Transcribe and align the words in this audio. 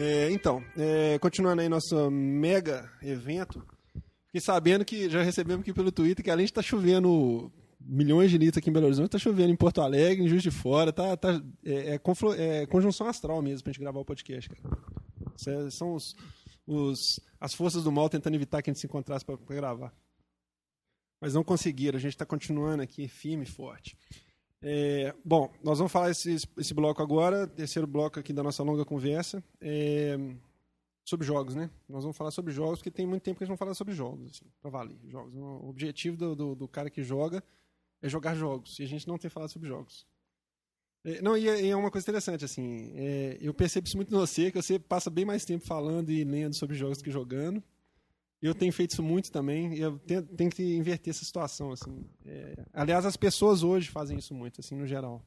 É, 0.00 0.30
então, 0.30 0.64
é, 0.78 1.18
continuando 1.18 1.60
aí 1.60 1.68
nosso 1.68 2.10
mega 2.10 2.90
evento, 3.02 3.62
fiquei 4.28 4.40
sabendo 4.40 4.82
que 4.82 5.10
já 5.10 5.22
recebemos 5.22 5.60
aqui 5.60 5.74
pelo 5.74 5.92
Twitter 5.92 6.24
que 6.24 6.30
além 6.30 6.46
de 6.46 6.52
estar 6.52 6.62
tá 6.62 6.66
chovendo 6.66 7.52
milhões 7.78 8.30
de 8.30 8.38
litros 8.38 8.56
aqui 8.56 8.70
em 8.70 8.72
Belo 8.72 8.86
Horizonte, 8.86 9.08
está 9.08 9.18
chovendo 9.18 9.52
em 9.52 9.56
Porto 9.56 9.82
Alegre, 9.82 10.24
em 10.24 10.28
Juiz 10.28 10.42
de 10.42 10.50
Fora, 10.50 10.90
tá, 10.90 11.18
tá, 11.18 11.42
é, 11.62 11.98
é, 11.98 12.62
é 12.62 12.66
conjunção 12.66 13.08
astral 13.08 13.42
mesmo 13.42 13.62
pra 13.62 13.72
gente 13.74 13.80
gravar 13.82 14.00
o 14.00 14.04
podcast, 14.04 14.48
cara. 14.48 15.70
São 15.70 15.94
os, 15.94 16.16
os, 16.66 17.20
as 17.38 17.52
forças 17.52 17.84
do 17.84 17.92
mal 17.92 18.08
tentando 18.08 18.36
evitar 18.36 18.62
que 18.62 18.70
a 18.70 18.72
gente 18.72 18.80
se 18.80 18.86
encontrasse 18.86 19.22
para 19.22 19.36
gravar. 19.36 19.92
Mas 21.20 21.34
não 21.34 21.44
conseguiram, 21.44 21.98
a 21.98 22.00
gente 22.00 22.14
está 22.14 22.24
continuando 22.24 22.82
aqui 22.82 23.06
firme 23.06 23.44
e 23.44 23.46
forte. 23.46 23.98
É, 24.62 25.14
bom, 25.24 25.50
nós 25.62 25.78
vamos 25.78 25.90
falar 25.90 26.10
esse, 26.10 26.36
esse 26.56 26.74
bloco 26.74 27.02
agora, 27.02 27.46
terceiro 27.46 27.86
bloco 27.86 28.20
aqui 28.20 28.32
da 28.32 28.42
nossa 28.42 28.62
longa 28.62 28.84
conversa, 28.84 29.42
é, 29.60 30.18
sobre 31.04 31.26
jogos, 31.26 31.54
né? 31.54 31.70
Nós 31.88 32.02
vamos 32.04 32.16
falar 32.16 32.30
sobre 32.30 32.52
jogos, 32.52 32.78
porque 32.78 32.90
tem 32.90 33.06
muito 33.06 33.22
tempo 33.22 33.38
que 33.38 33.44
a 33.44 33.46
gente 33.46 33.52
não 33.52 33.56
fala 33.56 33.74
sobre 33.74 33.94
jogos, 33.94 34.30
assim, 34.30 34.44
para 34.60 34.70
valer. 34.70 34.98
Jogos. 35.08 35.34
O 35.34 35.68
objetivo 35.68 36.16
do, 36.16 36.36
do, 36.36 36.54
do, 36.54 36.68
cara 36.68 36.90
que 36.90 37.02
joga 37.02 37.42
é 38.02 38.08
jogar 38.08 38.34
jogos, 38.34 38.78
e 38.78 38.82
a 38.82 38.86
gente 38.86 39.08
não 39.08 39.16
tem 39.16 39.30
falado 39.30 39.50
sobre 39.50 39.68
jogos. 39.68 40.06
É, 41.04 41.22
não, 41.22 41.38
e 41.38 41.48
é, 41.48 41.68
é, 41.68 41.76
uma 41.76 41.90
coisa 41.90 42.04
interessante, 42.04 42.44
assim, 42.44 42.92
é, 42.94 43.38
eu 43.40 43.54
percebo 43.54 43.86
isso 43.86 43.96
muito 43.96 44.12
no 44.12 44.20
você, 44.20 44.50
que 44.50 44.60
você 44.60 44.78
passa 44.78 45.08
bem 45.08 45.24
mais 45.24 45.46
tempo 45.46 45.64
falando 45.64 46.10
e 46.10 46.22
lendo 46.22 46.54
sobre 46.54 46.76
jogos 46.76 47.00
que 47.00 47.10
jogando. 47.10 47.62
Eu 48.42 48.54
tenho 48.54 48.72
feito 48.72 48.92
isso 48.92 49.02
muito 49.02 49.30
também, 49.30 49.76
eu 49.76 49.98
tenho, 49.98 50.22
tenho 50.22 50.50
que 50.50 50.74
inverter 50.74 51.10
essa 51.10 51.24
situação, 51.24 51.72
assim. 51.72 52.08
É, 52.24 52.64
aliás, 52.72 53.04
as 53.04 53.16
pessoas 53.16 53.62
hoje 53.62 53.90
fazem 53.90 54.16
isso 54.16 54.34
muito, 54.34 54.60
assim, 54.60 54.76
no 54.76 54.86
geral. 54.86 55.22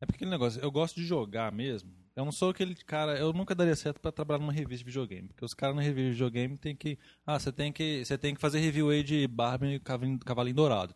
É 0.00 0.06
porque 0.06 0.16
aquele 0.16 0.30
negócio, 0.30 0.60
eu 0.60 0.70
gosto 0.70 0.96
de 0.96 1.04
jogar 1.04 1.52
mesmo. 1.52 1.94
Eu 2.14 2.24
não 2.24 2.32
sou 2.32 2.48
aquele 2.48 2.74
cara, 2.74 3.18
eu 3.18 3.30
nunca 3.32 3.54
daria 3.54 3.76
certo 3.76 4.00
para 4.00 4.10
trabalhar 4.10 4.38
numa 4.38 4.52
revista 4.52 4.78
de 4.78 4.84
videogame, 4.84 5.28
porque 5.28 5.44
os 5.44 5.52
caras 5.52 5.76
na 5.76 5.82
revista 5.82 6.04
de 6.04 6.12
videogame 6.12 6.56
tem 6.56 6.74
que, 6.74 6.98
ah, 7.26 7.38
você 7.38 7.52
tem 7.52 7.70
que, 7.70 8.02
você 8.02 8.16
tem 8.16 8.34
que 8.34 8.40
fazer 8.40 8.58
review 8.58 8.88
aí 8.88 9.02
de 9.02 9.26
Barbie 9.26 9.74
e 9.74 9.80
Cavalinho, 9.80 10.54
Dourado. 10.54 10.94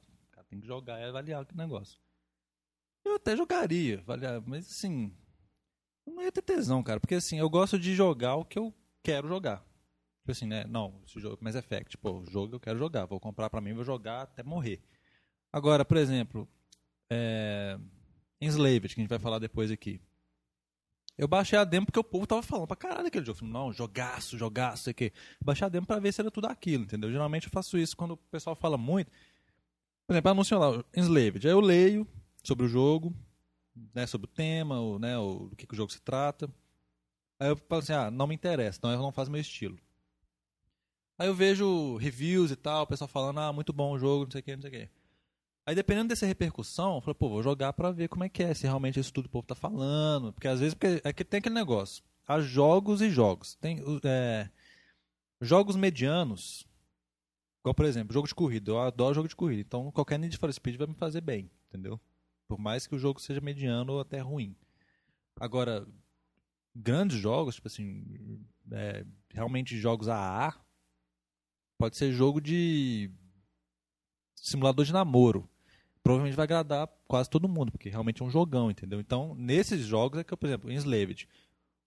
Tem 0.48 0.58
que 0.58 0.66
jogar 0.66 0.98
e 0.98 1.04
avaliar 1.04 1.42
aquele 1.42 1.58
negócio. 1.58 1.96
Eu 3.04 3.14
até 3.14 3.36
jogaria, 3.36 4.00
avaliar, 4.00 4.42
mas 4.44 4.66
assim, 4.66 5.14
não 6.04 6.22
ia 6.22 6.32
ter 6.32 6.42
tesão, 6.42 6.82
cara, 6.82 6.98
porque 6.98 7.14
assim, 7.14 7.38
eu 7.38 7.48
gosto 7.48 7.78
de 7.78 7.94
jogar 7.94 8.34
o 8.34 8.44
que 8.44 8.58
eu 8.58 8.74
quero 9.02 9.28
jogar. 9.28 9.64
Tipo 10.30 10.32
assim, 10.32 10.46
né? 10.46 10.64
Não, 10.68 10.94
esse 11.04 11.18
jogo 11.18 11.38
Mass 11.40 11.56
Effect, 11.56 11.98
pô, 11.98 12.20
o 12.20 12.26
jogo 12.26 12.54
eu 12.54 12.60
quero 12.60 12.78
jogar, 12.78 13.04
vou 13.04 13.18
comprar 13.18 13.50
pra 13.50 13.60
mim, 13.60 13.72
vou 13.72 13.84
jogar 13.84 14.22
até 14.22 14.44
morrer. 14.44 14.80
Agora, 15.52 15.84
por 15.84 15.96
exemplo, 15.96 16.48
é... 17.10 17.76
Enslaved, 18.40 18.94
que 18.94 19.00
a 19.00 19.02
gente 19.02 19.10
vai 19.10 19.18
falar 19.18 19.40
depois 19.40 19.72
aqui. 19.72 20.00
Eu 21.18 21.26
baixei 21.26 21.58
a 21.58 21.64
demo 21.64 21.86
porque 21.86 21.98
o 21.98 22.04
povo 22.04 22.28
tava 22.28 22.42
falando 22.42 22.68
pra 22.68 22.76
caralho 22.76 23.08
aquele 23.08 23.26
jogo. 23.26 23.44
Não, 23.44 23.72
jogaço, 23.72 24.38
jogaço, 24.38 24.84
sei 24.84 24.92
o 24.92 24.94
quê. 24.94 25.12
Baixei 25.44 25.66
a 25.66 25.68
demo 25.68 25.86
pra 25.86 25.98
ver 25.98 26.12
se 26.12 26.20
era 26.20 26.30
tudo 26.30 26.46
aquilo, 26.46 26.84
entendeu? 26.84 27.10
Geralmente 27.10 27.46
eu 27.46 27.50
faço 27.50 27.76
isso 27.76 27.96
quando 27.96 28.12
o 28.12 28.16
pessoal 28.16 28.54
fala 28.54 28.78
muito. 28.78 29.10
Por 30.06 30.14
exemplo, 30.14 30.30
anunciou 30.30 30.60
lá, 30.60 30.84
Enslaved. 30.96 31.44
Aí 31.44 31.52
eu 31.52 31.60
leio 31.60 32.06
sobre 32.44 32.66
o 32.66 32.68
jogo, 32.68 33.12
né, 33.92 34.06
sobre 34.06 34.26
o 34.26 34.32
tema, 34.32 34.80
o, 34.80 34.98
né, 34.98 35.18
o, 35.18 35.50
que, 35.56 35.66
que 35.66 35.74
o 35.74 35.76
jogo 35.76 35.90
se 35.90 36.00
trata. 36.00 36.48
Aí 37.40 37.48
eu 37.48 37.56
falo 37.56 37.82
assim, 37.82 37.92
ah, 37.92 38.10
não 38.12 38.28
me 38.28 38.34
interessa, 38.34 38.78
então 38.78 38.92
eu 38.92 38.98
não 38.98 39.12
faço 39.12 39.30
meu 39.30 39.40
estilo. 39.40 39.76
Aí 41.20 41.26
eu 41.26 41.34
vejo 41.34 41.98
reviews 41.98 42.50
e 42.50 42.56
tal, 42.56 42.84
o 42.84 42.86
pessoal 42.86 43.06
falando, 43.06 43.40
ah, 43.40 43.52
muito 43.52 43.74
bom 43.74 43.92
o 43.92 43.98
jogo, 43.98 44.24
não 44.24 44.30
sei 44.30 44.40
o 44.40 44.42
que, 44.42 44.56
não 44.56 44.62
sei 44.62 44.70
o 44.70 44.72
que. 44.72 44.90
Aí 45.66 45.74
dependendo 45.74 46.08
dessa 46.08 46.24
repercussão, 46.24 46.94
eu 46.94 47.02
falo, 47.02 47.14
pô, 47.14 47.28
vou 47.28 47.42
jogar 47.42 47.74
pra 47.74 47.90
ver 47.90 48.08
como 48.08 48.24
é 48.24 48.28
que 48.30 48.42
é, 48.42 48.54
se 48.54 48.62
realmente 48.62 48.98
isso 48.98 49.12
tudo 49.12 49.26
o 49.26 49.28
povo 49.28 49.46
tá 49.46 49.54
falando. 49.54 50.32
Porque 50.32 50.48
às 50.48 50.60
vezes 50.60 50.72
porque, 50.72 50.98
é 51.04 51.12
que 51.12 51.22
tem 51.22 51.36
aquele 51.36 51.54
negócio. 51.54 52.02
Há 52.26 52.40
jogos 52.40 53.02
e 53.02 53.10
jogos. 53.10 53.54
Tem 53.56 53.82
é, 54.02 54.48
jogos 55.42 55.76
medianos, 55.76 56.66
igual 57.60 57.74
por 57.74 57.84
exemplo, 57.84 58.14
jogo 58.14 58.26
de 58.26 58.34
corrida. 58.34 58.70
Eu 58.70 58.80
adoro 58.80 59.14
jogo 59.14 59.28
de 59.28 59.36
corrida. 59.36 59.60
Então 59.60 59.92
qualquer 59.92 60.18
Need 60.18 60.38
for 60.38 60.50
Speed 60.50 60.78
vai 60.78 60.86
me 60.86 60.94
fazer 60.94 61.20
bem, 61.20 61.50
entendeu? 61.68 62.00
Por 62.48 62.58
mais 62.58 62.86
que 62.86 62.94
o 62.94 62.98
jogo 62.98 63.20
seja 63.20 63.42
mediano 63.42 63.92
ou 63.92 64.00
até 64.00 64.20
ruim. 64.20 64.56
Agora, 65.38 65.86
grandes 66.74 67.18
jogos, 67.18 67.56
tipo 67.56 67.68
assim, 67.68 68.42
é, 68.72 69.04
realmente 69.34 69.76
jogos 69.76 70.08
AA, 70.08 70.58
Pode 71.80 71.96
ser 71.96 72.12
jogo 72.12 72.42
de 72.42 73.10
simulador 74.36 74.84
de 74.84 74.92
namoro. 74.92 75.48
Provavelmente 76.02 76.36
vai 76.36 76.44
agradar 76.44 76.86
quase 77.08 77.30
todo 77.30 77.48
mundo, 77.48 77.72
porque 77.72 77.88
realmente 77.88 78.20
é 78.20 78.24
um 78.24 78.30
jogão, 78.30 78.70
entendeu? 78.70 79.00
Então, 79.00 79.34
nesses 79.34 79.80
jogos 79.86 80.20
é 80.20 80.24
que 80.24 80.30
eu, 80.30 80.36
por 80.36 80.46
exemplo, 80.46 80.70
Enslaved. 80.70 81.26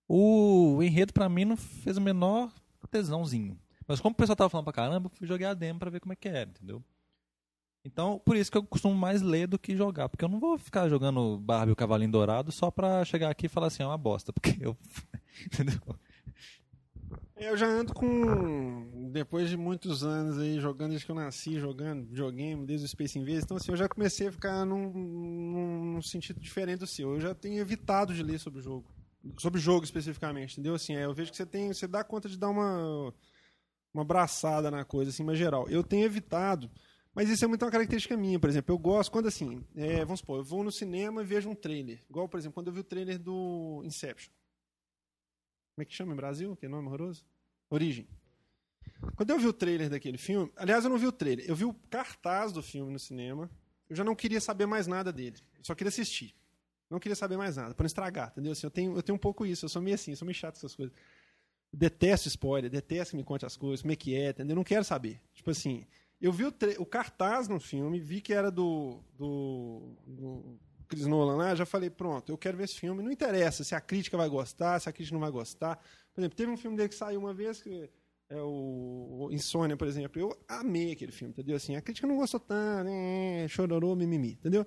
O 0.07 0.81
enredo 0.81 1.13
para 1.13 1.29
mim 1.29 1.45
não 1.45 1.55
fez 1.55 1.95
o 1.95 2.01
menor 2.01 2.51
tesãozinho. 2.89 3.55
Mas 3.87 3.99
como 3.99 4.13
o 4.13 4.17
pessoal 4.17 4.35
tava 4.35 4.49
falando 4.49 4.63
pra 4.65 4.73
caramba, 4.73 5.11
eu 5.21 5.27
jogar 5.27 5.51
a 5.51 5.53
demo 5.53 5.77
pra 5.77 5.91
ver 5.91 5.99
como 5.99 6.13
é 6.13 6.15
que 6.15 6.27
era, 6.27 6.49
entendeu? 6.49 6.83
Então, 7.85 8.19
por 8.25 8.35
isso 8.35 8.51
que 8.51 8.57
eu 8.57 8.63
costumo 8.63 8.95
mais 8.95 9.21
ler 9.21 9.45
do 9.45 9.59
que 9.59 9.77
jogar. 9.77 10.09
Porque 10.09 10.25
eu 10.25 10.29
não 10.29 10.39
vou 10.39 10.57
ficar 10.57 10.89
jogando 10.89 11.37
Barbie 11.37 11.73
o 11.73 11.75
Cavalinho 11.75 12.11
Dourado 12.11 12.51
só 12.51 12.71
pra 12.71 13.05
chegar 13.05 13.29
aqui 13.29 13.45
e 13.45 13.49
falar 13.49 13.67
assim, 13.67 13.83
é 13.83 13.85
uma 13.85 13.97
bosta. 13.97 14.33
Porque 14.33 14.57
eu. 14.59 14.75
entendeu? 15.45 15.79
Eu 17.43 17.57
já 17.57 17.67
ando 17.67 17.93
com. 17.93 19.09
Depois 19.11 19.49
de 19.49 19.57
muitos 19.57 20.03
anos 20.03 20.39
aí, 20.39 20.59
jogando 20.61 20.91
desde 20.91 21.05
que 21.05 21.11
eu 21.11 21.15
nasci, 21.15 21.59
jogando 21.59 22.05
videogame, 22.05 22.65
desde 22.65 22.85
o 22.85 22.89
Space 22.89 23.19
Invaders. 23.19 23.43
Então, 23.43 23.57
assim, 23.57 23.71
eu 23.71 23.75
já 23.77 23.87
comecei 23.87 24.27
a 24.27 24.31
ficar 24.31 24.65
num, 24.65 24.91
num, 24.93 26.01
sentido 26.01 26.39
diferente 26.39 26.79
do 26.79 26.87
seu. 26.87 27.13
Eu 27.13 27.19
já 27.19 27.35
tenho 27.35 27.59
evitado 27.59 28.13
de 28.13 28.23
ler 28.23 28.39
sobre 28.39 28.59
o 28.59 28.63
jogo. 28.63 28.89
Sobre 29.37 29.59
o 29.59 29.61
jogo 29.61 29.83
especificamente, 29.83 30.53
entendeu? 30.53 30.73
Assim, 30.73 30.95
é, 30.95 31.05
eu 31.05 31.13
vejo 31.13 31.31
que 31.31 31.37
você 31.37 31.45
tem. 31.45 31.73
Você 31.73 31.85
dá 31.85 32.03
conta 32.03 32.29
de 32.29 32.37
dar 32.37 32.49
uma. 32.49 33.13
Uma 33.93 34.01
abraçada 34.01 34.71
na 34.71 34.83
coisa, 34.83 35.11
assim, 35.11 35.23
mas 35.23 35.37
geral. 35.37 35.69
Eu 35.69 35.83
tenho 35.83 36.05
evitado. 36.05 36.71
Mas 37.13 37.29
isso 37.29 37.45
é 37.45 37.47
muito 37.47 37.63
uma 37.63 37.71
característica 37.71 38.17
minha, 38.17 38.39
por 38.39 38.49
exemplo. 38.49 38.73
Eu 38.73 38.79
gosto, 38.79 39.11
quando 39.11 39.27
assim, 39.27 39.63
é, 39.75 40.03
vamos 40.03 40.21
supor, 40.21 40.39
eu 40.39 40.43
vou 40.43 40.63
no 40.63 40.71
cinema 40.71 41.21
e 41.21 41.25
vejo 41.25 41.49
um 41.49 41.53
trailer. 41.53 42.01
Igual, 42.09 42.27
por 42.27 42.39
exemplo, 42.39 42.55
quando 42.55 42.67
eu 42.67 42.73
vi 42.73 42.79
o 42.79 42.83
trailer 42.83 43.19
do 43.19 43.83
Inception. 43.85 44.33
Como 45.75 45.83
é 45.83 45.85
que 45.85 45.93
chama 45.93 46.13
em 46.13 46.15
Brasil? 46.15 46.55
Que 46.55 46.67
nome 46.67 46.87
horroroso? 46.87 47.23
Origem. 47.73 48.07
Quando 49.15 49.29
eu 49.31 49.39
vi 49.39 49.47
o 49.47 49.53
trailer 49.53 49.89
daquele 49.89 50.17
filme, 50.17 50.51
aliás, 50.55 50.83
eu 50.83 50.89
não 50.89 50.97
vi 50.97 51.07
o 51.07 51.11
trailer, 51.11 51.45
eu 51.47 51.55
vi 51.55 51.65
o 51.65 51.73
cartaz 51.89 52.51
do 52.51 52.61
filme 52.61 52.91
no 52.91 52.99
cinema. 52.99 53.49
Eu 53.89 53.95
já 53.95 54.03
não 54.03 54.15
queria 54.15 54.39
saber 54.39 54.65
mais 54.65 54.87
nada 54.87 55.11
dele. 55.11 55.37
Eu 55.57 55.65
só 55.65 55.75
queria 55.75 55.89
assistir. 55.89 56.35
Não 56.89 56.99
queria 56.99 57.15
saber 57.15 57.37
mais 57.37 57.57
nada, 57.57 57.73
para 57.73 57.83
não 57.83 57.87
estragar, 57.87 58.29
entendeu? 58.31 58.51
Assim, 58.51 58.67
eu, 58.67 58.71
tenho, 58.71 58.95
eu 58.95 59.01
tenho 59.01 59.15
um 59.15 59.19
pouco 59.19 59.45
isso, 59.45 59.65
eu 59.65 59.69
sou 59.69 59.81
meio 59.81 59.95
assim, 59.95 60.11
eu 60.11 60.17
sou 60.17 60.25
meio 60.25 60.35
chato 60.35 60.53
com 60.53 60.59
essas 60.59 60.75
coisas. 60.75 60.95
Eu 61.71 61.79
detesto 61.79 62.27
spoiler, 62.27 62.69
detesto 62.69 63.11
que 63.11 63.17
me 63.17 63.23
conte 63.23 63.45
as 63.45 63.57
coisas, 63.57 63.81
como 63.81 63.91
é 63.91 63.95
que 63.95 64.15
é, 64.15 64.29
entendeu? 64.29 64.53
Eu 64.53 64.57
não 64.57 64.63
quero 64.63 64.83
saber. 64.83 65.19
Tipo 65.33 65.49
assim, 65.49 65.87
eu 66.21 66.31
vi 66.31 66.45
o, 66.45 66.53
o 66.77 66.85
cartaz 66.85 67.47
no 67.47 67.59
filme, 67.59 67.99
vi 67.99 68.21
que 68.21 68.31
era 68.31 68.51
do, 68.51 69.01
do, 69.17 69.97
do 70.05 70.59
Chris 70.87 71.07
Nolan 71.07 71.37
lá, 71.37 71.55
já 71.55 71.65
falei, 71.65 71.89
pronto, 71.89 72.31
eu 72.31 72.37
quero 72.37 72.57
ver 72.57 72.65
esse 72.65 72.75
filme. 72.75 73.01
Não 73.01 73.11
interessa 73.11 73.63
se 73.63 73.73
a 73.73 73.81
crítica 73.81 74.15
vai 74.15 74.29
gostar, 74.29 74.79
se 74.79 74.87
a 74.87 74.93
crítica 74.93 75.15
não 75.15 75.21
vai 75.21 75.31
gostar. 75.31 75.83
Por 76.13 76.21
exemplo, 76.21 76.37
teve 76.37 76.51
um 76.51 76.57
filme 76.57 76.77
dele 76.77 76.89
que 76.89 76.95
saiu 76.95 77.19
uma 77.19 77.33
vez, 77.33 77.61
que 77.61 77.89
é 78.29 78.41
o 78.41 79.29
Insônia, 79.31 79.75
por 79.75 79.87
exemplo. 79.87 80.19
Eu 80.19 80.37
amei 80.47 80.91
aquele 80.91 81.11
filme, 81.11 81.31
entendeu? 81.31 81.55
Assim, 81.55 81.75
a 81.75 81.81
crítica 81.81 82.07
não 82.07 82.17
gostou 82.17 82.39
tanto, 82.39 82.85
né? 82.85 83.47
chororô, 83.47 83.95
mimimi, 83.95 84.33
entendeu? 84.33 84.65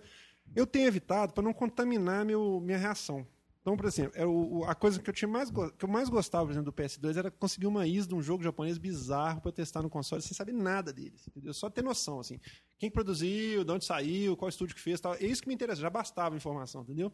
Eu 0.54 0.66
tenho 0.66 0.86
evitado 0.86 1.32
para 1.32 1.42
não 1.42 1.52
contaminar 1.52 2.24
meu, 2.24 2.60
minha 2.60 2.78
reação. 2.78 3.26
Então, 3.66 3.76
por 3.76 3.86
exemplo, 3.86 4.12
é 4.15 4.24
o, 4.24 4.62
a 4.65 4.76
coisa 4.76 5.03
que 5.03 5.10
eu, 5.10 5.15
tinha 5.15 5.26
mais, 5.26 5.50
que 5.50 5.84
eu 5.84 5.88
mais 5.88 6.09
gostava, 6.09 6.44
por 6.44 6.53
exemplo, 6.53 6.71
do 6.71 6.72
PS2 6.72 7.16
era 7.16 7.32
conseguir 7.32 7.66
uma 7.66 7.84
IS 7.84 8.06
de 8.06 8.15
um 8.15 8.22
jogo 8.22 8.44
japonês 8.44 8.78
bizarro 8.78 9.41
para 9.41 9.50
testar 9.50 9.82
no 9.82 9.91
console 9.91 10.22
sem 10.22 10.36
saber 10.36 10.53
nada 10.53 10.92
deles. 10.92 11.26
Entendeu? 11.26 11.53
Só 11.53 11.68
ter 11.68 11.82
noção, 11.82 12.21
assim. 12.21 12.38
Quem 12.78 12.88
produziu, 12.88 13.65
de 13.65 13.72
onde 13.72 13.84
saiu, 13.84 14.36
qual 14.36 14.48
estúdio 14.48 14.76
que 14.76 14.80
fez 14.80 15.00
tal. 15.00 15.15
É 15.15 15.24
isso 15.24 15.42
que 15.42 15.48
me 15.48 15.54
interessa, 15.54 15.80
já 15.80 15.91
bastava 15.91 16.36
a 16.36 16.38
informação, 16.38 16.82
entendeu? 16.82 17.12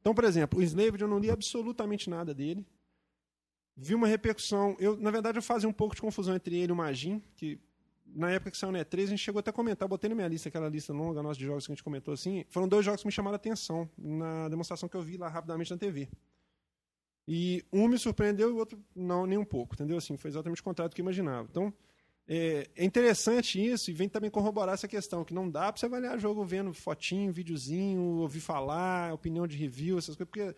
Então, 0.00 0.14
por 0.14 0.24
exemplo, 0.24 0.58
o 0.58 0.62
Enslaved 0.62 1.02
eu 1.02 1.08
não 1.08 1.18
li 1.18 1.30
absolutamente 1.30 2.08
nada 2.08 2.32
dele. 2.32 2.66
Vi 3.76 3.94
uma 3.94 4.06
repercussão. 4.06 4.76
Eu, 4.78 4.96
na 4.96 5.10
verdade, 5.10 5.38
eu 5.38 5.42
fazia 5.42 5.68
um 5.68 5.72
pouco 5.72 5.94
de 5.94 6.00
confusão 6.00 6.34
entre 6.34 6.56
ele 6.56 6.70
e 6.70 6.72
o 6.72 6.76
Magin, 6.76 7.22
que 7.34 7.58
na 8.06 8.30
época 8.30 8.50
que 8.50 8.56
saiu 8.56 8.72
o 8.72 8.76
E3, 8.76 9.02
a 9.02 9.06
gente 9.06 9.18
chegou 9.18 9.40
até 9.40 9.50
a 9.50 9.52
comentar, 9.52 9.88
botei 9.88 10.08
na 10.08 10.14
minha 10.14 10.28
lista, 10.28 10.48
aquela 10.48 10.68
lista 10.68 10.92
longa 10.92 11.22
nossa 11.22 11.38
de 11.38 11.44
jogos 11.44 11.66
que 11.66 11.72
a 11.72 11.74
gente 11.74 11.82
comentou 11.82 12.14
assim. 12.14 12.44
Foram 12.48 12.68
dois 12.68 12.84
jogos 12.84 13.00
que 13.00 13.06
me 13.06 13.12
chamaram 13.12 13.34
a 13.34 13.36
atenção 13.36 13.88
na 13.98 14.48
demonstração 14.48 14.88
que 14.88 14.96
eu 14.96 15.02
vi 15.02 15.16
lá 15.16 15.28
rapidamente 15.28 15.70
na 15.70 15.76
TV. 15.76 16.08
E 17.26 17.64
um 17.72 17.88
me 17.88 17.98
surpreendeu 17.98 18.50
e 18.50 18.52
o 18.52 18.56
outro 18.56 18.78
não, 18.94 19.26
nem 19.26 19.38
um 19.38 19.44
pouco, 19.44 19.74
entendeu? 19.74 19.96
Assim, 19.96 20.16
foi 20.16 20.30
exatamente 20.30 20.60
o 20.60 20.64
contrário 20.64 20.90
do 20.90 20.94
que 20.94 21.00
eu 21.00 21.04
imaginava. 21.04 21.48
Então, 21.50 21.72
é, 22.26 22.68
é, 22.76 22.84
interessante 22.84 23.62
isso 23.62 23.90
e 23.90 23.94
vem 23.94 24.08
também 24.08 24.30
corroborar 24.30 24.74
essa 24.74 24.88
questão, 24.88 25.24
que 25.24 25.34
não 25.34 25.50
dá 25.50 25.72
para 25.72 25.80
você 25.80 25.86
avaliar 25.86 26.18
jogo 26.18 26.44
vendo 26.44 26.72
fotinho, 26.72 27.32
videozinho, 27.32 28.00
ouvir 28.20 28.40
falar, 28.40 29.12
opinião 29.12 29.46
de 29.46 29.56
review, 29.56 29.98
essas 29.98 30.16
coisas, 30.16 30.30
porque 30.30 30.54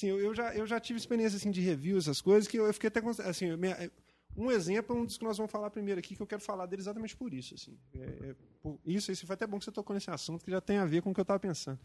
assim, 0.00 0.08
eu, 0.08 0.18
eu 0.18 0.34
já, 0.34 0.54
eu 0.54 0.66
já 0.66 0.80
tive 0.80 0.98
experiência 0.98 1.36
assim, 1.36 1.50
de 1.50 1.60
review, 1.60 1.98
essas 1.98 2.20
coisas, 2.20 2.48
que 2.48 2.58
eu, 2.58 2.66
eu 2.66 2.72
fiquei 2.72 2.88
até. 2.88 3.00
Assim, 3.28 3.54
minha, 3.56 3.90
um 4.36 4.50
exemplo 4.50 4.96
é 4.96 5.00
um 5.00 5.04
dos 5.04 5.18
que 5.18 5.24
nós 5.24 5.36
vamos 5.36 5.52
falar 5.52 5.70
primeiro 5.70 5.98
aqui, 5.98 6.16
que 6.16 6.22
eu 6.22 6.26
quero 6.26 6.40
falar 6.40 6.66
dele 6.66 6.82
exatamente 6.82 7.16
por 7.16 7.32
isso. 7.34 7.54
Assim. 7.54 7.76
É, 7.94 8.30
é, 8.30 8.34
por 8.62 8.78
isso, 8.84 9.12
isso 9.12 9.26
foi 9.26 9.34
até 9.34 9.46
bom 9.46 9.58
que 9.58 9.64
você 9.64 9.72
tocou 9.72 9.94
nesse 9.94 10.10
assunto, 10.10 10.44
que 10.44 10.50
já 10.50 10.60
tem 10.60 10.78
a 10.78 10.86
ver 10.86 11.02
com 11.02 11.10
o 11.10 11.14
que 11.14 11.20
eu 11.20 11.22
estava 11.22 11.38
pensando. 11.38 11.78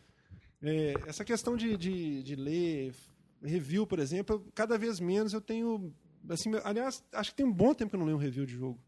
É, 0.61 0.93
essa 1.05 1.25
questão 1.25 1.55
de, 1.55 1.75
de, 1.75 2.23
de, 2.23 2.35
ler 2.35 2.93
review, 3.43 3.85
por 3.85 3.99
exemplo, 3.99 4.45
cada 4.55 4.77
vez 4.77 4.99
menos 4.99 5.33
eu 5.33 5.41
tenho. 5.41 5.93
Assim, 6.29 6.51
aliás, 6.63 7.03
acho 7.11 7.31
que 7.31 7.37
tem 7.37 7.45
um 7.45 7.53
bom 7.53 7.73
tempo 7.73 7.91
que 7.91 7.95
eu 7.95 7.99
não 7.99 8.05
leio 8.05 8.17
um 8.17 8.21
review 8.21 8.45
de 8.45 8.53
jogo. 8.53 8.79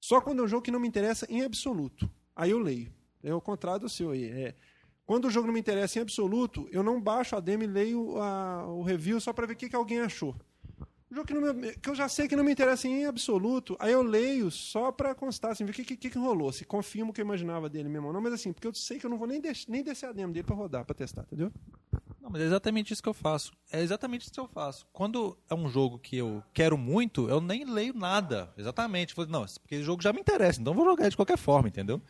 Só 0.00 0.20
quando 0.20 0.40
é 0.40 0.44
um 0.44 0.48
jogo 0.48 0.62
que 0.62 0.70
não 0.70 0.80
me 0.80 0.88
interessa 0.88 1.26
em 1.30 1.42
absoluto. 1.42 2.10
Aí 2.36 2.50
eu 2.50 2.58
leio. 2.58 2.92
É 3.22 3.32
o 3.32 3.40
contrário 3.40 3.80
do 3.80 3.88
seu 3.88 4.10
aí. 4.10 4.24
É, 4.24 4.54
quando 5.06 5.26
o 5.26 5.30
jogo 5.30 5.46
não 5.46 5.54
me 5.54 5.60
interessa 5.60 5.98
em 5.98 6.02
absoluto, 6.02 6.68
eu 6.70 6.82
não 6.82 7.00
baixo 7.00 7.36
a 7.36 7.40
demo 7.40 7.62
e 7.62 7.66
leio 7.66 8.18
a, 8.20 8.66
o 8.66 8.82
review 8.82 9.20
só 9.20 9.32
para 9.32 9.46
ver 9.46 9.52
o 9.52 9.56
que, 9.56 9.68
que 9.68 9.76
alguém 9.76 10.00
achou. 10.00 10.34
Um 11.10 11.14
jogo 11.14 11.28
que, 11.28 11.34
me, 11.34 11.72
que, 11.76 11.90
eu 11.90 11.94
já 11.94 12.08
sei 12.08 12.26
que 12.26 12.34
não 12.34 12.42
me 12.42 12.50
interessa 12.50 12.88
em 12.88 13.04
absoluto, 13.04 13.76
aí 13.78 13.92
eu 13.92 14.02
leio 14.02 14.50
só 14.50 14.90
para 14.90 15.14
constar, 15.14 15.52
assim, 15.52 15.64
ver 15.64 15.70
o 15.70 15.74
que, 15.74 15.84
que, 15.84 16.10
que, 16.10 16.18
rolou, 16.18 16.50
se 16.50 16.64
confirmo 16.64 17.10
o 17.10 17.14
que 17.14 17.20
eu 17.20 17.24
imaginava 17.24 17.68
dele 17.68 17.88
mesmo 17.88 18.08
ou 18.08 18.12
não, 18.12 18.20
mas 18.20 18.32
assim, 18.32 18.52
porque 18.52 18.66
eu 18.66 18.74
sei 18.74 18.98
que 18.98 19.06
eu 19.06 19.10
não 19.10 19.18
vou 19.18 19.28
nem, 19.28 19.40
nem 19.68 19.84
descer 19.84 20.08
a 20.08 20.12
demo 20.12 20.32
dele 20.32 20.44
para 20.44 20.56
rodar, 20.56 20.84
para 20.84 20.94
testar, 20.94 21.22
entendeu? 21.22 21.52
Não, 22.20 22.30
mas 22.30 22.40
é 22.40 22.46
exatamente 22.46 22.92
isso 22.92 23.02
que 23.02 23.08
eu 23.08 23.14
faço. 23.14 23.52
É 23.70 23.82
exatamente 23.82 24.22
isso 24.22 24.32
que 24.32 24.40
eu 24.40 24.48
faço. 24.48 24.86
Quando 24.94 25.36
é 25.48 25.54
um 25.54 25.68
jogo 25.68 25.98
que 25.98 26.16
eu 26.16 26.42
quero 26.54 26.78
muito, 26.78 27.28
eu 27.28 27.38
nem 27.38 27.64
leio 27.66 27.92
nada. 27.92 28.50
Exatamente. 28.56 29.14
Não, 29.28 29.44
porque 29.60 29.76
o 29.76 29.84
jogo 29.84 30.02
já 30.02 30.10
me 30.10 30.20
interessa, 30.20 30.58
então 30.58 30.72
eu 30.72 30.76
vou 30.76 30.86
jogar 30.86 31.10
de 31.10 31.16
qualquer 31.16 31.36
forma, 31.36 31.68
entendeu? 31.68 32.00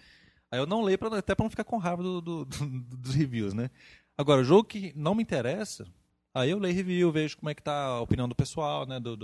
Aí 0.54 0.60
eu 0.60 0.66
não 0.66 0.82
leio 0.82 0.98
pra, 0.98 1.18
até 1.18 1.34
para 1.34 1.44
não 1.44 1.50
ficar 1.50 1.64
com 1.64 1.76
raiva 1.76 2.02
do, 2.02 2.20
do, 2.20 2.44
do, 2.44 2.66
dos 2.96 3.14
reviews, 3.14 3.54
né? 3.54 3.70
Agora, 4.16 4.40
o 4.40 4.44
jogo 4.44 4.64
que 4.64 4.92
não 4.94 5.14
me 5.14 5.22
interessa, 5.22 5.86
Aí 6.34 6.50
eu 6.50 6.58
leio 6.58 6.74
review, 6.74 7.12
vejo 7.12 7.36
como 7.36 7.48
é 7.48 7.54
que 7.54 7.62
tá 7.62 7.72
a 7.72 8.00
opinião 8.00 8.28
do 8.28 8.34
pessoal, 8.34 8.84
né? 8.84 8.98
Do, 8.98 9.16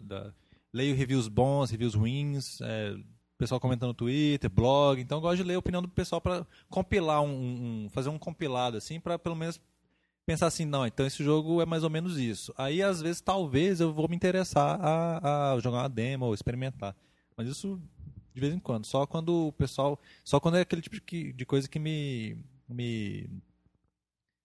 da... 0.00 0.32
Leio 0.72 0.96
reviews 0.96 1.28
bons, 1.28 1.70
reviews 1.70 1.94
ruins, 1.94 2.58
é, 2.62 2.96
pessoal 3.36 3.60
comentando 3.60 3.88
no 3.88 3.94
Twitter, 3.94 4.48
blog. 4.48 4.98
Então 4.98 5.18
eu 5.18 5.22
gosto 5.22 5.36
de 5.36 5.42
ler 5.42 5.56
a 5.56 5.58
opinião 5.58 5.82
do 5.82 5.88
pessoal 5.88 6.22
para 6.22 6.46
compilar 6.70 7.20
um, 7.20 7.84
um, 7.84 7.88
fazer 7.90 8.08
um 8.08 8.18
compilado 8.18 8.78
assim, 8.78 8.98
para 8.98 9.18
pelo 9.18 9.36
menos 9.36 9.60
pensar 10.24 10.46
assim, 10.46 10.64
não, 10.64 10.86
então 10.86 11.06
esse 11.06 11.22
jogo 11.22 11.60
é 11.60 11.66
mais 11.66 11.84
ou 11.84 11.90
menos 11.90 12.16
isso. 12.18 12.52
Aí 12.56 12.82
às 12.82 13.02
vezes 13.02 13.20
talvez 13.20 13.80
eu 13.80 13.92
vou 13.92 14.08
me 14.08 14.16
interessar 14.16 14.78
a, 14.80 15.52
a 15.52 15.60
jogar 15.60 15.80
uma 15.80 15.88
demo 15.88 16.24
ou 16.24 16.34
experimentar. 16.34 16.96
Mas 17.36 17.46
isso 17.46 17.78
de 18.38 18.40
vez 18.40 18.54
em 18.54 18.60
quando, 18.60 18.86
só 18.86 19.06
quando 19.06 19.48
o 19.48 19.52
pessoal, 19.52 20.00
só 20.24 20.38
quando 20.38 20.56
é 20.56 20.60
aquele 20.60 20.80
tipo 20.80 20.96
de, 21.00 21.32
de 21.32 21.46
coisa 21.46 21.68
que 21.68 21.78
me 21.78 22.38
me 22.68 23.28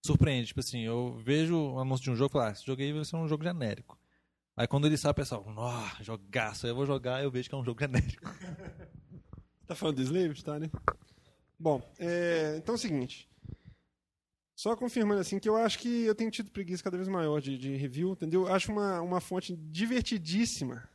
surpreende. 0.06 0.48
Tipo 0.48 0.60
assim, 0.60 0.82
eu 0.82 1.18
vejo 1.24 1.56
o 1.56 1.80
anúncio 1.80 2.04
de 2.04 2.12
um 2.12 2.16
jogo 2.16 2.32
e 2.32 2.34
falo, 2.34 2.46
ah, 2.46 2.52
esse 2.52 2.66
jogo 2.66 2.82
aí 2.82 2.92
vai 2.92 3.06
ser 3.06 3.16
um 3.16 3.28
jogo 3.28 3.44
genérico. 3.44 4.00
Aí 4.56 4.68
quando 4.68 4.86
ele 4.86 4.98
sai, 4.98 5.12
o 5.12 5.16
pessoal, 5.16 5.44
nossa, 5.52 6.04
jogaço. 6.04 6.68
Eu 6.68 6.76
vou 6.76 6.86
jogar 6.86 7.24
eu 7.24 7.32
vejo 7.32 7.50
que 7.50 7.56
é 7.56 7.58
um 7.58 7.66
jogo 7.66 7.80
genérico. 7.80 8.24
tá 9.68 9.76
falando 9.76 9.98
do 9.98 10.04
Slave, 10.04 10.44
tá, 10.44 10.60
né? 10.60 10.70
Bom, 11.60 11.82
é, 11.98 12.56
então 12.58 12.76
é 12.76 12.78
o 12.78 12.80
seguinte. 12.80 13.30
Só 14.56 14.76
confirmando 14.76 15.22
assim 15.22 15.40
que 15.40 15.50
eu 15.50 15.56
acho 15.56 15.80
que 15.80 16.04
eu 16.04 16.14
tenho 16.14 16.30
tido 16.30 16.52
preguiça 16.52 16.84
cada 16.84 16.98
vez 16.98 17.08
maior 17.10 17.42
de, 17.42 17.58
de 17.58 17.76
review, 17.76 18.12
entendeu? 18.12 18.48
Acho 18.48 18.72
uma, 18.72 19.02
uma 19.02 19.20
fonte 19.20 19.56
divertidíssima 19.56 20.88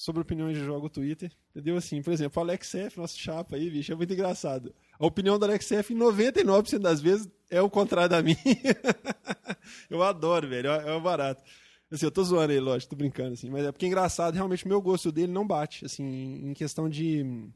sobre 0.00 0.22
opiniões 0.22 0.56
de 0.56 0.64
jogo 0.64 0.88
Twitter, 0.88 1.30
entendeu? 1.50 1.76
Assim, 1.76 2.00
por 2.00 2.10
exemplo, 2.10 2.40
o 2.40 2.42
Alex 2.42 2.74
F, 2.74 2.98
nosso 2.98 3.18
chapa 3.18 3.56
aí, 3.56 3.68
bicho, 3.68 3.92
é 3.92 3.94
muito 3.94 4.10
engraçado. 4.10 4.74
A 4.98 5.04
opinião 5.04 5.38
do 5.38 5.44
Alex 5.44 5.70
F, 5.72 5.92
em 5.92 5.98
99% 5.98 6.78
das 6.78 7.02
vezes, 7.02 7.28
é 7.50 7.60
o 7.60 7.68
contrário 7.68 8.08
da 8.08 8.22
minha. 8.22 8.38
eu 9.90 10.02
adoro, 10.02 10.48
velho, 10.48 10.70
é, 10.70 10.96
é 10.96 11.00
barato. 11.00 11.44
Assim, 11.90 12.06
eu 12.06 12.10
tô 12.10 12.24
zoando 12.24 12.50
ele, 12.50 12.62
lógico, 12.62 12.88
tô 12.88 12.96
brincando, 12.96 13.34
assim, 13.34 13.50
mas 13.50 13.66
é 13.66 13.70
porque 13.70 13.84
é 13.84 13.88
engraçado, 13.88 14.32
realmente, 14.32 14.64
o 14.64 14.68
meu 14.68 14.80
gosto 14.80 15.12
dele 15.12 15.30
não 15.30 15.46
bate, 15.46 15.84
assim, 15.84 16.48
em 16.48 16.54
questão 16.54 16.88
de 16.88 17.50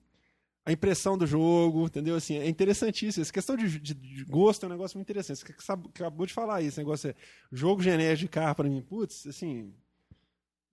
a 0.67 0.73
impressão 0.73 1.17
do 1.17 1.27
jogo, 1.27 1.87
entendeu? 1.87 2.15
Assim, 2.15 2.37
é 2.37 2.47
interessantíssimo. 2.47 3.23
Essa 3.23 3.33
questão 3.33 3.57
de, 3.57 3.81
de, 3.81 3.95
de 3.95 4.25
gosto 4.25 4.65
é 4.65 4.67
um 4.67 4.73
negócio 4.73 4.99
muito 4.99 5.09
interessante. 5.09 5.39
Você 5.39 5.73
acabou 5.73 6.27
de 6.27 6.35
falar 6.35 6.61
isso, 6.61 6.79
negócio 6.79 7.09
é 7.09 7.15
jogo 7.51 7.83
genérico 7.83 8.21
de 8.21 8.29
carro 8.29 8.55
para 8.55 8.69
mim. 8.69 8.83
Putz, 8.83 9.27
assim, 9.27 9.73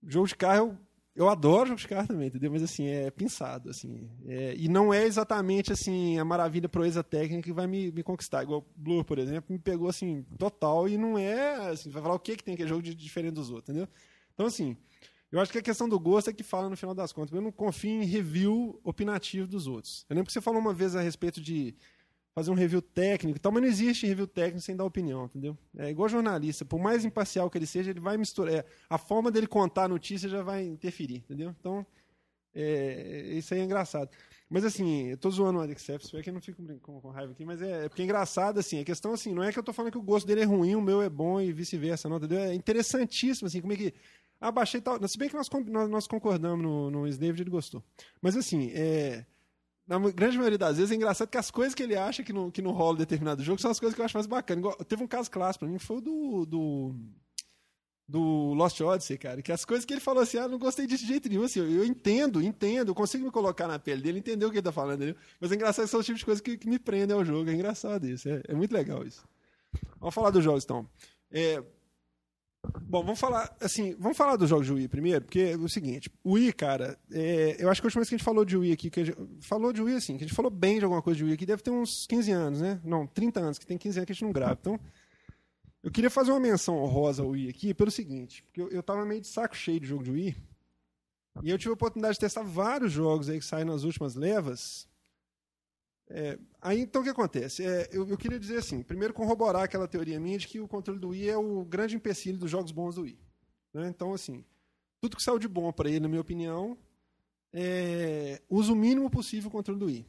jogo 0.06 0.28
de 0.28 0.36
carro 0.36 0.58
eu 0.58 0.91
eu 1.14 1.28
adoro 1.28 1.68
jogos 1.68 1.82
de 1.82 1.88
carta 1.88 2.14
também, 2.14 2.28
entendeu? 2.28 2.50
Mas 2.50 2.62
assim, 2.62 2.86
é 2.86 3.10
pensado, 3.10 3.68
assim. 3.68 4.08
É, 4.26 4.54
e 4.56 4.66
não 4.66 4.94
é 4.94 5.04
exatamente 5.04 5.72
assim 5.72 6.18
a 6.18 6.24
maravilha 6.24 6.68
proeza 6.68 7.04
técnica 7.04 7.42
que 7.42 7.52
vai 7.52 7.66
me, 7.66 7.92
me 7.92 8.02
conquistar. 8.02 8.42
Igual 8.42 8.66
Blur, 8.74 9.04
por 9.04 9.18
exemplo, 9.18 9.52
me 9.52 9.58
pegou 9.58 9.88
assim, 9.88 10.24
total, 10.38 10.88
e 10.88 10.96
não 10.96 11.18
é. 11.18 11.70
Assim, 11.70 11.90
vai 11.90 12.02
falar 12.02 12.14
o 12.14 12.18
que, 12.18 12.36
que 12.36 12.44
tem 12.44 12.56
que 12.56 12.62
é 12.62 12.66
jogo 12.66 12.82
de, 12.82 12.94
diferente 12.94 13.34
dos 13.34 13.50
outros, 13.50 13.68
entendeu? 13.68 13.88
Então, 14.32 14.46
assim, 14.46 14.74
eu 15.30 15.38
acho 15.38 15.52
que 15.52 15.58
a 15.58 15.62
questão 15.62 15.86
do 15.86 16.00
gosto 16.00 16.30
é 16.30 16.32
que 16.32 16.42
fala 16.42 16.70
no 16.70 16.76
final 16.76 16.94
das 16.94 17.12
contas. 17.12 17.34
Eu 17.34 17.42
não 17.42 17.52
confio 17.52 17.90
em 17.90 18.04
review 18.04 18.80
opinativo 18.82 19.46
dos 19.46 19.66
outros. 19.66 20.06
Eu 20.08 20.14
lembro 20.14 20.28
que 20.28 20.32
você 20.32 20.40
falou 20.40 20.60
uma 20.60 20.72
vez 20.72 20.96
a 20.96 21.02
respeito 21.02 21.42
de 21.42 21.74
fazer 22.34 22.50
um 22.50 22.54
review 22.54 22.80
técnico 22.80 23.36
e 23.36 23.40
tal, 23.40 23.52
mas 23.52 23.62
não 23.62 23.68
existe 23.68 24.06
review 24.06 24.26
técnico 24.26 24.60
sem 24.60 24.74
dar 24.74 24.84
opinião, 24.84 25.26
entendeu? 25.26 25.56
É 25.76 25.90
igual 25.90 26.08
jornalista, 26.08 26.64
por 26.64 26.80
mais 26.80 27.04
imparcial 27.04 27.50
que 27.50 27.58
ele 27.58 27.66
seja, 27.66 27.90
ele 27.90 28.00
vai 28.00 28.16
misturar. 28.16 28.54
É, 28.54 28.64
a 28.88 28.96
forma 28.96 29.30
dele 29.30 29.46
contar 29.46 29.84
a 29.84 29.88
notícia 29.88 30.28
já 30.28 30.42
vai 30.42 30.64
interferir, 30.64 31.16
entendeu? 31.16 31.54
Então, 31.60 31.86
é, 32.54 33.34
isso 33.34 33.52
aí 33.52 33.60
é 33.60 33.64
engraçado. 33.64 34.10
Mas 34.48 34.64
assim, 34.64 35.08
eu 35.08 35.16
tô 35.16 35.30
zoando 35.30 35.58
o 35.58 35.62
Alex 35.62 35.88
F, 35.88 36.16
é 36.16 36.22
que 36.22 36.28
eu 36.28 36.34
não 36.34 36.40
fico 36.40 36.62
com, 36.80 37.00
com, 37.00 37.10
raiva 37.10 37.32
aqui, 37.32 37.44
mas 37.44 37.60
é, 37.60 37.84
é, 37.84 37.88
porque 37.88 38.02
é 38.02 38.04
engraçado, 38.04 38.58
assim, 38.58 38.80
a 38.80 38.84
questão 38.84 39.12
assim, 39.12 39.34
não 39.34 39.42
é 39.42 39.52
que 39.52 39.58
eu 39.58 39.62
tô 39.62 39.72
falando 39.72 39.92
que 39.92 39.98
o 39.98 40.02
gosto 40.02 40.26
dele 40.26 40.42
é 40.42 40.44
ruim, 40.44 40.74
o 40.74 40.80
meu 40.80 41.00
é 41.00 41.08
bom 41.08 41.40
e 41.40 41.52
vice-versa, 41.52 42.08
não, 42.08 42.16
entendeu? 42.16 42.38
É 42.38 42.54
interessantíssimo, 42.54 43.46
assim, 43.46 43.60
como 43.60 43.72
é 43.72 43.76
que. 43.76 43.94
Ah, 44.40 44.50
baixei 44.50 44.80
tal. 44.80 44.98
Se 45.06 45.16
bem 45.16 45.28
que 45.28 45.36
nós, 45.36 45.48
nós, 45.66 45.88
nós 45.88 46.06
concordamos 46.06 46.64
no, 46.64 46.90
no 46.90 47.06
ele 47.06 47.44
gostou. 47.48 47.82
Mas 48.20 48.36
assim, 48.36 48.72
é 48.74 49.24
na 49.86 49.98
grande 50.10 50.36
maioria 50.36 50.58
das 50.58 50.76
vezes 50.76 50.92
é 50.92 50.94
engraçado 50.94 51.28
que 51.28 51.38
as 51.38 51.50
coisas 51.50 51.74
que 51.74 51.82
ele 51.82 51.96
acha 51.96 52.22
que 52.22 52.32
não, 52.32 52.50
que 52.50 52.62
não 52.62 52.70
rola 52.70 52.98
determinado 52.98 53.42
jogo 53.42 53.60
são 53.60 53.70
as 53.70 53.80
coisas 53.80 53.94
que 53.94 54.00
eu 54.00 54.04
acho 54.04 54.16
mais 54.16 54.26
bacanas. 54.26 54.76
teve 54.88 55.02
um 55.02 55.08
caso 55.08 55.30
clássico 55.30 55.64
pra 55.64 55.72
mim, 55.72 55.78
foi 55.78 55.98
o 55.98 56.00
do, 56.00 56.46
do, 56.46 56.94
do 58.08 58.54
Lost 58.54 58.80
Odyssey, 58.80 59.18
cara, 59.18 59.42
que 59.42 59.50
as 59.50 59.64
coisas 59.64 59.84
que 59.84 59.92
ele 59.92 60.00
falou 60.00 60.22
assim, 60.22 60.38
ah, 60.38 60.46
não 60.46 60.58
gostei 60.58 60.86
disso 60.86 61.02
de 61.02 61.08
jeito 61.08 61.28
nenhum, 61.28 61.44
assim, 61.44 61.58
eu, 61.58 61.70
eu 61.70 61.84
entendo, 61.84 62.40
entendo, 62.40 62.90
eu 62.90 62.94
consigo 62.94 63.24
me 63.24 63.30
colocar 63.30 63.66
na 63.66 63.78
pele 63.78 64.02
dele, 64.02 64.18
entender 64.18 64.46
o 64.46 64.50
que 64.50 64.56
ele 64.56 64.62
tá 64.62 64.72
falando, 64.72 65.02
entendeu? 65.02 65.16
Mas 65.40 65.50
é 65.50 65.54
engraçado 65.56 65.84
que 65.84 65.90
são 65.90 66.00
os 66.00 66.06
tipos 66.06 66.20
de 66.20 66.24
coisas 66.24 66.40
que, 66.40 66.56
que 66.56 66.68
me 66.68 66.78
prendem 66.78 67.16
ao 67.16 67.24
jogo, 67.24 67.50
é 67.50 67.52
engraçado 67.52 68.06
isso, 68.06 68.28
é, 68.28 68.40
é 68.48 68.54
muito 68.54 68.72
legal 68.72 69.04
isso. 69.04 69.26
Vamos 69.98 70.14
falar 70.14 70.30
dos 70.30 70.44
jogos, 70.44 70.64
então. 70.64 70.88
É, 71.30 71.62
Bom, 72.82 73.02
vamos 73.02 73.18
falar 73.18 73.56
assim, 73.60 73.96
vamos 73.98 74.16
falar 74.16 74.36
dos 74.36 74.48
jogos 74.48 74.66
de 74.66 74.72
Wii 74.72 74.88
primeiro, 74.88 75.24
porque 75.24 75.40
é 75.40 75.56
o 75.56 75.68
seguinte, 75.68 76.08
o 76.22 76.34
Wii, 76.34 76.52
cara, 76.52 76.96
é, 77.10 77.56
eu 77.58 77.68
acho 77.68 77.80
que 77.80 77.86
a 77.86 77.88
última 77.88 78.00
vez 78.00 78.08
que 78.08 78.14
a 78.14 78.18
gente 78.18 78.24
falou 78.24 78.44
de 78.44 78.56
Wii 78.56 78.72
aqui, 78.72 78.88
que 78.90 79.04
gente, 79.04 79.18
falou 79.40 79.72
de 79.72 79.82
Wii 79.82 79.96
assim, 79.96 80.16
que 80.16 80.24
a 80.24 80.26
gente 80.26 80.36
falou 80.36 80.50
bem 80.50 80.78
de 80.78 80.84
alguma 80.84 81.02
coisa 81.02 81.18
de 81.18 81.24
Wii 81.24 81.34
aqui, 81.34 81.46
deve 81.46 81.62
ter 81.62 81.70
uns 81.70 82.06
15 82.06 82.30
anos, 82.30 82.60
né? 82.60 82.80
Não, 82.84 83.06
30 83.06 83.40
anos, 83.40 83.58
que 83.58 83.66
tem 83.66 83.76
15 83.76 83.98
anos 83.98 84.06
que 84.06 84.12
a 84.12 84.14
gente 84.14 84.24
não 84.24 84.32
grava. 84.32 84.58
Então, 84.60 84.78
eu 85.82 85.90
queria 85.90 86.10
fazer 86.10 86.30
uma 86.30 86.38
menção 86.38 86.76
honrosa 86.76 87.22
ao 87.22 87.30
Wii 87.30 87.48
aqui 87.48 87.74
pelo 87.74 87.90
seguinte, 87.90 88.44
porque 88.44 88.60
eu, 88.60 88.68
eu 88.68 88.82
tava 88.82 89.04
meio 89.04 89.20
de 89.20 89.26
saco 89.26 89.56
cheio 89.56 89.80
de 89.80 89.86
jogo 89.86 90.04
de 90.04 90.12
Wii, 90.12 90.36
e 91.42 91.50
eu 91.50 91.58
tive 91.58 91.70
a 91.70 91.74
oportunidade 91.74 92.14
de 92.14 92.20
testar 92.20 92.42
vários 92.42 92.92
jogos 92.92 93.28
aí 93.28 93.38
que 93.38 93.44
saíram 93.44 93.72
nas 93.72 93.82
últimas 93.82 94.14
levas, 94.14 94.86
é, 96.08 96.38
aí 96.60 96.80
então 96.80 97.00
o 97.00 97.04
que 97.04 97.10
acontece? 97.10 97.64
É, 97.64 97.88
eu, 97.92 98.06
eu, 98.08 98.18
queria 98.18 98.38
dizer 98.38 98.58
assim, 98.58 98.82
primeiro 98.82 99.14
corroborar 99.14 99.62
aquela 99.62 99.88
teoria 99.88 100.20
minha 100.20 100.38
de 100.38 100.46
que 100.46 100.60
o 100.60 100.68
controle 100.68 101.00
do 101.00 101.08
Wii 101.08 101.30
é 101.30 101.36
o 101.36 101.64
grande 101.64 101.96
empecilho 101.96 102.38
dos 102.38 102.50
jogos 102.50 102.72
bons 102.72 102.96
do 102.96 103.02
Wii. 103.02 103.18
Né? 103.72 103.88
Então, 103.88 104.12
assim, 104.12 104.44
tudo 105.00 105.16
que 105.16 105.22
saiu 105.22 105.38
de 105.38 105.48
bom 105.48 105.72
para 105.72 105.88
ele, 105.88 106.00
na 106.00 106.08
minha 106.08 106.20
opinião, 106.20 106.76
é, 107.52 108.40
usa 108.48 108.72
o 108.72 108.76
mínimo 108.76 109.10
possível 109.10 109.48
o 109.48 109.52
controle 109.52 109.80
do 109.80 109.86
Wii. 109.86 110.06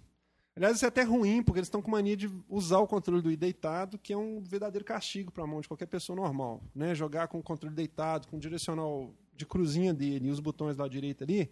Aliás, 0.55 0.75
isso 0.75 0.85
é 0.85 0.87
até 0.87 1.01
ruim, 1.01 1.41
porque 1.41 1.59
eles 1.59 1.67
estão 1.67 1.81
com 1.81 1.89
mania 1.89 2.15
de 2.15 2.29
usar 2.47 2.77
o 2.77 2.87
controle 2.87 3.21
do 3.21 3.29
Wii 3.29 3.37
deitado, 3.37 3.97
que 3.97 4.13
é 4.13 4.17
um 4.17 4.39
verdadeiro 4.39 4.85
castigo 4.85 5.31
para 5.31 5.43
a 5.43 5.47
mão 5.47 5.61
de 5.61 5.67
qualquer 5.67 5.87
pessoa 5.87 6.15
normal. 6.15 6.61
Né? 6.75 6.93
Jogar 6.93 7.27
com 7.27 7.39
o 7.39 7.43
controle 7.43 7.73
deitado, 7.73 8.27
com 8.27 8.37
o 8.37 8.39
direcional 8.39 9.11
de 9.35 9.47
cruzinha 9.47 9.93
dele 9.93 10.27
e 10.27 10.31
os 10.31 10.39
botões 10.39 10.77
da 10.77 10.87
direita 10.87 11.23
ali, 11.23 11.49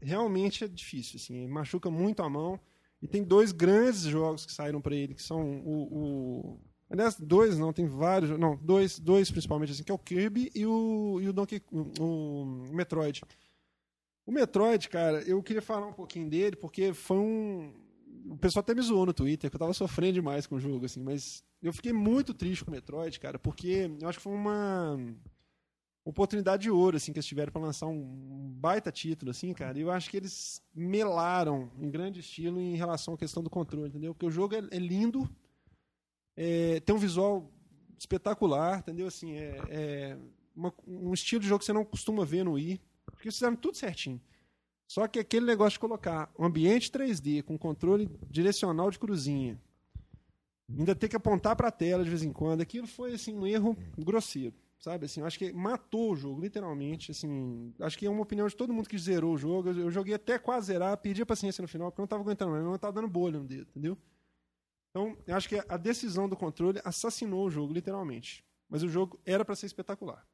realmente 0.00 0.62
é 0.62 0.68
difícil. 0.68 1.16
Assim, 1.16 1.48
machuca 1.48 1.90
muito 1.90 2.22
a 2.22 2.30
mão. 2.30 2.60
E 3.00 3.06
tem 3.06 3.22
dois 3.22 3.52
grandes 3.52 4.02
jogos 4.02 4.46
que 4.46 4.52
saíram 4.52 4.80
para 4.80 4.94
ele, 4.94 5.14
que 5.14 5.22
são 5.22 5.60
o, 5.60 5.82
o, 5.92 6.60
Aliás, 6.88 7.16
dois 7.18 7.58
não, 7.58 7.72
tem 7.72 7.86
vários. 7.86 8.38
Não, 8.38 8.56
dois, 8.56 8.98
dois 8.98 9.30
principalmente, 9.30 9.72
assim, 9.72 9.82
que 9.82 9.90
é 9.90 9.94
o 9.94 9.98
Kirby 9.98 10.50
e 10.54 10.64
o, 10.66 11.18
e 11.20 11.28
o 11.28 11.32
Donkey 11.32 11.60
o, 11.70 12.02
o 12.02 12.46
Metroid. 12.72 13.22
O 14.24 14.32
Metroid, 14.32 14.88
cara, 14.88 15.22
eu 15.22 15.42
queria 15.42 15.62
falar 15.62 15.86
um 15.86 15.92
pouquinho 15.92 16.28
dele, 16.28 16.56
porque 16.56 16.92
foi 16.92 17.18
um. 17.18 17.72
O 18.28 18.36
pessoal 18.36 18.60
até 18.60 18.74
me 18.74 18.82
zoou 18.82 19.06
no 19.06 19.12
Twitter, 19.12 19.50
que 19.50 19.56
eu 19.56 19.60
tava 19.60 19.72
sofrendo 19.72 20.14
demais 20.14 20.46
com 20.46 20.56
o 20.56 20.60
jogo, 20.60 20.84
assim, 20.86 21.00
mas 21.00 21.44
eu 21.62 21.72
fiquei 21.72 21.92
muito 21.92 22.34
triste 22.34 22.64
com 22.64 22.70
o 22.70 22.74
Metroid, 22.74 23.20
cara, 23.20 23.38
porque 23.38 23.90
eu 24.00 24.08
acho 24.08 24.18
que 24.18 24.24
foi 24.24 24.32
uma 24.32 24.98
oportunidade 26.08 26.62
de 26.62 26.70
ouro, 26.70 26.96
assim, 26.96 27.12
que 27.12 27.18
eles 27.18 27.26
tiveram 27.26 27.52
para 27.52 27.60
lançar 27.60 27.86
um 27.86 28.54
baita 28.60 28.92
título, 28.92 29.32
assim, 29.32 29.52
cara. 29.52 29.76
Eu 29.76 29.90
acho 29.90 30.08
que 30.08 30.16
eles 30.16 30.62
melaram 30.72 31.68
em 31.80 31.90
grande 31.90 32.20
estilo 32.20 32.60
em 32.60 32.76
relação 32.76 33.14
à 33.14 33.18
questão 33.18 33.42
do 33.42 33.50
controle, 33.50 33.88
entendeu? 33.88 34.14
Porque 34.14 34.26
o 34.26 34.30
jogo 34.30 34.54
é, 34.54 34.58
é 34.70 34.78
lindo, 34.78 35.28
é, 36.36 36.78
tem 36.78 36.94
um 36.94 36.98
visual 36.98 37.50
espetacular, 37.98 38.78
entendeu? 38.78 39.08
Assim, 39.08 39.32
é, 39.32 39.60
é 39.68 40.18
uma, 40.54 40.72
um 40.86 41.12
estilo 41.12 41.40
de 41.40 41.48
jogo 41.48 41.58
que 41.58 41.64
você 41.64 41.72
não 41.72 41.84
costuma 41.84 42.24
ver 42.24 42.44
no 42.44 42.52
Wii, 42.52 42.80
porque 43.04 43.26
eles 43.26 43.34
fizeram 43.34 43.56
tudo 43.56 43.76
certinho. 43.76 44.20
Só 44.86 45.08
que 45.08 45.18
aquele 45.18 45.44
negócio 45.44 45.72
de 45.72 45.80
colocar 45.80 46.32
um 46.38 46.44
ambiente 46.44 46.88
3D 46.88 47.42
com 47.42 47.58
controle 47.58 48.08
direcional 48.30 48.92
de 48.92 48.98
cruzinha, 49.00 49.60
ainda 50.70 50.94
ter 50.94 51.08
que 51.08 51.16
apontar 51.16 51.56
para 51.56 51.66
a 51.66 51.72
tela 51.72 52.04
de 52.04 52.10
vez 52.10 52.22
em 52.22 52.32
quando, 52.32 52.60
aquilo 52.60 52.86
foi 52.86 53.14
assim 53.14 53.34
um 53.34 53.44
erro 53.44 53.76
grosseiro. 53.98 54.54
Sabe? 54.78 55.06
Assim, 55.06 55.20
eu 55.20 55.26
acho 55.26 55.38
que 55.38 55.52
matou 55.52 56.12
o 56.12 56.16
jogo, 56.16 56.40
literalmente. 56.40 57.10
Assim, 57.10 57.72
acho 57.80 57.98
que 57.98 58.06
é 58.06 58.10
uma 58.10 58.22
opinião 58.22 58.46
de 58.46 58.56
todo 58.56 58.72
mundo 58.72 58.88
que 58.88 58.98
zerou 58.98 59.34
o 59.34 59.38
jogo. 59.38 59.70
Eu, 59.70 59.78
eu 59.78 59.90
joguei 59.90 60.14
até 60.14 60.38
quase 60.38 60.68
zerar, 60.68 60.96
perdi 60.98 61.22
a 61.22 61.26
paciência 61.26 61.62
no 61.62 61.68
final, 61.68 61.90
porque 61.90 62.00
eu 62.00 62.02
não 62.02 62.06
estava 62.06 62.22
aguentando 62.22 62.52
mais, 62.52 62.64
eu 62.64 62.74
estava 62.74 62.92
dando 62.92 63.08
bolha 63.08 63.38
no 63.38 63.44
dedo, 63.44 63.68
entendeu? 63.70 63.98
Então, 64.90 65.16
eu 65.26 65.36
acho 65.36 65.48
que 65.48 65.62
a 65.68 65.76
decisão 65.76 66.28
do 66.28 66.36
controle 66.36 66.80
assassinou 66.84 67.46
o 67.46 67.50
jogo, 67.50 67.72
literalmente. 67.72 68.44
Mas 68.68 68.82
o 68.82 68.88
jogo 68.88 69.20
era 69.24 69.44
para 69.44 69.54
ser 69.54 69.66
espetacular. 69.66 70.26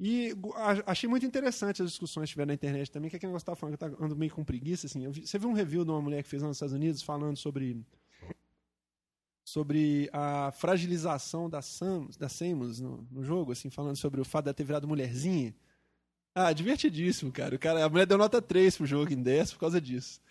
E 0.00 0.34
achei 0.86 1.08
muito 1.08 1.24
interessante 1.24 1.82
as 1.82 1.90
discussões 1.90 2.28
que 2.28 2.32
tiveram 2.32 2.48
na 2.48 2.54
internet 2.54 2.90
também, 2.90 3.08
que 3.08 3.16
é 3.16 3.18
que 3.18 3.26
negócio 3.26 3.44
estava 3.44 3.54
falando, 3.54 3.78
que 3.78 3.84
eu 3.84 4.04
ando 4.04 4.16
meio 4.16 4.32
com 4.34 4.42
preguiça, 4.42 4.86
assim. 4.86 5.08
Vi, 5.10 5.26
você 5.26 5.38
viu 5.38 5.48
um 5.48 5.52
review 5.52 5.84
de 5.84 5.90
uma 5.90 6.00
mulher 6.00 6.22
que 6.22 6.28
fez 6.28 6.42
lá 6.42 6.48
nos 6.48 6.56
Estados 6.56 6.74
Unidos 6.74 7.02
falando 7.02 7.36
sobre 7.36 7.86
sobre 9.52 10.08
a 10.14 10.50
fragilização 10.50 11.50
da 11.50 11.60
Samus, 11.60 12.16
da 12.16 12.26
Samus 12.26 12.80
no, 12.80 13.06
no, 13.10 13.22
jogo, 13.22 13.52
assim, 13.52 13.68
falando 13.68 13.96
sobre 13.96 14.18
o 14.18 14.24
fato 14.24 14.46
de 14.46 14.54
ter 14.54 14.64
virado 14.64 14.88
mulherzinha. 14.88 15.54
Ah, 16.34 16.54
divertidíssimo, 16.54 17.30
cara. 17.30 17.54
O 17.54 17.58
cara. 17.58 17.84
A 17.84 17.88
mulher 17.90 18.06
deu 18.06 18.16
nota 18.16 18.40
3 18.40 18.78
pro 18.78 18.86
jogo 18.86 19.12
em 19.12 19.22
10 19.22 19.52
por 19.52 19.60
causa 19.60 19.78
disso. 19.78 20.22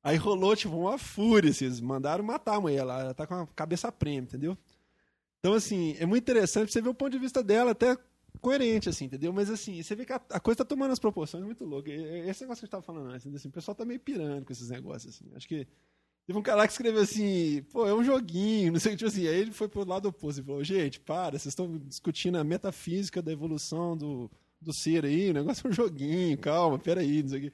Aí 0.00 0.16
rolou, 0.16 0.54
tipo, 0.54 0.76
uma 0.76 0.96
fúria, 0.96 1.50
assim, 1.50 1.64
eles 1.64 1.80
mandaram 1.80 2.22
matar 2.22 2.54
a 2.54 2.60
mulher 2.60 2.84
lá, 2.84 3.00
ela 3.00 3.14
tá 3.14 3.26
com 3.26 3.34
a 3.34 3.46
cabeça 3.48 3.90
prêmio, 3.90 4.22
entendeu? 4.22 4.56
Então, 5.40 5.54
assim, 5.54 5.96
é 5.98 6.06
muito 6.06 6.22
interessante 6.22 6.72
você 6.72 6.80
ver 6.80 6.90
o 6.90 6.94
ponto 6.94 7.10
de 7.10 7.18
vista 7.18 7.42
dela, 7.42 7.72
até 7.72 7.98
coerente, 8.40 8.88
assim, 8.88 9.06
entendeu? 9.06 9.32
Mas, 9.32 9.50
assim, 9.50 9.82
você 9.82 9.96
vê 9.96 10.04
que 10.04 10.12
a, 10.12 10.22
a 10.30 10.38
coisa 10.38 10.58
tá 10.58 10.64
tomando 10.64 10.92
as 10.92 11.00
proporções 11.00 11.42
muito 11.42 11.64
loucas. 11.64 11.92
Esse 11.92 12.42
negócio 12.42 12.60
que 12.60 12.64
a 12.64 12.66
gente 12.66 12.70
tava 12.70 12.82
falando 12.82 13.10
antes, 13.10 13.26
assim, 13.34 13.48
o 13.48 13.52
pessoal 13.52 13.74
tá 13.74 13.84
meio 13.84 13.98
pirando 13.98 14.44
com 14.44 14.52
esses 14.52 14.70
negócios, 14.70 15.16
assim. 15.16 15.28
Acho 15.34 15.48
que 15.48 15.66
Teve 16.28 16.38
um 16.38 16.42
cara 16.42 16.66
que 16.66 16.72
escreveu 16.74 17.00
assim, 17.00 17.62
pô, 17.72 17.88
é 17.88 17.94
um 17.94 18.04
joguinho, 18.04 18.70
não 18.70 18.78
sei 18.78 18.92
o 18.92 18.92
que, 18.92 18.98
tipo 18.98 19.08
assim. 19.08 19.26
Aí 19.26 19.40
ele 19.40 19.50
foi 19.50 19.66
pro 19.66 19.82
lado 19.82 20.08
oposto 20.08 20.42
e 20.42 20.44
falou, 20.44 20.62
gente, 20.62 21.00
para, 21.00 21.38
vocês 21.38 21.52
estão 21.52 21.78
discutindo 21.78 22.36
a 22.36 22.44
metafísica 22.44 23.22
da 23.22 23.32
evolução 23.32 23.96
do, 23.96 24.30
do 24.60 24.70
ser 24.70 25.06
aí, 25.06 25.30
o 25.30 25.32
negócio 25.32 25.66
é 25.66 25.70
um 25.70 25.72
joguinho, 25.72 26.36
calma, 26.36 26.78
peraí, 26.78 27.22
não 27.22 27.30
sei 27.30 27.38
o 27.38 27.42
que. 27.44 27.52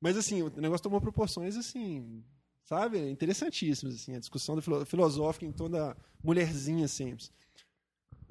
Mas 0.00 0.16
assim, 0.16 0.42
o 0.42 0.60
negócio 0.60 0.84
tomou 0.84 1.00
proporções 1.00 1.56
assim, 1.56 2.22
sabe, 2.62 3.00
interessantíssimas, 3.10 3.96
assim, 3.96 4.14
a 4.14 4.20
discussão 4.20 4.56
filosófica 4.86 5.44
em 5.44 5.50
torno 5.50 5.76
da 5.76 5.96
mulherzinha 6.22 6.86
sempre. 6.86 7.26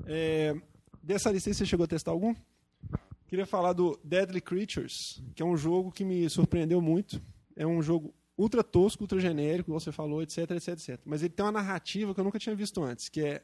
É, 0.05 0.55
dessa 1.03 1.29
lista 1.29 1.49
aí, 1.49 1.53
você 1.53 1.65
chegou 1.65 1.83
a 1.83 1.87
testar 1.87 2.11
algum? 2.11 2.33
Queria 3.27 3.45
falar 3.45 3.73
do 3.73 3.99
Deadly 4.01 4.39
Creatures, 4.39 5.21
que 5.35 5.43
é 5.43 5.45
um 5.45 5.57
jogo 5.57 5.91
que 5.91 6.05
me 6.05 6.29
surpreendeu 6.29 6.81
muito. 6.81 7.21
É 7.53 7.67
um 7.67 7.81
jogo 7.81 8.13
ultra 8.43 8.63
tosco, 8.63 9.03
ultra 9.03 9.19
genérico, 9.19 9.67
como 9.67 9.79
você 9.79 9.91
falou, 9.91 10.21
etc, 10.21 10.51
etc, 10.51 10.67
etc. 10.69 10.99
Mas 11.05 11.21
ele 11.21 11.33
tem 11.33 11.45
uma 11.45 11.51
narrativa 11.51 12.13
que 12.13 12.19
eu 12.19 12.23
nunca 12.23 12.39
tinha 12.39 12.55
visto 12.55 12.83
antes, 12.83 13.09
que 13.09 13.21
é 13.21 13.43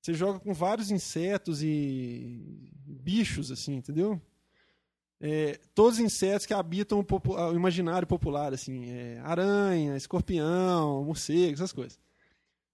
você 0.00 0.14
joga 0.14 0.40
com 0.40 0.54
vários 0.54 0.90
insetos 0.90 1.62
e 1.62 2.72
bichos, 2.86 3.50
assim, 3.50 3.74
entendeu? 3.74 4.20
É, 5.20 5.60
todos 5.74 5.98
os 5.98 6.04
insetos 6.04 6.46
que 6.46 6.54
habitam 6.54 7.00
o, 7.00 7.28
o 7.28 7.54
imaginário 7.54 8.08
popular, 8.08 8.54
assim, 8.54 8.88
é, 8.90 9.20
aranha, 9.20 9.96
escorpião, 9.96 11.04
morcego, 11.04 11.52
essas 11.52 11.72
coisas. 11.72 11.98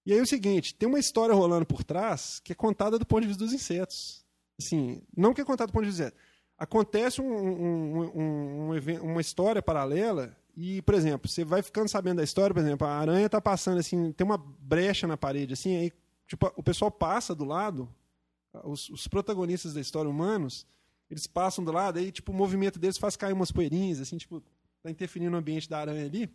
E 0.05 0.13
aí 0.13 0.19
é 0.19 0.21
o 0.21 0.27
seguinte, 0.27 0.73
tem 0.73 0.87
uma 0.87 0.99
história 0.99 1.35
rolando 1.35 1.65
por 1.65 1.83
trás 1.83 2.39
que 2.39 2.53
é 2.53 2.55
contada 2.55 2.97
do 2.97 3.05
ponto 3.05 3.23
de 3.23 3.27
vista 3.27 3.43
dos 3.43 3.53
insetos. 3.53 4.25
Assim, 4.57 5.01
não 5.15 5.33
que 5.33 5.41
é 5.41 5.43
contada 5.43 5.67
do 5.67 5.73
ponto 5.73 5.83
de 5.83 5.89
vista 5.89 6.05
dos 6.05 6.13
insetos. 6.13 6.27
Acontece 6.57 7.21
um, 7.21 7.25
um, 7.25 8.71
um, 8.71 9.01
uma 9.03 9.21
história 9.21 9.61
paralela 9.61 10.35
e, 10.59 10.81
por 10.81 10.95
exemplo, 10.95 11.29
você 11.29 11.45
vai 11.45 11.61
ficando 11.61 11.87
sabendo 11.87 12.17
da 12.17 12.23
história, 12.23 12.51
por 12.51 12.61
exemplo, 12.61 12.87
a 12.87 12.97
aranha 12.97 13.29
tá 13.29 13.39
passando 13.39 13.77
assim, 13.77 14.11
tem 14.11 14.25
uma 14.25 14.39
brecha 14.39 15.05
na 15.05 15.15
parede, 15.15 15.53
assim, 15.53 15.77
aí 15.77 15.91
tipo, 16.27 16.51
o 16.55 16.63
pessoal 16.63 16.89
passa 16.89 17.35
do 17.35 17.45
lado, 17.45 17.87
os, 18.63 18.89
os 18.89 19.07
protagonistas 19.07 19.75
da 19.75 19.79
história 19.79 20.09
humanos, 20.09 20.65
eles 21.11 21.27
passam 21.27 21.63
do 21.63 21.71
lado, 21.71 21.99
aí 21.99 22.11
tipo, 22.11 22.31
o 22.31 22.35
movimento 22.35 22.79
deles 22.79 22.97
faz 22.97 23.15
cair 23.15 23.33
umas 23.33 23.51
poeirinhas, 23.51 24.01
assim, 24.01 24.17
tipo, 24.17 24.43
tá 24.81 24.89
interferindo 24.89 25.29
no 25.29 25.37
ambiente 25.37 25.69
da 25.69 25.77
aranha 25.77 26.05
ali. 26.05 26.27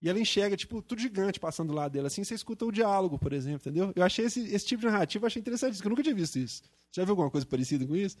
E 0.00 0.08
ela 0.08 0.20
enxerga, 0.20 0.56
tipo, 0.56 0.80
tudo 0.80 1.00
gigante 1.00 1.40
passando 1.40 1.70
do 1.70 1.74
lado 1.74 1.90
dela. 1.90 2.06
Assim, 2.06 2.22
você 2.22 2.32
escuta 2.32 2.64
o 2.64 2.70
diálogo, 2.70 3.18
por 3.18 3.32
exemplo, 3.32 3.68
entendeu? 3.68 3.92
Eu 3.96 4.04
achei 4.04 4.26
esse, 4.26 4.40
esse 4.54 4.64
tipo 4.64 4.82
de 4.82 4.86
narrativa, 4.86 5.26
achei 5.26 5.40
interessante, 5.40 5.82
eu 5.82 5.90
nunca 5.90 6.04
tinha 6.04 6.14
visto 6.14 6.38
isso. 6.38 6.62
Já 6.92 7.02
viu 7.02 7.10
alguma 7.12 7.28
coisa 7.28 7.44
parecida 7.44 7.84
com 7.84 7.96
isso? 7.96 8.16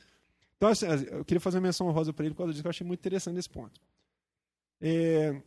Então, 0.56 0.68
assim, 0.68 0.86
eu 1.12 1.24
queria 1.24 1.40
fazer 1.40 1.58
uma 1.58 1.62
menção 1.62 1.88
rosa 1.92 2.12
para 2.12 2.26
ele 2.26 2.34
por 2.34 2.38
causa 2.38 2.52
disso, 2.52 2.66
eu 2.66 2.70
achei 2.70 2.84
muito 2.84 2.98
interessante 2.98 3.38
esse 3.38 3.48
ponto. 3.48 3.80
É... 4.80 5.40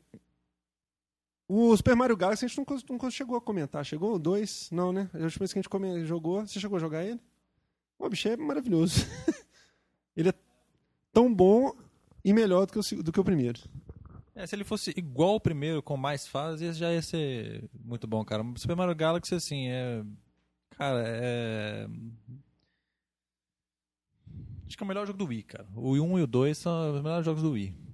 O 1.48 1.76
Super 1.76 1.96
Mario 1.96 2.16
Galaxy 2.16 2.46
a 2.46 2.48
gente 2.48 2.66
não, 2.90 3.12
chegou 3.12 3.36
a 3.36 3.42
comentar. 3.42 3.86
Chegou 3.86 4.16
o 4.16 4.20
2? 4.20 4.70
Não, 4.72 4.94
né? 4.94 5.10
A 5.14 5.18
última 5.18 5.40
vez 5.40 5.52
que 5.52 5.60
a 5.60 5.62
gente 5.62 6.06
jogou, 6.06 6.46
você 6.46 6.60
chegou 6.60 6.78
a 6.78 6.80
jogar 6.80 7.04
ele? 7.04 7.20
O 8.00 8.10
bicho 8.10 8.30
é 8.30 8.38
maravilhoso. 8.38 9.06
ele 10.16 10.30
é 10.30 10.34
tão 11.12 11.34
bom 11.34 11.76
e 12.24 12.32
melhor 12.34 12.66
do 12.66 12.74
que 12.74 12.80
o, 12.80 13.04
do 13.04 13.12
que 13.12 13.20
o 13.20 13.24
primeiro. 13.24 13.60
É, 14.34 14.48
se 14.48 14.56
ele 14.56 14.64
fosse 14.64 14.94
igual 14.96 15.32
ao 15.32 15.42
primeiro, 15.42 15.84
com 15.84 15.98
mais 15.98 16.26
fases, 16.26 16.78
já 16.78 16.92
ia 16.92 17.02
ser 17.02 17.70
muito 17.84 18.08
bom, 18.08 18.24
cara. 18.24 18.44
O 18.44 18.58
Super 18.58 18.76
Mario 18.76 18.96
Galaxy, 18.96 19.36
assim, 19.36 19.68
é. 19.68 20.04
Cara, 20.72 21.04
é. 21.06 21.88
Acho 24.66 24.78
que 24.78 24.84
é 24.84 24.86
o 24.86 24.88
melhor 24.88 25.06
jogo 25.06 25.20
do 25.20 25.26
Wii, 25.26 25.44
cara. 25.44 25.68
O 25.76 25.92
1 25.92 26.20
e 26.20 26.22
o 26.22 26.28
2 26.28 26.58
são 26.58 26.96
os 26.96 27.04
melhores 27.04 27.26
jogos 27.26 27.44
do 27.44 27.52
Wii. 27.52 27.91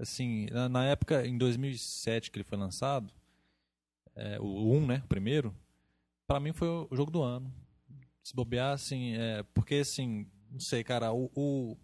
Assim, 0.00 0.46
na, 0.50 0.68
na, 0.68 0.84
época, 0.86 1.26
em 1.26 1.36
2007 1.36 2.30
que 2.30 2.38
ele 2.38 2.44
foi 2.44 2.56
lançado, 2.56 3.12
é, 4.16 4.40
o 4.40 4.72
1, 4.72 4.86
né, 4.86 5.02
o 5.04 5.08
primeiro, 5.08 5.54
para 6.26 6.40
mim 6.40 6.52
foi 6.52 6.68
o 6.68 6.88
jogo 6.92 7.10
do 7.10 7.22
ano. 7.22 7.52
Se 8.22 8.34
bobear, 8.34 8.72
assim, 8.72 9.14
é, 9.14 9.42
porque 9.54 9.76
assim, 9.76 10.26
não 10.50 10.58
sei, 10.60 10.82
cara, 10.82 11.12
o, 11.12 11.30
o, 11.34 11.76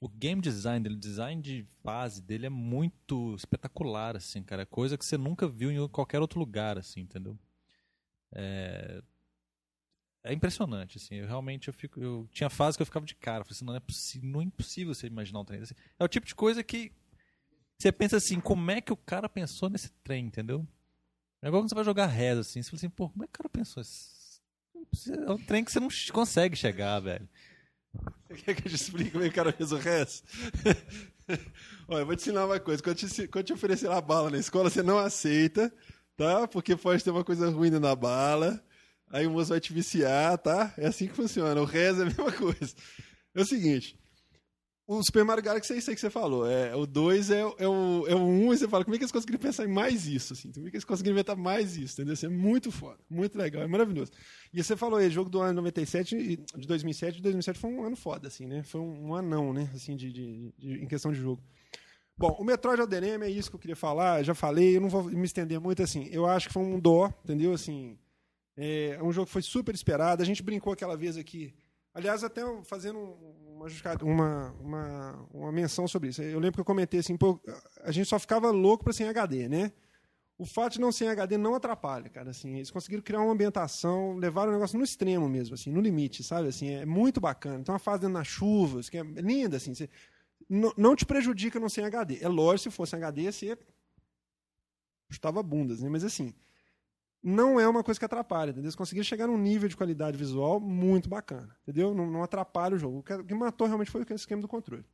o 0.00 0.08
game 0.08 0.40
design 0.40 0.82
dele, 0.82 0.94
o 0.94 0.98
design 0.98 1.42
de 1.42 1.66
fase 1.82 2.22
dele 2.22 2.46
é 2.46 2.50
muito 2.50 3.34
espetacular, 3.34 4.16
assim, 4.16 4.42
cara. 4.42 4.62
É 4.62 4.66
coisa 4.66 4.96
que 4.96 5.04
você 5.04 5.18
nunca 5.18 5.46
viu 5.46 5.70
em 5.70 5.88
qualquer 5.88 6.20
outro 6.20 6.38
lugar, 6.38 6.78
assim, 6.78 7.00
entendeu? 7.00 7.38
É, 8.32 9.02
é 10.24 10.32
impressionante, 10.32 10.98
assim. 10.98 11.16
Eu 11.16 11.26
realmente 11.26 11.68
eu 11.68 11.74
fico. 11.74 12.00
Eu 12.00 12.28
tinha 12.32 12.50
fase 12.50 12.76
que 12.76 12.82
eu 12.82 12.86
ficava 12.86 13.06
de 13.06 13.14
cara. 13.14 13.44
Falei 13.44 13.56
assim, 13.56 13.64
não 13.64 13.76
é 13.76 13.80
possível, 13.80 14.28
não 14.28 14.40
é 14.40 14.44
impossível 14.44 14.94
você 14.94 15.06
imaginar 15.06 15.40
um 15.40 15.44
trem 15.44 15.60
assim. 15.60 15.74
É 15.98 16.04
o 16.04 16.08
tipo 16.08 16.26
de 16.26 16.34
coisa 16.34 16.62
que 16.62 16.92
você 17.78 17.92
pensa 17.92 18.16
assim, 18.16 18.40
como 18.40 18.70
é 18.70 18.80
que 18.80 18.92
o 18.92 18.96
cara 18.96 19.28
pensou 19.28 19.70
nesse 19.70 19.90
trem, 20.02 20.26
entendeu? 20.26 20.66
É 21.40 21.46
igual 21.46 21.62
quando 21.62 21.68
você 21.68 21.74
vai 21.74 21.84
jogar 21.84 22.06
reza, 22.06 22.40
assim. 22.40 22.62
Você 22.62 22.70
fala 22.70 22.78
assim, 22.78 22.90
pô, 22.90 23.08
como 23.08 23.24
é 23.24 23.26
que 23.26 23.34
o 23.34 23.38
cara 23.38 23.48
pensou? 23.48 23.82
É 25.26 25.30
um 25.30 25.38
trem 25.38 25.64
que 25.64 25.70
você 25.70 25.78
não 25.78 25.88
consegue 26.12 26.56
chegar, 26.56 26.98
velho. 27.00 27.28
Você 28.28 28.42
quer 28.42 28.54
que 28.54 28.66
eu 28.66 28.70
te 28.70 28.74
explique 28.74 29.10
como 29.12 29.24
é 29.24 29.28
que 29.28 29.32
o 29.32 29.36
cara 29.36 29.52
fez 29.52 29.72
o 29.72 29.76
resto? 29.76 30.26
Olha, 31.86 32.00
eu 32.00 32.06
vou 32.06 32.16
te 32.16 32.22
ensinar 32.22 32.46
uma 32.46 32.58
coisa. 32.58 32.82
Quando 32.82 32.96
te, 32.96 33.28
quando 33.28 33.44
te 33.44 33.52
oferecer 33.52 33.90
a 33.90 34.00
bala 34.00 34.30
na 34.30 34.38
escola, 34.38 34.68
você 34.68 34.82
não 34.82 34.98
aceita, 34.98 35.72
tá? 36.16 36.48
Porque 36.48 36.74
pode 36.76 37.04
ter 37.04 37.10
uma 37.10 37.24
coisa 37.24 37.48
ruim 37.50 37.70
na 37.70 37.94
bala. 37.94 38.62
Aí 39.10 39.26
o 39.26 39.30
moço 39.30 39.50
vai 39.50 39.60
te 39.60 39.72
viciar, 39.72 40.36
tá? 40.38 40.72
É 40.76 40.86
assim 40.86 41.06
que 41.06 41.14
funciona. 41.14 41.60
O 41.60 41.64
resto 41.64 42.00
é 42.00 42.02
a 42.02 42.06
mesma 42.06 42.32
coisa. 42.32 42.74
É 43.34 43.40
o 43.40 43.44
seguinte. 43.44 43.98
O 44.90 45.02
Super 45.02 45.22
Mario 45.22 45.44
Galaxy 45.44 45.74
é 45.74 45.76
isso 45.76 45.90
aí 45.90 45.94
que 45.94 46.00
você 46.00 46.08
falou. 46.08 46.50
É, 46.50 46.74
o 46.74 46.86
2 46.86 47.30
é, 47.30 47.40
é, 47.40 47.68
o, 47.68 48.06
é 48.08 48.14
o 48.14 48.20
1 48.20 48.46
um, 48.48 48.54
e 48.54 48.56
você 48.56 48.66
fala, 48.66 48.84
como 48.84 48.94
é 48.94 48.98
que 48.98 49.04
eles 49.04 49.12
conseguiram 49.12 49.38
pensar 49.38 49.66
em 49.66 49.68
mais 49.68 50.06
isso? 50.06 50.32
Assim? 50.32 50.50
Como 50.50 50.66
é 50.66 50.70
que 50.70 50.76
eles 50.76 50.84
conseguiram 50.86 51.14
inventar 51.14 51.36
mais 51.36 51.76
isso? 51.76 51.92
Entendeu? 51.92 52.14
Isso 52.14 52.24
é 52.24 52.30
muito 52.30 52.72
foda, 52.72 52.98
muito 53.10 53.36
legal, 53.36 53.62
é 53.62 53.66
maravilhoso. 53.66 54.10
E 54.50 54.64
você 54.64 54.74
falou 54.78 54.98
aí, 54.98 55.10
jogo 55.10 55.28
do 55.28 55.42
ano 55.42 55.52
97, 55.52 56.16
de 56.56 56.66
2007, 56.66 57.16
de 57.16 57.22
2007 57.22 57.58
foi 57.58 57.70
um 57.70 57.84
ano 57.84 57.96
foda, 57.96 58.28
assim, 58.28 58.46
né? 58.46 58.62
Foi 58.62 58.80
um, 58.80 59.08
um 59.08 59.14
anão, 59.14 59.52
né? 59.52 59.70
Assim, 59.74 59.94
de, 59.94 60.10
de, 60.10 60.54
de, 60.56 60.82
em 60.82 60.86
questão 60.86 61.12
de 61.12 61.20
jogo. 61.20 61.42
Bom, 62.16 62.34
o 62.40 62.42
Metroid 62.42 62.80
Other 62.80 63.04
M 63.04 63.26
é 63.26 63.30
isso 63.30 63.50
que 63.50 63.56
eu 63.56 63.60
queria 63.60 63.76
falar, 63.76 64.22
já 64.22 64.34
falei, 64.34 64.78
eu 64.78 64.80
não 64.80 64.88
vou 64.88 65.04
me 65.04 65.26
estender 65.26 65.60
muito, 65.60 65.82
assim. 65.82 66.08
Eu 66.10 66.24
acho 66.24 66.46
que 66.46 66.54
foi 66.54 66.62
um 66.62 66.80
dó, 66.80 67.12
entendeu? 67.22 67.52
Assim, 67.52 67.98
é 68.58 69.02
um 69.02 69.12
jogo 69.12 69.26
que 69.26 69.32
foi 69.32 69.42
super 69.42 69.74
esperado. 69.74 70.20
A 70.20 70.26
gente 70.26 70.42
brincou 70.42 70.72
aquela 70.72 70.96
vez 70.96 71.16
aqui. 71.16 71.54
Aliás, 71.94 72.24
até 72.24 72.42
fazendo 72.64 72.98
uma, 73.54 73.68
uma, 74.02 74.50
uma, 74.60 75.28
uma 75.32 75.52
menção 75.52 75.86
sobre 75.86 76.08
isso. 76.08 76.20
Eu 76.20 76.40
lembro 76.40 76.54
que 76.54 76.60
eu 76.60 76.64
comentei 76.64 77.00
assim, 77.00 77.16
pô, 77.16 77.40
a 77.82 77.92
gente 77.92 78.08
só 78.08 78.18
ficava 78.18 78.50
louco 78.50 78.84
para 78.84 78.92
ser 78.92 79.04
em 79.04 79.08
HD, 79.08 79.48
né? 79.48 79.72
O 80.36 80.44
fato 80.44 80.74
de 80.74 80.80
não 80.80 80.92
ser 80.92 81.08
HD 81.08 81.36
não 81.36 81.54
atrapalha, 81.54 82.08
cara. 82.08 82.30
Assim, 82.30 82.56
eles 82.56 82.70
conseguiram 82.70 83.02
criar 83.02 83.20
uma 83.20 83.32
ambientação, 83.32 84.16
levaram 84.16 84.50
o 84.50 84.54
negócio 84.54 84.76
no 84.76 84.84
extremo 84.84 85.28
mesmo, 85.28 85.54
assim, 85.54 85.72
no 85.72 85.80
limite, 85.80 86.22
sabe? 86.22 86.48
Assim, 86.48 86.70
é 86.70 86.86
muito 86.86 87.20
bacana. 87.20 87.62
Tem 87.64 87.72
uma 87.72 87.78
fase 87.78 88.06
nas 88.08 88.26
chuvas, 88.26 88.88
que 88.88 88.98
é 88.98 89.02
linda, 89.02 89.56
assim. 89.56 89.74
Você, 89.74 89.88
não, 90.48 90.72
não 90.76 90.96
te 90.96 91.04
prejudica 91.04 91.60
não 91.60 91.68
ser 91.68 91.84
HD. 91.84 92.18
É 92.20 92.28
lógico, 92.28 92.70
se 92.70 92.76
fosse 92.76 92.96
HD, 92.96 93.30
você 93.30 93.58
chutava 95.10 95.42
bundas, 95.42 95.80
né? 95.80 95.88
Mas 95.88 96.04
assim, 96.04 96.34
não 97.28 97.60
é 97.60 97.68
uma 97.68 97.84
coisa 97.84 98.00
que 98.00 98.06
atrapalha, 98.06 98.50
entendeu? 98.50 98.66
Eles 98.66 98.74
conseguiram 98.74 99.04
chegar 99.04 99.26
num 99.26 99.36
nível 99.36 99.68
de 99.68 99.76
qualidade 99.76 100.16
visual 100.16 100.58
muito 100.58 101.08
bacana, 101.08 101.54
entendeu? 101.62 101.94
Não, 101.94 102.10
não 102.10 102.22
atrapalha 102.22 102.74
o 102.74 102.78
jogo. 102.78 102.98
O 103.00 103.02
que 103.02 103.34
matou 103.34 103.66
realmente 103.66 103.90
foi 103.90 104.02
o 104.02 104.14
esquema 104.14 104.40
do 104.40 104.48
controle. 104.48 104.84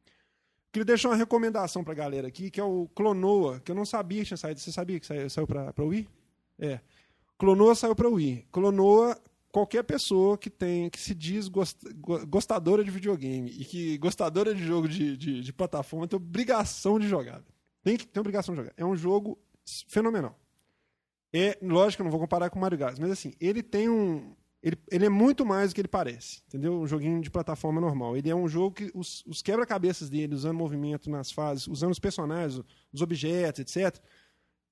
Queria 0.72 0.84
deixar 0.84 1.10
uma 1.10 1.16
recomendação 1.16 1.84
pra 1.84 1.94
galera 1.94 2.26
aqui, 2.26 2.50
que 2.50 2.60
é 2.60 2.64
o 2.64 2.88
Clonoa, 2.94 3.60
que 3.60 3.70
eu 3.70 3.76
não 3.76 3.84
sabia 3.84 4.20
que 4.20 4.26
tinha 4.26 4.36
saído. 4.36 4.58
Você 4.58 4.72
sabia 4.72 4.98
que 4.98 5.06
saiu, 5.06 5.30
saiu 5.30 5.46
pra, 5.46 5.72
pra 5.72 5.84
Wii? 5.84 6.08
É. 6.58 6.80
Clonoa 7.38 7.76
saiu 7.76 7.94
pra 7.94 8.08
Wii. 8.08 8.48
Clonoa, 8.50 9.16
qualquer 9.52 9.84
pessoa 9.84 10.36
que 10.36 10.50
tem 10.50 10.90
que 10.90 10.98
se 10.98 11.14
diz 11.14 11.46
gost, 11.46 11.78
gostadora 12.28 12.82
de 12.82 12.90
videogame 12.90 13.50
e 13.50 13.64
que 13.64 13.96
gostadora 13.98 14.52
de 14.52 14.64
jogo 14.64 14.88
de, 14.88 15.16
de, 15.16 15.40
de 15.40 15.52
plataforma 15.52 16.08
tem 16.08 16.16
obrigação 16.16 16.98
de 16.98 17.06
jogar. 17.06 17.40
Tem 17.84 17.96
que 17.96 18.06
ter 18.06 18.18
obrigação 18.18 18.54
de 18.56 18.62
jogar. 18.62 18.72
É 18.76 18.84
um 18.84 18.96
jogo 18.96 19.38
fenomenal. 19.86 20.36
É, 21.36 21.58
lógico, 21.60 22.00
eu 22.00 22.04
não 22.04 22.12
vou 22.12 22.20
comparar 22.20 22.48
com 22.48 22.58
o 22.58 22.62
Mario 22.62 22.78
Galaxy, 22.78 23.00
mas 23.00 23.10
assim, 23.10 23.34
ele 23.40 23.60
tem 23.60 23.88
um. 23.88 24.36
Ele, 24.62 24.78
ele 24.88 25.04
é 25.04 25.08
muito 25.08 25.44
mais 25.44 25.70
do 25.70 25.74
que 25.74 25.80
ele 25.80 25.88
parece, 25.88 26.40
entendeu? 26.46 26.80
Um 26.80 26.86
joguinho 26.86 27.20
de 27.20 27.28
plataforma 27.28 27.80
normal. 27.80 28.16
Ele 28.16 28.30
é 28.30 28.34
um 28.34 28.48
jogo 28.48 28.76
que 28.76 28.90
os, 28.94 29.24
os 29.26 29.42
quebra-cabeças 29.42 30.08
dele, 30.08 30.32
usando 30.32 30.56
movimento 30.56 31.10
nas 31.10 31.32
fases, 31.32 31.66
usando 31.66 31.90
os 31.90 31.98
personagens, 31.98 32.62
os 32.92 33.02
objetos, 33.02 33.60
etc., 33.60 34.00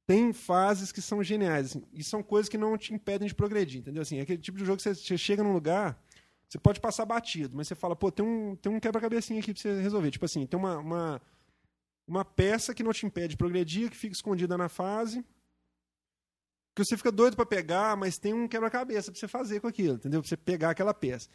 tem 0.07 0.33
fases 0.33 0.93
que 0.93 1.03
são 1.03 1.23
geniais. 1.23 1.67
Assim, 1.67 1.83
e 1.93 2.03
são 2.03 2.23
coisas 2.23 2.49
que 2.49 2.57
não 2.57 2.79
te 2.79 2.95
impedem 2.95 3.27
de 3.27 3.35
progredir, 3.35 3.81
entendeu? 3.81 4.03
Assim, 4.03 4.19
é 4.19 4.23
aquele 4.23 4.41
tipo 4.41 4.57
de 4.57 4.65
jogo 4.65 4.77
que 4.77 4.83
você, 4.83 4.95
você 4.95 5.19
chega 5.19 5.43
num 5.43 5.53
lugar, 5.53 6.01
você 6.49 6.59
pode 6.59 6.81
passar 6.81 7.05
batido, 7.05 7.57
mas 7.57 7.67
você 7.67 7.75
fala, 7.75 7.97
pô, 7.97 8.11
tem 8.11 8.25
um, 8.25 8.55
tem 8.55 8.73
um 8.73 8.79
quebra-cabecinha 8.79 9.41
aqui 9.41 9.53
pra 9.53 9.61
você 9.61 9.83
resolver. 9.83 10.13
Tipo 10.13 10.25
assim, 10.25 10.47
tem 10.47 10.59
uma, 10.59 10.79
uma, 10.79 11.23
uma 12.07 12.25
peça 12.25 12.73
que 12.73 12.85
não 12.85 12.93
te 12.93 13.05
impede 13.05 13.29
de 13.29 13.37
progredir, 13.37 13.91
que 13.91 13.97
fica 13.97 14.15
escondida 14.15 14.57
na 14.57 14.69
fase, 14.69 15.25
que 16.75 16.85
você 16.85 16.97
fica 16.97 17.13
doido 17.13 17.37
para 17.37 17.47
pegar, 17.47 17.97
mas 17.97 18.19
tem 18.19 18.33
um 18.33 18.49
quebra-cabeça 18.49 19.11
pra 19.11 19.19
você 19.19 19.29
fazer 19.29 19.61
com 19.61 19.67
aquilo, 19.67 19.97
entendeu? 19.97 20.21
Pra 20.21 20.29
você 20.29 20.37
pegar 20.37 20.71
aquela 20.71 20.95
peça. 20.95 21.29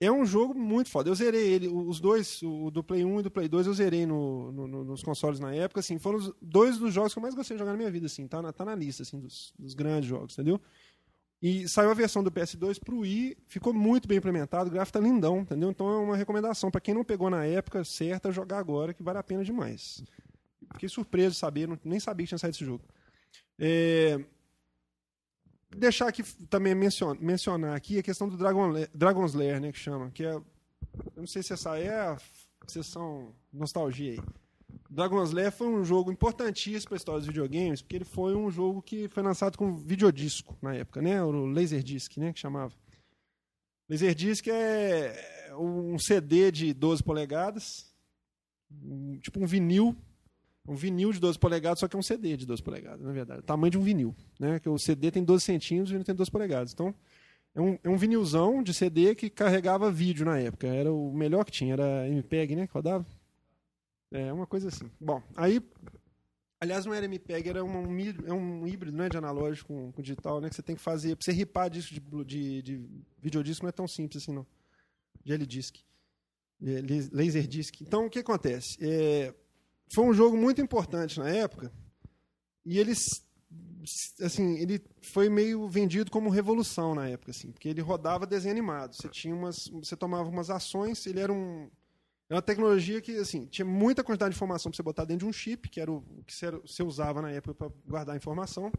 É 0.00 0.10
um 0.10 0.24
jogo 0.24 0.54
muito 0.54 0.88
foda. 0.88 1.10
Eu 1.10 1.14
zerei 1.14 1.46
ele, 1.46 1.68
os 1.68 2.00
dois, 2.00 2.42
o 2.42 2.70
do 2.70 2.82
Play 2.82 3.04
1 3.04 3.20
e 3.20 3.22
do 3.22 3.30
Play 3.30 3.48
2, 3.48 3.66
eu 3.66 3.74
zerei 3.74 4.06
no, 4.06 4.50
no, 4.50 4.84
nos 4.84 5.02
consoles 5.02 5.38
na 5.38 5.54
época, 5.54 5.80
assim, 5.80 5.98
foram 5.98 6.18
os 6.18 6.32
dois 6.40 6.78
dos 6.78 6.92
jogos 6.92 7.12
que 7.12 7.18
eu 7.18 7.22
mais 7.22 7.34
gostei 7.34 7.54
de 7.54 7.58
jogar 7.58 7.72
na 7.72 7.76
minha 7.76 7.90
vida, 7.90 8.06
assim, 8.06 8.26
tá 8.26 8.40
na, 8.40 8.52
tá 8.52 8.64
na 8.64 8.74
lista, 8.74 9.02
assim, 9.02 9.20
dos, 9.20 9.52
dos 9.58 9.74
grandes 9.74 10.08
jogos, 10.08 10.32
entendeu? 10.32 10.58
E 11.42 11.68
saiu 11.68 11.90
a 11.90 11.94
versão 11.94 12.22
do 12.22 12.30
PS2 12.30 12.78
pro 12.78 13.00
Wii, 13.00 13.36
ficou 13.46 13.72
muito 13.72 14.08
bem 14.08 14.18
implementado, 14.18 14.68
o 14.68 14.72
gráfico 14.72 14.98
tá 14.98 15.04
lindão, 15.04 15.40
entendeu? 15.40 15.70
Então 15.70 15.88
é 15.88 15.96
uma 15.96 16.16
recomendação 16.16 16.70
para 16.70 16.80
quem 16.80 16.94
não 16.94 17.04
pegou 17.04 17.30
na 17.30 17.44
época 17.44 17.84
certa, 17.84 18.32
jogar 18.32 18.58
agora, 18.58 18.92
que 18.92 19.02
vale 19.02 19.18
a 19.18 19.22
pena 19.22 19.44
demais. 19.44 20.02
Fiquei 20.72 20.88
surpreso 20.88 21.32
de 21.32 21.38
saber, 21.38 21.68
não, 21.68 21.78
nem 21.84 22.00
sabia 22.00 22.24
que 22.24 22.28
tinha 22.28 22.38
saído 22.38 22.56
esse 22.56 22.64
jogo. 22.64 22.84
É, 23.58 24.18
deixar 25.76 26.08
aqui 26.08 26.22
também 26.48 26.74
mencionar, 26.74 27.76
aqui 27.76 27.98
a 27.98 28.02
questão 28.02 28.28
do 28.28 28.36
Dragon, 28.36 28.72
Dragon's 28.94 29.34
Lair, 29.34 29.60
né, 29.60 29.72
que 29.72 29.78
chama, 29.78 30.10
que 30.10 30.24
é, 30.24 30.32
eu 30.32 30.44
não 31.16 31.26
sei 31.26 31.42
se 31.42 31.52
essa 31.52 31.78
é 31.78 31.94
a 31.94 32.18
sessão 32.66 33.32
nostalgia 33.52 34.12
aí. 34.12 34.20
Dragon's 34.88 35.30
Lair 35.30 35.52
foi 35.52 35.68
um 35.68 35.84
jogo 35.84 36.10
importantíssimo 36.10 36.88
para 36.88 36.96
a 36.96 36.98
história 36.98 37.20
dos 37.20 37.28
videogames, 37.28 37.80
porque 37.80 37.96
ele 37.96 38.04
foi 38.04 38.34
um 38.34 38.50
jogo 38.50 38.82
que 38.82 39.08
foi 39.08 39.22
lançado 39.22 39.56
com 39.56 39.76
videodisco 39.76 40.56
na 40.60 40.74
época, 40.74 41.00
né, 41.00 41.22
o 41.22 41.46
Laserdisc, 41.46 42.16
né, 42.18 42.32
que 42.32 42.40
chamava. 42.40 42.74
Laserdisc 43.88 44.46
é 44.48 45.54
um 45.56 45.98
CD 45.98 46.50
de 46.50 46.72
12 46.72 47.02
polegadas, 47.02 47.92
tipo 49.20 49.40
um 49.40 49.46
vinil 49.46 49.96
um 50.66 50.74
vinil 50.74 51.12
de 51.12 51.18
12 51.18 51.38
polegadas, 51.38 51.80
só 51.80 51.88
que 51.88 51.96
é 51.96 51.98
um 51.98 52.02
CD 52.02 52.36
de 52.36 52.46
12 52.46 52.62
polegadas, 52.62 53.00
na 53.00 53.12
verdade. 53.12 53.40
O 53.40 53.44
tamanho 53.44 53.70
de 53.70 53.78
um 53.78 53.82
vinil. 53.82 54.14
Né? 54.38 54.58
Que 54.60 54.68
o 54.68 54.78
CD 54.78 55.10
tem 55.10 55.24
12 55.24 55.44
centímetros 55.44 55.90
e 55.90 55.92
o 55.92 55.94
vinil 55.94 56.04
tem 56.04 56.14
12 56.14 56.30
polegadas. 56.30 56.72
Então, 56.72 56.94
é 57.54 57.60
um, 57.60 57.78
é 57.82 57.88
um 57.88 57.96
vinilzão 57.96 58.62
de 58.62 58.72
CD 58.72 59.14
que 59.14 59.28
carregava 59.28 59.90
vídeo 59.90 60.24
na 60.24 60.38
época. 60.38 60.66
Era 60.66 60.92
o 60.92 61.12
melhor 61.12 61.44
que 61.44 61.50
tinha, 61.50 61.72
era 61.72 62.08
MPEG, 62.08 62.54
né? 62.54 62.66
Que 62.66 62.72
rodava. 62.72 63.04
É, 64.12 64.32
uma 64.32 64.46
coisa 64.46 64.68
assim. 64.68 64.90
Bom, 65.00 65.22
aí. 65.36 65.60
Aliás, 66.60 66.84
não 66.84 66.92
era 66.92 67.06
MPEG, 67.06 67.48
era 67.48 67.64
um, 67.64 67.88
um, 67.88 67.98
é 68.26 68.32
um 68.34 68.66
híbrido 68.66 68.94
né, 68.94 69.08
de 69.08 69.16
analógico 69.16 69.68
com, 69.68 69.92
com, 69.92 70.02
digital, 70.02 70.42
né? 70.42 70.50
Que 70.50 70.54
você 70.54 70.62
tem 70.62 70.76
que 70.76 70.82
fazer. 70.82 71.16
Pra 71.16 71.24
você 71.24 71.32
ripar 71.32 71.70
disco 71.70 71.94
de, 71.94 72.24
de, 72.24 72.62
de 72.62 72.88
videodisco 73.18 73.64
não 73.64 73.70
é 73.70 73.72
tão 73.72 73.88
simples 73.88 74.22
assim, 74.22 74.32
não. 74.32 74.46
De 75.24 75.32
L-Disc. 75.32 75.78
Laserdisc. 77.12 77.80
Então, 77.80 78.04
o 78.04 78.10
que 78.10 78.18
acontece? 78.18 78.76
É, 78.78 79.34
foi 79.92 80.04
um 80.04 80.14
jogo 80.14 80.36
muito 80.36 80.60
importante 80.60 81.18
na 81.18 81.28
época. 81.28 81.72
E 82.64 82.78
eles 82.78 83.26
assim 84.20 84.58
ele 84.58 84.80
foi 85.02 85.28
meio 85.28 85.66
vendido 85.68 86.10
como 86.10 86.28
revolução 86.28 86.94
na 86.94 87.08
época 87.08 87.30
assim 87.30 87.50
porque 87.50 87.68
ele 87.68 87.80
rodava 87.80 88.26
desenho 88.26 88.52
animado. 88.52 88.94
Você 88.94 89.08
tinha 89.08 89.34
umas 89.34 89.68
você 89.68 89.96
tomava 89.96 90.28
umas 90.28 90.50
ações 90.50 91.06
ele 91.06 91.18
era 91.18 91.32
um 91.32 91.68
era 92.28 92.36
uma 92.36 92.42
tecnologia 92.42 93.00
que 93.00 93.16
assim 93.16 93.46
tinha 93.46 93.64
muita 93.64 94.04
quantidade 94.04 94.32
de 94.32 94.36
informação 94.36 94.70
para 94.70 94.76
você 94.76 94.82
botar 94.82 95.04
dentro 95.04 95.26
de 95.26 95.30
um 95.30 95.32
chip 95.32 95.68
que 95.68 95.80
era 95.80 95.90
o 95.90 96.02
que 96.26 96.32
você 96.34 96.82
usava 96.82 97.20
na 97.22 97.30
época 97.30 97.54
para 97.54 97.72
guardar 97.86 98.16
informação 98.16 98.70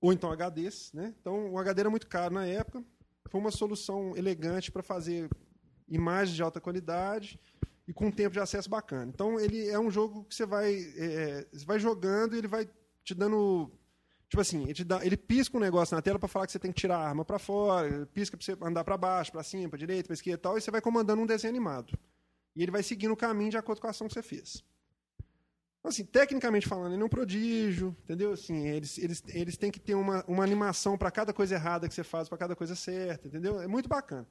ou 0.00 0.12
então 0.12 0.32
HDs 0.32 0.92
né? 0.94 1.14
Então 1.20 1.52
o 1.52 1.58
HD 1.58 1.80
era 1.80 1.90
muito 1.90 2.08
caro 2.08 2.34
na 2.34 2.46
época. 2.46 2.82
Foi 3.28 3.40
uma 3.40 3.50
solução 3.50 4.16
elegante 4.16 4.72
para 4.72 4.82
fazer 4.82 5.30
imagens 5.88 6.34
de 6.34 6.42
alta 6.42 6.60
qualidade 6.60 7.38
e 7.86 7.92
com 7.92 8.06
um 8.06 8.12
tempo 8.12 8.32
de 8.32 8.40
acesso 8.40 8.68
bacana. 8.68 9.10
Então 9.12 9.38
ele 9.38 9.68
é 9.68 9.78
um 9.78 9.90
jogo 9.90 10.24
que 10.24 10.34
você 10.34 10.46
vai, 10.46 10.74
é, 10.96 11.46
você 11.52 11.64
vai 11.64 11.78
jogando 11.78 12.34
e 12.34 12.38
ele 12.38 12.48
vai 12.48 12.68
te 13.04 13.14
dando. 13.14 13.70
Tipo 14.28 14.40
assim, 14.40 14.66
ele, 14.68 14.84
dá, 14.84 15.04
ele 15.04 15.16
pisca 15.16 15.56
um 15.56 15.60
negócio 15.60 15.94
na 15.94 16.00
tela 16.00 16.18
para 16.18 16.28
falar 16.28 16.46
que 16.46 16.52
você 16.52 16.58
tem 16.58 16.72
que 16.72 16.80
tirar 16.80 16.96
a 16.96 17.08
arma 17.08 17.24
para 17.24 17.38
fora, 17.38 18.06
pisca 18.06 18.36
para 18.36 18.44
você 18.44 18.56
andar 18.62 18.82
para 18.82 18.96
baixo, 18.96 19.30
para 19.30 19.42
cima, 19.42 19.68
para 19.68 19.78
direita, 19.78 20.06
para 20.06 20.14
esquerda 20.14 20.38
e 20.38 20.42
tal, 20.42 20.58
e 20.58 20.60
você 20.60 20.70
vai 20.70 20.80
comandando 20.80 21.20
um 21.20 21.26
desenho 21.26 21.52
animado. 21.52 21.98
E 22.56 22.62
ele 22.62 22.70
vai 22.70 22.82
seguindo 22.82 23.12
o 23.12 23.16
caminho 23.16 23.50
de 23.50 23.58
acordo 23.58 23.80
com 23.80 23.86
a 23.88 23.90
ação 23.90 24.08
que 24.08 24.14
você 24.14 24.22
fez. 24.22 24.64
Então, 25.80 25.90
assim, 25.90 26.04
tecnicamente 26.04 26.68
falando, 26.68 26.94
ele 26.94 27.02
é 27.02 27.04
um 27.04 27.08
prodígio, 27.08 27.94
entendeu? 28.04 28.32
Assim, 28.32 28.68
eles, 28.68 28.96
eles, 28.98 29.22
eles 29.28 29.56
têm 29.56 29.70
que 29.70 29.80
ter 29.80 29.96
uma, 29.96 30.24
uma 30.28 30.44
animação 30.44 30.96
para 30.96 31.10
cada 31.10 31.32
coisa 31.32 31.56
errada 31.56 31.88
que 31.88 31.94
você 31.94 32.04
faz, 32.04 32.28
para 32.28 32.38
cada 32.38 32.54
coisa 32.54 32.76
certa, 32.76 33.26
entendeu? 33.26 33.60
É 33.60 33.66
muito 33.66 33.88
bacana. 33.88 34.26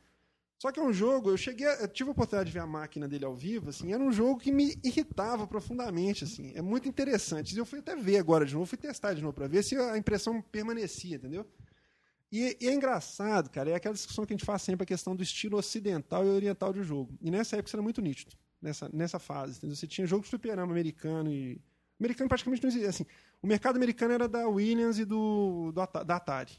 Só 0.62 0.72
que 0.72 0.80
é 0.80 0.84
um 0.84 0.94
jogo, 0.94 1.32
eu 1.32 1.38
cheguei, 1.38 1.66
eu 1.66 1.88
tive 1.88 2.10
a 2.10 2.12
oportunidade 2.12 2.52
de 2.52 2.54
ver 2.54 2.60
a 2.60 2.68
máquina 2.68 3.08
dele 3.08 3.26
ao 3.26 3.36
vivo, 3.36 3.72
assim, 3.72 3.94
era 3.94 4.04
um 4.04 4.12
jogo 4.12 4.40
que 4.40 4.52
me 4.52 4.80
irritava 4.84 5.48
profundamente, 5.48 6.24
assim. 6.24 6.52
É 6.54 6.62
muito 6.62 6.88
interessante. 6.88 7.58
Eu 7.58 7.66
fui 7.66 7.80
até 7.80 7.96
ver 7.96 8.20
agora 8.20 8.46
de 8.46 8.54
novo, 8.54 8.68
fui 8.68 8.78
testar 8.78 9.16
de 9.16 9.24
novo 9.24 9.34
para 9.34 9.48
ver 9.48 9.64
se 9.64 9.76
a 9.76 9.98
impressão 9.98 10.40
permanecia, 10.40 11.16
entendeu? 11.16 11.48
E, 12.32 12.56
e, 12.62 12.68
é 12.68 12.74
engraçado, 12.76 13.50
cara, 13.50 13.72
é 13.72 13.74
aquela 13.74 13.96
discussão 13.96 14.24
que 14.24 14.34
a 14.34 14.38
gente 14.38 14.46
faz 14.46 14.62
sempre 14.62 14.84
a 14.84 14.86
questão 14.86 15.16
do 15.16 15.24
estilo 15.24 15.58
ocidental 15.58 16.24
e 16.28 16.30
oriental 16.30 16.72
de 16.72 16.84
jogo. 16.84 17.18
E 17.20 17.32
nessa 17.32 17.56
época 17.56 17.70
isso 17.70 17.76
era 17.76 17.82
muito 17.82 18.00
nítido, 18.00 18.36
nessa, 18.62 18.88
nessa 18.94 19.18
fase, 19.18 19.58
entendeu? 19.58 19.76
Você 19.76 19.88
tinha 19.88 20.06
jogos 20.06 20.28
de 20.28 20.30
fliperama 20.30 20.72
americano 20.72 21.32
e 21.32 21.60
americano 22.00 22.30
praticamente 22.30 22.62
não 22.62 22.70
existia, 22.70 22.88
assim. 22.88 23.08
O 23.42 23.48
mercado 23.48 23.78
americano 23.78 24.14
era 24.14 24.28
da 24.28 24.48
Williams 24.48 25.00
e 25.00 25.06
do, 25.06 25.72
do 25.72 26.04
da 26.04 26.18
Atari. 26.18 26.54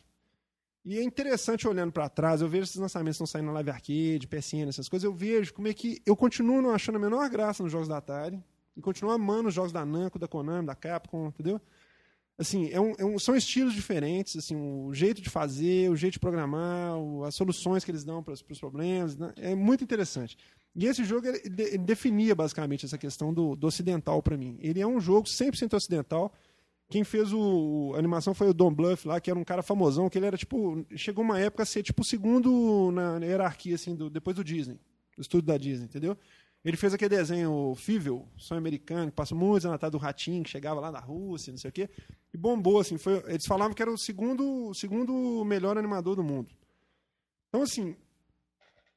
E 0.85 0.99
é 0.99 1.03
interessante 1.03 1.69
olhando 1.69 1.93
para 1.93 2.09
trás, 2.09 2.41
eu 2.41 2.49
vejo 2.49 2.65
esses 2.65 2.77
lançamentos 2.77 3.17
que 3.17 3.23
estão 3.23 3.27
saindo 3.27 3.47
na 3.47 3.53
Live 3.53 3.71
Arcade, 3.71 4.27
PSN, 4.27 4.69
essas 4.69 4.89
coisas, 4.89 5.05
eu 5.05 5.15
vejo 5.15 5.55
como 5.55 5.69
é 5.69 5.75
que 5.75 6.03
eu 6.05 6.17
continuo 6.17 6.61
não 6.61 6.75
achando 6.75 6.97
a 6.97 6.99
menor 6.99 7.29
graça 7.31 7.63
nos 7.63 7.71
jogos 7.71 7.87
da 7.87 7.99
Atari 7.99 8.43
e 8.77 8.81
continuo 8.81 9.13
amando 9.13 9.49
os 9.49 9.55
jogos 9.55 9.71
da 9.71 9.85
Namco, 9.85 10.19
da 10.19 10.27
Konami, 10.27 10.67
da 10.67 10.75
Capcom, 10.75 11.29
entendeu? 11.29 11.61
Assim, 12.37 12.69
é 12.71 12.81
um, 12.81 12.95
é 12.99 13.05
um, 13.05 13.19
são 13.19 13.37
estilos 13.37 13.75
diferentes, 13.75 14.37
assim, 14.37 14.57
o 14.57 14.93
jeito 14.93 15.21
de 15.21 15.31
fazer, 15.31 15.89
o 15.91 15.95
jeito 15.95 16.15
de 16.15 16.19
programar, 16.19 16.97
o, 16.99 17.23
as 17.25 17.35
soluções 17.37 17.85
que 17.85 17.91
eles 17.91 18.03
dão 18.03 18.23
para 18.23 18.35
os 18.35 18.43
problemas, 18.43 19.17
né? 19.17 19.33
é 19.37 19.55
muito 19.55 19.85
interessante. 19.85 20.37
E 20.75 20.87
esse 20.87 21.05
jogo 21.05 21.29
ele, 21.29 21.43
ele 21.45 21.79
definia 21.79 22.35
basicamente 22.35 22.87
essa 22.87 22.99
questão 22.99 23.33
do, 23.33 23.55
do 23.55 23.67
ocidental 23.67 24.23
para 24.23 24.37
mim. 24.37 24.59
Ele 24.61 24.81
é 24.81 24.87
um 24.87 24.99
jogo 24.99 25.29
100% 25.29 25.75
ocidental, 25.75 26.33
quem 26.93 27.05
fez 27.05 27.33
o, 27.33 27.93
a 27.95 27.99
animação 27.99 28.35
foi 28.35 28.51
o 28.51 28.53
Don 28.53 28.71
Bluth 28.71 29.07
lá, 29.07 29.19
que 29.19 29.31
era 29.31 29.39
um 29.39 29.45
cara 29.45 29.63
famosão, 29.63 30.11
que 30.11 30.19
ele 30.19 30.27
era 30.27 30.37
tipo. 30.37 30.85
Chegou 30.95 31.25
uma 31.25 31.41
época 31.41 31.63
a 31.63 31.67
ser 31.67 31.83
tipo 31.83 32.03
o 32.03 32.05
segundo 32.05 32.93
na 32.93 33.17
hierarquia, 33.25 33.77
assim, 33.77 33.97
do, 33.97 34.11
depois 34.11 34.37
do 34.37 34.45
Disney, 34.45 34.79
do 35.17 35.23
estúdio 35.23 35.47
da 35.47 35.57
Disney, 35.57 35.87
entendeu? 35.87 36.15
Ele 36.63 36.77
fez 36.77 36.93
aquele 36.93 37.17
desenho 37.17 37.75
Fível, 37.77 38.29
sonho 38.37 38.59
americano, 38.59 39.11
que 39.11 39.17
passou 39.17 39.39
muitos 39.39 39.65
anos 39.65 39.77
atrás 39.77 39.91
do 39.91 39.97
Ratinho, 39.97 40.45
que 40.45 40.51
chegava 40.51 40.81
lá 40.81 40.91
da 40.91 41.01
Rússia, 41.01 41.51
não 41.51 41.59
sei 41.59 41.71
o 41.71 41.73
quê. 41.73 41.89
E 42.31 42.37
bombou, 42.37 42.79
assim. 42.79 42.99
Foi, 42.99 43.25
eles 43.27 43.47
falavam 43.47 43.73
que 43.73 43.81
era 43.81 43.91
o 43.91 43.97
segundo, 43.97 44.75
segundo 44.75 45.43
melhor 45.47 45.79
animador 45.79 46.15
do 46.15 46.23
mundo. 46.23 46.55
Então, 47.49 47.63
assim, 47.63 47.97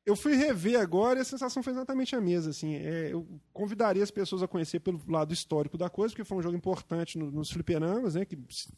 eu 0.05 0.15
fui 0.15 0.35
rever 0.35 0.79
agora 0.79 1.17
e 1.19 1.21
a 1.21 1.25
sensação 1.25 1.63
foi 1.63 1.73
exatamente 1.73 2.15
a 2.15 2.21
mesma. 2.21 2.51
Assim, 2.51 2.75
é, 2.75 3.11
eu 3.11 3.27
convidaria 3.51 4.03
as 4.03 4.11
pessoas 4.11 4.43
a 4.43 4.47
conhecer 4.47 4.79
pelo 4.79 5.01
lado 5.07 5.33
histórico 5.33 5.77
da 5.77 5.89
coisa, 5.89 6.13
porque 6.13 6.23
foi 6.23 6.37
um 6.37 6.41
jogo 6.41 6.55
importante 6.55 7.17
no, 7.17 7.31
nos 7.31 7.49
fliperamas, 7.49 8.13
né, 8.13 8.23
que 8.23 8.37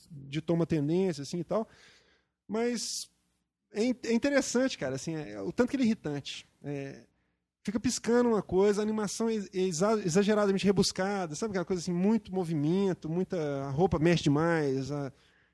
ditou 0.10 0.56
uma 0.56 0.66
tendência 0.66 1.24
assim, 1.24 1.40
e 1.40 1.44
tal. 1.44 1.68
Mas 2.48 3.10
é, 3.74 3.84
é 4.10 4.14
interessante, 4.14 4.78
cara, 4.78 4.96
assim, 4.96 5.16
é, 5.16 5.42
o 5.42 5.52
tanto 5.52 5.70
que 5.70 5.76
ele 5.76 5.84
é 5.84 5.86
irritante. 5.88 6.48
É, 6.64 7.04
fica 7.62 7.80
piscando 7.80 8.30
uma 8.30 8.42
coisa, 8.42 8.82
a 8.82 8.84
animação 8.84 9.30
é 9.30 9.34
exageradamente 9.54 10.66
rebuscada, 10.66 11.36
sabe 11.36 11.52
aquela 11.52 11.66
coisa 11.66 11.82
assim, 11.82 11.92
muito 11.92 12.34
movimento, 12.34 13.10
muita 13.10 13.70
roupa 13.72 14.00
mexe 14.00 14.24
demais. 14.24 14.90
A... 14.92 15.12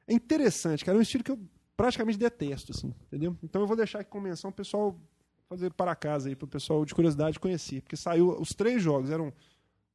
É 0.08 0.14
interessante, 0.14 0.86
cara, 0.86 0.96
é 0.96 1.00
um 1.00 1.02
estilo 1.02 1.24
que 1.24 1.32
eu 1.32 1.40
praticamente 1.76 2.20
detesto, 2.20 2.72
assim, 2.72 2.94
entendeu? 3.08 3.36
Então 3.42 3.62
eu 3.62 3.68
vou 3.68 3.76
deixar 3.76 4.02
aqui 4.02 4.12
como 4.12 4.26
menção 4.26 4.52
o 4.52 4.54
pessoal 4.54 4.96
fazer 5.50 5.74
para 5.74 5.96
casa 5.96 6.30
aí 6.30 6.36
para 6.36 6.46
o 6.46 6.50
pessoal 6.50 6.84
de 6.86 6.94
curiosidade 6.94 7.40
conhecer, 7.40 7.82
porque 7.82 7.96
saiu 7.96 8.30
os 8.40 8.50
três 8.54 8.82
jogos, 8.82 9.10
eram 9.10 9.32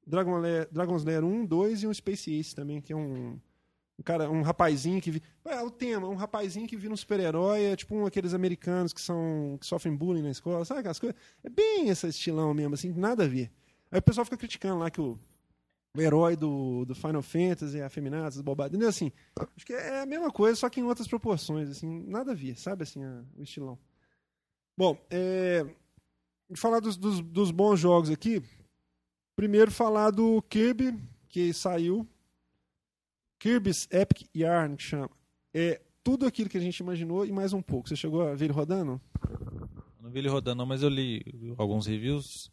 Dragon 0.06 0.38
Lair, 0.38 0.68
Dragon's 0.70 1.04
Lair 1.04 1.24
1, 1.24 1.46
2 1.46 1.82
e 1.82 1.86
um 1.86 1.92
Space 1.94 2.32
Ace 2.34 2.54
também, 2.54 2.80
que 2.80 2.92
é 2.92 2.96
um 2.96 3.38
Um 3.98 4.02
cara, 4.02 4.30
um 4.30 4.42
rapazinho 4.42 5.00
que 5.00 5.10
vi... 5.10 5.22
É 5.44 5.60
o 5.60 5.70
tema, 5.70 6.08
um 6.08 6.14
rapazinho 6.14 6.68
que 6.68 6.76
vira 6.76 6.94
um 6.94 6.96
super-herói, 6.96 7.64
é 7.64 7.76
tipo 7.76 7.96
um 7.96 8.06
aqueles 8.06 8.32
americanos 8.32 8.92
que 8.92 9.00
são 9.00 9.58
que 9.60 9.66
sofrem 9.66 9.94
bullying 9.96 10.22
na 10.22 10.30
escola, 10.30 10.64
sabe 10.64 10.80
aquelas 10.80 11.00
coisas? 11.00 11.18
É 11.42 11.48
bem 11.50 11.88
esse 11.88 12.06
estilão 12.06 12.54
mesmo, 12.54 12.74
assim, 12.74 12.92
nada 12.92 13.24
a 13.24 13.28
ver. 13.28 13.50
Aí 13.90 13.98
o 13.98 14.02
pessoal 14.02 14.24
fica 14.24 14.36
criticando 14.36 14.78
lá 14.78 14.88
que 14.90 15.00
o, 15.00 15.18
o 15.96 16.00
herói 16.00 16.36
do, 16.36 16.84
do 16.84 16.94
Final 16.94 17.22
Fantasy 17.22 17.80
afeminado, 17.82 18.28
essas 18.28 18.42
bobadas. 18.42 18.72
Entendeu? 18.72 18.88
Assim, 18.88 19.10
acho 19.56 19.66
que 19.66 19.72
é 19.72 20.02
a 20.02 20.06
mesma 20.06 20.30
coisa, 20.30 20.54
só 20.54 20.68
que 20.70 20.80
em 20.80 20.84
outras 20.84 21.08
proporções, 21.08 21.68
assim, 21.68 22.04
nada 22.06 22.32
a 22.32 22.34
ver, 22.34 22.56
sabe, 22.56 22.84
assim, 22.84 23.02
a, 23.02 23.24
o 23.36 23.42
estilão. 23.42 23.78
Bom, 24.78 24.96
é, 25.10 25.66
falar 26.54 26.78
dos, 26.78 26.96
dos, 26.96 27.20
dos 27.20 27.50
bons 27.50 27.80
jogos 27.80 28.10
aqui, 28.10 28.40
primeiro 29.34 29.72
falar 29.72 30.12
do 30.12 30.40
Kirby, 30.42 30.96
que 31.28 31.52
saiu 31.52 32.06
Kirby's 33.40 33.88
Epic 33.90 34.28
Yarn, 34.32 34.76
que 34.76 34.84
chama. 34.84 35.10
É 35.52 35.82
tudo 36.04 36.26
aquilo 36.26 36.48
que 36.48 36.56
a 36.56 36.60
gente 36.60 36.78
imaginou 36.78 37.26
e 37.26 37.32
mais 37.32 37.52
um 37.52 37.60
pouco. 37.60 37.88
Você 37.88 37.96
chegou 37.96 38.22
a 38.22 38.36
ver 38.36 38.44
ele 38.44 38.52
rodando? 38.52 39.00
Eu 39.28 40.02
não 40.04 40.10
vi 40.12 40.20
ele 40.20 40.28
rodando, 40.28 40.64
mas 40.64 40.80
eu 40.80 40.88
li 40.88 41.24
alguns 41.58 41.84
reviews 41.84 42.48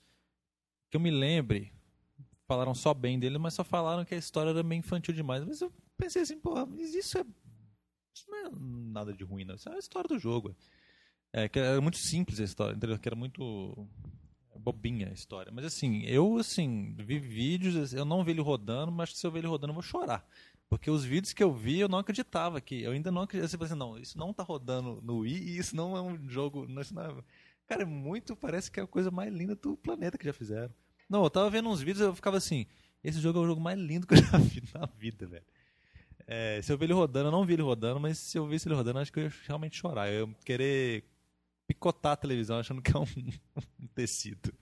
que 0.89 0.97
eu 0.97 1.01
me 1.01 1.11
lembre. 1.11 1.71
Falaram 2.47 2.73
só 2.73 2.91
bem 2.91 3.19
dele, 3.19 3.37
mas 3.37 3.53
só 3.53 3.63
falaram 3.63 4.03
que 4.03 4.15
a 4.15 4.17
história 4.17 4.49
era 4.49 4.63
meio 4.63 4.79
infantil 4.79 5.13
demais. 5.13 5.45
Mas 5.45 5.61
eu 5.61 5.71
pensei 5.95 6.23
assim, 6.23 6.39
porra, 6.39 6.65
mas 6.65 6.95
isso 6.95 7.19
é. 7.19 7.25
Isso 8.15 8.25
não 8.27 8.47
é 8.47 8.49
nada 8.51 9.13
de 9.13 9.23
ruim, 9.23 9.45
não. 9.45 9.53
Isso 9.53 9.69
é 9.69 9.75
a 9.75 9.77
história 9.77 10.07
do 10.07 10.17
jogo. 10.17 10.55
É, 11.33 11.49
que 11.49 11.59
era 11.59 11.81
muito 11.81 11.97
simples 11.97 12.39
a 12.39 12.43
história, 12.43 12.75
entendeu? 12.75 12.97
Que 12.97 13.09
era 13.09 13.15
muito 13.15 13.87
bobinha 14.55 15.09
a 15.09 15.13
história. 15.13 15.51
Mas 15.51 15.65
assim, 15.65 16.03
eu 16.05 16.37
assim, 16.37 16.95
vi 16.97 17.19
vídeos, 17.19 17.93
eu 17.93 18.05
não 18.05 18.23
vi 18.23 18.31
ele 18.31 18.41
rodando, 18.41 18.91
mas 18.91 19.15
se 19.15 19.25
eu 19.25 19.31
ver 19.31 19.39
ele 19.39 19.47
rodando 19.47 19.71
eu 19.71 19.75
vou 19.75 19.83
chorar. 19.83 20.25
Porque 20.67 20.89
os 20.89 21.05
vídeos 21.05 21.33
que 21.33 21.43
eu 21.43 21.53
vi, 21.53 21.79
eu 21.79 21.87
não 21.87 21.99
acreditava 21.99 22.59
que. 22.59 22.81
Eu 22.81 22.91
ainda 22.91 23.11
não 23.11 23.21
acreditava. 23.21 23.65
Assim, 23.65 23.75
não, 23.75 23.97
isso 23.97 24.17
não 24.17 24.33
tá 24.33 24.43
rodando 24.43 24.99
no 25.01 25.19
Wii 25.19 25.35
e 25.35 25.57
isso 25.57 25.75
não 25.75 25.95
é 25.95 26.01
um 26.01 26.27
jogo. 26.27 26.67
Não, 26.67 26.81
não 26.91 27.01
é... 27.03 27.23
Cara, 27.67 27.83
é 27.83 27.85
muito. 27.85 28.35
Parece 28.35 28.71
que 28.71 28.79
é 28.79 28.83
a 28.83 28.87
coisa 28.87 29.11
mais 29.11 29.31
linda 29.31 29.55
do 29.55 29.77
planeta 29.77 30.17
que 30.17 30.25
já 30.25 30.33
fizeram. 30.33 30.73
Não, 31.07 31.23
eu 31.23 31.29
tava 31.29 31.49
vendo 31.49 31.69
uns 31.69 31.81
vídeos 31.81 32.01
eu 32.01 32.15
ficava 32.15 32.37
assim. 32.37 32.65
Esse 33.03 33.19
jogo 33.19 33.39
é 33.39 33.41
o 33.43 33.45
jogo 33.45 33.61
mais 33.61 33.79
lindo 33.79 34.07
que 34.07 34.15
eu 34.15 34.17
já 34.17 34.37
vi 34.37 34.63
na 34.73 34.87
vida, 34.97 35.27
velho. 35.27 35.45
É, 36.27 36.59
se 36.63 36.73
eu 36.73 36.77
ver 36.77 36.85
ele 36.85 36.93
rodando, 36.93 37.27
eu 37.27 37.31
não 37.31 37.45
vi 37.45 37.53
ele 37.53 37.61
rodando, 37.61 37.99
mas 37.99 38.17
se 38.17 38.35
eu 38.35 38.47
visse 38.47 38.67
ele 38.67 38.73
rodando, 38.73 38.97
acho 38.97 39.13
que 39.13 39.19
eu 39.19 39.25
ia 39.25 39.33
realmente 39.45 39.77
chorar. 39.77 40.11
Eu 40.11 40.27
ia 40.27 40.35
querer 40.43 41.03
picotar 41.67 42.13
a 42.13 42.17
televisão 42.17 42.59
achando 42.59 42.81
que 42.81 42.95
é 42.95 42.99
um, 42.99 43.03
um 43.79 43.87
tecido. 43.93 44.53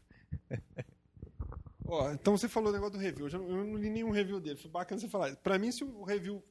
Então 2.14 2.36
você 2.36 2.48
falou 2.48 2.70
o 2.70 2.74
negócio 2.74 2.94
do 2.94 3.00
review. 3.00 3.28
Eu, 3.28 3.66
não 3.66 3.76
li 3.76 3.90
nenhum 3.90 4.10
review 4.10 4.40
dele. 4.40 4.56
Foi 4.56 4.72
bacana 4.72 5.00
você 5.00 5.08
falar. 5.08 5.36
Pra 5.38 5.60
mim, 5.60 5.72
se 5.72 5.84
o 5.84 6.04
review 6.04 6.44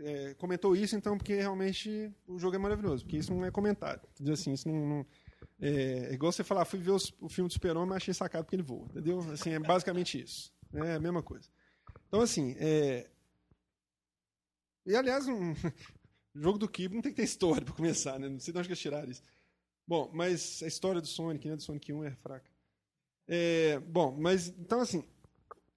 é, 0.00 0.34
comentou 0.34 0.76
isso, 0.76 0.96
então 0.96 1.16
porque 1.16 1.34
realmente 1.34 2.12
o 2.26 2.38
jogo 2.38 2.56
é 2.56 2.58
maravilhoso. 2.58 3.04
Porque 3.04 3.16
isso 3.16 3.32
não 3.32 3.44
é 3.44 3.50
comentário. 3.50 4.02
Dizer 4.18 4.32
assim, 4.32 4.52
isso 4.52 4.68
não. 4.68 4.86
não 4.86 5.06
é, 5.58 6.10
é, 6.10 6.12
igual 6.12 6.32
você 6.32 6.44
falar, 6.44 6.64
fui 6.64 6.78
ver 6.78 6.90
os, 6.90 7.14
o 7.20 7.28
filme 7.28 7.48
do 7.48 7.52
Super-Homem 7.52 7.94
e 7.94 7.96
achei 7.96 8.12
sacado 8.12 8.44
porque 8.44 8.56
ele 8.56 8.62
voa. 8.62 8.86
Entendeu? 8.90 9.20
Assim, 9.32 9.50
é 9.50 9.58
basicamente 9.58 10.20
isso. 10.20 10.52
É 10.74 10.96
a 10.96 11.00
mesma 11.00 11.22
coisa. 11.22 11.48
Então, 12.08 12.20
assim. 12.20 12.54
É... 12.58 13.08
E 14.84 14.94
aliás, 14.94 15.26
um... 15.26 15.54
jogo 16.34 16.58
do 16.58 16.68
Kirby 16.68 16.96
não 16.96 17.02
tem 17.02 17.12
que 17.12 17.16
ter 17.16 17.24
história 17.24 17.64
pra 17.64 17.74
começar, 17.74 18.18
né? 18.18 18.28
Não 18.28 18.38
sei 18.38 18.52
de 18.52 18.58
onde 18.58 18.68
que 18.68 18.72
eles 18.72 18.80
tiraram 18.80 19.10
isso. 19.10 19.22
Bom, 19.86 20.10
mas 20.12 20.62
a 20.62 20.66
história 20.66 21.00
do 21.00 21.06
Sonic, 21.06 21.48
né? 21.48 21.56
Do 21.56 21.62
Sonic 21.62 21.92
1 21.92 22.04
é 22.04 22.10
fraca. 22.10 22.50
É, 23.28 23.78
bom, 23.80 24.16
mas 24.18 24.48
então 24.48 24.80
assim, 24.80 25.04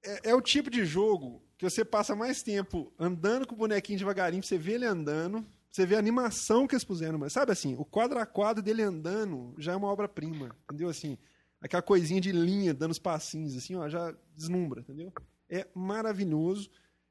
é, 0.03 0.29
é, 0.29 0.35
o 0.35 0.41
tipo 0.41 0.69
de 0.69 0.85
jogo 0.85 1.41
que 1.57 1.67
você 1.67 1.83
passa 1.83 2.15
mais 2.15 2.43
tempo 2.43 2.93
andando 2.97 3.47
com 3.47 3.55
o 3.55 3.57
bonequinho 3.57 3.97
devagarinho, 3.99 4.43
você 4.43 4.57
vê 4.57 4.73
ele 4.73 4.85
andando, 4.85 5.45
você 5.69 5.85
vê 5.85 5.95
a 5.95 5.99
animação 5.99 6.67
que 6.67 6.75
eles 6.75 6.83
puseram, 6.83 7.17
mas 7.17 7.33
sabe 7.33 7.51
assim, 7.51 7.75
o 7.77 7.83
quadro 7.83 8.19
a 8.19 8.25
quadro 8.25 8.63
dele 8.63 8.81
andando 8.81 9.55
já 9.57 9.73
é 9.73 9.75
uma 9.75 9.91
obra-prima, 9.91 10.55
entendeu? 10.63 10.89
Assim, 10.89 11.17
aquela 11.59 11.81
coisinha 11.81 12.21
de 12.21 12.31
linha 12.31 12.73
dando 12.73 12.91
os 12.91 12.99
passinhos, 12.99 13.57
assim, 13.57 13.75
ó, 13.75 13.89
já 13.89 14.15
deslumbra, 14.35 14.81
entendeu? 14.81 15.11
É 15.49 15.67
maravilhoso, 15.73 16.69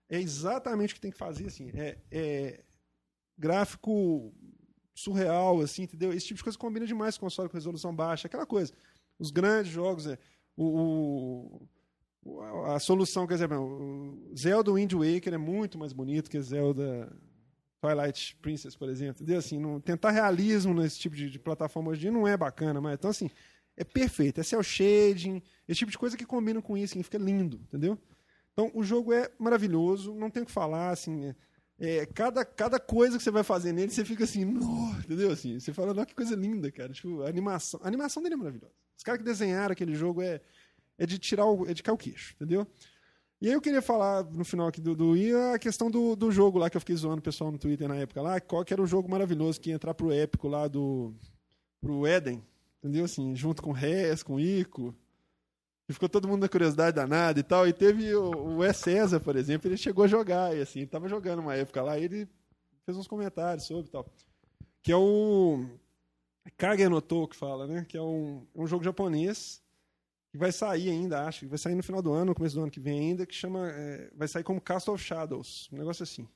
é 0.08 0.20
exatamente 0.20 0.92
o 0.92 0.94
que 0.94 1.00
tem 1.00 1.10
que 1.10 1.18
fazer, 1.18 1.46
assim, 1.46 1.70
é, 1.74 1.98
é 2.10 2.64
gráfico 3.36 4.32
surreal, 5.00 5.60
assim, 5.60 5.82
entendeu? 5.82 6.12
Esse 6.12 6.26
tipo 6.26 6.38
de 6.38 6.44
coisa 6.44 6.58
combina 6.58 6.86
demais 6.86 7.16
com 7.16 7.26
console 7.26 7.48
com 7.48 7.56
resolução 7.56 7.94
baixa, 7.94 8.26
aquela 8.26 8.46
coisa 8.46 8.72
os 9.18 9.30
grandes 9.30 9.72
jogos, 9.72 10.06
é, 10.06 10.18
o, 10.56 11.68
o, 12.24 12.64
a 12.66 12.78
solução, 12.78 13.26
quer 13.26 13.34
dizer, 13.34 13.52
o 13.52 14.32
Zelda 14.36 14.72
Wind 14.72 14.92
Waker 14.92 15.34
é 15.34 15.38
muito 15.38 15.78
mais 15.78 15.92
bonito 15.92 16.30
que 16.30 16.40
Zelda 16.40 17.12
Twilight 17.80 18.36
Princess, 18.36 18.76
por 18.76 18.88
exemplo. 18.88 19.22
Entendeu? 19.22 19.38
Assim, 19.38 19.58
não, 19.58 19.80
tentar 19.80 20.10
realismo 20.10 20.72
nesse 20.74 20.98
tipo 20.98 21.16
de, 21.16 21.28
de, 21.30 21.38
plataforma 21.38 21.90
hoje 21.90 22.00
em 22.00 22.02
dia 22.02 22.12
não 22.12 22.26
é 22.26 22.36
bacana, 22.36 22.80
mas 22.80 22.94
então 22.94 23.10
assim, 23.10 23.30
é 23.76 23.84
perfeito. 23.84 24.40
É 24.40 24.44
cel 24.44 24.62
shading, 24.62 25.42
esse 25.66 25.78
tipo 25.80 25.90
de 25.90 25.98
coisa 25.98 26.16
que 26.16 26.24
combina 26.24 26.62
com 26.62 26.76
isso, 26.76 26.94
assim, 26.94 27.02
fica 27.02 27.18
lindo, 27.18 27.56
entendeu? 27.56 27.98
Então 28.52 28.70
o 28.74 28.82
jogo 28.82 29.12
é 29.12 29.30
maravilhoso, 29.38 30.14
não 30.14 30.30
tem 30.30 30.42
o 30.42 30.46
que 30.46 30.52
falar, 30.52 30.90
assim, 30.90 31.26
é, 31.26 31.36
é, 31.80 32.06
cada, 32.06 32.44
cada 32.44 32.80
coisa 32.80 33.16
que 33.16 33.22
você 33.22 33.30
vai 33.30 33.44
fazer 33.44 33.72
nele, 33.72 33.90
você 33.90 34.04
fica 34.04 34.24
assim, 34.24 34.42
entendeu? 34.98 35.30
Assim, 35.30 35.58
você 35.60 35.72
fala, 35.72 36.04
que 36.04 36.14
coisa 36.14 36.34
linda, 36.34 36.70
cara. 36.72 36.92
Tipo, 36.92 37.22
a 37.22 37.28
animação, 37.28 37.80
a 37.82 37.86
animação 37.86 38.22
dele 38.22 38.34
é 38.34 38.38
maravilhosa. 38.38 38.72
Os 38.96 39.04
caras 39.04 39.18
que 39.18 39.24
desenharam 39.24 39.72
aquele 39.72 39.94
jogo 39.94 40.20
é, 40.20 40.40
é 40.98 41.06
de 41.06 41.18
tirar 41.18 41.46
o, 41.46 41.68
é 41.68 41.74
de 41.74 41.82
cair 41.82 41.94
o 41.94 41.98
queixo, 41.98 42.34
entendeu? 42.34 42.66
E 43.40 43.46
aí 43.46 43.52
eu 43.52 43.60
queria 43.60 43.80
falar 43.80 44.24
no 44.24 44.44
final 44.44 44.66
aqui 44.66 44.80
do, 44.80 44.96
do 44.96 45.16
IA 45.16 45.54
a 45.54 45.58
questão 45.58 45.88
do, 45.88 46.16
do 46.16 46.32
jogo 46.32 46.58
lá 46.58 46.68
que 46.68 46.76
eu 46.76 46.80
fiquei 46.80 46.96
zoando 46.96 47.20
o 47.20 47.22
pessoal 47.22 47.52
no 47.52 47.58
Twitter 47.58 47.86
na 47.86 47.94
época 47.94 48.20
lá, 48.20 48.40
qual 48.40 48.64
que 48.64 48.72
era 48.72 48.82
o 48.82 48.86
jogo 48.86 49.08
maravilhoso 49.08 49.60
que 49.60 49.70
ia 49.70 49.76
entrar 49.76 49.94
pro 49.94 50.10
épico 50.10 50.48
lá 50.48 50.66
do 50.66 51.14
pro 51.80 52.04
Eden, 52.04 52.42
entendeu? 52.82 53.04
Assim, 53.04 53.36
junto 53.36 53.62
com 53.62 53.70
o 53.70 53.72
Res, 53.72 54.24
com 54.24 54.40
Ico. 54.40 54.92
E 55.88 55.92
ficou 55.92 56.08
todo 56.08 56.28
mundo 56.28 56.42
na 56.42 56.48
curiosidade 56.48 56.96
danada 56.96 57.40
e 57.40 57.42
tal. 57.42 57.66
E 57.66 57.72
teve 57.72 58.14
o, 58.14 58.58
o 58.58 58.64
E. 58.64 58.72
César, 58.74 59.20
por 59.20 59.36
exemplo, 59.36 59.68
ele 59.68 59.76
chegou 59.76 60.04
a 60.04 60.08
jogar, 60.08 60.56
e 60.56 60.60
assim, 60.60 60.86
tava 60.86 61.08
jogando 61.08 61.40
uma 61.40 61.54
época 61.54 61.82
lá, 61.82 61.98
e 61.98 62.04
ele 62.04 62.28
fez 62.84 62.96
uns 62.96 63.06
comentários 63.06 63.66
sobre 63.66 63.88
e 63.88 63.90
tal. 63.90 64.06
Que 64.82 64.92
é 64.92 64.96
o 64.96 65.64
Kage 66.56 66.88
no 66.88 67.02
que 67.02 67.36
fala, 67.36 67.66
né? 67.66 67.84
Que 67.88 67.96
é 67.96 68.02
um, 68.02 68.46
um 68.54 68.66
jogo 68.66 68.84
japonês 68.84 69.62
que 70.30 70.38
vai 70.38 70.52
sair 70.52 70.90
ainda, 70.90 71.26
acho, 71.26 71.40
que 71.40 71.46
vai 71.46 71.58
sair 71.58 71.74
no 71.74 71.82
final 71.82 72.02
do 72.02 72.12
ano, 72.12 72.26
no 72.26 72.34
começo 72.34 72.54
do 72.54 72.62
ano 72.62 72.70
que 72.70 72.80
vem 72.80 73.00
ainda, 73.00 73.26
que 73.26 73.34
chama. 73.34 73.70
É, 73.70 74.10
vai 74.14 74.28
sair 74.28 74.44
como 74.44 74.60
Castle 74.60 74.94
of 74.94 75.02
Shadows. 75.02 75.68
Um 75.72 75.78
negócio 75.78 76.02
assim. 76.02 76.28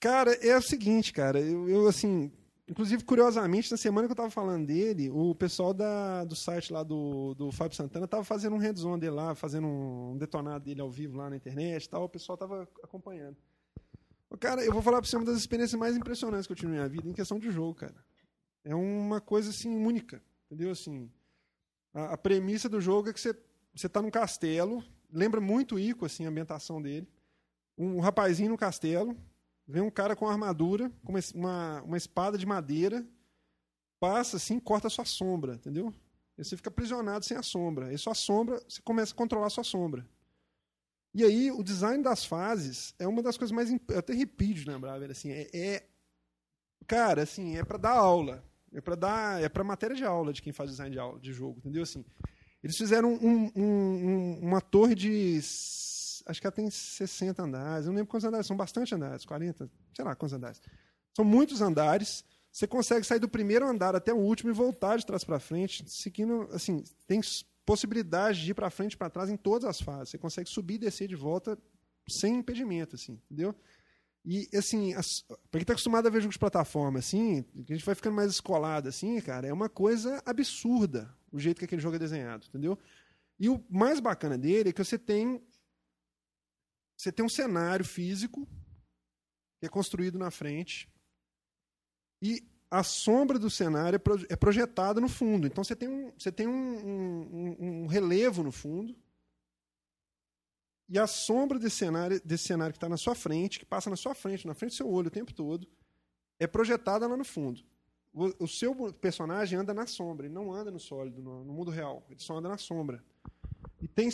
Cara, 0.00 0.32
é 0.34 0.56
o 0.56 0.62
seguinte, 0.62 1.12
cara, 1.12 1.40
eu, 1.40 1.68
eu 1.68 1.88
assim. 1.88 2.32
Inclusive, 2.66 3.04
curiosamente, 3.04 3.70
na 3.70 3.76
semana 3.76 4.08
que 4.08 4.12
eu 4.12 4.14
estava 4.14 4.30
falando 4.30 4.66
dele, 4.66 5.10
o 5.10 5.34
pessoal 5.34 5.74
da, 5.74 6.24
do 6.24 6.34
site 6.34 6.72
lá 6.72 6.82
do, 6.82 7.34
do 7.34 7.52
Fábio 7.52 7.76
Santana 7.76 8.06
estava 8.06 8.24
fazendo 8.24 8.56
um 8.56 8.58
hands-on 8.58 8.98
dele 8.98 9.14
lá, 9.14 9.34
fazendo 9.34 9.66
um 9.66 10.16
detonado 10.16 10.64
dele 10.64 10.80
ao 10.80 10.90
vivo 10.90 11.18
lá 11.18 11.28
na 11.28 11.36
internet 11.36 11.88
tal, 11.88 12.04
o 12.04 12.08
pessoal 12.08 12.34
estava 12.34 12.66
acompanhando. 12.82 13.36
Cara, 14.40 14.64
eu 14.64 14.72
vou 14.72 14.80
falar 14.80 15.00
para 15.00 15.08
você 15.08 15.16
uma 15.16 15.26
das 15.26 15.36
experiências 15.36 15.78
mais 15.78 15.94
impressionantes 15.96 16.46
que 16.46 16.52
eu 16.52 16.56
tive 16.56 16.68
na 16.68 16.78
minha 16.78 16.88
vida 16.88 17.08
em 17.08 17.12
questão 17.12 17.38
de 17.38 17.50
jogo, 17.50 17.74
cara. 17.74 17.94
É 18.64 18.74
uma 18.74 19.20
coisa 19.20 19.50
assim 19.50 19.76
única, 19.76 20.22
entendeu? 20.46 20.70
Assim, 20.70 21.10
a, 21.92 22.14
a 22.14 22.16
premissa 22.16 22.68
do 22.68 22.80
jogo 22.80 23.10
é 23.10 23.12
que 23.12 23.20
você 23.20 23.36
você 23.74 23.88
está 23.88 24.00
num 24.00 24.10
castelo, 24.10 24.84
lembra 25.12 25.40
muito 25.40 25.74
o 25.74 25.78
Ico 25.78 26.06
assim, 26.06 26.24
a 26.24 26.28
ambientação 26.28 26.80
dele. 26.80 27.08
Um, 27.76 27.96
um 27.96 28.00
rapazinho 28.00 28.50
no 28.50 28.56
castelo, 28.56 29.16
vem 29.66 29.82
um 29.82 29.90
cara 29.90 30.14
com 30.14 30.28
armadura, 30.28 30.90
com 31.02 31.12
uma, 31.12 31.20
uma, 31.34 31.82
uma 31.82 31.96
espada 31.96 32.36
de 32.36 32.46
madeira, 32.46 33.06
passa 33.98 34.36
assim, 34.36 34.58
corta 34.60 34.88
a 34.88 34.90
sua 34.90 35.04
sombra, 35.04 35.54
entendeu? 35.54 35.92
E 36.36 36.44
você 36.44 36.56
fica 36.56 36.68
aprisionado 36.68 37.24
sem 37.24 37.36
a 37.36 37.42
sombra. 37.42 37.92
E 37.92 37.98
sua 37.98 38.14
sombra, 38.14 38.60
você 38.68 38.82
começa 38.82 39.12
a 39.12 39.16
controlar 39.16 39.46
a 39.46 39.50
sua 39.50 39.64
sombra. 39.64 40.06
E 41.14 41.22
aí, 41.22 41.50
o 41.52 41.62
design 41.62 42.02
das 42.02 42.24
fases 42.24 42.92
é 42.98 43.06
uma 43.06 43.22
das 43.22 43.36
coisas 43.36 43.54
mais. 43.54 43.70
Eu 43.70 43.98
até 43.98 44.12
arrepio 44.12 44.52
de 44.52 44.64
lembrar. 44.64 45.00
Assim, 45.04 45.30
é, 45.30 45.48
é, 45.54 45.86
Cara, 46.86 47.22
assim, 47.22 47.56
é 47.56 47.64
para 47.64 47.78
dar 47.78 47.92
aula. 47.92 48.44
É 48.72 48.80
para 48.80 48.96
dar, 48.96 49.42
é 49.42 49.48
para 49.48 49.62
matéria 49.62 49.94
de 49.94 50.04
aula 50.04 50.32
de 50.32 50.42
quem 50.42 50.52
faz 50.52 50.70
design 50.70 50.92
de 50.92 50.98
aula 50.98 51.18
de 51.20 51.32
jogo, 51.32 51.58
entendeu? 51.58 51.84
Assim, 51.84 52.04
eles 52.62 52.76
fizeram 52.76 53.14
um, 53.14 53.52
um, 53.54 53.62
um, 53.62 54.38
uma 54.42 54.60
torre 54.60 54.94
de 54.94 55.40
acho 56.26 56.40
que 56.40 56.46
ela 56.46 56.54
tem 56.54 56.70
60 56.70 57.42
andares, 57.42 57.86
eu 57.86 57.92
não 57.92 57.96
lembro 57.96 58.10
quantos 58.10 58.26
andares, 58.26 58.46
são 58.46 58.56
bastante 58.56 58.94
andares, 58.94 59.24
40, 59.24 59.70
sei 59.94 60.04
lá 60.04 60.14
quantos 60.14 60.34
andares. 60.34 60.60
São 61.14 61.24
muitos 61.24 61.60
andares. 61.60 62.24
Você 62.50 62.66
consegue 62.66 63.04
sair 63.04 63.18
do 63.18 63.28
primeiro 63.28 63.68
andar 63.68 63.96
até 63.96 64.12
o 64.12 64.18
último 64.18 64.50
e 64.50 64.54
voltar 64.54 64.96
de 64.96 65.04
trás 65.04 65.24
para 65.24 65.40
frente, 65.40 65.84
seguindo, 65.90 66.48
assim, 66.52 66.84
tem 67.06 67.20
possibilidade 67.66 68.42
de 68.42 68.50
ir 68.50 68.54
para 68.54 68.70
frente 68.70 68.92
e 68.92 68.96
para 68.96 69.10
trás 69.10 69.28
em 69.28 69.36
todas 69.36 69.68
as 69.68 69.80
fases. 69.80 70.10
Você 70.10 70.18
consegue 70.18 70.48
subir 70.48 70.74
e 70.74 70.78
descer 70.78 71.08
de 71.08 71.16
volta 71.16 71.58
sem 72.08 72.36
impedimento, 72.36 72.94
assim, 72.94 73.20
entendeu? 73.24 73.54
E, 74.24 74.48
assim, 74.56 74.94
para 74.94 75.58
quem 75.58 75.62
está 75.62 75.72
acostumado 75.74 76.06
a 76.06 76.10
ver 76.10 76.20
jogos 76.20 76.34
de 76.34 76.38
plataforma, 76.38 76.98
assim, 76.98 77.44
a 77.54 77.72
gente 77.72 77.84
vai 77.84 77.94
ficando 77.94 78.14
mais 78.14 78.30
escolado, 78.30 78.88
assim, 78.88 79.20
cara, 79.20 79.46
é 79.46 79.52
uma 79.52 79.68
coisa 79.68 80.22
absurda 80.24 81.14
o 81.30 81.38
jeito 81.38 81.58
que 81.58 81.64
aquele 81.64 81.82
jogo 81.82 81.96
é 81.96 81.98
desenhado, 81.98 82.46
entendeu? 82.48 82.78
E 83.38 83.48
o 83.48 83.62
mais 83.68 84.00
bacana 84.00 84.38
dele 84.38 84.70
é 84.70 84.72
que 84.72 84.82
você 84.82 84.96
tem 84.96 85.42
você 86.96 87.12
tem 87.12 87.24
um 87.24 87.28
cenário 87.28 87.84
físico 87.84 88.46
que 89.58 89.66
é 89.66 89.68
construído 89.68 90.18
na 90.18 90.30
frente. 90.30 90.88
E 92.20 92.46
a 92.70 92.82
sombra 92.82 93.38
do 93.38 93.50
cenário 93.50 93.96
é, 93.96 94.32
é 94.32 94.36
projetada 94.36 95.00
no 95.00 95.08
fundo. 95.08 95.46
Então 95.46 95.62
você 95.62 95.76
tem 95.76 95.88
um, 95.88 96.12
você 96.18 96.32
tem 96.32 96.46
um, 96.46 96.52
um, 96.52 97.56
um 97.58 97.86
relevo 97.86 98.42
no 98.42 98.52
fundo. 98.52 98.96
E 100.88 100.98
a 100.98 101.06
sombra 101.06 101.58
desse 101.58 101.76
cenário, 101.76 102.20
desse 102.24 102.44
cenário 102.44 102.72
que 102.72 102.76
está 102.76 102.88
na 102.88 102.96
sua 102.96 103.14
frente, 103.14 103.58
que 103.58 103.64
passa 103.64 103.88
na 103.88 103.96
sua 103.96 104.14
frente, 104.14 104.46
na 104.46 104.54
frente 104.54 104.72
do 104.72 104.76
seu 104.76 104.90
olho 104.90 105.08
o 105.08 105.10
tempo 105.10 105.32
todo, 105.32 105.66
é 106.38 106.46
projetada 106.46 107.06
lá 107.06 107.16
no 107.16 107.24
fundo. 107.24 107.62
O, 108.12 108.46
seu 108.46 108.92
personagem 108.92 109.58
anda 109.58 109.74
na 109.74 109.86
sombra, 109.88 110.26
ele 110.26 110.34
não 110.34 110.52
anda 110.52 110.70
no 110.70 110.78
sólido, 110.78 111.20
no 111.20 111.52
mundo 111.52 111.70
real. 111.70 112.06
Ele 112.08 112.20
só 112.20 112.36
anda 112.36 112.48
na 112.48 112.58
sombra. 112.58 113.02
E 113.82 113.88
tem 113.88 114.08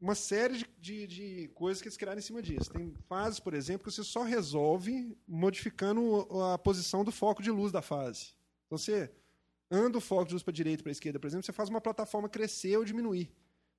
uma 0.00 0.14
série 0.14 0.58
de, 0.58 0.66
de, 0.78 1.06
de, 1.06 1.48
coisas 1.48 1.80
que 1.80 1.88
eles 1.88 1.96
criaram 1.96 2.18
em 2.18 2.22
cima 2.22 2.42
disso. 2.42 2.70
Tem 2.70 2.94
fases, 3.08 3.40
por 3.40 3.54
exemplo, 3.54 3.86
que 3.86 3.92
você 3.92 4.04
só 4.04 4.22
resolve 4.22 5.16
modificando 5.26 6.26
a 6.42 6.58
posição 6.58 7.04
do 7.04 7.10
foco 7.10 7.42
de 7.42 7.50
luz 7.50 7.72
da 7.72 7.82
fase. 7.82 8.34
Então 8.66 8.76
você 8.76 9.10
anda 9.70 9.98
o 9.98 10.00
foco 10.00 10.26
de 10.26 10.34
luz 10.34 10.42
para 10.42 10.52
direita 10.52 10.82
para 10.82 10.92
esquerda, 10.92 11.18
por 11.18 11.26
exemplo, 11.26 11.44
você 11.44 11.52
faz 11.52 11.68
uma 11.68 11.80
plataforma 11.80 12.28
crescer 12.28 12.76
ou 12.76 12.84
diminuir. 12.84 13.30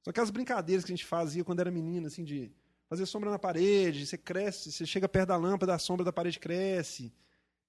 São 0.04 0.12
aquelas 0.12 0.30
brincadeiras 0.30 0.84
que 0.84 0.92
a 0.92 0.96
gente 0.96 1.06
fazia 1.06 1.44
quando 1.44 1.60
era 1.60 1.72
menino, 1.72 2.08
assim, 2.08 2.24
de 2.24 2.52
fazer 2.90 3.06
sombra 3.06 3.30
na 3.30 3.40
parede, 3.40 4.06
você 4.06 4.18
cresce, 4.18 4.72
você 4.72 4.86
chega 4.86 5.08
perto 5.08 5.30
da 5.30 5.38
lâmpada, 5.38 5.76
a 5.76 5.80
sombra 5.80 6.06
da 6.06 6.14
parede 6.14 6.40
cresce. 6.40 7.14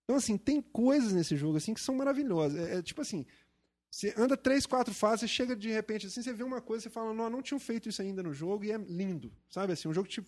Então, 0.04 0.16
assim, 0.16 0.38
tem 0.38 0.62
coisas 0.62 1.12
nesse 1.12 1.36
jogo 1.36 1.58
assim 1.58 1.74
que 1.74 1.80
são 1.80 1.94
maravilhosas. 1.96 2.58
É, 2.58 2.78
é 2.78 2.82
tipo 2.82 3.02
assim, 3.02 3.26
você 3.90 4.14
anda 4.16 4.36
três, 4.36 4.66
quatro 4.66 4.92
fases, 4.92 5.30
chega 5.30 5.56
de 5.56 5.70
repente 5.70 6.06
assim, 6.06 6.22
você 6.22 6.32
vê 6.32 6.42
uma 6.42 6.60
coisa, 6.60 6.82
você 6.82 6.90
fala, 6.90 7.14
não, 7.14 7.30
não 7.30 7.42
tinham 7.42 7.58
feito 7.58 7.88
isso 7.88 8.02
ainda 8.02 8.22
no 8.22 8.34
jogo 8.34 8.64
e 8.64 8.70
é 8.70 8.76
lindo, 8.76 9.32
sabe? 9.48 9.72
Assim, 9.72 9.88
um 9.88 9.94
jogo 9.94 10.08
te, 10.08 10.22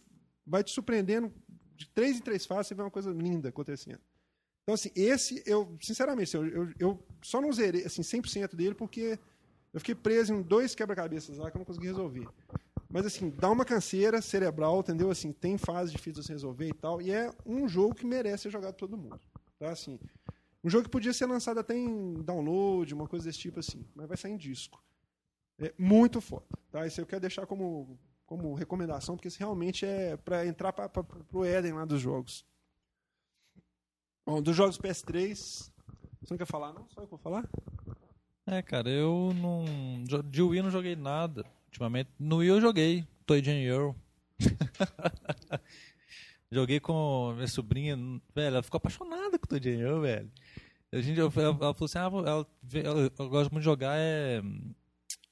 vai 0.46 0.64
te 0.64 0.70
surpreendendo 0.70 1.32
de 1.76 1.86
três 1.88 2.16
em 2.16 2.20
três 2.20 2.46
fases, 2.46 2.68
você 2.68 2.74
vê 2.74 2.82
uma 2.82 2.90
coisa 2.90 3.10
linda 3.10 3.50
acontecendo. 3.50 4.00
Então, 4.62 4.74
assim, 4.74 4.90
esse, 4.94 5.42
eu, 5.46 5.76
sinceramente, 5.80 6.34
eu, 6.34 6.46
eu, 6.46 6.68
eu 6.78 7.06
só 7.22 7.40
não 7.40 7.52
zerei, 7.52 7.84
assim, 7.84 8.02
100% 8.02 8.54
dele 8.54 8.74
porque 8.74 9.18
eu 9.72 9.80
fiquei 9.80 9.94
preso 9.94 10.34
em 10.34 10.42
dois 10.42 10.74
quebra-cabeças 10.74 11.38
lá 11.38 11.50
que 11.50 11.56
eu 11.56 11.60
não 11.60 11.64
consegui 11.64 11.86
resolver. 11.86 12.28
Mas, 12.88 13.06
assim, 13.06 13.30
dá 13.30 13.50
uma 13.50 13.64
canseira 13.64 14.20
cerebral, 14.20 14.80
entendeu? 14.80 15.10
Assim, 15.10 15.32
tem 15.32 15.56
fases 15.56 15.92
difíceis 15.92 16.26
de 16.26 16.32
resolver 16.32 16.68
e 16.68 16.74
tal. 16.74 17.00
E 17.00 17.10
é 17.10 17.32
um 17.46 17.68
jogo 17.68 17.94
que 17.94 18.04
merece 18.04 18.44
ser 18.44 18.50
jogado 18.50 18.74
todo 18.74 18.96
mundo. 18.96 19.20
Tá? 19.58 19.70
Assim, 19.70 19.98
um 20.62 20.70
jogo 20.70 20.84
que 20.84 20.90
podia 20.90 21.12
ser 21.12 21.26
lançado 21.26 21.58
até 21.58 21.76
em 21.76 22.14
download, 22.22 22.92
uma 22.92 23.08
coisa 23.08 23.24
desse 23.24 23.38
tipo 23.38 23.60
assim, 23.60 23.86
mas 23.94 24.08
vai 24.08 24.16
sair 24.16 24.32
em 24.32 24.36
disco. 24.36 24.82
É 25.58 25.72
muito 25.78 26.20
foda. 26.20 26.46
Tá? 26.70 26.86
Isso 26.86 27.00
eu 27.00 27.06
quero 27.06 27.20
deixar 27.20 27.46
como, 27.46 27.98
como 28.26 28.54
recomendação, 28.54 29.16
porque 29.16 29.28
isso 29.28 29.38
realmente 29.38 29.84
é 29.84 30.16
para 30.16 30.46
entrar 30.46 30.72
para 30.72 30.90
o 31.32 31.44
Eden 31.44 31.72
lá 31.72 31.84
dos 31.84 32.00
jogos. 32.00 32.44
Bom, 34.26 34.40
dos 34.40 34.54
jogos 34.54 34.78
PS3, 34.78 35.34
você 35.36 35.70
não 36.30 36.38
quer 36.38 36.46
falar, 36.46 36.72
não? 36.72 36.88
Só 36.90 37.00
eu 37.02 37.06
vou 37.06 37.18
falar? 37.18 37.48
É, 38.46 38.62
cara, 38.62 38.90
eu 38.90 39.32
não. 39.34 40.04
De 40.24 40.42
Wii 40.42 40.62
não 40.62 40.70
joguei 40.70 40.96
nada. 40.96 41.44
Ultimamente. 41.66 42.10
No 42.18 42.38
Wii 42.38 42.48
eu 42.48 42.60
joguei 42.60 43.06
Toy 43.24 43.42
Jane 43.42 43.64
Earl. 43.64 43.92
Joguei 46.52 46.80
com 46.80 47.32
minha 47.34 47.46
sobrinha, 47.46 47.96
velho, 48.34 48.54
ela 48.54 48.62
ficou 48.62 48.78
apaixonada 48.78 49.38
com 49.38 49.54
o 49.54 49.56
Earl, 49.56 50.00
velho. 50.00 50.30
A 50.92 51.00
gente, 51.00 51.20
ela, 51.20 51.30
ela 51.36 51.74
falou 51.74 51.84
assim, 51.84 51.98
ah, 51.98 52.10
ela, 52.12 52.46
ela, 52.74 53.12
ela 53.18 53.28
gosta 53.28 53.52
muito 53.52 53.60
de 53.60 53.64
jogar 53.64 53.96
é 53.96 54.42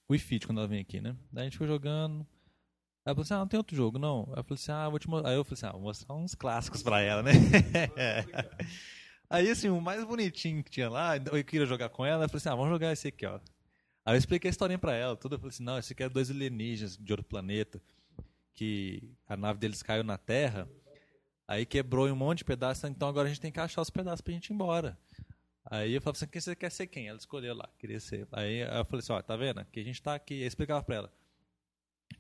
Wii 0.09 0.21
Fit 0.21 0.47
quando 0.47 0.59
ela 0.59 0.69
vem 0.69 0.81
aqui, 0.81 1.01
né? 1.01 1.17
Daí 1.33 1.43
a 1.43 1.45
gente 1.45 1.59
foi 1.59 1.67
jogando. 1.67 2.25
Ela 3.05 3.15
falou 3.15 3.23
assim, 3.23 3.35
ah, 3.35 3.39
não 3.39 3.49
tem 3.49 3.59
outro 3.59 3.77
jogo, 3.77 3.99
não. 3.99 4.25
Ela 4.33 4.45
falou 4.45 4.55
assim, 4.55 4.71
ah, 4.71 4.89
vou 4.89 4.99
te 4.99 5.09
mostrar. 5.09 5.31
Aí 5.31 5.37
eu 5.37 5.45
falei 5.45 5.55
assim, 5.55 5.67
ah, 5.67 5.73
vou 5.73 5.81
mostrar 5.81 6.15
uns 6.15 6.35
clássicos 6.35 6.83
pra 6.83 7.01
ela, 7.01 7.23
né? 7.23 7.33
Aí, 9.31 9.51
assim, 9.51 9.69
o 9.69 9.81
mais 9.81 10.03
bonitinho 10.05 10.65
que 10.65 10.71
tinha 10.71 10.89
lá, 10.89 11.17
eu 11.17 11.45
queria 11.45 11.67
jogar 11.67 11.91
com 11.91 12.05
ela, 12.07 12.25
eu 12.25 12.29
falei 12.29 12.39
assim, 12.39 12.49
ah, 12.49 12.55
vamos 12.55 12.71
jogar 12.71 12.93
esse 12.93 13.09
aqui, 13.09 13.27
ó. 13.27 13.41
Aí 14.07 14.15
eu 14.15 14.19
expliquei 14.19 14.49
a 14.49 14.53
historinha 14.53 14.79
pra 14.79 14.95
ela, 14.95 15.17
tudo. 15.17 15.35
Eu 15.35 15.39
falei 15.39 15.51
assim, 15.51 15.65
não, 15.65 15.79
esse 15.79 15.93
aqui 15.93 16.03
é 16.03 16.09
dois 16.09 16.31
alienígenas 16.31 16.97
de 16.97 17.13
outro 17.13 17.27
planeta, 17.27 17.83
que 18.55 19.03
a 19.27 19.37
nave 19.37 19.59
deles 19.59 19.83
caiu 19.83 20.05
na 20.05 20.17
Terra, 20.17 20.69
aí 21.49 21.67
quebrou 21.67 22.07
em 22.07 22.13
um 22.13 22.17
monte 22.17 22.39
de 22.39 22.45
pedaços, 22.45 22.85
então 22.85 23.09
agora 23.09 23.27
a 23.27 23.29
gente 23.29 23.41
tem 23.41 23.51
que 23.51 23.59
achar 23.59 23.81
os 23.81 23.91
pedaços 23.91 24.21
pra 24.21 24.33
gente 24.33 24.51
ir 24.51 24.53
embora. 24.53 24.97
Aí 25.71 25.95
eu 25.95 26.01
falei 26.01 26.17
assim, 26.17 26.27
quem 26.29 26.41
você 26.41 26.55
quer 26.55 26.71
ser 26.71 26.87
quem? 26.87 27.09
Ela 27.09 27.19
escolheu 27.19 27.55
lá, 27.55 27.69
queria 27.79 27.99
ser. 27.99 28.29
Aí 28.31 28.61
eu 28.61 28.85
falei 28.85 29.01
assim, 29.01 29.13
ó, 29.13 29.21
tá 29.21 29.37
vendo? 29.37 29.65
Que 29.67 29.81
a 29.81 29.85
gente 29.85 30.01
tá 30.01 30.15
aqui, 30.15 30.43
eu 30.43 30.47
explicava 30.47 30.83
pra 30.83 30.97
ela. 30.97 31.13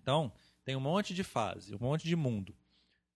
Então, 0.00 0.32
tem 0.64 0.74
um 0.74 0.80
monte 0.80 1.14
de 1.14 1.22
fase, 1.22 1.74
um 1.74 1.78
monte 1.78 2.04
de 2.04 2.16
mundo. 2.16 2.54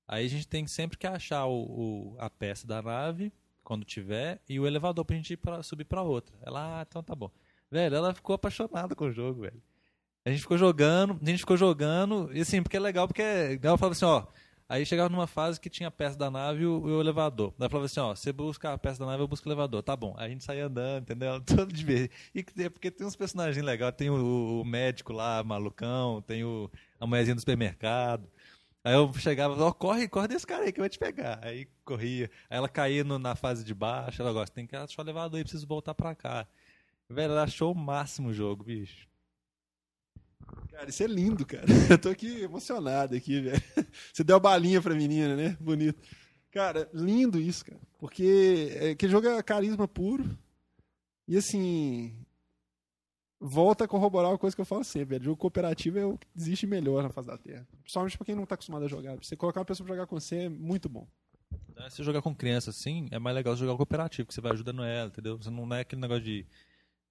Aí 0.07 0.27
a 0.27 0.29
gente 0.29 0.46
tem 0.46 0.66
sempre 0.66 0.96
que 0.98 1.07
achar 1.07 1.46
o, 1.46 2.14
o 2.14 2.16
a 2.18 2.31
peça 2.31 2.66
da 2.66 2.81
nave, 2.81 3.33
quando 3.62 3.85
tiver, 3.85 4.40
e 4.48 4.59
o 4.59 4.66
elevador 4.66 5.05
pra 5.05 5.16
gente 5.16 5.37
pra, 5.37 5.62
subir 5.62 5.85
pra 5.85 6.03
outra. 6.03 6.35
Ela, 6.42 6.81
ah, 6.81 6.87
então 6.88 7.03
tá 7.03 7.14
bom. 7.14 7.31
Velho, 7.70 7.94
ela 7.94 8.14
ficou 8.14 8.35
apaixonada 8.35 8.94
com 8.94 9.07
o 9.07 9.12
jogo, 9.12 9.42
velho. 9.42 9.62
A 10.25 10.31
gente 10.31 10.40
ficou 10.40 10.57
jogando, 10.57 11.18
a 11.20 11.27
gente 11.27 11.40
ficou 11.40 11.57
jogando, 11.57 12.31
e 12.33 12.40
assim, 12.40 12.62
porque 12.62 12.77
é 12.77 12.81
legal, 12.81 13.09
porque 13.09 13.22
ela 13.22 13.79
falava 13.79 13.92
assim, 13.92 14.05
ó, 14.05 14.27
Aí 14.73 14.87
chegava 14.87 15.11
numa 15.11 15.27
fase 15.27 15.61
que 15.61 15.69
tinha 15.69 15.89
a 15.89 15.91
peça 15.91 16.17
da 16.17 16.31
nave 16.31 16.63
e 16.63 16.67
o, 16.67 16.99
elevador. 16.99 17.53
Daí 17.59 17.69
falava 17.69 17.85
assim, 17.85 18.01
ó, 18.01 18.15
você 18.17 18.33
busca 18.33 18.73
a 18.73 18.79
peça 18.79 18.99
da 19.01 19.05
nave, 19.05 19.23
eu 19.23 19.29
busco 19.29 19.47
o 19.47 19.53
elevador. 19.53 19.83
Tá 19.83 19.95
bom. 19.95 20.15
Aí 20.17 20.29
a 20.29 20.29
gente 20.31 20.43
saía 20.45 20.65
andando, 20.65 21.03
entendeu? 21.03 21.39
Todo 21.45 21.71
de 21.71 21.85
vez. 21.85 22.09
E 22.35 22.43
porque 22.71 22.91
tem 22.91 23.07
uns 23.07 23.15
personagens 23.15 23.63
legais. 23.63 23.95
Tem 23.95 24.09
o, 24.09 24.63
o 24.63 24.65
médico 24.65 25.13
lá, 25.13 25.45
malucão, 25.45 26.23
tem 26.23 26.43
o, 26.43 26.71
a 26.99 27.07
mulherzinha 27.07 27.35
do 27.35 27.41
supermercado. 27.43 28.27
Aí 28.83 28.95
eu 28.95 29.13
chegava, 29.13 29.63
ó, 29.63 29.73
corre, 29.73 30.09
corre 30.09 30.29
desse 30.29 30.47
cara 30.47 30.65
aí 30.65 30.73
que 30.73 30.81
vai 30.81 30.89
te 30.89 30.99
pegar. 30.99 31.39
Aí 31.43 31.69
corria. 31.85 32.31
Aí 32.49 32.57
ela 32.57 32.69
caía 32.69 33.05
no, 33.05 33.19
na 33.19 33.35
fase 33.37 33.63
de 33.65 33.75
baixo, 33.75 34.23
ela 34.23 34.33
gosta, 34.33 34.55
tem 34.55 34.67
que 34.67 34.75
achar 34.75 35.03
o 35.03 35.05
elevador 35.05 35.37
aí, 35.37 35.45
preciso 35.45 35.67
voltar 35.67 35.95
pra 35.95 36.15
cá. 36.15 36.47
Velho, 37.11 37.33
ela 37.33 37.43
achou 37.43 37.73
o 37.73 37.77
máximo 37.77 38.31
o 38.31 38.33
jogo, 38.33 38.65
bicho. 38.65 39.07
Cara, 40.70 40.90
isso 40.90 41.02
é 41.02 41.07
lindo, 41.07 41.46
cara. 41.46 41.64
Eu 41.90 41.98
tô 41.98 42.09
aqui 42.09 42.42
emocionado 42.42 43.14
aqui, 43.14 43.40
velho. 43.40 43.62
Você 44.12 44.24
deu 44.24 44.37
a 44.37 44.40
balinha 44.40 44.81
pra 44.83 44.94
menina, 44.94 45.37
né? 45.37 45.57
Bonito. 45.61 46.02
Cara, 46.50 46.88
lindo 46.92 47.40
isso, 47.40 47.64
cara. 47.64 47.81
Porque 47.98 48.70
é, 48.74 48.94
que 48.94 49.09
jogo 49.09 49.28
é 49.28 49.42
carisma 49.42 49.87
puro. 49.87 50.24
E 51.28 51.37
assim. 51.37 52.14
Volta 53.38 53.85
a 53.85 53.88
corroborar 53.88 54.31
uma 54.31 54.38
coisa 54.38 54.55
que 54.55 54.61
eu 54.61 54.66
falo 54.66 54.85
sempre, 54.85 55.11
velho. 55.11 55.24
Jogo 55.24 55.37
cooperativo 55.37 55.98
é 55.98 56.07
o 56.07 56.16
que 56.16 56.26
existe 56.37 56.66
melhor 56.66 57.02
na 57.02 57.11
face 57.11 57.28
da 57.28 57.37
Terra. 57.37 57.66
Principalmente 57.83 58.16
pra 58.16 58.24
quem 58.24 58.35
não 58.35 58.46
tá 58.46 58.55
acostumado 58.55 58.85
a 58.85 58.88
jogar. 58.88 59.16
Você 59.16 59.37
colocar 59.37 59.61
uma 59.61 59.66
pessoa 59.66 59.85
pra 59.85 59.96
jogar 59.96 60.07
com 60.07 60.18
você 60.18 60.44
é 60.44 60.48
muito 60.48 60.88
bom. 60.88 61.07
Se 61.90 62.02
jogar 62.02 62.22
com 62.22 62.35
criança 62.35 62.70
assim, 62.70 63.09
é 63.11 63.18
mais 63.18 63.35
legal 63.35 63.57
jogar 63.57 63.76
cooperativo, 63.76 64.28
que 64.28 64.35
você 64.35 64.40
vai 64.40 64.52
ajudando 64.52 64.85
ela, 64.85 65.09
entendeu? 65.09 65.37
Você 65.37 65.50
não 65.50 65.72
é 65.74 65.81
aquele 65.81 66.00
negócio 66.00 66.22
de 66.22 66.46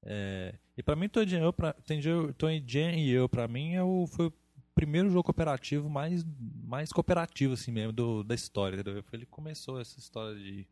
é, 0.03 0.55
e 0.77 0.83
para 0.83 0.95
mim, 0.95 1.07
Toy 1.07 1.27
Jam 1.27 2.93
e 2.95 3.11
eu, 3.11 3.29
para 3.29 3.47
mim, 3.47 3.75
é 3.75 3.83
o, 3.83 4.07
foi 4.07 4.27
o 4.27 4.33
primeiro 4.73 5.09
jogo 5.09 5.23
cooperativo 5.23 5.89
mais, 5.89 6.25
mais 6.63 6.91
cooperativo 6.91 7.53
assim 7.53 7.71
mesmo 7.71 7.93
do, 7.93 8.23
da 8.23 8.33
história. 8.33 8.75
Entendeu? 8.75 9.03
Ele 9.13 9.25
começou 9.25 9.79
essa 9.79 9.99
história 9.99 10.35
de 10.35 10.67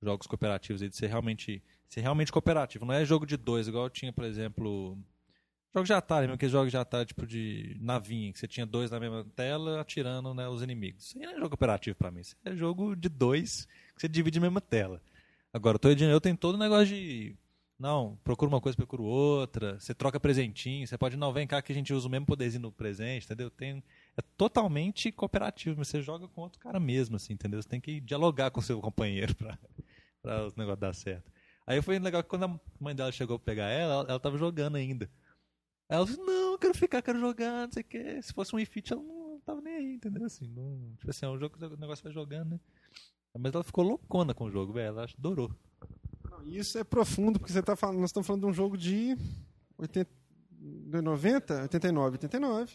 jogos 0.00 0.26
cooperativos, 0.26 0.80
de 0.80 0.94
ser 0.94 1.08
realmente, 1.08 1.62
ser 1.88 2.00
realmente 2.00 2.30
cooperativo. 2.30 2.84
Não 2.84 2.94
é 2.94 3.04
jogo 3.04 3.26
de 3.26 3.36
dois, 3.36 3.66
igual 3.66 3.90
tinha, 3.90 4.12
por 4.12 4.24
exemplo, 4.24 4.96
jogos 5.74 5.88
de 5.88 5.92
Atari, 5.92 6.22
mesmo 6.26 6.34
aqueles 6.34 6.52
jogos 6.52 6.70
de 6.70 6.76
Atari 6.76 7.06
tipo 7.06 7.26
de 7.26 7.76
navinha, 7.80 8.32
que 8.32 8.38
você 8.38 8.46
tinha 8.46 8.64
dois 8.64 8.90
na 8.90 9.00
mesma 9.00 9.24
tela 9.34 9.80
atirando 9.80 10.32
né, 10.34 10.48
os 10.48 10.62
inimigos. 10.62 11.06
Isso 11.06 11.18
aí 11.18 11.24
não 11.24 11.32
é 11.32 11.36
jogo 11.36 11.50
cooperativo 11.50 11.96
para 11.96 12.12
mim, 12.12 12.20
isso 12.20 12.36
é 12.44 12.54
jogo 12.54 12.94
de 12.94 13.08
dois 13.08 13.66
que 13.94 14.02
você 14.02 14.08
divide 14.08 14.38
a 14.38 14.42
mesma 14.42 14.60
tela. 14.60 15.02
Agora, 15.52 15.76
o 15.76 15.78
Toy 15.80 15.96
eu 16.00 16.20
tem 16.20 16.36
todo 16.36 16.54
o 16.54 16.58
negócio 16.58 16.94
de 16.94 17.34
não, 17.78 18.18
procura 18.24 18.48
uma 18.48 18.60
coisa, 18.60 18.76
procura 18.76 19.02
outra. 19.02 19.78
Você 19.78 19.94
troca 19.94 20.18
presentinho. 20.18 20.86
Você 20.86 20.98
pode, 20.98 21.16
não, 21.16 21.32
vem 21.32 21.46
cá 21.46 21.62
que 21.62 21.70
a 21.70 21.74
gente 21.74 21.92
usa 21.92 22.08
o 22.08 22.10
mesmo 22.10 22.26
poderzinho 22.26 22.62
no 22.62 22.72
presente, 22.72 23.24
entendeu? 23.24 23.50
Tem, 23.50 23.82
é 24.16 24.22
totalmente 24.36 25.12
cooperativo, 25.12 25.76
mas 25.78 25.86
você 25.86 26.02
joga 26.02 26.26
com 26.26 26.40
outro 26.40 26.58
cara 26.58 26.80
mesmo, 26.80 27.16
assim, 27.16 27.34
entendeu? 27.34 27.62
Você 27.62 27.68
tem 27.68 27.80
que 27.80 28.00
dialogar 28.00 28.50
com 28.50 28.60
seu 28.60 28.80
companheiro 28.80 29.32
para 30.20 30.46
os 30.46 30.56
negócios 30.56 30.80
dar 30.80 30.92
certo. 30.92 31.30
Aí 31.64 31.80
foi 31.80 31.98
legal 32.00 32.22
que 32.22 32.28
quando 32.28 32.44
a 32.46 32.60
mãe 32.80 32.96
dela 32.96 33.12
chegou 33.12 33.38
pra 33.38 33.52
pegar 33.52 33.68
ela, 33.68 33.92
ela, 33.94 34.06
ela 34.08 34.20
tava 34.20 34.36
jogando 34.36 34.76
ainda. 34.76 35.08
Ela 35.88 36.04
disse, 36.04 36.18
não, 36.18 36.52
eu 36.52 36.58
quero 36.58 36.74
ficar, 36.76 37.00
quero 37.00 37.20
jogar, 37.20 37.66
não 37.66 37.72
sei 37.72 37.84
o. 37.84 38.22
Se 38.22 38.32
fosse 38.32 38.56
um 38.56 38.58
ifit, 38.58 38.92
ela 38.92 39.02
não 39.02 39.40
tava 39.46 39.60
nem 39.60 39.74
aí, 39.74 39.94
entendeu? 39.94 40.24
Assim, 40.24 40.48
não, 40.48 40.96
tipo 40.98 41.10
assim, 41.10 41.26
é 41.26 41.28
um 41.28 41.38
jogo 41.38 41.56
que 41.56 41.64
o 41.64 41.76
negócio 41.76 42.02
vai 42.02 42.12
jogando, 42.12 42.50
né? 42.50 42.60
Mas 43.38 43.54
ela 43.54 43.62
ficou 43.62 43.84
loucona 43.84 44.34
com 44.34 44.46
o 44.46 44.50
jogo, 44.50 44.72
velho. 44.72 44.88
Ela 44.88 45.06
adorou. 45.16 45.54
Isso 46.44 46.78
é 46.78 46.84
profundo, 46.84 47.38
porque 47.38 47.52
você 47.52 47.62
tá 47.62 47.76
falando, 47.76 48.00
nós 48.00 48.10
estamos 48.10 48.26
falando 48.26 48.42
de 48.42 48.48
um 48.48 48.52
jogo 48.52 48.76
de 48.76 49.16
80, 49.76 50.10
de 50.50 51.00
90, 51.00 51.62
89, 51.62 52.14
89. 52.14 52.74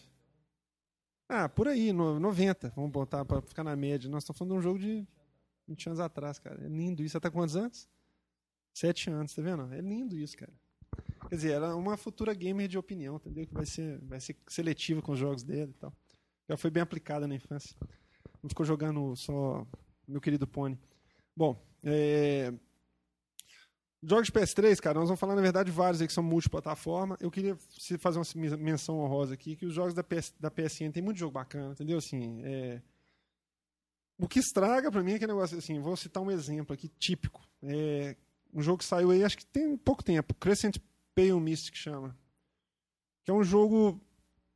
Ah, 1.28 1.50
por 1.50 1.68
aí, 1.68 1.92
90, 1.92 2.74
vamos 2.76 2.92
botar 2.92 3.26
para 3.26 3.42
ficar 3.42 3.64
na 3.64 3.76
média. 3.76 4.10
Nós 4.10 4.24
estamos 4.24 4.38
falando 4.38 4.54
de 4.54 4.60
um 4.60 4.62
jogo 4.62 4.80
de 4.80 5.08
20 5.68 5.88
anos 5.88 6.00
atrás, 6.00 6.38
cara. 6.40 6.64
É 6.64 6.68
lindo 6.68 7.02
isso. 7.02 7.14
Você 7.14 7.20
tá 7.20 7.32
quantos 7.32 7.56
anos? 7.56 7.88
Sete 8.74 9.10
anos, 9.10 9.34
tá 9.34 9.42
vendo? 9.42 9.72
É 9.74 9.82
lindo 9.82 10.18
isso, 10.18 10.38
cara. 10.38 10.54
Quer 11.30 11.36
dizer, 11.36 11.52
ela 11.54 11.72
é 11.72 11.74
uma 11.74 11.98
futura 11.98 12.34
gamer 12.34 12.68
de 12.68 12.78
opinião, 12.78 13.16
entendeu? 13.16 13.48
Que 13.48 13.54
vai 13.54 13.66
ser, 13.66 14.00
vai 14.00 14.20
ser 14.20 14.36
seletiva 14.48 15.02
com 15.02 15.14
os 15.14 15.20
jogos 15.20 15.44
dele 15.44 15.72
e 15.72 15.80
tal. 15.80 15.94
Já 16.50 16.58
foi 16.58 16.70
bem 16.70 16.84
aplicada 16.84 17.28
na 17.28 17.36
infância. 17.36 17.76
Não 18.42 18.50
ficou 18.50 18.66
jogando 18.66 19.16
só 19.16 19.66
meu 20.08 20.20
querido 20.20 20.46
Pony. 20.46 20.78
Bom, 21.36 21.60
é... 21.84 22.54
Jogos 24.06 24.28
de 24.28 24.34
PS3, 24.34 24.82
cara, 24.82 25.00
nós 25.00 25.08
vamos 25.08 25.20
falar, 25.20 25.34
na 25.34 25.42
verdade, 25.42 25.72
vários 25.72 26.02
aí 26.02 26.08
que 26.08 26.14
são 26.14 26.24
multiplataforma. 26.24 27.18
Eu 27.22 27.32
queria 27.32 27.56
fazer 28.00 28.20
uma 28.20 28.58
menção 28.58 29.00
honrosa 29.00 29.34
aqui, 29.34 29.56
que 29.56 29.66
os 29.66 29.74
jogos 29.74 29.94
da, 29.94 30.04
PS, 30.04 30.34
da 30.38 30.52
PSN 30.52 30.92
tem 30.92 31.02
muito 31.02 31.18
jogo 31.18 31.32
bacana, 31.32 31.72
entendeu? 31.72 32.00
Assim, 32.00 32.42
é... 32.44 32.82
O 34.18 34.28
que 34.28 34.40
estraga 34.40 34.92
para 34.92 35.02
mim 35.02 35.14
é 35.14 35.16
aquele 35.16 35.32
negócio, 35.32 35.58
assim, 35.58 35.80
vou 35.80 35.96
citar 35.96 36.22
um 36.22 36.30
exemplo 36.30 36.74
aqui, 36.74 36.90
típico. 37.00 37.42
É... 37.62 38.18
Um 38.54 38.62
jogo 38.62 38.80
que 38.80 38.86
saiu 38.86 39.10
aí, 39.10 39.24
acho 39.24 39.38
que 39.38 39.46
tem 39.46 39.78
pouco 39.78 40.04
tempo, 40.04 40.34
Crescent 40.36 40.78
Pale 41.16 41.40
Mist, 41.40 41.72
que 41.72 41.78
chama. 41.78 42.16
Que 43.24 43.32
é 43.32 43.34
um 43.34 43.44
jogo... 43.44 44.02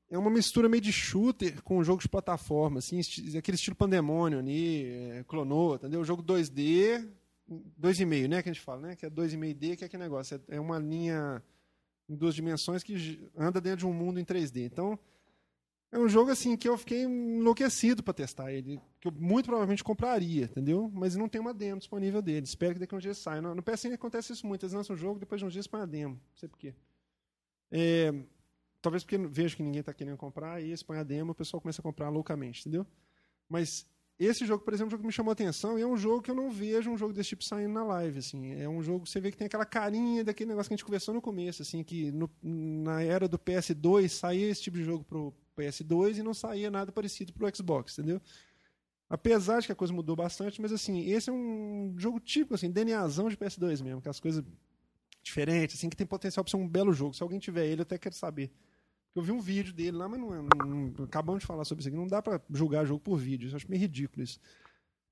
É 0.10 0.18
uma 0.18 0.30
mistura 0.30 0.68
meio 0.68 0.82
de 0.82 0.92
shooter 0.92 1.62
com 1.64 1.78
um 1.78 1.84
jogo 1.84 2.02
de 2.02 2.10
plataforma, 2.10 2.80
assim, 2.80 3.00
aquele 3.38 3.56
estilo 3.56 3.76
Pandemônio 3.76 4.40
ali, 4.40 4.86
é, 4.86 5.24
clonou, 5.26 5.76
entendeu? 5.76 6.02
O 6.02 6.06
jogo 6.06 6.24
2D, 6.24 7.10
2,5, 7.50 8.28
né, 8.28 8.44
que 8.44 8.50
a 8.50 8.54
gente 8.54 8.64
fala, 8.64 8.88
né? 8.88 8.96
Que 8.96 9.06
é 9.06 9.10
2,5D, 9.10 9.78
que 9.78 9.84
é 9.84 9.88
aquele 9.88 10.04
negócio. 10.04 10.42
É, 10.50 10.58
é 10.58 10.60
uma 10.60 10.78
linha 10.78 11.42
em 12.10 12.16
duas 12.16 12.36
dimensões 12.36 12.84
que 12.84 13.30
anda 13.36 13.60
dentro 13.60 13.80
de 13.80 13.86
um 13.86 13.94
mundo 13.94 14.20
em 14.20 14.26
3D. 14.26 14.66
Então, 14.66 15.00
é 15.92 15.98
um 15.98 16.10
jogo 16.10 16.32
assim 16.32 16.58
que 16.58 16.68
eu 16.68 16.78
fiquei 16.78 17.04
enlouquecido 17.04 18.04
para 18.04 18.14
testar 18.14 18.52
ele, 18.52 18.82
que 19.00 19.08
eu 19.08 19.12
muito 19.12 19.46
provavelmente 19.46 19.84
compraria, 19.84 20.46
entendeu? 20.46 20.92
Mas 20.94 21.16
não 21.16 21.30
tem 21.30 21.40
uma 21.40 21.54
demo 21.54 21.80
disponível 21.80 22.22
dele. 22.22 22.46
Espero 22.46 22.74
que 22.74 22.80
daqui 22.80 22.94
a 22.94 22.98
um 22.98 23.02
dia 23.02 23.14
saia. 23.14 23.42
No, 23.42 23.56
no 23.56 23.64
PSN 23.64 23.94
acontece 23.94 24.34
isso 24.34 24.46
muito, 24.46 24.64
eles 24.64 24.74
lançam 24.74 24.96
um 24.96 25.00
jogo, 25.00 25.20
depois 25.20 25.40
de 25.40 25.46
uns 25.46 25.54
dias 25.54 25.68
põe 25.68 25.82
a 25.82 25.86
demo, 25.86 26.16
não 26.16 26.38
sei 26.38 26.50
porquê. 26.50 26.74
É, 27.72 28.14
talvez 28.82 29.04
porque 29.04 29.18
vejo 29.18 29.56
que 29.56 29.64
ninguém 29.64 29.80
está 29.80 29.94
querendo 29.94 30.18
comprar, 30.18 30.62
eles 30.62 30.84
põem 30.84 31.00
a 31.00 31.04
demo, 31.04 31.32
o 31.32 31.36
pessoal 31.36 31.62
começa 31.62 31.82
a 31.82 31.84
comprar 31.84 32.10
loucamente, 32.10 32.62
entendeu? 32.62 32.86
Mas 33.48 33.86
esse 34.20 34.46
jogo, 34.46 34.64
por 34.64 34.74
exemplo, 34.74 34.86
é 34.86 34.88
um 34.88 34.92
jogo 34.92 35.02
que 35.04 35.08
me 35.08 35.14
chamou 35.14 35.30
a 35.30 35.34
atenção 35.34 35.78
e 35.78 35.82
é 35.84 35.88
um 35.88 35.96
jogo 35.96 36.24
que 36.24 36.32
eu 36.32 36.36
não 36.36 36.50
vejo 36.50 36.90
um 36.90 36.98
jogo 36.98 37.14
desse 37.14 37.30
tipo 37.30 37.44
saindo 37.44 37.74
na 37.74 37.84
live, 37.84 38.18
assim. 38.18 38.52
É 38.54 38.68
um 38.68 38.82
jogo 38.82 39.04
que 39.04 39.12
você 39.12 39.20
vê 39.20 39.30
que 39.30 39.38
tem 39.38 39.46
aquela 39.46 39.66
carinha 39.66 40.24
daquele 40.24 40.50
negócio 40.50 40.70
que 40.70 40.74
a 40.74 40.78
gente 40.78 40.86
conversou 40.86 41.14
no 41.14 41.22
começo, 41.22 41.62
assim, 41.62 41.84
que 41.84 42.12
no, 42.12 42.30
na 42.42 43.04
era 43.04 43.28
do 43.28 43.38
PS2 43.38 44.10
saía 44.10 44.50
esse 44.50 44.64
tipo 44.64 44.78
de 44.78 44.84
jogo 44.84 45.04
pro 45.04 45.34
PS2 45.56 46.18
e 46.18 46.24
não 46.24 46.34
saía 46.34 46.72
nada 46.72 46.92
parecido 46.92 47.32
pro 47.32 47.56
Xbox, 47.56 48.00
entendeu? 48.00 48.20
Apesar 49.08 49.60
de 49.60 49.68
que 49.68 49.72
a 49.72 49.76
coisa 49.76 49.94
mudou 49.94 50.16
bastante, 50.16 50.60
mas 50.62 50.72
assim, 50.72 51.10
esse 51.10 51.30
é 51.30 51.34
um 51.34 51.94
jogo 51.96 52.20
tipo, 52.20 52.56
assim, 52.56 52.72
DNAzão 52.72 53.30
de 53.30 53.38
PS2 53.38 53.84
mesmo, 53.84 54.02
que 54.02 54.10
as 54.10 54.20
coisas 54.20 54.44
diferentes, 55.22 55.78
assim, 55.78 55.90
que 55.90 55.96
tem 55.96 56.08
potencial 56.08 56.44
para 56.44 56.52
ser 56.52 56.58
um 56.58 56.68
belo 56.68 56.92
jogo. 56.92 57.14
Se 57.14 57.22
alguém 57.22 57.38
tiver 57.38 57.68
ele, 57.68 57.82
eu 57.82 57.84
até 57.84 57.98
quero 58.00 58.16
saber. 58.16 58.52
Eu 59.18 59.24
vi 59.24 59.32
um 59.32 59.40
vídeo 59.42 59.74
dele 59.74 59.98
lá, 59.98 60.08
mas 60.08 60.20
não, 60.20 60.32
é, 60.32 60.38
não, 60.60 60.94
não 60.96 61.06
acabamos 61.06 61.42
de 61.42 61.48
falar 61.48 61.66
sobre 61.66 61.82
isso 61.82 61.90
aqui. 61.90 61.98
Não 61.98 62.06
dá 62.06 62.22
para 62.22 62.40
julgar 62.52 62.86
jogo 62.86 63.00
por 63.00 63.18
vídeo. 63.18 63.50
Eu 63.50 63.56
acho 63.56 63.68
meio 63.68 63.82
ridículo 63.82 64.24
isso. 64.24 64.40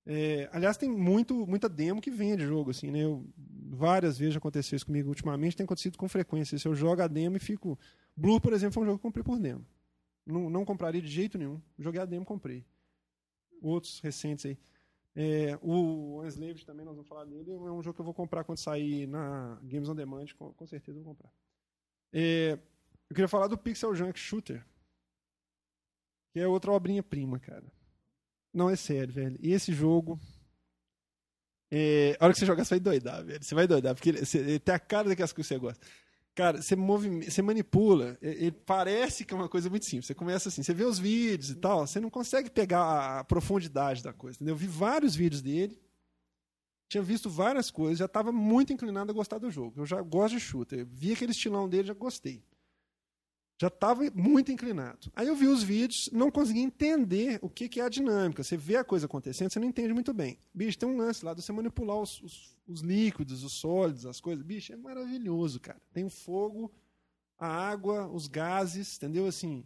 É, 0.05 0.47
aliás, 0.53 0.77
tem 0.77 0.87
muito, 0.87 1.47
muita 1.47 1.67
demo 1.67 1.99
que 1.99 2.11
vende 2.11 2.45
jogo, 2.45 2.69
assim, 2.69 2.91
né? 2.91 3.03
Eu, 3.03 3.27
várias 3.69 4.19
vezes 4.19 4.37
aconteceu 4.37 4.75
isso 4.75 4.85
comigo 4.85 5.09
ultimamente, 5.09 5.57
tem 5.57 5.63
acontecido 5.63 5.97
com 5.97 6.07
frequência. 6.07 6.59
Se 6.59 6.67
eu 6.67 6.75
jogo 6.75 7.01
a 7.01 7.07
demo 7.07 7.37
e 7.37 7.39
fico. 7.39 7.79
Blue, 8.15 8.39
por 8.39 8.53
exemplo, 8.53 8.75
foi 8.75 8.83
um 8.83 8.85
jogo 8.85 8.99
que 8.99 9.01
comprei 9.01 9.23
por 9.23 9.39
demo. 9.39 9.65
Não, 10.23 10.51
não 10.51 10.63
compraria 10.63 11.01
de 11.01 11.07
jeito 11.07 11.39
nenhum. 11.39 11.59
Joguei 11.79 11.99
a 11.99 12.05
demo 12.05 12.23
comprei. 12.23 12.63
Outros 13.59 13.99
recentes 14.01 14.45
aí. 14.45 14.57
É, 15.15 15.57
o 15.63 16.21
Enslaved 16.23 16.63
também, 16.63 16.85
nós 16.85 16.93
vamos 16.93 17.09
falar 17.09 17.25
dele. 17.25 17.49
É 17.49 17.55
um 17.55 17.81
jogo 17.81 17.95
que 17.95 18.01
eu 18.01 18.05
vou 18.05 18.13
comprar 18.13 18.43
quando 18.43 18.59
sair 18.59 19.07
na 19.07 19.59
Games 19.63 19.89
on 19.89 19.95
Demand, 19.95 20.27
com, 20.37 20.53
com 20.53 20.67
certeza 20.67 20.99
eu 20.99 21.03
vou 21.03 21.15
comprar. 21.15 21.31
É, 22.13 22.59
eu 23.09 23.15
queria 23.15 23.27
falar 23.27 23.47
do 23.47 23.57
Pixel 23.57 23.95
Junk 23.95 24.19
Shooter. 24.19 24.65
Que 26.33 26.39
é 26.39 26.47
outra 26.47 26.71
obrinha-prima, 26.71 27.39
cara. 27.39 27.65
Não, 28.53 28.69
é 28.69 28.75
sério, 28.75 29.13
velho. 29.13 29.37
E 29.41 29.51
esse 29.53 29.73
jogo. 29.73 30.19
É... 31.71 32.17
A 32.19 32.25
hora 32.25 32.33
que 32.33 32.39
você 32.39 32.45
jogar, 32.45 32.65
você 32.65 32.75
vai 32.75 32.79
doidar, 32.79 33.23
velho. 33.23 33.43
Você 33.43 33.55
vai 33.55 33.67
doidar, 33.67 33.95
porque 33.95 34.09
ele, 34.09 34.25
você, 34.25 34.39
ele 34.39 34.59
tem 34.59 34.73
a 34.73 34.79
cara 34.79 35.09
daquelas 35.09 35.31
coisas 35.31 35.47
que 35.47 35.55
você 35.55 35.59
gosta. 35.59 35.85
Cara, 36.33 36.61
você, 36.61 36.75
move, 36.75 37.29
você 37.29 37.41
manipula, 37.41 38.17
ele 38.21 38.51
parece 38.51 39.23
que 39.23 39.33
é 39.33 39.37
uma 39.37 39.47
coisa 39.47 39.69
muito 39.69 39.85
simples. 39.85 40.07
Você 40.07 40.13
começa 40.13 40.49
assim, 40.49 40.63
você 40.63 40.73
vê 40.73 40.83
os 40.83 40.99
vídeos 40.99 41.51
e 41.51 41.55
tal, 41.55 41.87
você 41.87 41.97
não 42.01 42.09
consegue 42.09 42.49
pegar 42.49 43.19
a 43.19 43.23
profundidade 43.23 44.03
da 44.03 44.11
coisa, 44.11 44.35
entendeu? 44.35 44.53
Eu 44.53 44.57
vi 44.57 44.67
vários 44.67 45.15
vídeos 45.15 45.41
dele, 45.41 45.81
tinha 46.89 47.01
visto 47.01 47.29
várias 47.29 47.71
coisas, 47.71 47.99
já 47.99 48.05
estava 48.05 48.33
muito 48.33 48.73
inclinado 48.73 49.11
a 49.11 49.15
gostar 49.15 49.37
do 49.37 49.49
jogo. 49.49 49.79
Eu 49.79 49.85
já 49.85 50.01
gosto 50.01 50.33
de 50.33 50.41
shooter, 50.41 50.85
vi 50.85 51.13
aquele 51.13 51.31
estilão 51.31 51.69
dele, 51.69 51.87
já 51.87 51.93
gostei 51.93 52.43
já 53.57 53.67
estava 53.67 54.03
muito 54.13 54.51
inclinado. 54.51 55.09
Aí 55.15 55.27
eu 55.27 55.35
vi 55.35 55.47
os 55.47 55.63
vídeos, 55.63 56.09
não 56.11 56.29
consegui 56.29 56.59
entender 56.59 57.39
o 57.41 57.49
que, 57.49 57.69
que, 57.69 57.79
é 57.79 57.83
a 57.83 57.89
dinâmica. 57.89 58.43
Você 58.43 58.57
vê 58.57 58.75
a 58.75 58.83
coisa 58.83 59.05
acontecendo, 59.05 59.51
você 59.51 59.59
não 59.59 59.67
entende 59.67 59.93
muito 59.93 60.13
bem. 60.13 60.37
Bicho, 60.53 60.77
tem 60.77 60.89
um 60.89 60.97
lance 60.97 61.23
lá 61.23 61.33
de 61.33 61.41
você 61.41 61.53
manipular 61.53 61.97
os, 61.97 62.21
os, 62.21 62.57
os 62.67 62.81
líquidos, 62.81 63.43
os 63.43 63.53
sólidos, 63.53 64.05
as 64.05 64.19
coisas. 64.19 64.43
Bicho, 64.43 64.73
é 64.73 64.75
maravilhoso, 64.75 65.59
cara. 65.59 65.81
Tem 65.93 66.03
o 66.03 66.09
fogo, 66.09 66.71
a 67.39 67.47
água, 67.47 68.07
os 68.07 68.27
gases, 68.27 68.97
entendeu? 68.97 69.25
Assim. 69.25 69.63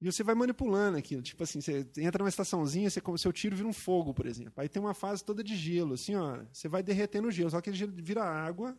E 0.00 0.10
você 0.10 0.24
vai 0.24 0.34
manipulando 0.34 0.98
aquilo. 0.98 1.22
Tipo 1.22 1.44
assim, 1.44 1.60
você 1.60 1.86
entra 1.98 2.18
numa 2.18 2.28
estaçãozinha, 2.28 2.90
você, 2.90 3.00
seu 3.16 3.32
tiro 3.32 3.54
vira 3.54 3.68
um 3.68 3.72
fogo, 3.72 4.12
por 4.12 4.26
exemplo. 4.26 4.54
Aí 4.56 4.68
tem 4.68 4.82
uma 4.82 4.94
fase 4.94 5.24
toda 5.24 5.44
de 5.44 5.54
gelo, 5.54 5.94
assim, 5.94 6.16
ó. 6.16 6.42
Você 6.52 6.68
vai 6.68 6.82
derretendo 6.82 7.28
o 7.28 7.30
gelo, 7.30 7.50
só 7.50 7.60
que 7.60 7.72
gelo 7.72 7.92
vira 7.94 8.24
água 8.24 8.76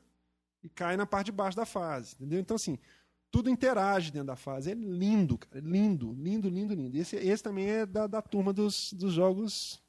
e 0.62 0.68
cai 0.68 0.98
na 0.98 1.06
parte 1.06 1.28
de 1.28 1.32
baixo 1.32 1.56
da 1.56 1.66
fase, 1.66 2.16
entendeu? 2.16 2.42
Então, 2.42 2.56
assim, 2.56 2.78
tudo 3.34 3.50
interage 3.50 4.12
dentro 4.12 4.28
da 4.28 4.36
fase. 4.36 4.70
É 4.70 4.76
lindo, 4.76 5.40
cara. 5.40 5.60
Lindo, 5.60 6.14
lindo, 6.14 6.48
lindo, 6.48 6.76
lindo. 6.76 6.96
Esse, 6.96 7.16
esse 7.16 7.42
também 7.42 7.68
é 7.68 7.84
da, 7.84 8.06
da 8.06 8.22
turma 8.22 8.54
dos, 8.54 8.94
dos 8.94 9.12
jogos. 9.12 9.82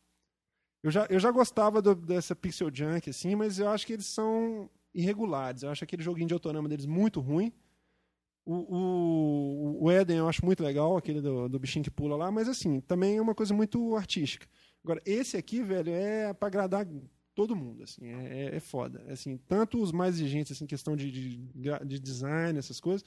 Eu 0.83 0.91
já, 0.91 1.07
eu 1.11 1.21
já 1.21 1.31
gostava 1.31 1.83
do, 1.83 1.95
dessa 1.95 2.35
Pixel 2.35 2.75
Junk, 2.75 3.11
assim, 3.11 3.35
mas 3.35 3.59
eu 3.59 3.69
acho 3.69 3.87
que 3.87 3.93
eles 3.93 4.07
são 4.07 4.71
irregulares. 4.95 5.63
Eu 5.63 5.69
acho 5.69 5.85
aquele 5.85 6.03
joguinho 6.03 6.27
de 6.29 6.33
autorama 6.33 6.71
deles 6.71 6.87
muito 6.87 7.21
ruim. 7.21 7.53
O, 8.47 8.55
o, 8.55 9.85
o 9.85 9.93
Eden 9.93 10.17
eu 10.17 10.29
acho 10.29 10.43
muito 10.43 10.63
legal, 10.63 10.97
aquele 10.97 11.21
do, 11.21 11.47
do 11.47 11.59
bichinho 11.59 11.85
que 11.85 11.91
pula 11.91 12.17
lá, 12.17 12.31
mas 12.31 12.49
assim, 12.49 12.81
também 12.81 13.19
é 13.19 13.23
uma 13.23 13.35
coisa 13.35 13.53
muito 13.53 13.95
artística. 13.95 14.47
Agora, 14.83 15.03
esse 15.05 15.37
aqui, 15.37 15.63
velho, 15.63 15.93
é 15.93 16.33
para 16.33 16.49
agradar 16.49 16.87
todo 17.35 17.57
mundo, 17.57 17.83
assim, 17.83 18.07
é, 18.07 18.53
é, 18.53 18.57
é 18.57 18.61
foda. 18.61 19.05
Assim, 19.09 19.37
tanto 19.37 19.83
os 19.83 19.93
mais 19.93 20.15
exigentes, 20.15 20.53
assim, 20.53 20.67
questão 20.67 20.97
de, 20.97 21.11
de, 21.11 21.37
de 21.87 21.99
design, 21.99 22.59
essas 22.59 22.81
coisas, 22.81 23.05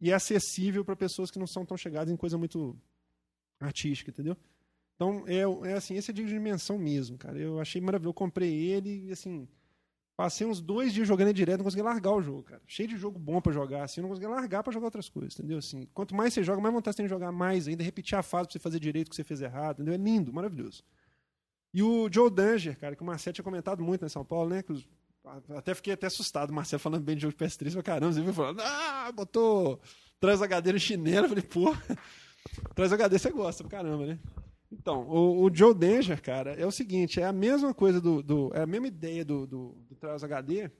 e 0.00 0.10
é 0.10 0.14
acessível 0.14 0.84
para 0.84 0.96
pessoas 0.96 1.30
que 1.30 1.38
não 1.38 1.46
são 1.46 1.64
tão 1.64 1.76
chegadas 1.76 2.12
em 2.12 2.16
coisa 2.16 2.36
muito 2.36 2.76
artística, 3.60 4.10
entendeu? 4.10 4.36
Então, 4.94 5.24
é, 5.26 5.70
é 5.70 5.74
assim, 5.74 5.94
esse 5.94 6.10
é 6.10 6.14
de 6.14 6.24
dimensão 6.24 6.78
mesmo, 6.78 7.18
cara. 7.18 7.38
Eu 7.38 7.60
achei 7.60 7.80
maravilhoso. 7.80 8.10
Eu 8.10 8.14
comprei 8.14 8.54
ele 8.54 9.08
e, 9.08 9.12
assim, 9.12 9.46
passei 10.16 10.46
uns 10.46 10.60
dois 10.60 10.92
dias 10.92 11.06
jogando 11.06 11.28
ele 11.28 11.36
direto, 11.36 11.58
não 11.58 11.64
consegui 11.64 11.82
largar 11.82 12.12
o 12.12 12.22
jogo, 12.22 12.42
cara. 12.42 12.62
Cheio 12.66 12.88
de 12.88 12.96
jogo 12.96 13.18
bom 13.18 13.40
para 13.40 13.52
jogar, 13.52 13.84
assim, 13.84 14.00
eu 14.00 14.02
não 14.02 14.08
consegui 14.08 14.26
largar 14.26 14.62
para 14.62 14.72
jogar 14.72 14.86
outras 14.86 15.08
coisas, 15.08 15.34
entendeu? 15.34 15.58
Assim, 15.58 15.86
quanto 15.92 16.14
mais 16.14 16.32
você 16.32 16.42
joga, 16.42 16.60
mais 16.60 16.74
vontade 16.74 16.94
você 16.94 17.02
tem 17.02 17.06
de 17.06 17.10
jogar 17.10 17.30
mais 17.30 17.68
ainda, 17.68 17.84
repetir 17.84 18.16
a 18.16 18.22
fase 18.22 18.48
pra 18.48 18.52
você 18.52 18.58
fazer 18.58 18.80
direito 18.80 19.10
que 19.10 19.16
você 19.16 19.24
fez 19.24 19.42
errado, 19.42 19.76
entendeu? 19.76 19.94
É 19.94 19.98
lindo, 19.98 20.32
maravilhoso. 20.32 20.82
E 21.74 21.82
o 21.82 22.08
Joe 22.10 22.30
Danger, 22.30 22.78
cara, 22.78 22.96
que 22.96 23.02
o 23.02 23.06
Marcelo 23.06 23.34
tinha 23.34 23.44
comentado 23.44 23.82
muito 23.82 24.04
em 24.04 24.08
São 24.08 24.24
Paulo, 24.24 24.48
né? 24.48 24.62
Que 24.62 24.72
os 24.72 24.88
até 25.56 25.74
fiquei 25.74 25.92
até 25.92 26.06
assustado, 26.06 26.50
o 26.50 26.54
Marcelo 26.54 26.80
falando 26.80 27.02
bem 27.02 27.16
de 27.16 27.22
jogo 27.22 27.36
de 27.36 27.44
PS3, 27.44 27.72
pra 27.72 27.82
caramba, 27.82 28.12
você 28.12 28.20
viu 28.20 28.32
falando, 28.32 28.60
ah, 28.60 29.10
botou 29.12 29.80
traz 30.20 30.40
HD 30.40 30.72
no 30.72 30.78
chinelo, 30.78 31.26
eu 31.26 31.28
falei, 31.28 31.44
pô, 31.44 31.76
traz 32.74 32.92
HD 32.92 33.18
você 33.18 33.30
gosta 33.30 33.64
pra 33.64 33.78
caramba, 33.78 34.06
né? 34.06 34.18
Então, 34.70 35.08
o, 35.08 35.44
o, 35.44 35.54
Joe 35.54 35.74
Danger, 35.74 36.20
cara, 36.20 36.52
é 36.52 36.66
o 36.66 36.70
seguinte, 36.70 37.20
é 37.20 37.24
a 37.24 37.32
mesma 37.32 37.72
coisa 37.72 38.00
do, 38.00 38.22
do 38.22 38.50
é 38.54 38.62
a 38.62 38.66
mesma 38.66 38.88
ideia 38.88 39.24
do, 39.24 39.46
do, 39.46 39.86
do 39.88 40.24
HD, 40.24 40.70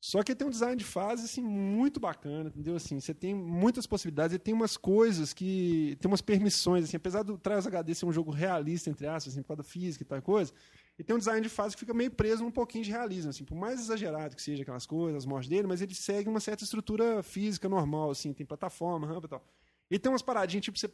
só 0.00 0.20
que 0.24 0.34
tem 0.34 0.44
um 0.44 0.50
design 0.50 0.74
de 0.74 0.84
fase 0.84 1.24
assim 1.24 1.40
muito 1.40 2.00
bacana, 2.00 2.48
entendeu? 2.48 2.74
Assim, 2.74 2.98
você 2.98 3.14
tem 3.14 3.32
muitas 3.32 3.86
possibilidades, 3.86 4.34
e 4.34 4.38
tem 4.38 4.52
umas 4.52 4.76
coisas 4.76 5.32
que 5.32 5.96
tem 6.00 6.10
umas 6.10 6.20
permissões 6.20 6.84
assim, 6.84 6.96
apesar 6.96 7.22
do 7.22 7.38
Traz 7.38 7.68
HD 7.68 7.94
ser 7.94 8.06
um 8.06 8.12
jogo 8.12 8.32
realista 8.32 8.90
entre 8.90 9.06
aspas, 9.06 9.32
assim, 9.32 9.42
por 9.42 9.48
causa 9.48 9.62
da 9.62 9.68
física 9.68 10.02
e 10.02 10.06
tal 10.06 10.20
coisa, 10.20 10.52
e 10.98 11.04
tem 11.04 11.16
um 11.16 11.18
design 11.18 11.40
de 11.40 11.48
fase 11.48 11.74
que 11.74 11.80
fica 11.80 11.94
meio 11.94 12.10
preso 12.10 12.42
num 12.44 12.50
pouquinho 12.50 12.84
de 12.84 12.90
realismo, 12.90 13.30
assim, 13.30 13.44
por 13.44 13.56
mais 13.56 13.80
exagerado 13.80 14.36
que 14.36 14.42
seja 14.42 14.62
aquelas 14.62 14.86
coisas, 14.86 15.18
as 15.18 15.26
mortes 15.26 15.48
dele, 15.48 15.66
mas 15.66 15.80
ele 15.80 15.94
segue 15.94 16.28
uma 16.28 16.40
certa 16.40 16.64
estrutura 16.64 17.22
física 17.22 17.68
normal, 17.68 18.10
assim, 18.10 18.32
tem 18.32 18.44
plataforma, 18.44 19.06
rampa 19.06 19.26
e 19.26 19.30
tal. 19.30 19.44
E 19.90 19.98
tem 19.98 20.12
umas 20.12 20.22
paradinhas, 20.22 20.64
tipo, 20.64 20.78
você 20.78 20.90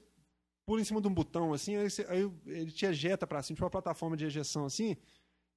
pula 0.65 0.81
em 0.81 0.85
cima 0.85 1.01
de 1.01 1.09
um 1.09 1.15
botão, 1.15 1.53
assim, 1.53 1.77
aí, 1.77 1.91
você, 1.91 2.07
aí 2.09 2.31
ele 2.47 2.71
te 2.71 2.87
ejeta 2.87 3.27
para 3.27 3.43
cima, 3.43 3.57
tipo 3.57 3.65
uma 3.65 3.71
plataforma 3.71 4.17
de 4.17 4.25
ejeção, 4.25 4.65
assim. 4.65 4.97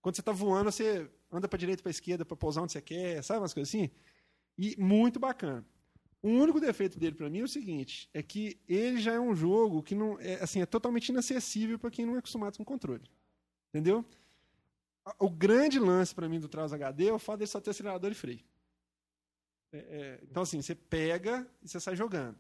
Quando 0.02 0.16
você 0.16 0.22
está 0.22 0.32
voando, 0.32 0.72
você 0.72 1.10
anda 1.32 1.48
para 1.48 1.60
direita 1.60 1.84
para 1.84 1.92
esquerda 1.92 2.26
para 2.26 2.36
pousar 2.36 2.64
onde 2.64 2.72
você 2.72 2.82
quer, 2.82 3.24
sabe 3.24 3.39
umas 3.39 3.54
coisas 3.54 3.70
assim? 3.70 3.92
E 4.58 4.76
muito 4.80 5.20
bacana. 5.20 5.66
O 6.24 6.30
único 6.30 6.60
defeito 6.60 7.00
dele 7.00 7.16
para 7.16 7.30
mim 7.30 7.39
é 7.39 7.44
o 7.44 7.48
seguinte, 7.48 8.10
é 8.14 8.22
que 8.22 8.60
ele 8.68 9.00
já 9.00 9.14
é 9.14 9.20
um 9.20 9.36
jogo 9.36 9.82
que 9.82 9.96
não 9.96 10.20
é 10.20 10.36
assim, 10.36 10.62
é 10.62 10.66
totalmente 10.66 11.10
inacessível 11.10 11.80
para 11.80 11.89
quem 11.89 12.06
não 12.06 12.16
é 12.16 12.20
acostumado 12.20 12.58
com 12.58 12.66
controle. 12.66 13.04
Entendeu? 13.70 14.06
O 15.20 15.30
grande 15.30 15.80
lance 15.80 16.14
para 16.14 16.30
mim 16.30 16.39
do 16.39 16.47
Traus 16.47 16.74
HD 16.74 17.08
é 17.08 17.14
o 17.14 17.20
fato 17.20 17.39
de 17.39 17.47
só 17.47 17.60
ter 17.60 17.72
acelerador 17.72 18.12
e 18.12 18.16
freio. 18.16 18.39
É, 19.74 19.78
é, 19.78 20.20
então, 20.24 20.43
assim, 20.43 20.62
você 20.62 20.76
pega 20.76 21.47
e 21.62 21.68
você 21.68 21.80
sai 21.80 21.95
jogando. 21.95 22.38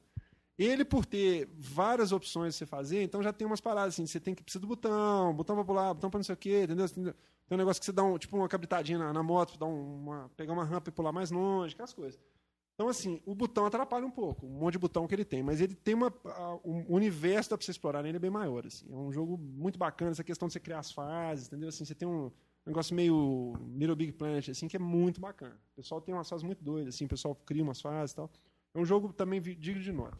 Ele, 0.57 0.85
por 0.85 1.05
ter 1.05 1.49
várias 1.57 2.11
opções 2.11 2.53
de 2.53 2.59
você 2.59 2.65
fazer, 2.65 3.01
então 3.03 3.23
já 3.23 3.33
tem 3.33 3.47
umas 3.47 3.61
paradas 3.61 3.95
assim, 3.95 4.05
você 4.05 4.19
tem 4.19 4.35
que 4.35 4.43
precisar 4.43 4.61
do 4.61 4.67
botão, 4.67 5.33
botão 5.33 5.55
pra 5.55 5.65
pular, 5.65 5.93
botão 5.93 6.09
pra 6.09 6.19
não 6.19 6.23
sei 6.23 6.35
o 6.35 6.37
quê, 6.37 6.63
entendeu? 6.63 6.87
Tem 6.87 7.13
um 7.51 7.57
negócio 7.57 7.79
que 7.79 7.85
você 7.85 7.91
dá 7.91 8.03
um, 8.03 8.17
tipo 8.17 8.37
uma 8.37 8.47
cabritadinha 8.47 8.99
na, 8.99 9.13
na 9.13 9.23
moto, 9.23 9.57
dá 9.57 9.65
uma, 9.65 10.29
pegar 10.37 10.53
uma 10.53 10.63
rampa 10.63 10.89
e 10.89 10.91
pular 10.91 11.11
mais 11.11 11.31
longe, 11.31 11.73
aquelas 11.73 11.93
coisas. 11.93 12.19
Então, 12.75 12.89
assim, 12.89 13.21
o 13.25 13.33
botão 13.33 13.65
atrapalha 13.65 14.05
um 14.05 14.11
pouco, 14.11 14.45
um 14.45 14.59
monte 14.59 14.73
de 14.73 14.79
botão 14.79 15.07
que 15.07 15.13
ele 15.15 15.25
tem, 15.25 15.43
mas 15.43 15.61
ele 15.61 15.75
tem 15.75 15.93
uma. 15.93 16.13
um 16.63 16.95
universo 16.95 17.49
para 17.49 17.63
você 17.63 17.71
explorar 17.71 18.01
nele 18.01 18.17
é 18.17 18.19
bem 18.19 18.31
maior. 18.31 18.65
Assim. 18.65 18.91
É 18.91 18.95
um 18.95 19.11
jogo 19.11 19.37
muito 19.37 19.77
bacana, 19.77 20.11
essa 20.11 20.23
questão 20.23 20.47
de 20.47 20.53
você 20.53 20.59
criar 20.59 20.79
as 20.79 20.91
fases, 20.91 21.47
entendeu? 21.47 21.69
Assim, 21.69 21.85
você 21.85 21.93
tem 21.93 22.07
um 22.07 22.31
negócio 22.69 22.95
meio 22.95 23.53
Little 23.75 23.95
Big 23.95 24.11
Planet, 24.13 24.49
assim, 24.49 24.67
que 24.67 24.75
é 24.75 24.79
muito 24.79 25.19
bacana. 25.19 25.55
O 25.73 25.75
pessoal 25.75 26.01
tem 26.01 26.13
umas 26.13 26.29
fases 26.29 26.43
muito 26.43 26.63
doidas, 26.63 26.95
assim, 26.95 27.05
o 27.05 27.09
pessoal 27.09 27.35
cria 27.35 27.63
umas 27.63 27.81
fases 27.81 28.13
e 28.13 28.15
tal. 28.15 28.31
É 28.73 28.79
um 28.79 28.85
jogo 28.85 29.11
também 29.11 29.41
digno 29.41 29.81
de 29.81 29.91
nota. 29.91 30.17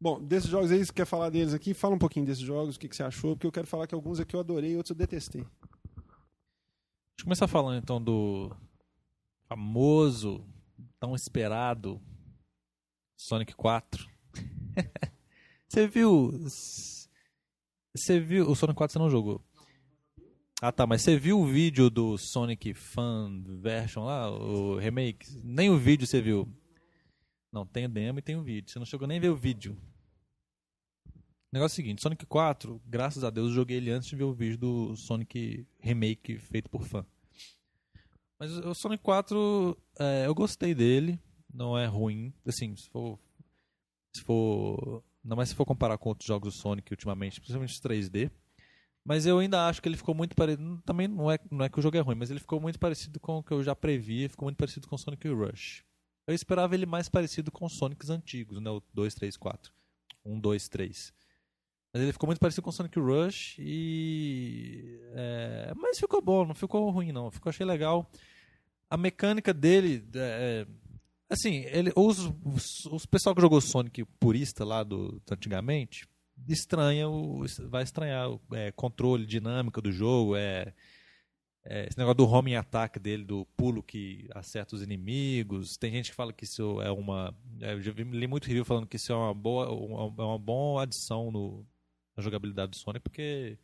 Bom, 0.00 0.22
desses 0.22 0.50
jogos 0.50 0.70
aí, 0.70 0.84
você 0.84 0.92
quer 0.92 1.06
falar 1.06 1.30
deles 1.30 1.54
aqui? 1.54 1.72
Fala 1.72 1.94
um 1.94 1.98
pouquinho 1.98 2.26
desses 2.26 2.42
jogos, 2.42 2.76
o 2.76 2.78
que, 2.78 2.88
que 2.88 2.96
você 2.96 3.02
achou, 3.02 3.34
porque 3.34 3.46
eu 3.46 3.52
quero 3.52 3.66
falar 3.66 3.86
que 3.86 3.94
alguns 3.94 4.20
aqui 4.20 4.36
eu 4.36 4.40
adorei 4.40 4.72
e 4.72 4.76
outros 4.76 4.90
eu 4.90 4.96
detestei. 4.96 5.42
Deixa 5.42 7.20
eu 7.20 7.24
começar 7.24 7.48
falando 7.48 7.78
então 7.78 8.02
do 8.02 8.54
famoso, 9.46 10.44
tão 10.98 11.14
esperado 11.14 12.00
Sonic 13.16 13.54
4. 13.54 14.06
você 15.68 15.86
viu. 15.86 16.32
Você 17.94 18.20
viu. 18.20 18.50
O 18.50 18.56
Sonic 18.56 18.76
4 18.76 18.92
você 18.92 18.98
não 18.98 19.08
jogou? 19.08 19.40
Ah 20.66 20.72
tá, 20.72 20.86
mas 20.86 21.02
você 21.02 21.18
viu 21.18 21.38
o 21.38 21.46
vídeo 21.46 21.90
do 21.90 22.16
Sonic 22.16 22.72
Fan 22.72 23.42
Version 23.60 24.04
lá, 24.04 24.30
o 24.30 24.78
remake? 24.78 25.26
Nem 25.44 25.68
o 25.68 25.76
vídeo 25.76 26.06
você 26.06 26.22
viu. 26.22 26.48
Não, 27.52 27.66
tem 27.66 27.84
o 27.84 27.88
demo 27.90 28.18
e 28.18 28.22
tem 28.22 28.34
o 28.34 28.42
vídeo. 28.42 28.70
Você 28.70 28.78
não 28.78 28.86
chegou 28.86 29.06
nem 29.06 29.18
a 29.18 29.20
ver 29.20 29.28
o 29.28 29.36
vídeo. 29.36 29.76
O 31.06 31.52
negócio 31.52 31.74
é 31.74 31.74
o 31.74 31.84
seguinte, 31.84 32.00
Sonic 32.00 32.24
4, 32.24 32.80
graças 32.86 33.22
a 33.24 33.28
Deus, 33.28 33.48
eu 33.48 33.56
joguei 33.56 33.76
ele 33.76 33.90
antes 33.90 34.08
de 34.08 34.16
ver 34.16 34.24
o 34.24 34.32
vídeo 34.32 34.56
do 34.56 34.96
Sonic 34.96 35.66
Remake 35.80 36.38
feito 36.38 36.70
por 36.70 36.86
fã. 36.86 37.04
Mas 38.40 38.50
o 38.56 38.74
Sonic 38.74 39.02
4, 39.02 39.76
é, 39.98 40.26
eu 40.26 40.34
gostei 40.34 40.74
dele, 40.74 41.20
não 41.52 41.76
é 41.76 41.84
ruim. 41.84 42.32
Assim, 42.46 42.74
se 42.74 42.88
for. 42.88 43.18
Se 44.16 44.22
for. 44.22 45.04
Não 45.22 45.36
mais 45.36 45.50
se 45.50 45.54
for 45.54 45.66
comparar 45.66 45.98
com 45.98 46.08
outros 46.08 46.26
jogos 46.26 46.54
do 46.54 46.58
Sonic 46.58 46.90
ultimamente, 46.90 47.38
principalmente 47.38 47.74
os 47.74 47.80
3D. 47.82 48.30
Mas 49.06 49.26
eu 49.26 49.38
ainda 49.38 49.68
acho 49.68 49.82
que 49.82 49.88
ele 49.88 49.98
ficou 49.98 50.14
muito 50.14 50.34
parecido. 50.34 50.80
Também 50.84 51.06
não 51.06 51.30
é, 51.30 51.38
não 51.50 51.64
é 51.64 51.68
que 51.68 51.78
o 51.78 51.82
jogo 51.82 51.96
é 51.96 52.00
ruim, 52.00 52.14
mas 52.14 52.30
ele 52.30 52.40
ficou 52.40 52.58
muito 52.58 52.78
parecido 52.78 53.20
com 53.20 53.38
o 53.38 53.42
que 53.42 53.52
eu 53.52 53.62
já 53.62 53.76
previa, 53.76 54.28
ficou 54.30 54.46
muito 54.46 54.56
parecido 54.56 54.88
com 54.88 54.96
Sonic 54.96 55.28
Rush. 55.28 55.84
Eu 56.26 56.34
esperava 56.34 56.74
ele 56.74 56.86
mais 56.86 57.08
parecido 57.08 57.52
com 57.52 57.66
os 57.66 57.76
Sonics 57.76 58.08
antigos, 58.08 58.58
né? 58.60 58.70
O 58.70 58.82
2, 58.94 59.14
3, 59.14 59.36
4. 59.36 59.72
1, 60.24 60.40
2, 60.40 60.68
3. 60.68 61.12
Mas 61.92 62.02
ele 62.02 62.12
ficou 62.12 62.26
muito 62.26 62.40
parecido 62.40 62.62
com 62.62 62.72
Sonic 62.72 62.98
Rush 62.98 63.56
e. 63.58 64.98
É... 65.12 65.72
Mas 65.76 65.98
ficou 65.98 66.22
bom, 66.22 66.46
não 66.46 66.54
ficou 66.54 66.88
ruim, 66.90 67.12
não. 67.12 67.30
Ficou, 67.30 67.50
achei 67.50 67.66
legal. 67.66 68.10
A 68.88 68.96
mecânica 68.96 69.52
dele. 69.52 70.02
É... 70.14 70.66
Assim, 71.28 71.64
ele, 71.66 71.92
os, 71.94 72.18
os, 72.42 72.86
os 72.86 73.06
pessoal 73.06 73.34
que 73.34 73.40
jogou 73.40 73.60
Sonic 73.60 74.04
purista 74.18 74.64
lá 74.64 74.82
do, 74.82 75.20
do 75.26 75.34
antigamente 75.34 76.08
estranha 76.48 77.08
o, 77.08 77.44
vai 77.68 77.82
estranhar 77.82 78.30
o 78.30 78.40
é, 78.52 78.72
controle 78.72 79.26
dinâmica 79.26 79.80
do 79.80 79.92
jogo, 79.92 80.36
é 80.36 80.72
é, 81.66 81.86
esse 81.86 81.96
negócio 81.96 82.16
do 82.16 82.28
homing 82.28 82.56
attack 82.56 82.98
dele, 82.98 83.24
do 83.24 83.46
pulo 83.56 83.82
que 83.82 84.28
acerta 84.34 84.76
os 84.76 84.82
inimigos. 84.82 85.76
Tem 85.78 85.90
gente 85.90 86.10
que 86.10 86.16
fala 86.16 86.32
que 86.32 86.44
isso 86.44 86.80
é 86.82 86.90
uma. 86.90 87.34
É, 87.60 87.72
eu 87.72 87.80
já 87.80 87.92
li 87.92 88.26
muito 88.26 88.46
review 88.46 88.64
falando 88.64 88.86
que 88.86 88.96
isso 88.96 89.12
é 89.12 89.16
uma 89.16 89.32
boa, 89.32 89.66
é 89.66 90.22
uma 90.22 90.38
boa 90.38 90.82
adição 90.82 91.30
no, 91.30 91.66
na 92.14 92.22
jogabilidade 92.22 92.70
do 92.72 92.76
Sonic, 92.76 93.02
porque, 93.02 93.58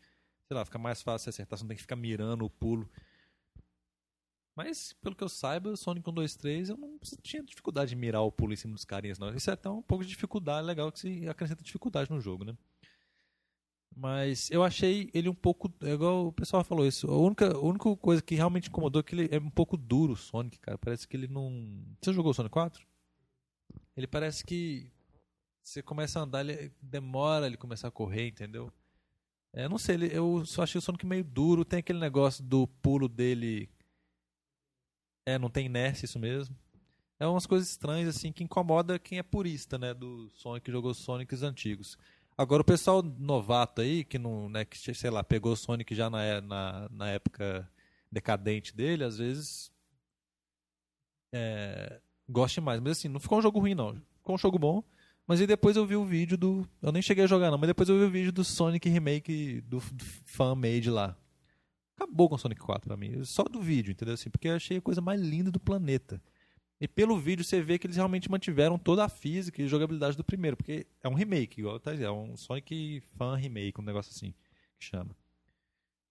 sei 0.46 0.56
lá, 0.56 0.64
fica 0.64 0.78
mais 0.78 1.02
fácil 1.02 1.28
acertar, 1.28 1.58
você 1.58 1.64
não 1.64 1.68
tem 1.68 1.76
que 1.76 1.82
ficar 1.82 1.96
mirando 1.96 2.44
o 2.44 2.50
pulo. 2.50 2.88
Mas, 4.62 4.92
pelo 4.92 5.16
que 5.16 5.24
eu 5.24 5.28
saiba, 5.30 5.74
Sonic 5.74 6.06
1, 6.06 6.12
2, 6.12 6.36
3, 6.36 6.68
eu 6.68 6.76
não 6.76 6.98
tinha 7.22 7.42
dificuldade 7.42 7.88
de 7.88 7.96
mirar 7.96 8.20
o 8.20 8.30
pulo 8.30 8.52
em 8.52 8.56
cima 8.56 8.74
dos 8.74 8.84
carinhas, 8.84 9.18
não. 9.18 9.34
Isso 9.34 9.48
é 9.48 9.54
até 9.54 9.70
um 9.70 9.80
pouco 9.80 10.04
de 10.04 10.11
dificuldade, 10.11 10.66
legal 10.66 10.92
que 10.92 11.00
se 11.00 11.26
acrescenta 11.26 11.64
dificuldade 11.64 12.11
no 12.11 12.20
jogo, 12.20 12.44
né? 12.44 12.54
Mas 13.96 14.50
eu 14.50 14.62
achei 14.62 15.08
ele 15.14 15.30
um 15.30 15.34
pouco. 15.34 15.72
É 15.80 15.94
igual 15.94 16.26
o 16.26 16.32
pessoal 16.32 16.62
falou 16.62 16.86
isso. 16.86 17.11
A 17.11 17.16
única, 17.16 17.54
a 17.54 17.58
única 17.58 17.96
coisa 17.96 18.20
que 18.20 18.34
realmente 18.34 18.68
incomodou 18.68 19.00
é 19.00 19.02
que 19.02 19.14
ele 19.14 19.28
é 19.34 19.38
um 19.38 19.48
pouco 19.48 19.78
duro, 19.78 20.12
o 20.12 20.16
Sonic, 20.16 20.58
cara. 20.58 20.76
Parece 20.76 21.08
que 21.08 21.16
ele 21.16 21.26
não. 21.26 21.82
Você 21.98 22.12
jogou 22.12 22.30
o 22.30 22.34
Sonic 22.34 22.52
4? 22.52 22.86
Ele 23.96 24.06
parece 24.06 24.44
que. 24.44 24.92
Você 25.62 25.82
começa 25.82 26.20
a 26.20 26.22
andar, 26.24 26.46
ele 26.46 26.70
demora 26.82 27.46
ele 27.46 27.56
começar 27.56 27.88
a 27.88 27.90
correr, 27.90 28.28
entendeu? 28.28 28.70
É, 29.54 29.66
não 29.66 29.78
sei, 29.78 29.94
ele, 29.94 30.14
eu 30.14 30.44
só 30.44 30.64
achei 30.64 30.78
o 30.78 30.82
Sonic 30.82 31.06
meio 31.06 31.24
duro. 31.24 31.64
Tem 31.64 31.78
aquele 31.78 31.98
negócio 31.98 32.44
do 32.44 32.66
pulo 32.66 33.08
dele. 33.08 33.70
É, 35.31 35.39
não 35.39 35.51
tem 35.51 35.66
inércia 35.66 36.07
isso 36.07 36.18
mesmo. 36.18 36.57
É 37.18 37.26
umas 37.26 37.47
coisas 37.47 37.68
estranhas, 37.68 38.16
assim, 38.16 38.33
que 38.33 38.43
incomoda 38.43 38.99
quem 38.99 39.18
é 39.18 39.22
purista, 39.22 39.78
né? 39.78 39.93
Do 39.93 40.31
Sonic 40.35 40.64
que 40.64 40.72
jogou 40.72 40.95
Sonics 40.95 41.43
antigos. 41.43 41.99
Agora, 42.37 42.62
o 42.62 42.64
pessoal 42.64 43.03
novato 43.03 43.83
aí, 43.83 44.05
que 44.05 44.18
não, 44.18 44.49
né, 44.49 44.64
que, 44.64 44.95
sei 44.95 45.11
lá, 45.11 45.22
pegou 45.22 45.55
Sonic 45.55 45.95
já 45.95 46.09
na, 46.09 46.41
na, 46.41 46.89
na 46.91 47.11
época 47.11 47.70
decadente 48.11 48.74
dele, 48.74 49.05
às 49.05 49.18
vezes 49.18 49.70
é, 51.33 52.01
goste 52.28 52.61
mais. 52.61 52.81
Mas 52.81 52.93
assim, 52.93 53.09
não 53.09 53.20
ficou 53.20 53.39
um 53.39 53.43
jogo 53.43 53.59
ruim, 53.61 53.74
não. 53.74 53.95
Ficou 54.18 54.35
um 54.35 54.39
jogo 54.39 54.59
bom. 54.59 54.83
Mas 55.26 55.41
aí 55.41 55.47
depois 55.47 55.76
eu 55.76 55.87
vi 55.87 55.97
o 55.97 56.05
vídeo 56.05 56.37
do. 56.37 56.68
Eu 56.83 56.91
nem 56.91 57.03
cheguei 57.03 57.24
a 57.24 57.26
jogar, 57.26 57.51
não, 57.51 57.59
mas 57.59 57.68
depois 57.68 57.89
eu 57.89 57.99
vi 57.99 58.05
o 58.05 58.11
vídeo 58.11 58.33
do 58.33 58.43
Sonic 58.43 58.89
Remake 58.89 59.61
do, 59.61 59.78
do 59.78 60.05
fan-made 60.24 60.91
lá. 60.91 61.16
Acabou 62.01 62.30
com 62.30 62.38
Sonic 62.38 62.62
4 62.62 62.88
pra 62.88 62.96
mim. 62.96 63.22
Só 63.24 63.42
do 63.44 63.61
vídeo, 63.61 63.92
entendeu? 63.92 64.14
Assim, 64.14 64.30
porque 64.30 64.48
eu 64.48 64.57
achei 64.57 64.78
a 64.78 64.80
coisa 64.80 65.03
mais 65.03 65.20
linda 65.20 65.51
do 65.51 65.61
planeta. 65.61 66.22
E 66.80 66.88
pelo 66.88 67.18
vídeo 67.18 67.44
você 67.44 67.61
vê 67.61 67.78
que 67.78 67.86
eles 67.86 67.96
realmente 67.96 68.30
mantiveram 68.30 68.78
toda 68.78 69.05
a 69.05 69.09
física 69.09 69.61
e 69.61 69.68
jogabilidade 69.68 70.16
do 70.16 70.24
primeiro, 70.24 70.57
porque 70.57 70.86
é 71.03 71.09
um 71.11 71.14
remake, 71.14 71.61
igual 71.61 71.78
tá 71.78 71.94
é 71.94 72.11
um 72.11 72.38
Sonic 72.38 73.03
fan 73.18 73.36
remake, 73.36 73.78
um 73.78 73.84
negócio 73.84 74.11
assim 74.11 74.32
que 74.78 74.86
chama. 74.86 75.14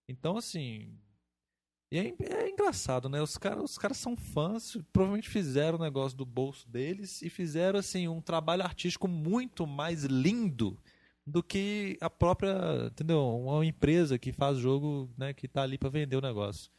Então, 0.08 0.38
assim. 0.38 0.96
É, 1.92 1.98
é, 1.98 2.50
engraçado, 2.52 3.10
né? 3.10 3.20
Os 3.20 3.36
caras 3.36 3.64
os 3.64 3.78
cara 3.80 3.96
são 3.96 4.16
fãs, 4.16 4.78
provavelmente 4.94 5.28
fizeram 5.28 5.80
o 5.80 5.82
negócio 5.82 6.16
do 6.16 6.24
bolso 6.24 6.70
deles 6.70 7.24
e 7.24 7.32
fizeram, 7.32 7.80
assim, 7.80 8.08
um 8.08 8.22
trabalho 8.22 8.62
artístico 8.62 9.08
muito 9.08 9.66
mais 9.66 10.04
lindo 10.04 10.78
do 11.26 11.44
que 11.44 11.98
a 12.02 12.10
própria, 12.10 12.88
entendeu? 12.88 13.22
Uma 13.22 13.66
empresa 13.66 14.18
que 14.18 14.32
faz 14.32 14.58
jogo, 14.58 15.10
né, 15.18 15.34
que 15.34 15.48
tá 15.48 15.62
ali 15.62 15.78
para 15.78 15.90
vender 15.90 16.16
o 16.16 16.22
negócio. 16.22 16.72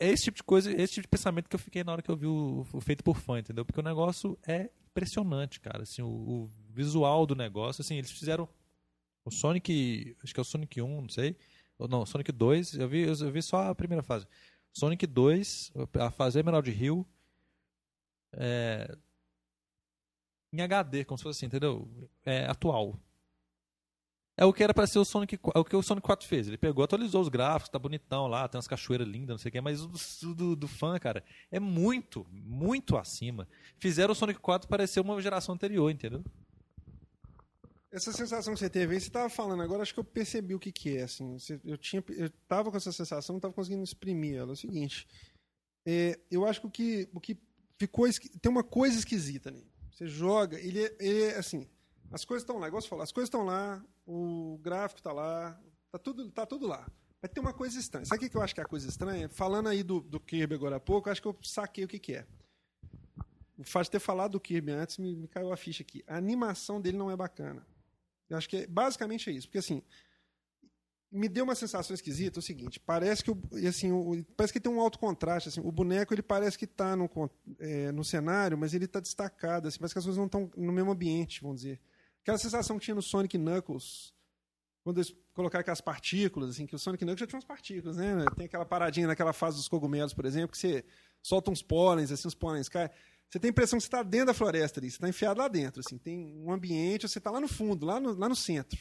É 0.00 0.08
esse 0.08 0.24
tipo 0.24 0.36
de 0.38 0.42
coisa, 0.42 0.72
esse 0.72 0.94
tipo 0.94 1.02
de 1.02 1.08
pensamento 1.08 1.48
que 1.48 1.54
eu 1.54 1.60
fiquei 1.60 1.84
na 1.84 1.92
hora 1.92 2.02
que 2.02 2.10
eu 2.10 2.16
vi 2.16 2.26
o, 2.26 2.66
o 2.72 2.80
feito 2.80 3.04
por 3.04 3.18
fã, 3.18 3.38
entendeu? 3.38 3.64
Porque 3.64 3.80
o 3.80 3.82
negócio 3.82 4.38
é 4.46 4.70
impressionante, 4.86 5.60
cara. 5.60 5.82
Assim, 5.82 6.02
o, 6.02 6.08
o, 6.08 6.50
visual 6.70 7.26
do 7.26 7.34
negócio, 7.34 7.82
assim, 7.82 7.96
eles 7.96 8.10
fizeram 8.10 8.48
o 9.24 9.30
Sonic, 9.30 10.16
acho 10.22 10.32
que 10.32 10.40
é 10.40 10.42
o 10.42 10.44
Sonic 10.44 10.80
1, 10.80 11.02
não 11.02 11.08
sei. 11.08 11.36
Ou 11.78 11.86
não, 11.86 12.06
Sonic 12.06 12.32
2, 12.32 12.74
eu 12.74 12.88
vi, 12.88 13.02
eu 13.02 13.30
vi 13.30 13.42
só 13.42 13.68
a 13.68 13.74
primeira 13.74 14.02
fase. 14.02 14.26
Sonic 14.72 15.06
2, 15.06 15.72
a 16.00 16.10
fase 16.10 16.38
Emerald 16.38 16.70
Hill, 16.70 17.06
é, 18.32 18.96
em 20.52 20.60
HD, 20.60 21.04
como 21.04 21.18
se 21.18 21.24
fosse 21.24 21.38
assim, 21.38 21.46
entendeu? 21.46 21.88
É 22.24 22.46
atual. 22.46 22.98
É 24.40 24.44
o 24.44 24.52
que 24.52 24.62
era 24.62 24.72
para 24.72 24.86
ser 24.86 25.00
o 25.00 25.04
Sonic, 25.04 25.34
é 25.34 25.58
o 25.58 25.64
que 25.64 25.74
o 25.74 25.82
Sonic 25.82 26.06
4 26.06 26.28
fez. 26.28 26.46
Ele 26.46 26.56
pegou, 26.56 26.84
atualizou 26.84 27.20
os 27.20 27.28
gráficos, 27.28 27.70
tá 27.70 27.76
bonitão 27.76 28.28
lá, 28.28 28.46
tem 28.46 28.56
umas 28.56 28.68
cachoeiras 28.68 29.08
lindas, 29.08 29.30
não 29.30 29.38
sei 29.38 29.48
o 29.48 29.52
que, 29.52 29.60
mas 29.60 29.82
o 29.82 29.88
do, 29.88 30.34
do, 30.34 30.56
do, 30.56 30.68
fã, 30.68 30.96
cara, 30.96 31.24
é 31.50 31.58
muito, 31.58 32.24
muito 32.30 32.96
acima. 32.96 33.48
Fizeram 33.78 34.12
o 34.12 34.14
Sonic 34.14 34.38
4 34.38 34.68
parecer 34.68 35.00
uma 35.00 35.20
geração 35.20 35.56
anterior, 35.56 35.90
entendeu? 35.90 36.22
Essa 37.90 38.12
sensação 38.12 38.54
que 38.54 38.60
você 38.60 38.70
teve 38.70 38.94
aí, 38.94 39.00
você 39.00 39.08
estava 39.08 39.28
falando 39.28 39.60
agora, 39.60 39.82
acho 39.82 39.92
que 39.92 39.98
eu 39.98 40.04
percebi 40.04 40.54
o 40.54 40.60
que, 40.60 40.70
que 40.70 40.98
é. 40.98 41.02
Assim, 41.02 41.36
eu, 41.64 41.76
tinha, 41.76 42.04
eu 42.10 42.30
tava 42.46 42.70
com 42.70 42.76
essa 42.76 42.92
sensação, 42.92 43.32
não 43.32 43.38
estava 43.38 43.54
conseguindo 43.54 43.82
exprimir 43.82 44.36
ela. 44.36 44.50
É 44.50 44.52
o 44.52 44.56
seguinte, 44.56 45.04
é, 45.84 46.16
eu 46.30 46.46
acho 46.46 46.60
que 46.60 46.66
o 46.66 46.70
que, 46.70 47.08
o 47.12 47.20
que 47.20 47.36
ficou. 47.76 48.06
Tem 48.40 48.52
uma 48.52 48.62
coisa 48.62 48.96
esquisita 48.96 49.48
ali. 49.48 49.66
Você 49.90 50.06
joga, 50.06 50.60
ele 50.60 50.84
é, 50.84 50.96
ele 51.00 51.22
é 51.22 51.38
assim. 51.38 51.66
As 52.12 52.24
coisas 52.24 52.42
estão 52.42 52.58
lá, 52.58 52.68
igual 52.68 52.80
você 52.80 52.88
falou, 52.88 53.02
as 53.02 53.10
coisas 53.10 53.26
estão 53.26 53.44
lá, 53.44 53.84
o 54.08 54.58
gráfico 54.62 55.00
está 55.00 55.12
lá, 55.12 55.60
está 55.84 55.98
tudo, 55.98 56.30
tá 56.30 56.46
tudo 56.46 56.66
lá. 56.66 56.90
Mas 57.20 57.30
tem 57.30 57.42
uma 57.42 57.52
coisa 57.52 57.78
estranha. 57.78 58.06
Sabe 58.06 58.24
o 58.24 58.30
que 58.30 58.36
eu 58.36 58.40
acho 58.40 58.54
que 58.54 58.60
é 58.60 58.64
a 58.64 58.66
coisa 58.66 58.88
estranha? 58.88 59.28
Falando 59.28 59.68
aí 59.68 59.82
do, 59.82 60.00
do 60.00 60.18
Kirby 60.18 60.54
agora 60.54 60.76
há 60.76 60.80
pouco, 60.80 61.10
acho 61.10 61.20
que 61.20 61.28
eu 61.28 61.36
saquei 61.42 61.84
o 61.84 61.88
que, 61.88 61.98
que 61.98 62.14
é. 62.14 62.26
O 63.58 63.64
fato 63.64 63.84
de 63.84 63.90
ter 63.90 63.98
falado 63.98 64.32
do 64.32 64.40
Kirby 64.40 64.72
antes 64.72 64.96
me, 64.96 65.14
me, 65.14 65.28
caiu 65.28 65.52
a 65.52 65.56
ficha 65.58 65.82
aqui. 65.82 66.02
A 66.06 66.16
animação 66.16 66.80
dele 66.80 66.96
não 66.96 67.10
é 67.10 67.16
bacana. 67.16 67.66
Eu 68.30 68.38
acho 68.38 68.48
que 68.48 68.58
é, 68.58 68.66
basicamente 68.66 69.28
é 69.28 69.32
isso. 69.34 69.46
Porque 69.46 69.58
assim, 69.58 69.82
me 71.12 71.28
deu 71.28 71.44
uma 71.44 71.54
sensação 71.54 71.92
esquisita, 71.92 72.38
o 72.38 72.42
seguinte, 72.42 72.80
parece 72.80 73.22
que 73.22 73.30
assim, 73.66 73.92
o, 73.92 74.24
parece 74.36 74.52
que 74.52 74.60
tem 74.60 74.72
um 74.72 74.80
alto 74.80 74.98
contraste, 74.98 75.48
assim, 75.48 75.60
o 75.60 75.72
boneco 75.72 76.14
ele 76.14 76.22
parece 76.22 76.56
que 76.56 76.66
está 76.66 76.94
no, 76.94 77.10
é, 77.58 77.90
no 77.92 78.04
cenário, 78.04 78.56
mas 78.56 78.74
ele 78.74 78.84
está 78.84 79.00
destacado, 79.00 79.68
assim, 79.68 79.78
parece 79.78 79.94
que 79.94 79.98
as 79.98 80.04
coisas 80.04 80.18
não 80.18 80.26
estão 80.26 80.50
no 80.56 80.72
mesmo 80.72 80.92
ambiente, 80.92 81.42
vamos 81.42 81.62
dizer. 81.62 81.80
Aquela 82.28 82.36
sensação 82.36 82.78
que 82.78 82.84
tinha 82.84 82.94
no 82.94 83.00
Sonic 83.00 83.38
Knuckles, 83.38 84.12
quando 84.84 84.98
eles 84.98 85.16
colocaram 85.32 85.62
aquelas 85.62 85.80
partículas, 85.80 86.50
assim, 86.50 86.66
que 86.66 86.76
o 86.76 86.78
Sonic 86.78 87.02
Knuckles 87.02 87.20
já 87.20 87.26
tinha 87.26 87.38
umas 87.38 87.46
partículas, 87.46 87.96
né? 87.96 88.22
Tem 88.36 88.44
aquela 88.44 88.66
paradinha 88.66 89.06
naquela 89.06 89.32
fase 89.32 89.56
dos 89.56 89.66
cogumelos, 89.66 90.12
por 90.12 90.26
exemplo, 90.26 90.50
que 90.50 90.58
você 90.58 90.84
solta 91.22 91.50
uns 91.50 91.62
pólens, 91.62 92.12
assim, 92.12 92.28
os 92.28 92.34
pólens 92.34 92.68
caem. 92.68 92.90
Você 93.30 93.38
tem 93.38 93.48
a 93.48 93.52
impressão 93.52 93.78
que 93.78 93.82
você 93.82 93.88
está 93.88 94.02
dentro 94.02 94.26
da 94.26 94.34
floresta 94.34 94.78
ali, 94.78 94.90
você 94.90 94.98
está 94.98 95.08
enfiado 95.08 95.40
lá 95.40 95.48
dentro, 95.48 95.80
assim, 95.80 95.96
tem 95.96 96.38
um 96.44 96.52
ambiente, 96.52 97.08
você 97.08 97.16
está 97.16 97.30
lá 97.30 97.40
no 97.40 97.48
fundo, 97.48 97.86
lá 97.86 97.98
no, 97.98 98.12
lá 98.12 98.28
no 98.28 98.36
centro. 98.36 98.78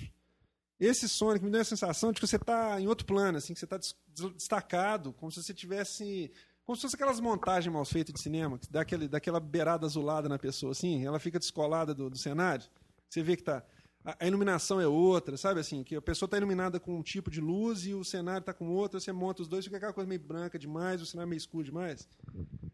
Esse 0.77 1.07
Sonic 1.07 1.45
me 1.45 1.49
deu 1.49 1.61
a 1.61 1.63
sensação 1.63 2.11
de 2.11 2.19
que 2.19 2.27
você 2.27 2.35
está 2.35 2.81
em 2.81 2.87
outro 2.87 3.05
plano, 3.05 3.37
assim, 3.37 3.53
que 3.53 3.59
você 3.61 3.65
está 3.65 3.79
destacado, 4.09 5.13
como 5.13 5.31
se 5.31 5.41
você 5.41 5.53
tivesse. 5.53 6.33
Como 6.65 6.75
se 6.75 6.81
fosse 6.81 6.95
aquelas 6.95 7.21
montagens 7.21 7.73
mal 7.73 7.85
feitas 7.85 8.13
de 8.13 8.21
cinema, 8.21 8.59
que 8.59 8.69
dá 8.69 8.81
aquele, 8.81 9.07
daquela 9.07 9.39
beirada 9.39 9.85
azulada 9.85 10.27
na 10.27 10.37
pessoa, 10.37 10.73
assim, 10.73 11.05
ela 11.05 11.17
fica 11.17 11.39
descolada 11.39 11.93
do, 11.95 12.09
do 12.09 12.17
cenário. 12.17 12.65
Você 13.09 13.23
vê 13.23 13.35
que 13.35 13.43
tá. 13.43 13.63
A, 14.03 14.25
iluminação 14.25 14.79
é 14.79 14.87
outra, 14.87 15.35
sabe 15.35 15.59
assim? 15.59 15.83
Que 15.83 15.95
a 15.97 16.01
pessoa 16.01 16.27
está 16.27 16.37
iluminada 16.37 16.79
com 16.79 16.97
um 16.97 17.03
tipo 17.03 17.29
de 17.29 17.41
luz 17.41 17.85
e 17.85 17.93
o 17.93 18.05
cenário 18.05 18.39
está 18.39 18.53
com 18.53 18.69
outro, 18.69 18.99
você 18.99 19.11
monta 19.11 19.41
os 19.41 19.49
dois, 19.49 19.65
fica 19.65 19.75
aquela 19.77 19.91
coisa 19.91 20.07
meio 20.07 20.21
branca 20.21 20.57
demais, 20.57 21.01
o 21.01 21.05
cenário 21.05 21.29
meio 21.29 21.37
escuro 21.37 21.65
demais. 21.65 22.07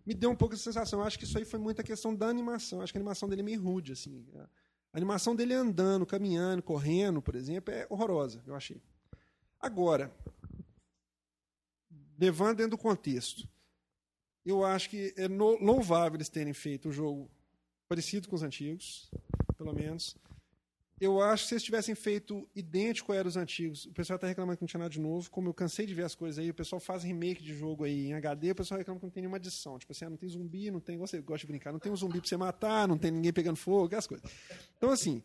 Me 0.06 0.14
deu 0.14 0.30
um 0.30 0.36
pouco 0.36 0.54
essa 0.54 0.64
sensação. 0.64 1.00
Eu 1.00 1.06
acho 1.06 1.18
que 1.18 1.24
isso 1.24 1.38
aí 1.38 1.46
foi 1.46 1.60
muita 1.60 1.82
questão 1.82 2.14
da 2.14 2.28
animação. 2.28 2.80
Eu 2.80 2.84
acho 2.84 2.94
que 2.94 3.00
a 3.00 3.02
animação 3.02 3.28
dele 3.28 3.42
é 3.42 3.46
meio 3.46 3.62
rude, 3.62 3.94
assim. 3.94 4.24
A 4.94 4.98
animação 4.98 5.36
dele 5.36 5.56
andando, 5.56 6.06
caminhando, 6.06 6.62
correndo, 6.62 7.20
por 7.20 7.36
exemplo, 7.36 7.74
é 7.74 7.88
horrorosa, 7.90 8.44
eu 8.46 8.54
achei. 8.54 8.80
Agora, 9.60 10.14
levando 12.20 12.58
dentro 12.58 12.72
do 12.72 12.78
contexto, 12.78 13.50
eu 14.46 14.64
acho 14.64 14.90
que 14.90 15.14
é 15.18 15.28
louvável 15.28 16.18
eles 16.18 16.30
terem 16.30 16.54
feito 16.54 16.90
um 16.90 16.92
jogo 16.92 17.32
parecido 17.88 18.28
com 18.28 18.36
os 18.36 18.44
antigos, 18.44 19.10
pelo 19.64 19.74
menos 19.74 20.16
eu 21.00 21.22
acho 21.22 21.44
que 21.44 21.50
se 21.50 21.54
eles 21.56 21.64
tivessem 21.64 21.96
feito 21.96 22.48
idêntico 22.56 23.12
a 23.12 23.22
os 23.22 23.36
antigos, 23.36 23.86
o 23.86 23.92
pessoal 23.92 24.16
está 24.16 24.28
reclamando 24.28 24.58
que 24.58 24.64
não 24.64 24.68
tinha 24.68 24.80
nada 24.80 24.90
de 24.90 25.00
novo. 25.00 25.30
Como 25.30 25.50
eu 25.50 25.54
cansei 25.54 25.86
de 25.86 25.94
ver 25.94 26.04
as 26.04 26.16
coisas 26.16 26.40
aí, 26.40 26.50
o 26.50 26.54
pessoal 26.54 26.80
faz 26.80 27.04
remake 27.04 27.44
de 27.44 27.54
jogo 27.54 27.84
aí 27.84 28.08
em 28.08 28.14
HD, 28.14 28.52
o 28.52 28.56
pessoal 28.56 28.78
reclama 28.78 29.00
que 29.00 29.06
não 29.06 29.12
tem 29.12 29.22
nenhuma 29.22 29.38
adição. 29.38 29.78
Tipo 29.78 29.92
assim, 29.92 30.06
ah, 30.06 30.10
não 30.10 30.18
tem 30.18 30.30
zumbi, 30.30 30.72
não 30.72 30.80
tem. 30.80 30.98
Você 30.98 31.20
gosta 31.20 31.40
de 31.40 31.48
brincar, 31.48 31.74
não 31.74 31.80
tem 31.80 31.92
um 31.92 31.96
zumbi 31.96 32.20
para 32.20 32.30
você 32.30 32.38
matar, 32.38 32.88
não 32.88 32.98
tem 32.98 33.12
ninguém 33.12 33.34
pegando 33.34 33.58
fogo, 33.58 33.88
aquelas 33.88 34.08
coisas. 34.08 34.30
Então, 34.78 34.92
assim, 34.92 35.22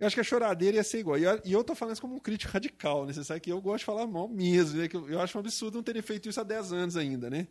eu 0.00 0.06
acho 0.06 0.16
que 0.16 0.20
a 0.20 0.24
choradeira 0.24 0.78
ia 0.78 0.82
ser 0.82 0.98
igual. 0.98 1.18
E 1.18 1.52
eu 1.52 1.60
estou 1.60 1.76
falando 1.76 1.92
isso 1.92 2.02
como 2.02 2.16
um 2.16 2.20
crítico 2.20 2.52
radical, 2.52 3.06
né? 3.06 3.12
Você 3.12 3.22
sabe 3.22 3.40
que 3.40 3.52
eu 3.52 3.60
gosto 3.60 3.80
de 3.80 3.84
falar 3.84 4.06
mal 4.06 4.28
mesmo, 4.28 4.78
né? 4.78 4.88
Eu, 4.92 5.08
eu 5.08 5.20
acho 5.20 5.38
um 5.38 5.40
absurdo 5.40 5.76
não 5.76 5.84
terem 5.84 6.02
feito 6.02 6.28
isso 6.28 6.40
há 6.40 6.44
10 6.44 6.72
anos 6.72 6.96
ainda, 6.96 7.30
né? 7.30 7.46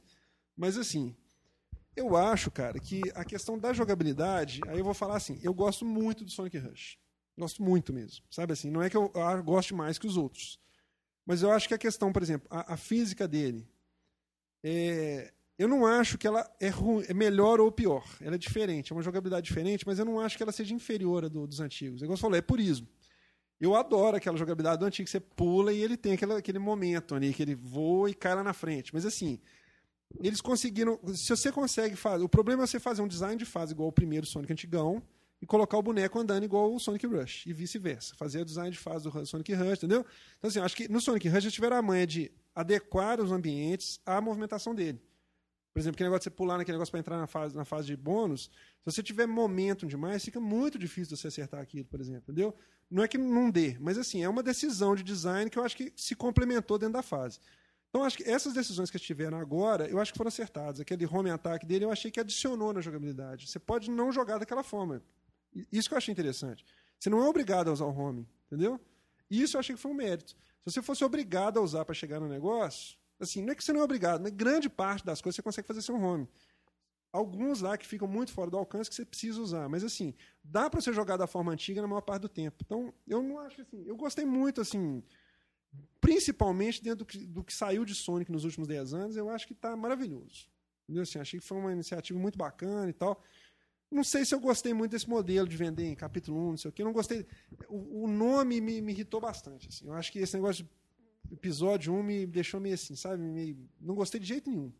Mas, 0.58 0.78
assim, 0.78 1.16
eu 1.96 2.16
acho, 2.16 2.50
cara, 2.50 2.80
que 2.80 3.02
a 3.14 3.26
questão 3.26 3.58
da 3.58 3.74
jogabilidade, 3.74 4.62
aí 4.68 4.80
eu 4.80 4.86
vou 4.86 4.94
falar 4.94 5.18
assim, 5.18 5.39
eu 5.44 5.54
gosto 5.54 5.86
muito 5.86 6.24
do 6.24 6.32
Sonic 6.32 6.58
Rush. 6.58 6.98
Gosto 7.38 7.64
muito 7.64 7.94
mesmo. 7.94 8.24
Sabe 8.30 8.54
assim? 8.54 8.70
Não 8.70 8.82
é 8.82 8.89
que 8.89 8.98
eu, 8.98 9.12
eu 9.14 9.44
goste 9.44 9.74
mais 9.74 9.98
que 9.98 10.08
os 10.08 10.18
outros. 10.18 10.60
Mas 11.26 11.42
eu 11.42 11.52
acho 11.52 11.68
que 11.68 11.74
a 11.74 11.78
questão, 11.78 12.12
por 12.12 12.22
exemplo, 12.22 12.48
a, 12.50 12.74
a 12.74 12.78
física 12.78 13.28
dele. 13.28 13.68
É, 14.64 15.34
eu 15.58 15.68
não 15.68 15.86
acho 15.86 16.18
que 16.18 16.28
ela 16.28 16.50
é, 16.60 16.70
ruim, 16.70 17.04
é 17.08 17.14
melhor 17.14 17.60
ou 17.60 17.72
pior. 17.72 18.06
Ela 18.20 18.36
é 18.36 18.38
diferente, 18.38 18.92
é 18.92 18.96
uma 18.96 19.04
jogabilidade 19.04 19.46
diferente, 19.46 19.86
mas 19.86 20.00
eu 20.00 20.06
não 20.06 20.20
acho 20.20 20.38
que 20.38 20.44
ela 20.44 20.52
seja 20.52 20.74
inferior 20.74 21.26
à 21.26 21.28
do, 21.28 21.46
dos 21.46 21.60
antigos. 21.60 22.02
Igual 22.02 22.18
você 22.18 22.22
falou, 22.22 22.38
é 22.38 22.42
purismo. 22.42 22.88
Eu 23.60 23.76
adoro 23.76 24.18
aquela 24.18 24.38
jogabilidade 24.38 24.80
do 24.80 24.86
antigo, 24.86 25.06
que 25.06 25.12
você 25.12 25.20
pula 25.20 25.72
e 25.72 25.82
ele 25.82 25.96
tem 25.96 26.14
aquele, 26.14 26.34
aquele 26.34 26.58
momento 26.58 27.14
ali, 27.14 27.32
que 27.32 27.44
ele 27.44 27.54
voa 27.54 28.10
e 28.10 28.14
cai 28.14 28.34
lá 28.34 28.44
na 28.44 28.54
frente. 28.54 28.92
Mas 28.92 29.06
assim, 29.06 29.39
eles 30.20 30.41
conseguiram. 30.41 30.99
Se 31.14 31.30
você 31.30 31.51
consegue 31.51 31.95
fazer. 31.95 32.24
O 32.24 32.30
problema 32.30 32.64
é 32.64 32.68
você 32.68 32.80
fazer 32.80 33.01
um 33.01 33.07
design 33.07 33.38
de 33.38 33.45
fase 33.45 33.74
igual 33.74 33.89
o 33.89 33.91
primeiro 33.91 34.26
Sonic 34.26 34.51
antigão, 34.51 35.01
e 35.41 35.45
colocar 35.45 35.78
o 35.78 35.82
boneco 35.82 36.20
andando 36.20 36.43
igual 36.43 36.74
o 36.74 36.80
Sonic 36.80 37.05
Rush, 37.07 37.47
e 37.47 37.53
vice-versa. 37.53 38.16
Fazer 38.16 38.41
o 38.41 38.45
design 38.45 38.70
de 38.70 38.78
fase 38.78 39.09
do 39.09 39.26
Sonic 39.26 39.53
Rush, 39.53 39.78
entendeu? 39.80 40.05
Então, 40.38 40.47
assim, 40.49 40.59
acho 40.59 40.76
que 40.76 40.88
no 40.88 41.01
Sonic 41.01 41.28
Rush 41.28 41.45
eles 41.45 41.53
tiveram 41.53 41.78
a 41.78 41.82
manha 41.82 42.05
de 42.05 42.32
adequar 42.53 43.20
os 43.20 43.32
ambientes 43.32 43.99
à 44.05 44.22
movimentação 44.22 44.76
dele. 44.76 45.01
Por 45.74 45.80
exemplo, 45.80 45.95
aquele 45.95 46.09
negócio 46.09 46.20
de 46.20 46.24
você 46.26 46.38
pular 46.38 46.57
naquele 46.57 46.76
negócio 46.76 46.91
para 46.91 46.99
entrar 46.99 47.18
na 47.18 47.28
fase, 47.28 47.55
na 47.55 47.64
fase 47.64 47.88
de 47.88 47.95
bônus, 47.95 48.43
se 48.43 48.86
você 48.86 49.01
tiver 49.01 49.26
momento 49.26 49.88
demais, 49.88 50.24
fica 50.24 50.39
muito 50.39 50.78
difícil 50.78 51.16
você 51.16 51.28
acertar 51.28 51.62
aquilo, 51.62 51.86
por 51.86 51.99
exemplo, 51.99 52.24
entendeu? 52.28 52.53
Não 52.89 53.01
é 53.01 53.07
que 53.07 53.18
não 53.18 53.49
dê, 53.49 53.78
mas 53.80 53.97
assim, 53.97 54.22
é 54.22 54.28
uma 54.28 54.43
decisão 54.43 54.95
de 54.95 55.01
design 55.01 55.49
que 55.49 55.57
eu 55.57 55.64
acho 55.64 55.78
que 55.78 55.93
se 55.95 56.14
complementou 56.14 56.78
dentro 56.78 56.93
da 56.93 57.01
fase. 57.01 57.39
Então, 57.92 58.06
acho 58.06 58.18
que 58.18 58.24
essas 58.24 58.54
decisões 58.54 58.89
que 58.89 58.96
eles 58.96 59.06
tiveram 59.06 59.38
agora, 59.38 59.86
eu 59.86 60.00
acho 60.00 60.14
que 60.14 60.18
foram 60.18 60.30
acertadas. 60.30 60.80
Aquele 60.80 61.06
home 61.06 61.30
attack 61.30 61.66
dele, 61.66 61.84
eu 61.84 61.92
achei 61.92 62.10
que 62.10 62.22
adicionou 62.22 62.72
na 62.72 62.80
jogabilidade. 62.80 63.50
Você 63.50 63.60
pode 63.60 63.92
não 63.92 64.14
jogar 64.14 64.38
daquela 64.38 64.64
forma. 64.64 65.04
Isso 65.70 65.89
que 65.89 65.94
eu 65.94 65.98
achei 65.98 66.14
interessante. 66.14 66.66
Você 66.98 67.10
não 67.10 67.22
é 67.22 67.28
obrigado 67.28 67.70
a 67.70 67.74
usar 67.74 67.84
o 67.84 67.94
home, 67.94 68.26
entendeu? 68.48 68.80
Isso 69.30 69.58
eu 69.58 69.60
achei 69.60 69.76
que 69.76 69.82
foi 69.82 69.92
um 69.92 69.96
mérito. 69.96 70.32
Se 70.64 70.72
você 70.72 70.82
fosse 70.82 71.04
obrigado 71.04 71.60
a 71.60 71.62
usar 71.62 71.84
para 71.84 71.94
chegar 71.94 72.22
no 72.22 72.30
negócio, 72.30 72.98
assim, 73.20 73.42
não 73.42 73.52
é 73.52 73.56
que 73.56 73.64
você 73.64 73.74
não 73.74 73.82
é 73.82 73.84
obrigado, 73.84 74.22
mas 74.22 74.32
grande 74.32 74.70
parte 74.70 75.06
das 75.06 75.22
coisas 75.22 75.36
você 75.36 75.42
consegue 75.42 75.68
fazer 75.68 75.82
sem 75.82 75.94
home. 75.94 76.30
Alguns 77.12 77.60
lá 77.60 77.78
que 77.78 77.86
ficam 77.86 78.08
muito 78.08 78.32
fora 78.32 78.50
do 78.50 78.58
alcance 78.58 78.89
que 78.89 78.96
você 78.96 79.04
precisa 79.04 79.42
usar, 79.42 79.68
mas 79.68 79.84
assim, 79.84 80.14
dá 80.42 80.70
para 80.70 80.80
você 80.80 80.94
jogar 80.94 81.18
da 81.18 81.28
forma 81.28 81.52
antiga 81.52 81.82
na 81.82 81.88
maior 81.88 82.02
parte 82.02 82.22
do 82.22 82.30
tempo. 82.30 82.64
Então, 82.66 82.94
eu 83.06 83.22
não 83.22 83.38
acho 83.39 83.62
assim, 83.62 83.84
eu 83.86 83.98
gostei 83.98 84.24
muito 84.24 84.62
assim, 84.62 85.04
principalmente 86.02 86.84
dentro 86.84 86.99
do 86.99 87.06
que, 87.06 87.20
do 87.20 87.43
que 87.43 87.54
saiu 87.54 87.86
de 87.86 87.93
Sonic 87.93 88.32
nos 88.32 88.43
últimos 88.43 88.68
10 88.68 88.93
anos, 88.93 89.16
eu 89.16 89.30
acho 89.30 89.45
que 89.45 89.54
está 89.54 89.78
maravilhoso. 89.78 90.49
Entendeu? 90.84 91.04
Assim, 91.04 91.20
achei 91.20 91.39
que 91.39 91.45
foi 91.45 91.58
uma 91.60 91.72
iniciativa 91.72 92.20
muito 92.20 92.38
bacana 92.38 92.89
e 92.89 92.93
tal. 92.93 93.24
Não 93.89 94.04
sei 94.04 94.26
se 94.26 94.34
eu 94.34 94.39
gostei 94.39 94.74
muito 94.74 94.91
desse 94.91 95.08
modelo 95.08 95.47
de 95.47 95.56
vender 95.56 95.86
em 95.86 95.95
capítulo 95.95 96.39
1, 96.47 96.49
não 96.49 96.58
sei 96.58 96.70
o 96.70 96.72
que. 96.72 96.84
Não 96.84 96.91
gostei. 96.91 97.26
O, 97.70 98.06
o 98.06 98.08
nome 98.08 98.60
me, 98.60 98.82
me, 98.82 98.91
irritou 98.91 99.22
bastante. 99.22 99.70
Assim. 99.70 99.86
Eu 99.86 99.93
acho 99.93 100.12
que 100.12 100.20
esse 100.20 100.36
negócio 100.36 100.64
de 100.64 101.34
episódio 101.34 101.93
1 101.93 102.04
me 102.04 102.26
deixou 102.26 102.60
meio 102.60 102.74
assim, 102.76 102.95
sabe? 102.95 103.22
Não 103.80 103.93
gostei 103.93 104.20
de 104.20 104.28
jeito 104.28 104.49
nenhum. 104.49 104.72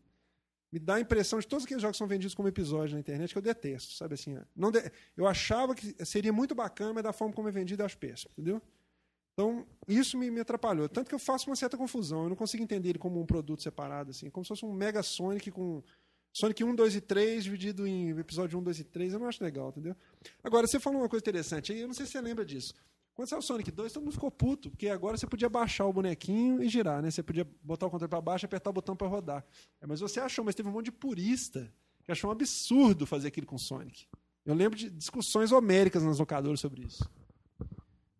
Me 0.72 0.78
dá 0.78 0.94
a 0.94 1.00
impressão 1.00 1.38
de 1.38 1.46
todos 1.46 1.66
aqueles 1.66 1.82
jogos 1.82 1.96
que 1.96 1.98
são 1.98 2.06
vendidos 2.06 2.34
como 2.34 2.48
episódio 2.48 2.94
na 2.94 3.00
internet 3.00 3.30
que 3.30 3.38
eu 3.38 3.42
detesto, 3.42 3.92
sabe 3.92 4.14
assim? 4.14 4.38
Não 4.56 4.70
de... 4.70 4.80
Eu 5.14 5.26
achava 5.26 5.74
que 5.74 5.94
seria 6.04 6.32
muito 6.32 6.54
bacana, 6.54 6.94
mas 6.94 7.02
da 7.02 7.12
forma 7.12 7.34
como 7.34 7.46
é 7.46 7.52
vendido 7.52 7.82
eu 7.82 7.86
acho 7.86 7.98
péssimo, 7.98 8.30
entendeu? 8.32 8.62
Então, 9.32 9.66
isso 9.88 10.18
me, 10.18 10.30
me, 10.30 10.40
atrapalhou. 10.40 10.88
Tanto 10.88 11.08
que 11.08 11.14
eu 11.14 11.18
faço 11.18 11.48
uma 11.48 11.56
certa 11.56 11.76
confusão. 11.76 12.24
Eu 12.24 12.28
não 12.28 12.36
consigo 12.36 12.62
entender 12.62 12.90
ele 12.90 12.98
como 12.98 13.20
um 13.20 13.26
produto 13.26 13.62
separado, 13.62 14.10
assim. 14.10 14.28
Como 14.28 14.44
se 14.44 14.48
fosse 14.48 14.64
um 14.64 14.72
Mega 14.72 15.02
Sonic 15.02 15.50
com 15.50 15.82
Sonic 16.32 16.64
1, 16.64 16.74
2 16.74 16.96
e 16.96 17.00
3 17.00 17.44
dividido 17.44 17.86
em 17.86 18.10
episódio 18.18 18.58
1, 18.58 18.62
2 18.62 18.78
e 18.80 18.84
3, 18.84 19.12
eu 19.12 19.18
não 19.18 19.26
acho 19.26 19.42
legal, 19.42 19.68
entendeu? 19.68 19.94
Agora, 20.42 20.66
você 20.66 20.80
falou 20.80 21.00
uma 21.00 21.08
coisa 21.08 21.22
interessante 21.22 21.72
eu 21.72 21.86
não 21.86 21.94
sei 21.94 22.06
se 22.06 22.12
você 22.12 22.20
lembra 22.20 22.44
disso. 22.44 22.74
Quando 23.14 23.28
saiu 23.28 23.40
o 23.40 23.42
Sonic 23.42 23.70
2, 23.70 23.92
todo 23.92 24.02
mundo 24.02 24.14
ficou 24.14 24.30
puto, 24.30 24.70
porque 24.70 24.88
agora 24.88 25.18
você 25.18 25.26
podia 25.26 25.48
baixar 25.48 25.84
o 25.84 25.92
bonequinho 25.92 26.62
e 26.62 26.68
girar, 26.68 27.02
né? 27.02 27.10
Você 27.10 27.22
podia 27.22 27.46
botar 27.62 27.86
o 27.86 27.90
controle 27.90 28.08
para 28.08 28.20
baixo 28.22 28.44
e 28.44 28.46
apertar 28.46 28.70
o 28.70 28.72
botão 28.72 28.96
para 28.96 29.06
rodar. 29.06 29.44
É, 29.82 29.86
mas 29.86 30.00
você 30.00 30.18
achou, 30.18 30.42
mas 30.42 30.54
teve 30.54 30.70
um 30.70 30.72
monte 30.72 30.86
de 30.86 30.92
purista 30.92 31.70
que 32.02 32.10
achou 32.10 32.30
um 32.30 32.32
absurdo 32.32 33.06
fazer 33.06 33.28
aquilo 33.28 33.46
com 33.46 33.56
o 33.56 33.58
Sonic. 33.58 34.06
Eu 34.46 34.54
lembro 34.54 34.78
de 34.78 34.88
discussões 34.88 35.52
homéricas 35.52 36.02
nas 36.02 36.18
locadoras 36.18 36.60
sobre 36.60 36.82
isso. 36.82 37.08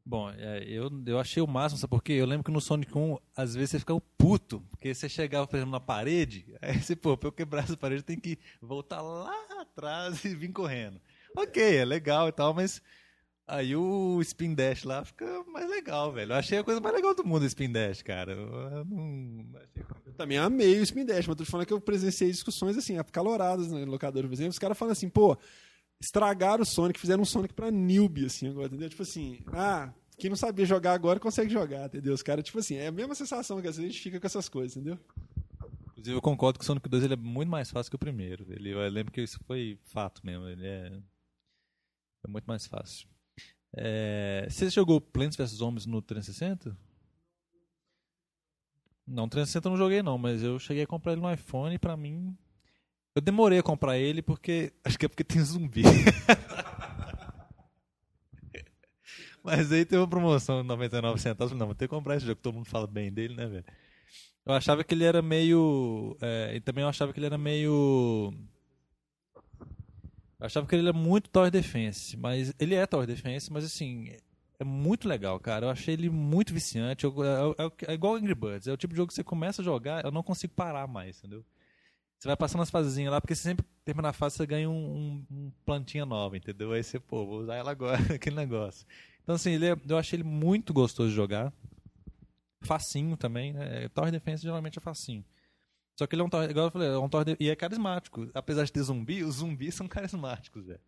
Bom, 0.04 0.30
é, 0.30 0.64
eu, 0.66 0.90
eu 1.06 1.18
achei 1.18 1.40
o 1.40 1.46
máximo, 1.46 1.78
sabe 1.78 1.90
por 1.90 2.02
quê? 2.02 2.14
Eu 2.14 2.26
lembro 2.26 2.44
que 2.44 2.50
no 2.50 2.60
Sonic 2.60 2.96
1, 2.96 3.18
às 3.36 3.54
vezes 3.54 3.70
você 3.70 3.78
ficava 3.78 4.00
puto, 4.18 4.60
porque 4.70 4.92
você 4.92 5.08
chegava, 5.08 5.46
por 5.46 5.56
exemplo, 5.56 5.70
na 5.70 5.80
parede, 5.80 6.44
aí 6.60 6.80
você, 6.82 6.96
pô, 6.96 7.16
pra 7.16 7.28
eu 7.28 7.32
quebrar 7.32 7.62
essa 7.62 7.76
parede, 7.76 8.02
tem 8.02 8.18
que 8.18 8.36
voltar 8.60 9.00
lá 9.00 9.32
atrás 9.60 10.24
e 10.24 10.34
vir 10.34 10.52
correndo. 10.52 11.00
Ok, 11.36 11.76
é 11.76 11.84
legal 11.84 12.28
e 12.28 12.32
tal, 12.32 12.52
mas 12.52 12.82
aí 13.46 13.76
o 13.76 14.20
Spin 14.22 14.54
Dash 14.54 14.82
lá 14.82 15.04
fica 15.04 15.44
mais 15.44 15.70
legal, 15.70 16.12
velho. 16.12 16.32
Eu 16.32 16.36
achei 16.36 16.58
a 16.58 16.64
coisa 16.64 16.80
mais 16.80 16.94
legal 16.94 17.14
do 17.14 17.24
mundo 17.24 17.42
o 17.42 17.46
Spin 17.46 17.70
Dash, 17.70 18.02
cara. 18.02 18.32
Eu, 18.32 18.84
não... 18.84 19.46
eu 20.04 20.12
também 20.14 20.36
amei 20.36 20.80
o 20.80 20.82
Spin 20.82 21.06
Dash, 21.06 21.28
mas 21.28 21.36
tô 21.36 21.44
te 21.44 21.50
falando 21.50 21.66
que 21.66 21.72
eu 21.72 21.80
presenciei 21.80 22.28
discussões 22.28 22.76
assim, 22.76 22.98
acaloradas 22.98 23.68
no 23.68 23.84
locador, 23.84 24.24
por 24.24 24.32
exemplo, 24.32 24.50
os 24.50 24.58
caras 24.58 24.76
falando 24.76 24.92
assim, 24.92 25.08
pô 25.08 25.38
estragaram 26.02 26.62
o 26.62 26.66
Sonic, 26.66 26.98
fizeram 26.98 27.22
um 27.22 27.26
Sonic 27.26 27.54
pra 27.54 27.70
newbie, 27.70 28.26
assim, 28.26 28.48
agora, 28.48 28.66
entendeu? 28.66 28.90
Tipo 28.90 29.02
assim, 29.02 29.38
ah, 29.52 29.92
quem 30.18 30.28
não 30.28 30.36
sabia 30.36 30.66
jogar 30.66 30.92
agora 30.92 31.20
consegue 31.20 31.52
jogar, 31.52 31.86
entendeu? 31.86 32.12
Os 32.12 32.22
caras, 32.22 32.44
tipo 32.44 32.58
assim, 32.58 32.74
é 32.74 32.88
a 32.88 32.92
mesma 32.92 33.14
sensação 33.14 33.62
que 33.62 33.68
às 33.68 33.76
vezes 33.76 33.88
a 33.88 33.92
gente 33.92 34.02
fica 34.02 34.20
com 34.20 34.26
essas 34.26 34.48
coisas, 34.48 34.76
entendeu? 34.76 34.98
Inclusive, 35.92 36.16
eu 36.16 36.22
concordo 36.22 36.58
que 36.58 36.64
o 36.64 36.66
Sonic 36.66 36.88
2 36.88 37.04
ele 37.04 37.14
é 37.14 37.16
muito 37.16 37.48
mais 37.48 37.70
fácil 37.70 37.90
que 37.90 37.96
o 37.96 37.98
primeiro. 37.98 38.44
Ele, 38.52 38.70
eu 38.70 38.88
lembro 38.88 39.12
que 39.12 39.22
isso 39.22 39.38
foi 39.44 39.78
fato 39.84 40.24
mesmo. 40.26 40.48
Ele 40.48 40.66
é, 40.66 41.00
é 42.24 42.28
muito 42.28 42.44
mais 42.44 42.66
fácil. 42.66 43.06
É, 43.74 44.46
você 44.50 44.68
jogou 44.68 45.00
Plants 45.00 45.36
vs 45.36 45.50
Zombies 45.50 45.86
no 45.86 46.02
360? 46.02 46.76
Não, 49.06 49.28
360 49.28 49.66
eu 49.66 49.70
não 49.70 49.76
joguei 49.76 50.02
não, 50.02 50.18
mas 50.18 50.42
eu 50.42 50.58
cheguei 50.58 50.82
a 50.82 50.86
comprar 50.86 51.12
ele 51.12 51.20
no 51.20 51.32
iPhone 51.32 51.74
e 51.74 51.78
pra 51.78 51.96
mim 51.96 52.36
eu 53.14 53.20
demorei 53.20 53.58
a 53.58 53.62
comprar 53.62 53.98
ele 53.98 54.22
porque. 54.22 54.72
Acho 54.84 54.98
que 54.98 55.06
é 55.06 55.08
porque 55.08 55.24
tem 55.24 55.42
zumbi. 55.42 55.82
Mas 59.44 59.72
aí 59.72 59.84
teve 59.84 60.00
uma 60.00 60.08
promoção 60.08 60.62
de 60.62 60.68
99 60.68 61.20
centavos. 61.20 61.52
Não, 61.52 61.66
vou 61.66 61.74
ter 61.74 61.86
que 61.86 61.94
comprar 61.94 62.16
esse 62.16 62.24
jogo, 62.24 62.40
todo 62.40 62.54
mundo 62.54 62.66
fala 62.66 62.86
bem 62.86 63.12
dele, 63.12 63.34
né, 63.34 63.46
velho? 63.46 63.64
Eu 64.46 64.54
achava 64.54 64.84
que 64.84 64.94
ele 64.94 65.04
era 65.04 65.20
meio. 65.20 66.16
É, 66.20 66.52
e 66.54 66.60
também 66.60 66.82
eu 66.82 66.88
achava 66.88 67.12
que 67.12 67.18
ele 67.18 67.26
era 67.26 67.38
meio. 67.38 68.32
Eu 70.38 70.46
achava 70.46 70.66
que 70.66 70.74
ele 70.74 70.88
era 70.88 70.96
muito 70.96 71.28
Tower 71.28 71.50
Defense. 71.50 72.16
Mas 72.16 72.54
ele 72.58 72.74
é 72.74 72.86
Tower 72.86 73.06
Defense, 73.06 73.52
mas 73.52 73.64
assim. 73.64 74.14
É 74.60 74.64
muito 74.64 75.08
legal, 75.08 75.40
cara. 75.40 75.66
Eu 75.66 75.70
achei 75.70 75.94
ele 75.94 76.08
muito 76.08 76.54
viciante. 76.54 77.04
Eu, 77.04 77.12
é, 77.24 77.64
é, 77.64 77.92
é 77.92 77.94
igual 77.94 78.14
Angry 78.14 78.34
Birds. 78.34 78.68
É 78.68 78.72
o 78.72 78.76
tipo 78.76 78.94
de 78.94 78.98
jogo 78.98 79.08
que 79.08 79.14
você 79.14 79.24
começa 79.24 79.60
a 79.60 79.64
jogar, 79.64 80.04
eu 80.04 80.12
não 80.12 80.22
consigo 80.22 80.54
parar 80.54 80.86
mais, 80.86 81.18
entendeu? 81.18 81.44
Você 82.22 82.28
vai 82.28 82.36
passando 82.36 82.62
as 82.62 82.70
fasezinhas 82.70 83.10
lá, 83.10 83.20
porque 83.20 83.34
você 83.34 83.42
sempre 83.42 83.66
termina 83.84 84.10
a 84.10 84.12
fase, 84.12 84.36
você 84.36 84.46
ganha 84.46 84.70
um, 84.70 84.72
um, 84.72 85.26
um, 85.28 85.52
plantinha 85.64 86.06
nova, 86.06 86.36
entendeu? 86.36 86.70
Aí 86.70 86.80
você, 86.80 87.00
pô, 87.00 87.26
vou 87.26 87.40
usar 87.40 87.56
ela 87.56 87.72
agora, 87.72 87.98
aquele 88.14 88.36
negócio. 88.36 88.86
Então, 89.24 89.34
assim, 89.34 89.50
ele 89.50 89.66
é, 89.66 89.76
eu 89.88 89.98
achei 89.98 90.18
ele 90.18 90.22
muito 90.22 90.72
gostoso 90.72 91.10
de 91.10 91.16
jogar. 91.16 91.52
Facinho 92.60 93.16
também, 93.16 93.52
né? 93.52 93.88
Tower 93.88 94.12
Defense 94.12 94.40
geralmente 94.40 94.78
é 94.78 94.80
facinho. 94.80 95.24
Só 95.98 96.06
que 96.06 96.14
ele 96.14 96.22
é 96.22 96.24
um 96.24 96.28
Tower, 96.28 96.48
igual 96.48 96.66
eu 96.66 96.70
falei, 96.70 96.88
é 96.90 96.96
um 96.96 97.08
Tower 97.08 97.24
de, 97.24 97.36
e 97.40 97.50
é 97.50 97.56
carismático. 97.56 98.30
Apesar 98.34 98.62
de 98.62 98.72
ter 98.72 98.82
zumbi, 98.84 99.24
os 99.24 99.36
zumbis 99.38 99.74
são 99.74 99.88
carismáticos, 99.88 100.64
velho. 100.64 100.80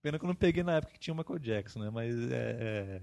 Pena 0.00 0.20
que 0.20 0.24
eu 0.24 0.28
não 0.28 0.36
peguei 0.36 0.62
na 0.62 0.76
época 0.76 0.92
que 0.92 1.00
tinha 1.00 1.14
o 1.14 1.16
Michael 1.16 1.40
Jackson, 1.40 1.80
né? 1.80 1.90
Mas 1.90 2.14
é, 2.30 2.56
é, 2.60 3.02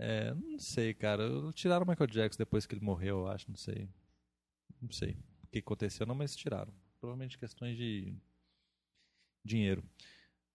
é, 0.00 0.34
Não 0.34 0.58
sei, 0.58 0.92
cara. 0.92 1.22
Tiraram 1.54 1.86
o 1.86 1.88
Michael 1.88 2.10
Jackson 2.10 2.38
depois 2.38 2.66
que 2.66 2.74
ele 2.74 2.84
morreu, 2.84 3.18
eu 3.18 3.28
acho, 3.28 3.48
não 3.48 3.56
sei. 3.56 3.88
Não 4.82 4.90
sei 4.90 5.16
que 5.62 5.66
aconteceu, 5.66 6.06
não, 6.06 6.14
mas 6.14 6.36
tiraram. 6.36 6.72
Provavelmente 7.00 7.38
questões 7.38 7.76
de 7.76 8.14
dinheiro. 9.44 9.82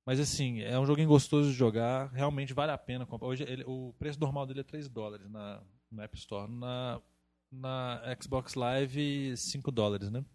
Mas 0.05 0.19
assim, 0.19 0.61
é 0.61 0.79
um 0.79 0.85
joguinho 0.85 1.07
gostoso 1.07 1.49
de 1.49 1.55
jogar, 1.55 2.11
realmente 2.11 2.53
vale 2.53 2.71
a 2.71 2.77
pena 2.77 3.05
comprar. 3.05 3.27
Hoje 3.27 3.43
ele, 3.43 3.63
o 3.65 3.93
preço 3.99 4.19
normal 4.19 4.45
dele 4.47 4.61
é 4.61 4.63
3 4.63 4.89
dólares 4.89 5.29
na, 5.29 5.63
no 5.91 6.01
App 6.01 6.17
Store. 6.17 6.51
Na, 6.51 7.01
na 7.51 8.01
Xbox 8.19 8.55
Live, 8.55 9.37
5 9.37 9.71
dólares, 9.71 10.09
né? 10.09 10.25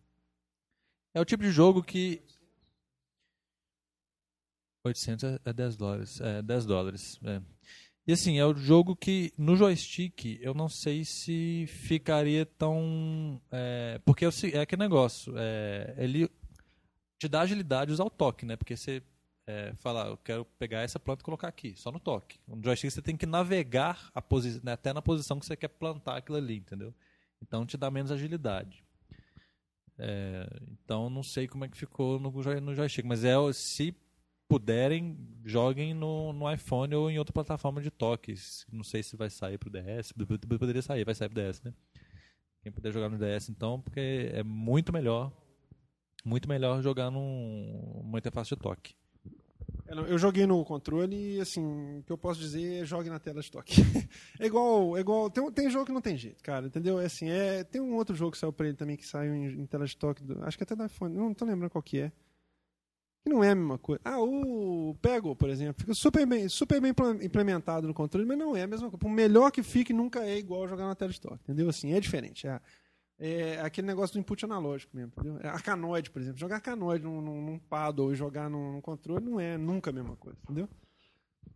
É 1.13 1.21
o 1.21 1.25
tipo 1.25 1.43
de 1.43 1.51
jogo 1.51 1.83
que. 1.83 2.23
800 4.85 5.41
é 5.45 5.53
10 5.53 5.77
dólares. 5.77 6.21
É, 6.21 6.43
10 6.43 6.67
dólares. 6.67 7.21
É. 7.25 7.43
E 8.07 8.13
assim, 8.13 8.39
é 8.39 8.47
o 8.47 8.55
jogo 8.55 8.95
que 8.95 9.33
no 9.37 9.57
joystick 9.57 10.39
eu 10.41 10.55
não 10.55 10.69
sei 10.69 11.05
se 11.05 11.67
ficaria 11.67 12.47
tão. 12.47 13.41
É, 13.51 14.01
porque 14.05 14.25
é, 14.25 14.29
é 14.53 14.61
aquele 14.61 14.83
negócio. 14.83 15.35
É, 15.37 15.95
ele 15.99 16.31
te 17.19 17.27
dá 17.29 17.41
agilidade 17.41 17.91
usar 17.91 18.05
o 18.05 18.11
toque, 18.11 18.47
né? 18.47 18.55
Porque 18.57 18.77
você 18.77 19.03
é, 19.45 19.73
fala, 19.75 20.07
eu 20.07 20.17
quero 20.19 20.45
pegar 20.59 20.83
essa 20.83 21.01
planta 21.01 21.23
e 21.23 21.25
colocar 21.25 21.49
aqui, 21.49 21.75
só 21.77 21.91
no 21.91 21.99
toque. 21.99 22.39
No 22.47 22.63
joystick 22.63 22.93
você 22.93 23.03
tem 23.03 23.17
que 23.17 23.27
navegar 23.27 24.11
a 24.15 24.23
né, 24.63 24.73
até 24.73 24.93
na 24.93 25.03
posição 25.03 25.41
que 25.41 25.47
você 25.47 25.57
quer 25.57 25.69
plantar 25.69 26.17
aquilo 26.17 26.39
ali, 26.39 26.59
entendeu? 26.59 26.95
Então 27.43 27.67
te 27.67 27.77
dá 27.77 27.91
menos 27.91 28.13
agilidade. 28.13 28.85
É, 29.99 30.47
então 30.71 31.09
não 31.09 31.23
sei 31.23 31.49
como 31.49 31.65
é 31.65 31.69
que 31.69 31.77
ficou 31.77 32.21
no, 32.21 32.31
no 32.31 32.75
joystick, 32.75 33.05
mas 33.05 33.25
é 33.25 33.35
se 33.53 33.93
puderem, 34.49 35.17
joguem 35.45 35.95
no, 35.95 36.33
no 36.33 36.51
iPhone 36.51 36.95
ou 36.95 37.11
em 37.11 37.19
outra 37.19 37.33
plataforma 37.33 37.81
de 37.81 37.91
toques. 37.91 38.67
Não 38.71 38.85
sei 38.85 39.03
se 39.03 39.17
vai 39.17 39.31
sair 39.31 39.59
pro 39.59 39.71
DS. 39.71 40.13
Poderia 40.59 40.83
sair, 40.83 41.05
vai 41.05 41.15
sair 41.15 41.29
pro 41.29 41.43
DS, 41.43 41.63
né? 41.63 41.75
Quem 42.63 42.73
puder 42.73 42.93
jogar 42.93 43.09
no 43.09 43.19
DS, 43.19 43.49
então, 43.49 43.81
porque 43.81 44.31
é 44.33 44.43
muito 44.43 44.93
melhor. 44.93 45.33
Muito 46.25 46.49
melhor 46.49 46.83
jogar 46.83 47.11
num, 47.11 48.03
numa 48.03 48.19
interface 48.19 48.51
de 48.51 48.57
toque. 48.57 48.95
É, 49.87 49.93
eu 49.95 50.19
joguei 50.19 50.47
no 50.47 50.65
controle 50.65 51.37
e, 51.37 51.41
assim, 51.41 51.99
o 51.99 52.03
que 52.03 52.11
eu 52.11 52.19
posso 52.19 52.41
dizer 52.41 52.83
é 52.83 52.85
jogue 52.85 53.09
na 53.09 53.21
tela 53.21 53.41
de 53.41 53.51
toque. 53.51 53.75
é 54.41 54.47
igual. 54.47 54.97
É 54.97 55.01
igual 55.01 55.31
tem, 55.31 55.49
tem 55.53 55.71
jogo 55.71 55.87
que 55.87 55.93
não 55.93 56.01
tem 56.01 56.17
jeito, 56.17 56.43
cara, 56.43 56.67
entendeu? 56.67 56.99
É 56.99 57.07
assim, 57.07 57.29
é, 57.29 57.63
tem 57.63 57.81
um 57.81 57.95
outro 57.95 58.17
jogo 58.17 58.33
que 58.33 58.39
saiu 58.39 58.53
pra 58.53 58.67
ele 58.67 58.77
também 58.77 58.97
que 58.97 59.07
saiu 59.07 59.33
em, 59.35 59.47
em 59.47 59.67
tela 59.67 59.87
de 59.87 59.97
toque. 59.97 60.25
Do, 60.25 60.43
acho 60.45 60.57
que 60.57 60.65
até 60.65 60.75
da 60.75 60.87
iPhone, 60.87 61.15
não 61.15 61.33
tô 61.33 61.45
lembrando 61.45 61.71
qual 61.71 61.83
que 61.83 62.01
é 62.01 62.13
que 63.27 63.31
não 63.31 63.43
é 63.43 63.51
a 63.51 63.55
mesma 63.57 63.77
coisa. 63.77 64.01
Ah, 64.05 64.21
o 64.21 64.95
Pego, 65.03 65.35
por 65.35 65.51
exemplo, 65.51 65.75
fica 65.81 65.93
super 65.95 66.25
bem, 66.25 66.49
super 66.49 66.81
bem 66.81 66.93
implementado 67.23 67.89
no 67.89 67.93
controle, 67.93 68.25
mas 68.25 68.39
não 68.39 68.57
é 68.57 68.63
a 68.63 68.67
mesma 68.69 68.89
coisa. 68.89 68.99
Por 68.99 69.11
melhor 69.11 69.51
que 69.51 69.65
fique, 69.65 69.93
nunca 69.93 70.25
é 70.25 70.39
igual 70.39 70.69
jogar 70.69 70.87
na 70.87 70.95
tela 70.95 71.11
de 71.11 71.21
toque, 71.21 71.41
entendeu? 71.43 71.69
Assim, 71.69 71.93
é 71.93 71.99
diferente. 71.99 72.47
É, 72.47 72.61
é 73.19 73.61
aquele 73.61 73.89
negócio 73.89 74.15
do 74.15 74.21
input 74.21 74.45
analógico 74.45 74.97
mesmo, 74.97 75.13
entendeu? 75.17 75.41
É 75.43 75.49
arcanoide, 75.49 76.09
por 76.09 76.23
exemplo. 76.23 76.39
Jogar 76.39 76.57
arcanoide 76.57 77.03
num, 77.03 77.21
num, 77.21 77.43
num 77.43 77.59
paddle 77.59 78.13
e 78.13 78.15
jogar 78.15 78.49
num, 78.49 78.75
num, 78.75 78.81
controle 78.81 79.25
não 79.25 79.41
é 79.41 79.59
nunca 79.59 79.91
a 79.91 79.93
mesma 79.93 80.15
coisa, 80.15 80.39
entendeu? 80.45 80.69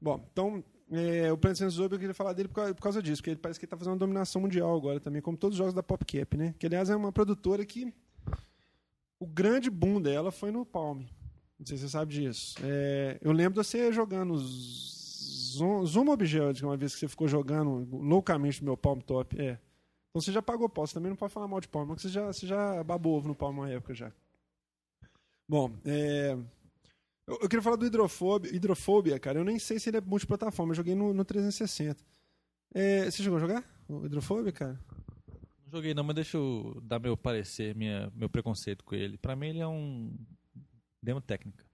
Bom, 0.00 0.26
então, 0.32 0.64
é, 0.90 1.30
o 1.30 1.38
Plant 1.38 1.56
Zob, 1.68 1.94
eu 1.94 2.00
queria 2.00 2.14
falar 2.14 2.32
dele 2.32 2.48
por 2.48 2.56
causa, 2.56 2.74
por 2.74 2.82
causa 2.82 3.00
disso, 3.00 3.22
porque 3.22 3.30
ele 3.30 3.40
parece 3.40 3.60
que 3.60 3.66
está 3.66 3.76
fazendo 3.76 3.92
uma 3.92 3.98
dominação 3.98 4.42
mundial 4.42 4.74
agora 4.74 4.98
também, 4.98 5.22
como 5.22 5.36
todos 5.36 5.54
os 5.54 5.58
jogos 5.58 5.74
da 5.74 5.84
PopCap, 5.84 6.36
né? 6.36 6.52
Que, 6.58 6.66
aliás, 6.66 6.90
é 6.90 6.96
uma 6.96 7.12
produtora 7.12 7.64
que 7.64 7.94
o 9.20 9.26
grande 9.26 9.70
boom 9.70 10.00
dela 10.00 10.32
foi 10.32 10.50
no 10.50 10.66
Palm. 10.66 11.04
Não 11.61 11.66
sei 11.66 11.76
se 11.76 11.82
você 11.82 11.88
sabe 11.90 12.14
disso. 12.14 12.56
É, 12.64 13.18
eu 13.20 13.32
lembro 13.32 13.61
de 13.61 13.68
você 13.68 13.92
jogando 13.92 14.34
Zoom, 14.38 16.08
Object, 16.08 16.64
uma 16.64 16.74
vez 16.74 16.94
que 16.94 17.00
você 17.00 17.08
ficou 17.08 17.28
jogando 17.28 17.86
loucamente 17.92 18.62
no 18.62 18.64
meu 18.70 18.78
Palm 18.78 18.98
Top. 18.98 19.38
É. 19.38 19.58
Então 20.08 20.22
você 20.22 20.32
já 20.32 20.40
pagou 20.40 20.70
pau. 20.70 20.86
Você 20.86 20.94
também 20.94 21.11
não 21.11 21.16
pode 21.16 21.34
falar 21.34 21.46
mal 21.46 21.61
de 21.61 21.68
Palm, 21.68 21.86
porque 21.86 22.00
você 22.00 22.08
já, 22.08 22.26
você 22.28 22.46
já 22.46 22.82
babou 22.82 23.18
ovo 23.18 23.28
no 23.28 23.34
Palm 23.34 23.58
uma 23.58 23.68
época 23.68 23.94
já. 23.94 24.11
Bom, 25.46 25.70
é, 25.84 26.32
eu, 27.26 27.38
eu, 27.42 27.48
queria 27.48 27.62
falar 27.62 27.76
do 27.76 27.84
hidrofobia, 27.84 28.56
hidrofobia, 28.56 29.18
cara. 29.20 29.38
Eu 29.38 29.44
nem 29.44 29.58
sei 29.58 29.78
se 29.78 29.90
ele 29.90 29.98
é 29.98 30.00
multiplataforma. 30.00 30.70
Eu 30.70 30.76
joguei 30.76 30.94
no, 30.94 31.12
no 31.12 31.26
360. 31.26 32.02
É, 32.72 33.04
você 33.04 33.22
chegou 33.22 33.36
a 33.36 33.40
jogar 33.40 33.64
o 33.86 34.06
Hidrofobia, 34.06 34.52
cara? 34.52 34.80
Não 35.66 35.72
joguei 35.72 35.92
não, 35.92 36.04
mas 36.04 36.14
deixa 36.14 36.38
eu 36.38 36.80
dar 36.82 36.98
meu 36.98 37.18
parecer, 37.18 37.74
minha, 37.74 38.11
meu 38.14 38.30
preconceito 38.30 38.82
com 38.82 38.94
ele. 38.94 39.18
Para 39.18 39.36
mim 39.36 39.48
ele 39.48 39.58
é 39.58 39.68
um 39.68 40.16
Demo 41.03 41.20
técnica. 41.20 41.64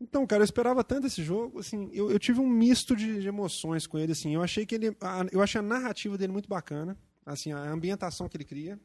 Então, 0.00 0.26
cara, 0.26 0.40
eu 0.40 0.44
esperava 0.44 0.82
tanto 0.82 1.06
esse 1.06 1.22
jogo, 1.22 1.60
assim, 1.60 1.90
eu, 1.92 2.10
eu 2.10 2.18
tive 2.18 2.40
um 2.40 2.48
misto 2.48 2.96
de, 2.96 3.20
de, 3.20 3.28
emoções 3.28 3.86
com 3.86 3.98
ele, 3.98 4.12
assim, 4.12 4.34
eu 4.34 4.42
achei 4.42 4.64
que 4.64 4.74
ele, 4.74 4.96
a, 4.98 5.26
eu 5.30 5.42
achei 5.42 5.58
a 5.58 5.62
narrativa 5.62 6.16
dele 6.16 6.32
muito 6.32 6.48
bacana, 6.48 6.96
assim, 7.24 7.52
a 7.52 7.70
ambientação 7.70 8.26
que 8.26 8.34
ele 8.34 8.44
cria, 8.44 8.80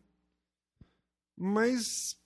mas 1.37 2.17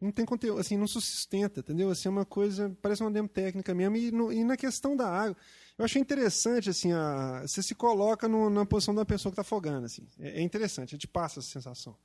não 0.00 0.12
tem 0.12 0.24
conteúdo, 0.24 0.60
assim, 0.60 0.76
não 0.76 0.86
sustenta, 0.86 1.58
entendeu? 1.58 1.90
Assim, 1.90 2.06
é 2.06 2.10
uma 2.10 2.24
coisa, 2.24 2.74
parece 2.80 3.02
uma 3.02 3.10
demo 3.10 3.28
técnica 3.28 3.74
mesmo, 3.74 3.96
e, 3.96 4.12
no, 4.12 4.32
e 4.32 4.44
na 4.44 4.56
questão 4.56 4.96
da 4.96 5.08
água, 5.08 5.36
eu 5.76 5.84
achei 5.84 6.00
interessante, 6.00 6.70
assim, 6.70 6.92
a, 6.92 7.42
você 7.42 7.64
se 7.64 7.74
coloca 7.74 8.28
no, 8.28 8.48
na 8.48 8.64
posição 8.64 8.94
da 8.94 9.04
pessoa 9.04 9.32
que 9.32 9.34
está 9.34 9.42
afogando, 9.42 9.86
assim, 9.86 10.06
é, 10.20 10.40
é 10.40 10.40
interessante, 10.40 10.90
a 10.90 10.96
gente 10.96 11.08
passa 11.08 11.40
essa 11.40 11.48
sensação 11.48 11.96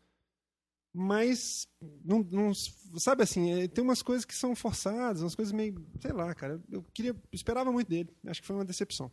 mas 0.94 1.68
não, 2.04 2.24
não, 2.24 2.54
sabe 2.98 3.24
assim 3.24 3.52
é, 3.52 3.68
tem 3.68 3.84
umas 3.84 4.02
coisas 4.02 4.26
que 4.26 4.36
são 4.36 4.56
forçadas 4.56 5.22
umas 5.22 5.36
coisas 5.36 5.52
meio 5.52 5.76
sei 6.00 6.12
lá 6.12 6.34
cara 6.34 6.60
eu 6.72 6.84
queria 6.94 7.16
esperava 7.32 7.72
muito 7.72 7.88
dele 7.88 8.10
acho 8.28 8.42
que 8.42 8.48
foi 8.48 8.56
uma 8.56 8.66
decepção. 8.66 9.12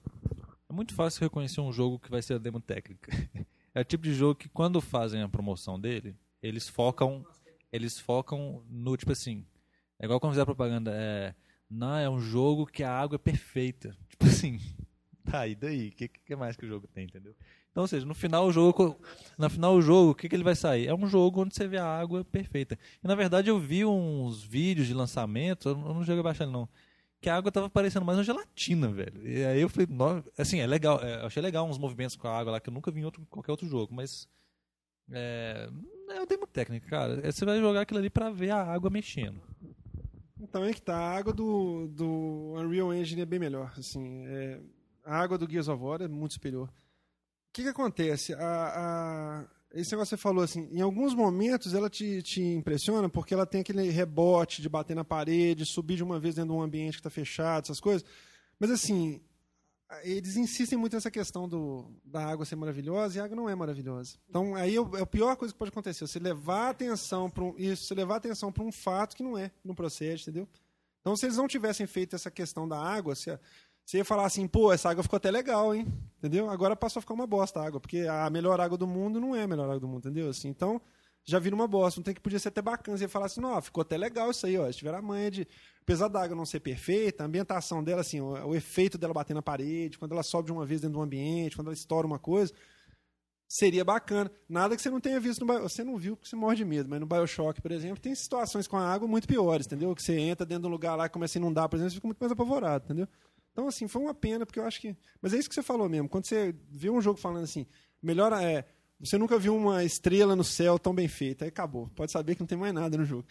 É 0.68 0.72
muito 0.72 0.94
fácil 0.94 1.20
reconhecer 1.20 1.60
um 1.60 1.72
jogo 1.72 1.98
que 1.98 2.10
vai 2.10 2.20
ser 2.20 2.34
a 2.34 2.38
demo 2.38 2.60
técnica. 2.60 3.12
É 3.74 3.80
o 3.80 3.84
tipo 3.84 4.04
de 4.04 4.14
jogo 4.14 4.34
que 4.34 4.48
quando 4.48 4.80
fazem 4.80 5.20
a 5.20 5.28
promoção 5.28 5.78
dele 5.78 6.16
eles 6.42 6.66
focam 6.66 7.26
eles 7.70 8.00
focam 8.00 8.64
no 8.70 8.96
tipo 8.96 9.12
assim 9.12 9.44
é 9.98 10.06
igual 10.06 10.18
quando 10.18 10.32
fizer 10.32 10.46
propaganda 10.46 10.92
é 10.94 11.34
não 11.68 11.94
é 11.94 12.08
um 12.08 12.18
jogo 12.18 12.64
que 12.64 12.82
a 12.82 12.90
água 12.90 13.16
é 13.16 13.18
perfeita. 13.18 13.94
Tipo 14.08 14.24
assim 14.24 14.58
tá 15.30 15.46
e 15.46 15.54
daí? 15.54 15.90
Que, 15.90 16.08
que 16.08 16.36
mais 16.36 16.56
que 16.56 16.64
o 16.64 16.68
jogo 16.68 16.86
tem? 16.86 17.04
Entendeu 17.04 17.34
então, 17.76 17.84
ou 17.84 17.88
seja, 17.88 18.06
no 18.06 18.14
final 18.14 18.46
o 18.46 18.50
jogo, 18.50 18.98
no 19.36 19.50
final 19.50 19.74
o 19.74 19.82
jogo, 19.82 20.12
o 20.12 20.14
que, 20.14 20.30
que 20.30 20.34
ele 20.34 20.42
vai 20.42 20.56
sair? 20.56 20.86
É 20.86 20.94
um 20.94 21.06
jogo 21.06 21.42
onde 21.42 21.54
você 21.54 21.68
vê 21.68 21.76
a 21.76 21.84
água 21.84 22.24
perfeita. 22.24 22.78
E 23.04 23.06
na 23.06 23.14
verdade 23.14 23.50
eu 23.50 23.60
vi 23.60 23.84
uns 23.84 24.42
vídeos 24.42 24.86
de 24.86 24.94
lançamento, 24.94 25.68
eu 25.68 25.76
não 25.76 26.02
joguei 26.02 26.22
baixando 26.22 26.52
não, 26.52 26.66
que 27.20 27.28
a 27.28 27.36
água 27.36 27.52
tava 27.52 27.68
parecendo 27.68 28.06
mais 28.06 28.16
uma 28.16 28.24
gelatina, 28.24 28.88
velho. 28.88 29.28
E 29.28 29.44
aí 29.44 29.60
eu 29.60 29.68
falei, 29.68 29.86
assim, 30.38 30.58
é 30.60 30.66
legal, 30.66 31.04
é, 31.04 31.26
achei 31.26 31.42
legal 31.42 31.68
uns 31.68 31.76
movimentos 31.76 32.16
com 32.16 32.26
a 32.26 32.38
água 32.38 32.52
lá 32.52 32.60
que 32.60 32.70
eu 32.70 32.72
nunca 32.72 32.90
vi 32.90 33.00
em 33.00 33.04
outro, 33.04 33.26
qualquer 33.28 33.50
outro 33.50 33.68
jogo, 33.68 33.94
mas 33.94 34.26
é, 35.12 35.68
é 36.08 36.22
o 36.22 36.24
demo 36.24 36.46
técnico, 36.46 36.88
cara. 36.88 37.30
Você 37.30 37.44
vai 37.44 37.60
jogar 37.60 37.82
aquilo 37.82 38.00
ali 38.00 38.08
para 38.08 38.30
ver 38.30 38.52
a 38.52 38.62
água 38.62 38.88
mexendo. 38.88 39.38
Então 40.40 40.64
é 40.64 40.72
que 40.72 40.80
tá, 40.80 40.96
a 40.96 41.14
água 41.14 41.34
do, 41.34 41.88
do 41.88 42.54
Unreal 42.56 42.94
Engine 42.94 43.20
é 43.20 43.26
bem 43.26 43.38
melhor, 43.38 43.74
assim, 43.76 44.24
é, 44.28 44.60
a 45.04 45.18
água 45.18 45.36
do 45.36 45.46
Gears 45.46 45.68
of 45.68 45.82
War 45.82 46.00
é 46.00 46.08
muito 46.08 46.32
superior 46.32 46.70
que, 47.56 47.62
que 47.62 47.68
acontece? 47.70 48.34
A, 48.34 48.38
a, 48.38 49.44
esse 49.72 49.92
negócio 49.92 50.14
que 50.14 50.20
você 50.20 50.22
falou 50.22 50.44
assim, 50.44 50.68
em 50.70 50.82
alguns 50.82 51.14
momentos 51.14 51.72
ela 51.72 51.88
te, 51.88 52.22
te 52.22 52.42
impressiona 52.42 53.08
porque 53.08 53.32
ela 53.32 53.46
tem 53.46 53.62
aquele 53.62 53.88
rebote 53.88 54.60
de 54.60 54.68
bater 54.68 54.94
na 54.94 55.04
parede, 55.04 55.64
subir 55.64 55.96
de 55.96 56.04
uma 56.04 56.20
vez 56.20 56.34
dentro 56.34 56.52
de 56.52 56.58
um 56.58 56.62
ambiente 56.62 56.94
que 56.94 57.00
está 57.00 57.08
fechado, 57.08 57.64
essas 57.64 57.80
coisas. 57.80 58.06
Mas 58.60 58.70
assim, 58.70 59.22
eles 60.02 60.36
insistem 60.36 60.78
muito 60.78 60.92
nessa 60.92 61.10
questão 61.10 61.48
do, 61.48 61.90
da 62.04 62.26
água 62.26 62.44
ser 62.44 62.56
maravilhosa 62.56 63.16
e 63.16 63.20
a 63.20 63.24
água 63.24 63.36
não 63.36 63.48
é 63.48 63.54
maravilhosa. 63.54 64.18
Então 64.28 64.54
aí 64.54 64.76
é, 64.76 64.98
é 64.98 65.00
a 65.00 65.06
pior 65.06 65.34
coisa 65.34 65.54
que 65.54 65.58
pode 65.58 65.70
acontecer, 65.70 66.06
você 66.06 66.18
levar 66.18 66.68
atenção 66.68 67.30
para 67.30 67.42
um, 67.42 67.54
isso, 67.56 67.86
você 67.86 67.94
levar 67.94 68.16
atenção 68.16 68.52
para 68.52 68.64
um 68.64 68.72
fato 68.72 69.16
que 69.16 69.22
não 69.22 69.38
é, 69.38 69.50
não 69.64 69.74
procede, 69.74 70.22
entendeu? 70.22 70.46
Então 71.00 71.16
se 71.16 71.24
eles 71.24 71.38
não 71.38 71.48
tivessem 71.48 71.86
feito 71.86 72.16
essa 72.16 72.30
questão 72.30 72.68
da 72.68 72.78
água, 72.78 73.14
se 73.14 73.30
a, 73.30 73.40
você 73.86 73.98
ia 73.98 74.04
falar 74.04 74.26
assim, 74.26 74.48
pô, 74.48 74.72
essa 74.72 74.90
água 74.90 75.04
ficou 75.04 75.16
até 75.16 75.30
legal, 75.30 75.72
hein? 75.72 75.86
Entendeu? 76.18 76.50
Agora 76.50 76.74
passou 76.74 76.98
a 76.98 77.02
ficar 77.02 77.14
uma 77.14 77.26
bosta 77.26 77.60
a 77.60 77.66
água, 77.66 77.78
porque 77.80 78.00
a 78.00 78.28
melhor 78.28 78.60
água 78.60 78.76
do 78.76 78.86
mundo 78.86 79.20
não 79.20 79.34
é 79.34 79.44
a 79.44 79.46
melhor 79.46 79.66
água 79.66 79.78
do 79.78 79.86
mundo, 79.86 80.08
entendeu? 80.08 80.28
Assim, 80.28 80.48
então, 80.48 80.80
já 81.24 81.38
vira 81.38 81.54
uma 81.54 81.68
bosta. 81.68 82.02
Tem 82.02 82.12
que 82.12 82.20
podia 82.20 82.40
ser 82.40 82.48
até 82.48 82.60
bacana. 82.60 82.98
Você 82.98 83.04
ia 83.04 83.08
falar 83.08 83.26
assim, 83.26 83.40
não, 83.40 83.62
ficou 83.62 83.82
até 83.82 83.96
legal 83.96 84.32
isso 84.32 84.44
aí, 84.44 84.58
ó. 84.58 84.66
Se 84.66 84.78
tiver 84.78 84.92
a 84.92 85.00
manha 85.00 85.30
de. 85.30 85.46
Apesar 85.82 86.08
da 86.08 86.20
água 86.20 86.36
não 86.36 86.44
ser 86.44 86.58
perfeita, 86.58 87.22
a 87.22 87.26
ambientação 87.26 87.82
dela, 87.82 88.00
assim, 88.00 88.20
o, 88.20 88.32
o 88.48 88.56
efeito 88.56 88.98
dela 88.98 89.14
bater 89.14 89.34
na 89.34 89.42
parede, 89.42 89.98
quando 89.98 90.10
ela 90.10 90.22
sobe 90.24 90.46
de 90.46 90.52
uma 90.52 90.66
vez 90.66 90.80
dentro 90.80 90.96
do 90.96 91.02
ambiente, 91.02 91.54
quando 91.54 91.68
ela 91.68 91.74
estoura 91.74 92.08
uma 92.08 92.18
coisa, 92.18 92.52
seria 93.48 93.84
bacana. 93.84 94.28
Nada 94.48 94.74
que 94.74 94.82
você 94.82 94.90
não 94.90 95.00
tenha 95.00 95.20
visto 95.20 95.44
no. 95.44 95.60
Você 95.60 95.84
não 95.84 95.96
viu 95.96 96.16
porque 96.16 96.28
você 96.28 96.34
morre 96.34 96.56
de 96.56 96.64
medo, 96.64 96.88
mas 96.88 96.98
no 96.98 97.06
Bioshock, 97.06 97.62
por 97.62 97.70
exemplo, 97.70 98.00
tem 98.00 98.12
situações 98.16 98.66
com 98.66 98.76
a 98.76 98.84
água 98.84 99.06
muito 99.06 99.28
piores, 99.28 99.64
entendeu? 99.64 99.94
Que 99.94 100.02
você 100.02 100.18
entra 100.18 100.44
dentro 100.44 100.62
de 100.62 100.68
um 100.68 100.72
lugar 100.72 100.96
lá 100.96 101.06
e 101.06 101.08
começa 101.08 101.38
a 101.38 101.40
inundar, 101.40 101.68
por 101.68 101.76
exemplo, 101.76 101.90
você 101.90 101.96
fica 101.96 102.08
muito 102.08 102.18
mais 102.18 102.32
apavorado, 102.32 102.84
entendeu? 102.84 103.08
Então, 103.56 103.68
assim, 103.68 103.88
foi 103.88 104.02
uma 104.02 104.12
pena, 104.12 104.44
porque 104.44 104.60
eu 104.60 104.66
acho 104.66 104.78
que. 104.78 104.94
Mas 105.18 105.32
é 105.32 105.38
isso 105.38 105.48
que 105.48 105.54
você 105.54 105.62
falou 105.62 105.88
mesmo. 105.88 106.10
Quando 106.10 106.26
você 106.26 106.54
vê 106.68 106.90
um 106.90 107.00
jogo 107.00 107.18
falando 107.18 107.44
assim, 107.44 107.66
melhor 108.02 108.30
é. 108.34 108.66
Você 109.00 109.16
nunca 109.16 109.38
viu 109.38 109.56
uma 109.56 109.82
estrela 109.82 110.36
no 110.36 110.44
céu 110.44 110.78
tão 110.78 110.94
bem 110.94 111.08
feita. 111.08 111.46
Aí 111.46 111.48
acabou. 111.48 111.88
Pode 111.96 112.12
saber 112.12 112.34
que 112.34 112.42
não 112.42 112.46
tem 112.46 112.58
mais 112.58 112.74
nada 112.74 112.98
no 112.98 113.06
jogo. 113.06 113.24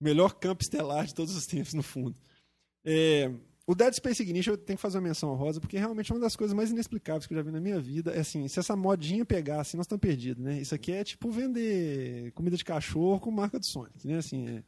Melhor 0.00 0.34
campo 0.34 0.62
estelar 0.62 1.04
de 1.04 1.12
todos 1.12 1.34
os 1.34 1.48
tempos, 1.48 1.74
no 1.74 1.82
fundo. 1.82 2.16
É, 2.84 3.28
o 3.66 3.74
Dead 3.74 3.92
Space 3.94 4.22
Ignition 4.22 4.52
eu 4.52 4.56
tenho 4.56 4.76
que 4.76 4.82
fazer 4.82 4.98
uma 4.98 5.08
menção 5.08 5.34
rosa, 5.34 5.60
porque 5.60 5.76
realmente 5.76 6.12
é 6.12 6.14
uma 6.14 6.20
das 6.20 6.36
coisas 6.36 6.54
mais 6.54 6.70
inexplicáveis 6.70 7.26
que 7.26 7.34
eu 7.34 7.38
já 7.38 7.42
vi 7.42 7.50
na 7.50 7.60
minha 7.60 7.80
vida. 7.80 8.12
É 8.12 8.20
assim, 8.20 8.46
se 8.46 8.60
essa 8.60 8.76
modinha 8.76 9.24
pegasse, 9.24 9.76
nós 9.76 9.86
estamos 9.86 10.00
perdidos, 10.00 10.44
né? 10.44 10.60
Isso 10.60 10.76
aqui 10.76 10.92
é 10.92 11.02
tipo 11.02 11.28
vender 11.28 12.30
comida 12.34 12.56
de 12.56 12.64
cachorro 12.64 13.18
com 13.18 13.32
marca 13.32 13.58
do 13.58 13.66
Sonic, 13.66 14.06
né? 14.06 14.18
Assim, 14.18 14.48
é, 14.48 14.62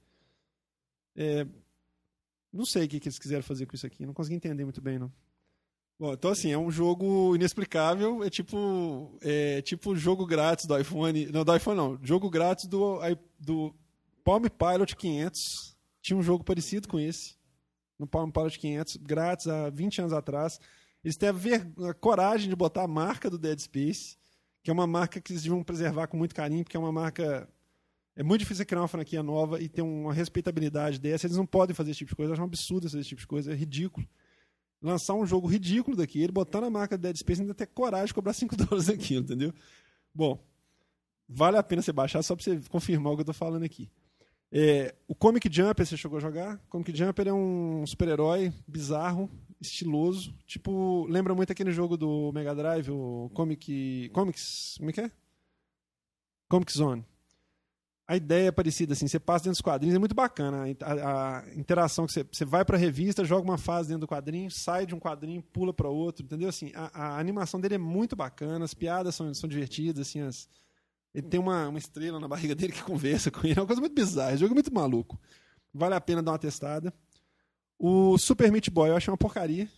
é 1.14 1.46
não 2.52 2.64
sei 2.64 2.84
o 2.84 2.88
que, 2.88 3.00
que 3.00 3.08
eles 3.08 3.18
quiseram 3.18 3.42
fazer 3.42 3.66
com 3.66 3.74
isso 3.74 3.86
aqui, 3.86 4.06
não 4.06 4.14
consegui 4.14 4.36
entender 4.36 4.64
muito 4.64 4.80
bem, 4.80 4.98
não. 4.98 5.12
Bom, 5.98 6.12
então 6.12 6.30
assim, 6.30 6.52
é 6.52 6.58
um 6.58 6.70
jogo 6.70 7.34
inexplicável, 7.34 8.22
é 8.22 8.30
tipo 8.30 9.18
é 9.20 9.60
tipo 9.62 9.96
jogo 9.96 10.24
grátis 10.24 10.64
do 10.64 10.78
iPhone, 10.78 11.26
não 11.26 11.44
do 11.44 11.56
iPhone 11.56 11.76
não, 11.76 11.98
jogo 12.02 12.30
grátis 12.30 12.66
do 12.66 13.00
do 13.38 13.74
Palm 14.28 14.44
Pilot 14.44 14.94
500. 14.94 15.76
Tinha 16.00 16.16
um 16.16 16.22
jogo 16.22 16.44
parecido 16.44 16.86
com 16.86 17.00
esse, 17.00 17.34
no 17.98 18.06
Palm 18.06 18.30
Pilot 18.30 18.58
500, 18.58 18.96
grátis 18.98 19.48
há 19.48 19.70
20 19.70 20.02
anos 20.02 20.12
atrás. 20.12 20.60
Eles 21.02 21.18
ver, 21.34 21.66
a 21.88 21.94
coragem 21.94 22.48
de 22.48 22.54
botar 22.54 22.82
a 22.82 22.88
marca 22.88 23.30
do 23.30 23.38
Dead 23.38 23.58
Space, 23.58 24.16
que 24.62 24.70
é 24.70 24.72
uma 24.72 24.86
marca 24.86 25.20
que 25.20 25.32
eles 25.32 25.42
deviam 25.42 25.62
preservar 25.62 26.06
com 26.06 26.16
muito 26.16 26.34
carinho, 26.34 26.62
porque 26.62 26.76
é 26.76 26.80
uma 26.80 26.92
marca 26.92 27.48
é 28.18 28.22
muito 28.24 28.40
difícil 28.40 28.66
criar 28.66 28.80
uma 28.80 28.88
franquia 28.88 29.22
nova 29.22 29.62
e 29.62 29.68
ter 29.68 29.80
uma 29.80 30.12
respeitabilidade 30.12 30.98
dessa. 30.98 31.28
Eles 31.28 31.36
não 31.36 31.46
podem 31.46 31.72
fazer 31.72 31.92
esse 31.92 31.98
tipo 31.98 32.10
de 32.10 32.16
coisa. 32.16 32.30
Eu 32.30 32.32
acho 32.32 32.42
um 32.42 32.46
absurdo 32.46 32.90
fazer 32.90 32.98
esse 32.98 33.10
tipo 33.10 33.20
de 33.20 33.26
coisa. 33.28 33.52
É 33.52 33.54
ridículo. 33.54 34.04
Lançar 34.82 35.14
um 35.14 35.24
jogo 35.24 35.46
ridículo 35.46 35.96
daqui, 35.96 36.20
ele 36.20 36.32
botando 36.32 36.64
a 36.64 36.70
marca 36.70 36.98
Dead 36.98 37.16
Space 37.16 37.40
ainda 37.40 37.54
ter 37.54 37.68
coragem 37.68 38.08
de 38.08 38.14
cobrar 38.14 38.32
5 38.32 38.56
dólares 38.58 38.86
daquilo, 38.86 39.22
entendeu? 39.22 39.54
Bom, 40.12 40.44
vale 41.28 41.58
a 41.58 41.62
pena 41.62 41.80
você 41.80 41.92
baixar 41.92 42.20
só 42.24 42.34
para 42.34 42.42
você 42.42 42.60
confirmar 42.68 43.12
o 43.12 43.16
que 43.16 43.20
eu 43.20 43.22
estou 43.22 43.34
falando 43.34 43.62
aqui. 43.62 43.88
É, 44.50 44.96
o 45.06 45.14
Comic 45.14 45.48
Jumper, 45.48 45.86
você 45.86 45.96
chegou 45.96 46.18
a 46.18 46.20
jogar? 46.20 46.58
Comic 46.68 46.96
Jumper 46.96 47.28
é 47.28 47.32
um 47.32 47.86
super-herói 47.86 48.52
bizarro, 48.66 49.30
estiloso. 49.60 50.34
Tipo, 50.44 51.06
lembra 51.08 51.36
muito 51.36 51.52
aquele 51.52 51.70
jogo 51.70 51.96
do 51.96 52.32
Mega 52.32 52.52
Drive, 52.52 52.90
o 52.90 53.30
Comic. 53.32 54.10
Comics. 54.12 54.74
Como 54.78 54.90
é 54.90 54.92
que 54.92 55.00
é? 55.02 55.10
Comic 56.48 56.72
Zone 56.72 57.06
a 58.08 58.16
ideia 58.16 58.48
é 58.48 58.50
parecida, 58.50 58.94
assim, 58.94 59.06
você 59.06 59.20
passa 59.20 59.44
dentro 59.44 59.56
dos 59.56 59.60
quadrinhos, 59.60 59.94
é 59.94 59.98
muito 59.98 60.14
bacana 60.14 60.64
a, 60.80 61.40
a 61.40 61.54
interação 61.54 62.06
que 62.06 62.12
você, 62.14 62.24
você 62.24 62.42
vai 62.42 62.64
para 62.64 62.74
a 62.74 62.80
revista, 62.80 63.22
joga 63.22 63.42
uma 63.42 63.58
fase 63.58 63.90
dentro 63.90 64.00
do 64.00 64.08
quadrinho, 64.08 64.50
sai 64.50 64.86
de 64.86 64.94
um 64.94 64.98
quadrinho, 64.98 65.42
pula 65.42 65.74
para 65.74 65.90
outro, 65.90 66.24
entendeu? 66.24 66.48
Assim, 66.48 66.72
a, 66.74 66.86
a, 67.16 67.18
animação 67.20 67.60
dele 67.60 67.74
é 67.74 67.78
muito 67.78 68.16
bacana, 68.16 68.64
as 68.64 68.72
piadas 68.72 69.14
são, 69.14 69.34
são 69.34 69.46
divertidas, 69.46 70.08
assim, 70.08 70.22
as, 70.22 70.48
ele 71.14 71.28
tem 71.28 71.38
uma, 71.38 71.68
uma 71.68 71.78
estrela 71.78 72.18
na 72.18 72.26
barriga 72.26 72.54
dele 72.54 72.72
que 72.72 72.82
conversa 72.82 73.30
com 73.30 73.46
ele, 73.46 73.58
é 73.58 73.60
uma 73.60 73.66
coisa 73.66 73.80
muito 73.80 73.94
bizarra, 73.94 74.34
o 74.34 74.38
jogo 74.38 74.52
é 74.52 74.54
muito 74.54 74.72
maluco. 74.72 75.20
Vale 75.74 75.94
a 75.94 76.00
pena 76.00 76.22
dar 76.22 76.32
uma 76.32 76.38
testada. 76.38 76.94
O 77.78 78.16
Super 78.16 78.50
Meat 78.50 78.70
Boy 78.70 78.88
eu 78.88 78.96
achei 78.96 79.12
uma 79.12 79.18
porcaria, 79.18 79.68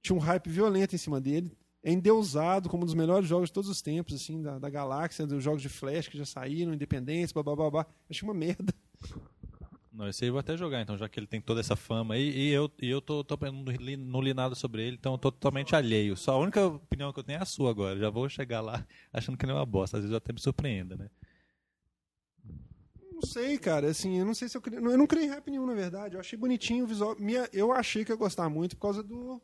tinha 0.00 0.14
um 0.14 0.20
hype 0.20 0.48
violento 0.48 0.94
em 0.94 0.98
cima 0.98 1.20
dele, 1.20 1.52
endeusado 1.84 2.68
como 2.68 2.84
um 2.84 2.86
dos 2.86 2.94
melhores 2.94 3.28
jogos 3.28 3.48
de 3.48 3.52
todos 3.52 3.68
os 3.68 3.82
tempos, 3.82 4.14
assim, 4.14 4.40
da, 4.42 4.58
da 4.58 4.70
galáxia, 4.70 5.26
dos 5.26 5.42
jogos 5.42 5.62
de 5.62 5.68
Flash 5.68 6.08
que 6.08 6.18
já 6.18 6.24
saíram, 6.24 6.72
Independência, 6.72 7.34
blá 7.34 7.42
blá 7.42 7.56
blá 7.56 7.70
blá. 7.70 7.86
Achei 8.08 8.26
uma 8.26 8.34
merda. 8.34 8.72
Não, 9.92 10.08
esse 10.08 10.24
aí 10.24 10.28
eu 10.28 10.32
vou 10.32 10.40
até 10.40 10.56
jogar, 10.56 10.80
então, 10.80 10.96
já 10.96 11.06
que 11.06 11.20
ele 11.20 11.26
tem 11.26 11.40
toda 11.40 11.60
essa 11.60 11.76
fama 11.76 12.14
aí, 12.14 12.30
e 12.30 12.50
eu, 12.50 12.70
e 12.80 12.88
eu 12.88 13.02
tô, 13.02 13.22
tô 13.22 13.38
não 13.98 14.22
li 14.22 14.32
nada 14.32 14.54
sobre 14.54 14.82
ele, 14.82 14.96
então 14.96 15.12
eu 15.12 15.18
tô 15.18 15.30
totalmente 15.30 15.76
alheio. 15.76 16.16
Só 16.16 16.32
a 16.32 16.38
única 16.38 16.64
opinião 16.64 17.12
que 17.12 17.20
eu 17.20 17.24
tenho 17.24 17.38
é 17.38 17.42
a 17.42 17.44
sua 17.44 17.70
agora. 17.70 17.98
Já 17.98 18.08
vou 18.08 18.26
chegar 18.28 18.62
lá 18.62 18.86
achando 19.12 19.36
que 19.36 19.44
ele 19.44 19.52
é 19.52 19.54
uma 19.54 19.66
bosta. 19.66 19.98
Às 19.98 20.04
vezes 20.04 20.12
eu 20.12 20.16
até 20.16 20.32
me 20.32 20.40
surpreenda, 20.40 20.96
né? 20.96 21.10
Não 23.12 23.20
sei, 23.22 23.58
cara. 23.58 23.90
Assim, 23.90 24.18
eu 24.18 24.24
não 24.24 24.34
sei 24.34 24.48
se 24.48 24.56
eu 24.56 24.62
criei. 24.62 24.80
Eu 24.80 24.98
não 24.98 25.06
criei 25.06 25.28
rap 25.28 25.48
nenhum, 25.50 25.66
na 25.66 25.74
verdade. 25.74 26.14
Eu 26.14 26.20
achei 26.20 26.38
bonitinho 26.38 26.84
o 26.84 26.88
visual. 26.88 27.14
Minha, 27.18 27.48
eu 27.52 27.70
achei 27.70 28.04
que 28.04 28.10
ia 28.10 28.16
gostar 28.16 28.48
muito 28.48 28.74
por 28.76 28.82
causa 28.82 29.02
do 29.02 29.40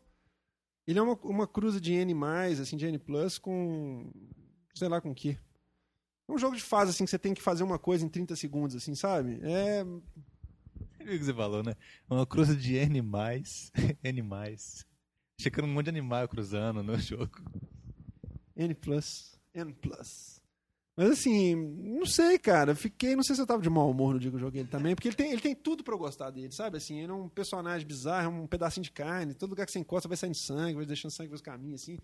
ele 0.89 0.99
é 0.99 1.03
uma, 1.03 1.15
uma 1.23 1.47
cruza 1.47 1.79
de 1.79 1.93
N+, 1.93 2.15
assim, 2.61 2.75
de 2.75 2.87
N+, 2.87 2.99
com... 3.43 4.11
sei 4.75 4.89
lá 4.89 5.03
com 5.03 5.11
o 5.11 5.15
que. 5.15 5.39
É 6.27 6.33
um 6.33 6.39
jogo 6.39 6.57
de 6.57 6.63
fase, 6.63 6.91
assim, 6.91 7.05
que 7.05 7.11
você 7.11 7.19
tem 7.19 7.35
que 7.35 7.43
fazer 7.43 7.63
uma 7.63 7.79
coisa 7.79 8.07
em 8.07 8.09
30 8.09 8.35
segundos, 8.37 8.75
assim, 8.75 8.95
sabe? 8.95 9.39
É... 9.43 9.85
O 9.85 10.03
que 11.05 11.19
você 11.19 11.35
falou, 11.35 11.63
né? 11.63 11.75
Uma 12.09 12.27
cruza 12.27 12.57
de 12.57 12.75
N+, 12.75 13.03
N+. 14.03 14.23
Era 15.45 15.65
um 15.65 15.69
monte 15.69 15.85
de 15.85 15.91
animal 15.91 16.27
cruzando 16.27 16.83
no 16.83 16.99
jogo. 16.99 17.39
N+, 18.57 18.75
N+. 19.55 19.77
Mas 20.99 21.11
assim, 21.11 21.55
não 21.55 22.05
sei, 22.05 22.41
cara. 22.41 22.75
Fiquei, 22.75 23.15
não 23.15 23.23
sei 23.23 23.37
se 23.37 23.41
eu 23.41 23.47
tava 23.47 23.63
de 23.63 23.71
mau 23.71 23.89
humor 23.89 24.15
no 24.15 24.19
dia 24.19 24.33
que 24.33 24.37
eu 24.37 24.41
joguei 24.41 24.63
ele 24.63 24.69
também, 24.69 24.97
porque 24.97 25.07
ele 25.07 25.15
tem, 25.15 25.31
ele 25.31 25.41
tem 25.41 25.55
tudo 25.55 25.85
pra 25.85 25.95
eu 25.95 25.99
gostar 25.99 26.29
dele, 26.31 26.51
sabe? 26.51 26.77
Assim, 26.77 26.99
ele 26.99 27.13
é 27.13 27.15
um 27.15 27.29
personagem 27.29 27.87
bizarro, 27.87 28.27
é 28.27 28.29
um 28.29 28.49
pedacinho 28.49 28.83
de 28.83 28.91
carne, 28.91 29.33
todo 29.33 29.51
lugar 29.51 29.65
que 29.65 29.71
você 29.71 29.79
encosta 29.79 30.09
vai 30.09 30.17
saindo 30.17 30.37
sangue, 30.37 30.75
vai 30.75 30.85
deixando 30.85 31.13
sangue 31.13 31.29
pelos 31.29 31.41
caminhos, 31.41 31.83
assim. 31.83 31.99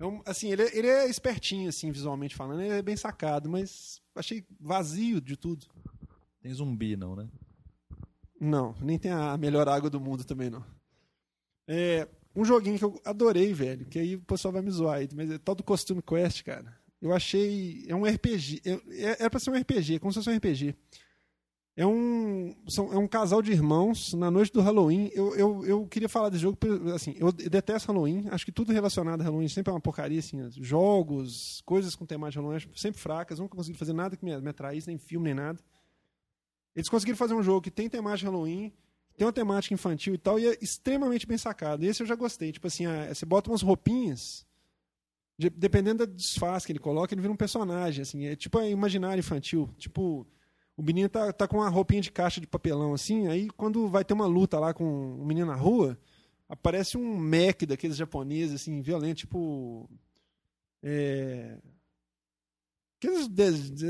É 0.00 0.04
um, 0.04 0.20
assim, 0.26 0.50
ele 0.50 0.62
é, 0.62 0.76
ele 0.76 0.88
é 0.88 1.08
espertinho, 1.08 1.68
assim, 1.68 1.92
visualmente 1.92 2.34
falando, 2.34 2.60
ele 2.60 2.72
é 2.72 2.82
bem 2.82 2.96
sacado, 2.96 3.48
mas 3.48 4.02
achei 4.16 4.44
vazio 4.58 5.20
de 5.20 5.36
tudo. 5.36 5.66
Tem 6.42 6.52
zumbi, 6.52 6.96
não, 6.96 7.14
né? 7.14 7.28
Não, 8.40 8.74
nem 8.80 8.98
tem 8.98 9.12
a 9.12 9.36
melhor 9.36 9.68
água 9.68 9.88
do 9.88 10.00
mundo 10.00 10.24
também, 10.24 10.50
não. 10.50 10.64
É, 11.68 12.08
um 12.34 12.44
joguinho 12.44 12.78
que 12.78 12.84
eu 12.84 13.00
adorei, 13.04 13.54
velho, 13.54 13.86
que 13.86 14.00
aí 14.00 14.16
o 14.16 14.22
pessoal 14.22 14.50
vai 14.50 14.62
me 14.62 14.72
zoar 14.72 14.96
aí, 14.96 15.08
mas 15.14 15.30
é 15.30 15.38
tal 15.38 15.54
do 15.54 15.62
Costume 15.62 16.02
Quest, 16.02 16.42
cara. 16.42 16.79
Eu 17.00 17.12
achei. 17.12 17.84
É 17.88 17.94
um 17.94 18.04
RPG. 18.04 18.62
É, 18.90 19.24
é 19.24 19.28
pra 19.28 19.40
ser 19.40 19.50
um 19.50 19.58
RPG, 19.58 19.98
como 19.98 20.12
se 20.12 20.18
fosse 20.18 20.30
um 20.30 20.36
RPG. 20.36 20.74
É 21.76 21.86
um, 21.86 22.54
são, 22.68 22.92
é 22.92 22.98
um 22.98 23.06
casal 23.06 23.40
de 23.40 23.52
irmãos 23.52 24.12
na 24.12 24.30
noite 24.30 24.52
do 24.52 24.60
Halloween. 24.60 25.10
Eu, 25.14 25.34
eu, 25.34 25.64
eu 25.64 25.86
queria 25.86 26.10
falar 26.10 26.28
desse 26.28 26.42
jogo, 26.42 26.58
assim, 26.94 27.14
eu 27.16 27.32
detesto 27.32 27.90
Halloween. 27.90 28.26
Acho 28.30 28.44
que 28.44 28.52
tudo 28.52 28.72
relacionado 28.72 29.22
a 29.22 29.24
Halloween 29.24 29.48
sempre 29.48 29.70
é 29.70 29.74
uma 29.74 29.80
porcaria, 29.80 30.18
assim. 30.18 30.50
jogos, 30.60 31.62
coisas 31.64 31.94
com 31.94 32.04
temática 32.04 32.42
Halloween, 32.42 32.60
sempre 32.74 33.00
fracas. 33.00 33.38
Nunca 33.38 33.56
consegui 33.56 33.78
fazer 33.78 33.94
nada 33.94 34.14
que 34.14 34.24
me, 34.24 34.38
me 34.38 34.50
atraísse, 34.50 34.88
nem 34.88 34.98
filme, 34.98 35.26
nem 35.26 35.34
nada. 35.34 35.58
Eles 36.74 36.88
conseguiram 36.88 37.16
fazer 37.16 37.34
um 37.34 37.42
jogo 37.42 37.62
que 37.62 37.70
tem 37.70 37.88
temática 37.88 38.30
Halloween, 38.30 38.72
tem 39.16 39.26
uma 39.26 39.32
temática 39.32 39.72
infantil 39.72 40.14
e 40.14 40.18
tal, 40.18 40.38
e 40.38 40.48
é 40.48 40.58
extremamente 40.60 41.26
bem 41.26 41.38
sacado. 41.38 41.84
Esse 41.84 42.02
eu 42.02 42.06
já 42.06 42.14
gostei. 42.14 42.52
Tipo 42.52 42.66
assim, 42.66 42.84
a, 42.84 43.14
você 43.14 43.24
bota 43.24 43.50
umas 43.50 43.62
roupinhas 43.62 44.46
de, 45.40 45.48
dependendo 45.48 46.06
da 46.06 46.12
disfarce 46.12 46.66
que 46.66 46.72
ele 46.72 46.78
coloca, 46.78 47.14
ele 47.14 47.22
vira 47.22 47.32
um 47.32 47.36
personagem, 47.36 48.02
assim. 48.02 48.26
É 48.26 48.36
tipo 48.36 48.60
é 48.60 48.68
imaginário 48.68 49.20
infantil. 49.20 49.70
Tipo, 49.78 50.26
o 50.76 50.82
menino 50.82 51.08
tá, 51.08 51.32
tá 51.32 51.48
com 51.48 51.56
uma 51.56 51.68
roupinha 51.70 52.02
de 52.02 52.12
caixa 52.12 52.42
de 52.42 52.46
papelão, 52.46 52.92
assim, 52.92 53.26
aí 53.26 53.48
quando 53.48 53.88
vai 53.88 54.04
ter 54.04 54.12
uma 54.12 54.26
luta 54.26 54.58
lá 54.58 54.74
com 54.74 54.84
o 54.84 55.22
um 55.22 55.24
menino 55.24 55.46
na 55.46 55.54
rua, 55.54 55.98
aparece 56.46 56.98
um 56.98 57.16
mech 57.16 57.64
daqueles 57.64 57.96
japoneses, 57.96 58.56
assim, 58.56 58.82
violento, 58.82 59.20
tipo... 59.20 59.88
É, 60.82 61.56
Aqueles 63.00 63.28
de, 63.28 63.42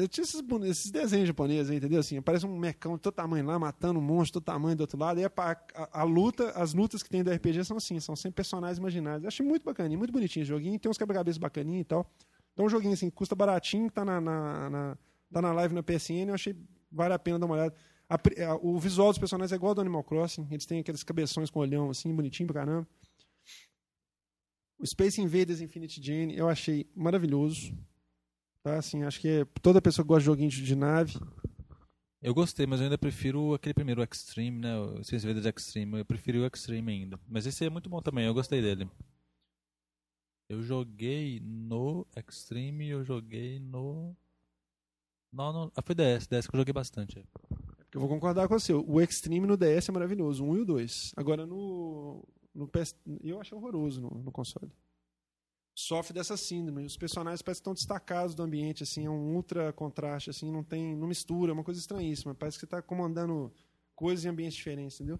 esses, 0.05 0.41
esses 0.65 0.91
desenhos 0.93 1.27
japoneses, 1.27 1.73
entendeu? 1.73 1.99
Assim, 1.99 2.19
aparece 2.19 2.47
um 2.47 2.57
mecão 2.57 2.95
de 2.95 3.01
todo 3.01 3.13
tamanho 3.13 3.45
lá, 3.45 3.59
matando 3.59 3.99
um 3.99 4.03
monstro 4.03 4.41
todo 4.41 4.45
tamanho 4.45 4.77
do 4.77 4.83
outro 4.83 4.97
lado. 4.97 5.19
E 5.19 5.25
a, 5.25 5.33
a, 5.37 6.01
a, 6.01 6.05
luta, 6.05 6.51
as 6.51 6.73
lutas 6.73 7.03
que 7.03 7.11
tem 7.11 7.25
do 7.25 7.31
RPG 7.33 7.65
são 7.65 7.77
assim, 7.77 7.99
são 7.99 8.15
sempre 8.15 8.37
personagens 8.37 8.79
imaginários. 8.79 9.25
Eu 9.25 9.29
achei 9.29 9.45
muito 9.45 9.65
bacaninho, 9.65 9.99
muito 9.99 10.13
bonitinho 10.13 10.45
o 10.45 10.47
joguinho. 10.47 10.79
Tem 10.79 10.89
uns 10.89 10.97
quebra-cabeças 10.97 11.39
bacaninhos 11.39 11.81
e 11.81 11.85
tal. 11.87 12.09
Então, 12.53 12.67
um 12.67 12.69
joguinho 12.69 12.95
assim, 12.95 13.11
custa 13.11 13.35
baratinho, 13.35 13.91
tá 13.91 14.05
na, 14.05 14.21
na, 14.21 14.71
na, 14.71 14.99
tá 15.33 15.43
na 15.43 15.53
live 15.55 15.75
na 15.75 15.83
PSN. 15.83 16.29
Eu 16.29 16.35
achei 16.35 16.55
vale 16.93 17.13
a 17.13 17.19
pena 17.19 17.37
dar 17.37 17.47
uma 17.47 17.57
olhada. 17.57 17.75
A, 18.09 18.17
o 18.63 18.79
visual 18.79 19.09
dos 19.09 19.19
personagens 19.19 19.53
é 19.53 19.57
igual 19.57 19.71
ao 19.71 19.75
do 19.75 19.81
Animal 19.81 20.05
Crossing. 20.05 20.47
Eles 20.53 20.67
têm 20.67 20.79
aqueles 20.79 21.03
cabeções 21.03 21.51
com 21.51 21.59
olhão 21.59 21.91
assim, 21.91 22.15
bonitinho 22.15 22.47
pra 22.47 22.61
caramba. 22.61 22.89
O 24.79 24.87
Space 24.87 25.21
Invaders 25.21 25.61
Infinite 25.61 26.01
Gene 26.01 26.37
eu 26.37 26.49
achei 26.49 26.89
maravilhoso. 26.95 27.77
Tá, 28.63 28.77
assim, 28.77 29.03
acho 29.05 29.21
que 29.21 29.29
é, 29.29 29.45
toda 29.63 29.81
pessoa 29.81 30.05
que 30.05 30.09
gosta 30.09 30.21
de 30.21 30.27
joguinho 30.27 30.51
de, 30.51 30.77
nave. 30.77 31.19
Eu 32.21 32.35
gostei, 32.35 32.67
mas 32.67 32.81
eu 32.81 32.85
ainda 32.85 32.99
prefiro 32.99 33.55
aquele 33.55 33.73
primeiro, 33.73 34.03
o 34.03 34.05
Extreme, 34.05 34.59
né? 34.59 34.79
O 34.79 35.03
Space 35.03 35.25
Invaders 35.25 35.47
Extreme. 35.47 35.99
Eu 35.99 36.05
prefiro 36.05 36.41
o 36.41 36.47
Extreme 36.47 36.93
ainda. 36.93 37.19
Mas 37.27 37.47
esse 37.47 37.65
é 37.65 37.71
muito 37.71 37.89
bom 37.89 38.03
também, 38.03 38.27
eu 38.27 38.35
gostei 38.35 38.61
dele. 38.61 38.89
Eu 40.51 40.63
joguei 40.63 41.41
no 41.41 42.07
Extreme 42.15 42.89
eu 42.89 43.05
joguei 43.05 43.59
no. 43.61 44.15
Não, 45.33 45.53
não. 45.53 45.73
Ah, 45.75 45.81
foi 45.81 45.95
DS, 45.95 46.27
DS 46.27 46.47
que 46.47 46.55
eu 46.55 46.59
joguei 46.59 46.73
bastante. 46.73 47.21
é. 47.21 47.23
Porque 47.79 47.97
eu 47.97 48.01
vou 48.01 48.11
concordar 48.11 48.47
com 48.47 48.59
você. 48.59 48.73
O 48.75 49.01
Extreme 49.01 49.47
no 49.47 49.57
DS 49.57 49.89
é 49.89 49.93
maravilhoso, 49.93 50.45
o 50.45 50.51
1 50.51 50.57
e 50.57 50.61
o 50.61 50.65
2. 50.67 51.13
Agora 51.17 51.47
no. 51.47 52.23
no 52.55 52.69
PS, 52.69 52.95
eu 53.23 53.41
achei 53.41 53.57
horroroso 53.57 54.03
no, 54.03 54.11
no 54.11 54.31
console. 54.31 54.71
Sofre 55.81 56.13
dessa 56.13 56.37
síndrome. 56.37 56.85
Os 56.85 56.97
personagens 56.97 57.41
parecem 57.41 57.61
que 57.61 57.63
estão 57.63 57.73
destacados 57.73 58.35
do 58.35 58.43
ambiente, 58.43 58.83
assim, 58.83 59.07
é 59.07 59.11
um 59.11 59.35
ultra 59.35 59.73
contraste, 59.73 60.29
assim, 60.29 60.53
não 60.53 60.63
tem. 60.63 60.95
não 60.95 61.09
mistura, 61.09 61.53
é 61.53 61.55
uma 61.55 61.65
coisa 61.65 61.81
estranhíssima. 61.81 62.35
Parece 62.35 62.59
que 62.59 62.61
você 62.61 62.67
está 62.67 62.83
comandando 62.83 63.51
coisas 63.95 64.27
em 64.27 64.29
ambientes 64.29 64.57
diferentes, 64.57 65.01
entendeu? 65.01 65.19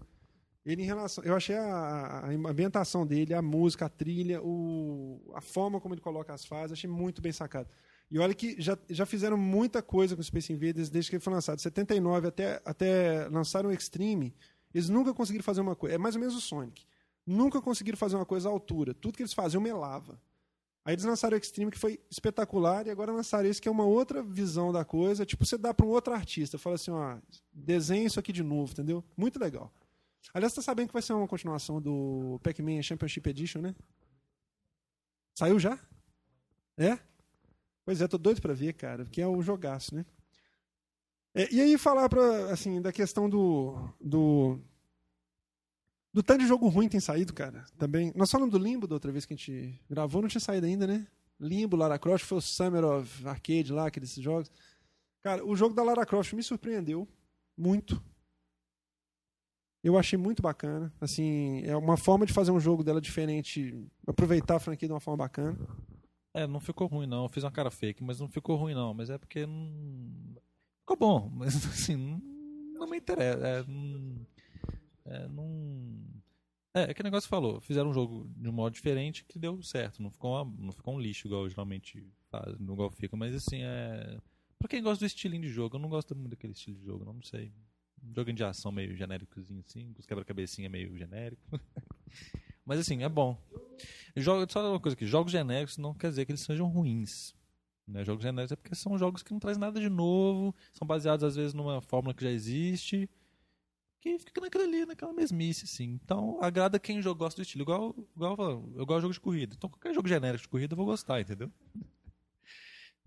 Ele 0.63 0.83
em 0.83 0.85
relação. 0.85 1.23
Eu 1.23 1.35
achei 1.35 1.55
a, 1.55 1.63
a 1.63 2.29
ambientação 2.29 3.07
dele, 3.07 3.33
a 3.33 3.41
música, 3.41 3.87
a 3.87 3.89
trilha, 3.89 4.39
o, 4.43 5.31
a 5.33 5.41
forma 5.41 5.81
como 5.81 5.95
ele 5.95 6.01
coloca 6.01 6.31
as 6.31 6.45
fases, 6.45 6.73
achei 6.73 6.89
muito 6.89 7.23
bem 7.23 7.31
sacado. 7.31 7.67
E 8.11 8.19
olha 8.19 8.35
que 8.35 8.55
já, 8.61 8.77
já 8.87 9.05
fizeram 9.07 9.37
muita 9.37 9.81
coisa 9.81 10.15
com 10.15 10.21
Space 10.21 10.53
Invaders 10.53 10.91
desde 10.91 11.09
que 11.09 11.15
ele 11.15 11.23
foi 11.23 11.33
lançado. 11.33 11.55
De 11.55 11.63
79 11.63 12.27
até, 12.27 12.61
até 12.63 13.27
lançaram 13.29 13.69
o 13.69 13.73
Extreme, 13.73 14.35
eles 14.71 14.89
nunca 14.89 15.11
conseguiram 15.11 15.43
fazer 15.43 15.61
uma 15.61 15.75
coisa. 15.75 15.95
É 15.95 15.97
mais 15.97 16.13
ou 16.13 16.21
menos 16.21 16.35
o 16.35 16.41
Sonic. 16.41 16.85
Nunca 17.25 17.59
conseguiram 17.59 17.97
fazer 17.97 18.15
uma 18.15 18.27
coisa 18.27 18.47
à 18.47 18.51
altura. 18.51 18.93
Tudo 18.93 19.15
que 19.15 19.23
eles 19.23 19.33
faziam 19.33 19.59
melava. 19.59 20.21
Aí 20.83 20.95
eles 20.95 21.05
lançaram 21.05 21.37
o 21.37 21.39
Extreme, 21.39 21.71
que 21.71 21.77
foi 21.77 21.99
espetacular, 22.09 22.87
e 22.87 22.89
agora 22.89 23.11
lançaram 23.11 23.47
esse, 23.47 23.61
que 23.61 23.67
é 23.67 23.71
uma 23.71 23.85
outra 23.85 24.23
visão 24.23 24.71
da 24.71 24.83
coisa. 24.83 25.25
Tipo, 25.25 25.45
você 25.45 25.57
dá 25.57 25.73
para 25.73 25.85
um 25.85 25.89
outro 25.89 26.13
artista. 26.13 26.57
Fala 26.57 26.75
assim, 26.75 26.89
ó, 26.89 27.17
desenha 27.53 28.05
isso 28.05 28.19
aqui 28.19 28.31
de 28.31 28.41
novo, 28.41 28.71
entendeu? 28.71 29.03
Muito 29.15 29.39
legal. 29.39 29.71
Aliás, 30.33 30.53
você 30.53 30.57
tá 30.57 30.61
sabendo 30.63 30.87
que 30.87 30.93
vai 30.93 31.01
ser 31.01 31.13
uma 31.13 31.27
continuação 31.27 31.81
do 31.81 32.39
Pac-Man 32.43 32.81
Championship 32.81 33.29
Edition, 33.29 33.61
né? 33.61 33.75
Saiu 35.35 35.59
já? 35.59 35.77
É? 36.77 36.97
Pois 37.85 38.01
é, 38.01 38.07
tô 38.07 38.17
doido 38.17 38.41
pra 38.41 38.53
ver, 38.53 38.73
cara, 38.73 39.03
porque 39.03 39.21
é 39.21 39.27
um 39.27 39.41
jogaço, 39.41 39.93
né? 39.93 40.05
É, 41.33 41.53
e 41.53 41.61
aí 41.61 41.77
falar 41.77 42.09
pra, 42.09 42.51
assim, 42.51 42.81
da 42.81 42.91
questão 42.91 43.29
do, 43.29 43.75
do 43.99 44.59
do 46.13 46.21
tanto 46.21 46.41
de 46.41 46.47
jogo 46.47 46.67
ruim 46.67 46.89
tem 46.89 46.99
saído, 46.99 47.33
cara, 47.33 47.65
também. 47.77 48.11
Nós 48.15 48.29
falamos 48.29 48.51
do 48.51 48.63
Limbo 48.63 48.87
da 48.87 48.95
outra 48.95 49.11
vez 49.11 49.25
que 49.25 49.33
a 49.33 49.37
gente 49.37 49.79
gravou, 49.89 50.21
não 50.21 50.29
tinha 50.29 50.41
saído 50.41 50.65
ainda, 50.65 50.85
né? 50.85 51.07
Limbo, 51.39 51.75
Lara 51.75 51.97
Croft, 51.97 52.25
foi 52.25 52.37
o 52.37 52.41
Summer 52.41 52.83
of 52.83 53.27
Arcade 53.27 53.71
lá, 53.71 53.87
aqueles 53.87 54.13
jogos. 54.15 54.51
Cara, 55.23 55.45
o 55.45 55.55
jogo 55.55 55.73
da 55.73 55.83
Lara 55.83 56.05
Croft 56.05 56.33
me 56.33 56.43
surpreendeu 56.43 57.07
muito. 57.57 58.01
Eu 59.83 59.97
achei 59.97 60.17
muito 60.17 60.41
bacana. 60.41 60.93
Assim, 60.99 61.63
é 61.63 61.75
uma 61.75 61.97
forma 61.97 62.25
de 62.25 62.33
fazer 62.33 62.51
um 62.51 62.59
jogo 62.59 62.83
dela 62.83 63.01
diferente, 63.01 63.87
aproveitar 64.05 64.57
a 64.57 64.59
franquia 64.59 64.87
de 64.87 64.93
uma 64.93 64.99
forma 64.99 65.17
bacana. 65.17 65.57
É, 66.33 66.45
não 66.45 66.59
ficou 66.59 66.87
ruim 66.87 67.07
não. 67.07 67.23
Eu 67.23 67.29
fiz 67.29 67.43
uma 67.43 67.51
cara 67.51 67.71
fake, 67.71 68.03
mas 68.03 68.19
não 68.19 68.27
ficou 68.27 68.55
ruim 68.55 68.73
não. 68.73 68.93
Mas 68.93 69.09
é 69.09 69.17
porque 69.17 69.45
não. 69.45 70.35
Ficou 70.81 70.97
bom, 70.97 71.29
mas 71.33 71.55
assim, 71.65 71.95
não, 71.95 72.19
não 72.79 72.87
me 72.87 72.97
interessa. 72.97 73.45
É, 73.45 73.63
não, 73.63 74.25
é, 75.05 75.27
não. 75.27 76.01
É, 76.73 76.91
é 76.91 76.93
que 76.93 77.03
negócio 77.03 77.29
falou. 77.29 77.59
Fizeram 77.61 77.89
um 77.89 77.93
jogo 77.93 78.29
de 78.35 78.47
um 78.49 78.53
modo 78.53 78.73
diferente 78.73 79.25
que 79.25 79.37
deu 79.37 79.61
certo. 79.61 80.01
Não 80.01 80.09
ficou, 80.09 80.31
uma- 80.31 80.55
não 80.57 80.71
ficou 80.71 80.95
um 80.95 80.99
lixo 80.99 81.27
igual 81.27 81.47
geralmente 81.49 82.07
faz, 82.29 82.55
igual 82.59 82.89
fica. 82.91 83.15
Mas 83.17 83.35
assim, 83.35 83.61
é. 83.63 84.17
Pra 84.57 84.67
quem 84.67 84.81
gosta 84.81 85.03
do 85.03 85.07
estilinho 85.07 85.41
de 85.41 85.49
jogo, 85.49 85.75
eu 85.75 85.79
não 85.81 85.89
gosto 85.89 86.15
muito 86.15 86.29
daquele 86.31 86.53
estilo 86.53 86.77
de 86.77 86.85
jogo, 86.85 87.03
não, 87.03 87.13
não 87.13 87.23
sei. 87.23 87.51
Um 88.03 88.13
jogo 88.13 88.31
de 88.31 88.43
ação 88.43 88.71
meio 88.71 88.95
genéricozinho 88.95 89.59
assim, 89.59 89.91
com 89.93 89.99
os 89.99 90.05
quebra-cabecinha 90.05 90.69
meio 90.69 90.95
genérico. 90.97 91.41
Mas 92.65 92.79
assim, 92.79 93.03
é 93.03 93.09
bom. 93.09 93.37
Jogo, 94.15 94.51
só 94.51 94.71
uma 94.71 94.79
coisa 94.79 94.93
aqui, 94.95 95.05
jogos 95.05 95.31
genéricos 95.31 95.77
não 95.77 95.93
quer 95.93 96.09
dizer 96.09 96.25
que 96.25 96.31
eles 96.31 96.41
sejam 96.41 96.67
ruins. 96.67 97.33
Né? 97.87 98.05
Jogos 98.05 98.23
genéricos 98.23 98.51
é 98.51 98.55
porque 98.55 98.75
são 98.75 98.97
jogos 98.97 99.23
que 99.23 99.31
não 99.31 99.39
trazem 99.39 99.59
nada 99.59 99.79
de 99.79 99.89
novo, 99.89 100.55
são 100.71 100.87
baseados 100.87 101.23
às 101.23 101.35
vezes 101.35 101.53
numa 101.53 101.81
fórmula 101.81 102.13
que 102.13 102.23
já 102.23 102.31
existe, 102.31 103.09
que 104.01 104.17
fica 104.17 104.41
naquela 104.41 104.63
ali, 104.63 104.83
naquela 104.83 105.13
mesmice, 105.13 105.65
assim. 105.65 105.99
Então, 106.03 106.39
agrada 106.41 106.79
quem 106.79 106.99
gosta 107.01 107.39
do 107.39 107.43
estilo. 107.43 107.61
Igual, 107.63 107.95
igual 108.15 108.31
eu 108.31 108.37
falo, 108.37 108.73
eu 108.75 108.85
gosto 108.85 108.97
de 108.97 109.01
jogo 109.03 109.13
de 109.13 109.19
corrida. 109.19 109.55
Então, 109.55 109.69
qualquer 109.69 109.93
jogo 109.93 110.07
genérico 110.07 110.41
de 110.41 110.49
corrida 110.49 110.73
eu 110.73 110.77
vou 110.77 110.87
gostar, 110.87 111.21
entendeu? 111.21 111.51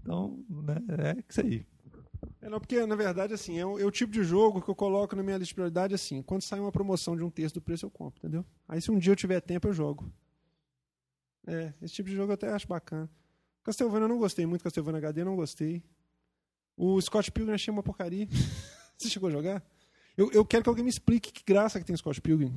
Então, 0.00 0.44
né, 0.48 0.76
é 1.16 1.24
isso 1.28 1.40
aí. 1.40 1.66
É, 2.40 2.48
não, 2.48 2.60
porque, 2.60 2.86
na 2.86 2.94
verdade, 2.94 3.34
assim, 3.34 3.58
é 3.58 3.66
o, 3.66 3.78
é 3.78 3.84
o 3.84 3.90
tipo 3.90 4.12
de 4.12 4.22
jogo 4.22 4.62
que 4.62 4.70
eu 4.70 4.74
coloco 4.74 5.16
na 5.16 5.22
minha 5.22 5.36
lista 5.36 5.48
de 5.48 5.54
prioridade, 5.54 5.94
assim, 5.94 6.22
quando 6.22 6.42
sai 6.42 6.60
uma 6.60 6.70
promoção 6.70 7.16
de 7.16 7.24
um 7.24 7.30
terço 7.30 7.54
do 7.54 7.60
preço, 7.60 7.86
eu 7.86 7.90
compro, 7.90 8.20
entendeu? 8.20 8.46
Aí, 8.68 8.80
se 8.80 8.90
um 8.90 8.98
dia 8.98 9.12
eu 9.12 9.16
tiver 9.16 9.40
tempo, 9.40 9.66
eu 9.66 9.72
jogo. 9.72 10.10
É, 11.46 11.74
esse 11.82 11.94
tipo 11.94 12.08
de 12.08 12.14
jogo 12.14 12.30
eu 12.30 12.34
até 12.34 12.50
acho 12.52 12.68
bacana. 12.68 13.10
Castlevania 13.64 14.04
eu 14.04 14.08
não 14.08 14.18
gostei 14.18 14.46
muito, 14.46 14.62
Castlevania 14.62 14.98
HD 14.98 15.22
eu 15.22 15.26
não 15.26 15.36
gostei. 15.36 15.82
O 16.76 17.00
Scott 17.00 17.32
Pilgrim 17.32 17.54
achei 17.54 17.72
uma 17.72 17.82
porcaria. 17.82 18.28
Você 18.96 19.08
chegou 19.08 19.28
a 19.28 19.32
jogar? 19.32 19.73
Eu, 20.16 20.30
eu 20.32 20.44
quero 20.44 20.62
que 20.62 20.68
alguém 20.68 20.84
me 20.84 20.90
explique 20.90 21.32
que 21.32 21.42
graça 21.44 21.78
que 21.78 21.86
tem 21.86 21.96
Scott 21.96 22.20
Pilgrim. 22.20 22.52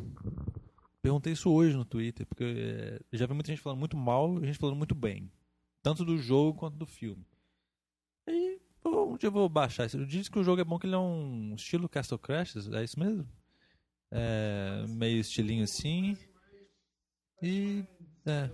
Perguntei 1.01 1.34
isso 1.34 1.49
hoje 1.51 1.76
no 1.76 1.86
Twitter, 1.86 2.26
porque 2.26 2.43
é, 2.43 2.99
já 3.18 3.26
vi 3.26 3.34
muita 3.34 3.51
gente 3.51 3.62
falando 3.62 3.80
muito 3.80 3.97
mal 3.97 4.38
e 4.41 4.45
gente 4.45 4.60
falando 4.60 4.78
muito 4.78 4.93
bem. 4.93 5.32
Tanto 5.82 6.03
do 6.03 6.18
jogo 6.18 6.58
quanto 6.58 6.76
do 6.76 6.86
filme. 6.86 7.26
Pô, 8.82 9.05
um 9.05 9.18
dia 9.18 9.28
eu 9.28 9.32
vou 9.32 9.49
baixar 9.49 9.86
isso. 9.86 10.05
Diz 10.05 10.30
que 10.30 10.39
o 10.39 10.43
jogo 10.43 10.62
é 10.62 10.64
bom, 10.64 10.80
que 10.80 10.86
ele 10.86 10.95
é 10.95 10.99
um 10.99 11.53
estilo 11.55 11.89
Castle 11.89 12.20
Crashers, 12.20 12.72
é 12.72 12.84
isso 12.84 12.99
mesmo? 12.99 13.28
É, 14.12 14.86
meio 14.88 15.20
estilinho 15.20 15.64
assim. 15.64 16.18
E. 17.41 17.84
É. 18.26 18.49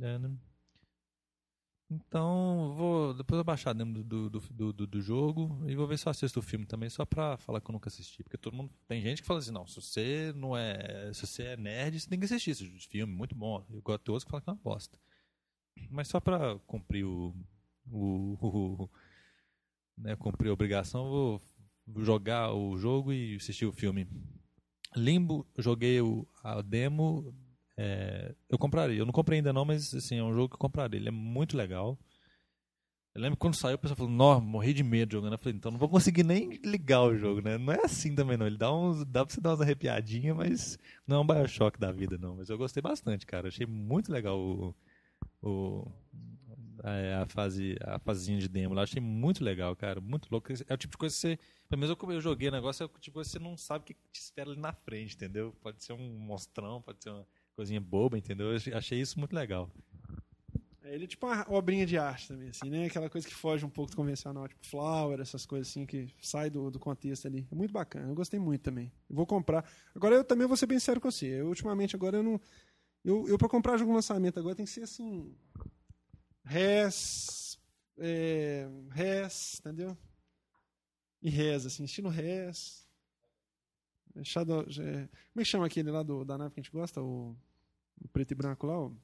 É, 0.00 0.18
né? 0.18 0.30
Então, 1.90 2.74
vou, 2.76 3.14
depois 3.14 3.38
eu 3.38 3.44
baixar 3.44 3.72
dentro 3.74 4.02
do, 4.02 4.30
do, 4.30 4.72
do, 4.72 4.86
do, 4.86 5.00
jogo 5.00 5.62
e 5.68 5.76
vou 5.76 5.86
ver 5.86 5.98
se 5.98 6.06
eu 6.06 6.10
assisto 6.10 6.40
o 6.40 6.42
filme 6.42 6.64
também, 6.64 6.88
só 6.88 7.04
pra 7.04 7.36
falar 7.36 7.60
que 7.60 7.70
eu 7.70 7.72
nunca 7.72 7.88
assisti. 7.88 8.22
Porque 8.22 8.38
todo 8.38 8.56
mundo. 8.56 8.72
Tem 8.88 9.00
gente 9.02 9.20
que 9.20 9.28
fala 9.28 9.38
assim, 9.38 9.52
não, 9.52 9.66
se 9.66 9.76
você 9.76 10.32
não 10.34 10.56
é. 10.56 11.12
Se 11.12 11.26
você 11.26 11.42
é 11.42 11.56
nerd, 11.56 12.00
você 12.00 12.08
tem 12.08 12.18
que 12.18 12.24
assistir 12.24 12.50
esse 12.50 12.66
filme, 12.88 13.12
muito 13.12 13.34
bom. 13.34 13.64
Eu 13.70 13.82
gosto 13.82 14.04
de 14.04 14.10
outros 14.10 14.24
que 14.24 14.30
falam 14.30 14.42
que 14.42 14.50
é 14.50 14.52
uma 14.52 14.60
bosta. 14.62 14.98
Mas 15.90 16.08
só 16.08 16.20
pra 16.20 16.58
cumprir 16.66 17.04
o. 17.04 17.34
o, 17.90 18.38
o 18.40 18.90
né, 19.98 20.16
cumprir 20.16 20.48
a 20.48 20.52
obrigação, 20.52 21.08
vou, 21.08 21.42
jogar 22.02 22.52
o 22.52 22.76
jogo 22.78 23.12
e 23.12 23.36
assistir 23.36 23.66
o 23.66 23.72
filme. 23.72 24.08
Limbo, 24.96 25.46
joguei 25.58 26.00
o, 26.00 26.26
a 26.42 26.62
demo. 26.62 27.34
É, 27.76 28.34
eu 28.48 28.58
compraria. 28.58 28.98
Eu 28.98 29.06
não 29.06 29.12
comprei 29.12 29.38
ainda 29.38 29.52
não, 29.52 29.64
mas 29.64 29.94
assim, 29.94 30.18
é 30.18 30.22
um 30.22 30.32
jogo 30.32 30.50
que 30.50 30.54
eu 30.54 30.58
compraria. 30.58 30.98
Ele 30.98 31.08
é 31.08 31.12
muito 31.12 31.56
legal. 31.56 31.98
Eu 33.14 33.22
lembro 33.22 33.36
quando 33.36 33.54
saiu, 33.54 33.76
o 33.76 33.78
pessoal 33.78 33.96
falou, 33.96 34.12
nossa, 34.12 34.40
morri 34.40 34.74
de 34.74 34.82
medo 34.82 35.12
jogando. 35.12 35.34
Eu 35.34 35.38
falei, 35.38 35.56
então 35.56 35.70
não 35.70 35.78
vou 35.78 35.88
conseguir 35.88 36.24
nem 36.24 36.60
ligar 36.64 37.02
o 37.02 37.16
jogo, 37.16 37.40
né? 37.40 37.56
Não 37.56 37.72
é 37.72 37.84
assim 37.84 38.14
também, 38.14 38.36
não. 38.36 38.46
Ele 38.46 38.58
dá 38.58 38.72
uns. 38.74 39.04
Dá 39.04 39.24
pra 39.24 39.32
você 39.32 39.40
dar 39.40 39.50
umas 39.50 39.60
arrepiadinhas, 39.60 40.36
mas 40.36 40.78
não 41.06 41.18
é 41.18 41.20
um 41.20 41.26
Bioshock 41.26 41.78
da 41.78 41.92
vida, 41.92 42.18
não. 42.18 42.36
Mas 42.36 42.48
eu 42.50 42.58
gostei 42.58 42.82
bastante, 42.82 43.24
cara. 43.24 43.48
Achei 43.48 43.66
muito 43.66 44.12
legal 44.12 44.38
o. 44.38 44.74
o 45.42 45.92
a, 46.82 47.22
a 47.22 47.26
fase 47.26 47.76
a 47.82 47.98
fasezinha 47.98 48.38
de 48.38 48.48
demo 48.48 48.74
lá, 48.74 48.82
achei 48.82 49.00
muito 49.00 49.42
legal, 49.42 49.74
cara, 49.74 50.00
muito 50.00 50.28
louco. 50.30 50.52
É 50.68 50.74
o 50.74 50.76
tipo 50.76 50.92
de 50.92 50.98
coisa 50.98 51.14
que 51.14 51.20
você, 51.20 51.38
pelo 51.68 51.80
menos 51.80 51.96
eu, 51.98 52.10
eu 52.10 52.20
joguei 52.20 52.48
o 52.48 52.52
negócio, 52.52 52.82
é 52.82 52.86
o 52.86 52.88
tipo 52.88 53.00
de 53.00 53.10
coisa 53.10 53.30
que 53.30 53.38
você 53.38 53.42
não 53.42 53.56
sabe 53.56 53.82
o 53.82 53.86
que 53.86 53.94
te 54.12 54.20
espera 54.20 54.50
ali 54.50 54.60
na 54.60 54.72
frente, 54.72 55.14
entendeu? 55.14 55.54
Pode 55.62 55.82
ser 55.82 55.94
um 55.94 56.18
monstrão, 56.18 56.82
pode 56.82 57.02
ser 57.02 57.10
uma 57.10 57.26
coisinha 57.54 57.80
boba, 57.80 58.18
entendeu? 58.18 58.48
Eu 58.52 58.76
achei- 58.76 59.00
isso 59.00 59.18
muito 59.18 59.32
legal. 59.34 59.70
É, 60.82 60.94
ele 60.94 61.04
é 61.04 61.06
tipo 61.06 61.26
uma 61.26 61.50
obrinha 61.50 61.86
de 61.86 61.96
arte 61.96 62.28
também, 62.28 62.48
assim, 62.48 62.68
né? 62.68 62.86
Aquela 62.86 63.08
coisa 63.08 63.26
que 63.26 63.34
foge 63.34 63.64
um 63.64 63.70
pouco 63.70 63.90
do 63.90 63.96
convencional, 63.96 64.46
tipo 64.46 64.66
Flower, 64.66 65.18
essas 65.20 65.46
coisas 65.46 65.68
assim, 65.68 65.86
que 65.86 66.08
sai 66.20 66.50
do, 66.50 66.70
do 66.70 66.78
contexto 66.78 67.26
ali. 67.26 67.46
É 67.50 67.54
muito 67.54 67.72
bacana, 67.72 68.08
eu 68.08 68.14
gostei 68.14 68.38
muito 68.38 68.60
também. 68.62 68.92
Eu 69.08 69.16
vou 69.16 69.26
comprar. 69.26 69.64
Agora 69.94 70.14
eu 70.16 70.24
também 70.24 70.46
vou 70.46 70.56
ser 70.56 70.66
bem 70.66 70.78
sério 70.78 71.00
com 71.00 71.10
você. 71.10 71.26
Eu, 71.26 71.48
ultimamente 71.48 71.96
agora 71.96 72.18
eu 72.18 72.22
não. 72.22 72.40
Eu, 73.04 73.26
eu 73.28 73.38
pra 73.38 73.48
comprar 73.48 73.76
jogo 73.76 73.92
lançamento 73.92 74.38
agora 74.38 74.54
tem 74.54 74.64
que 74.66 74.70
ser 74.72 74.82
assim. 74.82 75.34
Res. 76.44 77.58
É, 77.98 78.68
res, 78.90 79.60
entendeu? 79.60 79.96
E 81.22 81.30
res, 81.30 81.64
assim, 81.64 81.84
estilo 81.84 82.08
res. 82.10 82.83
Shadow, 84.22 84.60
é, 84.60 84.62
como 84.62 85.40
é 85.40 85.42
que 85.42 85.44
chama 85.44 85.66
aquele 85.66 85.90
lá 85.90 86.02
do, 86.02 86.24
da 86.24 86.38
nave 86.38 86.54
que 86.54 86.60
a 86.60 86.62
gente 86.62 86.72
gosta? 86.72 87.02
O, 87.02 87.36
o 88.00 88.08
preto 88.08 88.30
e 88.32 88.34
branco 88.34 88.66
lá? 88.66 88.78
O, 88.78 88.96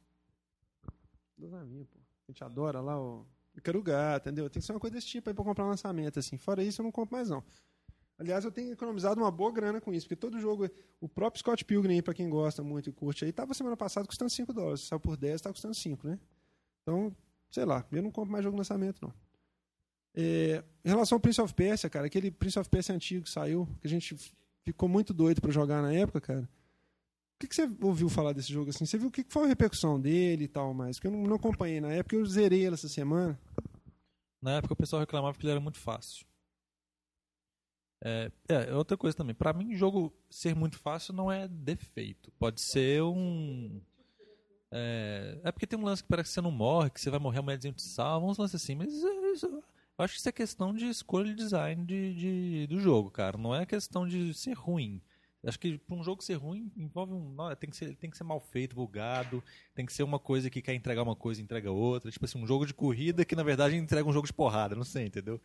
navinhas, 1.38 1.88
pô. 1.88 1.98
A 2.28 2.30
gente 2.30 2.44
adora 2.44 2.80
lá 2.80 3.00
o 3.00 3.26
Icarugá, 3.56 4.16
entendeu? 4.16 4.48
Tem 4.48 4.60
que 4.60 4.66
ser 4.66 4.72
uma 4.72 4.80
coisa 4.80 4.94
desse 4.94 5.08
tipo 5.08 5.28
aí 5.28 5.34
pra 5.34 5.44
comprar 5.44 5.64
um 5.64 5.68
lançamento, 5.68 6.18
assim. 6.18 6.36
Fora 6.38 6.62
isso, 6.62 6.80
eu 6.80 6.84
não 6.84 6.92
compro 6.92 7.16
mais, 7.16 7.28
não. 7.28 7.42
Aliás, 8.18 8.44
eu 8.44 8.52
tenho 8.52 8.72
economizado 8.72 9.20
uma 9.20 9.30
boa 9.30 9.50
grana 9.50 9.80
com 9.80 9.94
isso, 9.94 10.06
porque 10.06 10.14
todo 10.14 10.38
jogo, 10.38 10.68
o 11.00 11.08
próprio 11.08 11.40
Scott 11.40 11.64
Pilgrim, 11.64 12.02
pra 12.02 12.12
quem 12.12 12.28
gosta 12.28 12.62
muito 12.62 12.90
e 12.90 12.92
curte 12.92 13.24
aí, 13.24 13.32
tava 13.32 13.54
semana 13.54 13.76
passada 13.76 14.06
custando 14.06 14.30
5 14.30 14.52
dólares. 14.52 14.82
Saiu 14.82 15.00
por 15.00 15.16
10, 15.16 15.40
tá 15.40 15.50
custando 15.50 15.74
5, 15.74 16.06
né? 16.06 16.18
Então, 16.82 17.16
sei 17.50 17.64
lá, 17.64 17.84
eu 17.90 18.02
não 18.02 18.10
compro 18.10 18.30
mais 18.30 18.44
jogo 18.44 18.56
lançamento, 18.56 19.00
não. 19.02 19.12
É, 20.14 20.62
em 20.84 20.88
relação 20.88 21.16
ao 21.16 21.20
Prince 21.20 21.40
of 21.40 21.54
Persia, 21.54 21.88
cara, 21.88 22.06
aquele 22.06 22.30
Prince 22.30 22.58
of 22.58 22.68
Persia 22.68 22.94
antigo 22.94 23.24
que 23.24 23.30
saiu, 23.30 23.66
que 23.80 23.86
a 23.86 23.90
gente 23.90 24.14
ficou 24.72 24.88
muito 24.88 25.12
doido 25.12 25.40
pra 25.40 25.50
jogar 25.50 25.82
na 25.82 25.92
época, 25.92 26.20
cara. 26.20 26.48
que, 27.38 27.46
que 27.46 27.54
você 27.54 27.68
ouviu 27.82 28.08
falar 28.08 28.32
desse 28.32 28.52
jogo 28.52 28.70
assim? 28.70 28.86
Você 28.86 28.98
viu 28.98 29.08
o 29.08 29.10
que 29.10 29.24
foi 29.28 29.44
a 29.44 29.48
repercussão 29.48 30.00
dele 30.00 30.44
e 30.44 30.48
tal 30.48 30.72
mais? 30.74 30.98
Porque 30.98 31.08
eu 31.08 31.12
não, 31.12 31.34
acompanhei 31.34 31.80
na 31.80 31.92
época, 31.92 32.16
eu 32.16 32.24
zerei 32.26 32.64
ele 32.64 32.74
essa 32.74 32.88
semana. 32.88 33.38
Na 34.40 34.56
época 34.56 34.74
o 34.74 34.76
pessoal 34.76 35.00
reclamava 35.00 35.36
que 35.36 35.44
ele 35.44 35.52
era 35.52 35.60
muito 35.60 35.78
fácil. 35.78 36.26
É, 38.02 38.30
é 38.48 38.74
outra 38.74 38.96
coisa 38.96 39.16
também. 39.16 39.34
Para 39.34 39.52
mim, 39.52 39.74
jogo 39.74 40.12
ser 40.30 40.54
muito 40.54 40.78
fácil 40.78 41.12
não 41.12 41.30
é 41.30 41.46
defeito. 41.46 42.30
Pode 42.38 42.60
ser 42.60 43.02
um. 43.02 43.80
É, 44.72 45.40
é, 45.44 45.52
porque 45.52 45.66
tem 45.66 45.78
um 45.78 45.84
lance 45.84 46.02
que 46.02 46.08
parece 46.08 46.30
que 46.30 46.34
você 46.34 46.40
não 46.40 46.50
morre, 46.50 46.90
que 46.90 47.00
você 47.00 47.10
vai 47.10 47.18
morrer, 47.18 47.40
a 47.40 47.42
mulherzinha 47.42 47.72
te 47.72 47.82
salva, 47.82 48.26
uns 48.26 48.38
lances 48.38 48.62
assim, 48.62 48.74
mas 48.74 48.88
é, 49.02 49.40
acho 50.02 50.14
que 50.14 50.20
isso 50.20 50.28
é 50.28 50.32
questão 50.32 50.74
de 50.74 50.86
escolha 50.86 51.26
de 51.26 51.34
design 51.34 51.84
de, 51.84 52.14
de, 52.14 52.66
do 52.66 52.80
jogo, 52.80 53.10
cara. 53.10 53.36
Não 53.38 53.54
é 53.54 53.66
questão 53.66 54.06
de 54.06 54.34
ser 54.34 54.52
ruim. 54.52 55.00
Acho 55.44 55.58
que 55.58 55.78
para 55.78 55.96
um 55.96 56.04
jogo 56.04 56.22
ser 56.22 56.34
ruim 56.34 56.70
envolve 56.76 57.14
um. 57.14 57.32
Não, 57.32 57.54
tem, 57.56 57.70
que 57.70 57.76
ser, 57.76 57.96
tem 57.96 58.10
que 58.10 58.16
ser 58.16 58.24
mal 58.24 58.40
feito, 58.40 58.76
bugado, 58.76 59.42
tem 59.74 59.86
que 59.86 59.92
ser 59.92 60.02
uma 60.02 60.18
coisa 60.18 60.50
que 60.50 60.60
quer 60.60 60.74
entregar 60.74 61.02
uma 61.02 61.16
coisa 61.16 61.40
e 61.40 61.44
entrega 61.44 61.70
outra. 61.70 62.10
Tipo 62.10 62.26
assim, 62.26 62.38
um 62.38 62.46
jogo 62.46 62.66
de 62.66 62.74
corrida 62.74 63.24
que 63.24 63.34
na 63.34 63.42
verdade 63.42 63.76
entrega 63.76 64.08
um 64.08 64.12
jogo 64.12 64.26
de 64.26 64.32
porrada, 64.34 64.74
não 64.74 64.84
sei, 64.84 65.06
entendeu? 65.06 65.40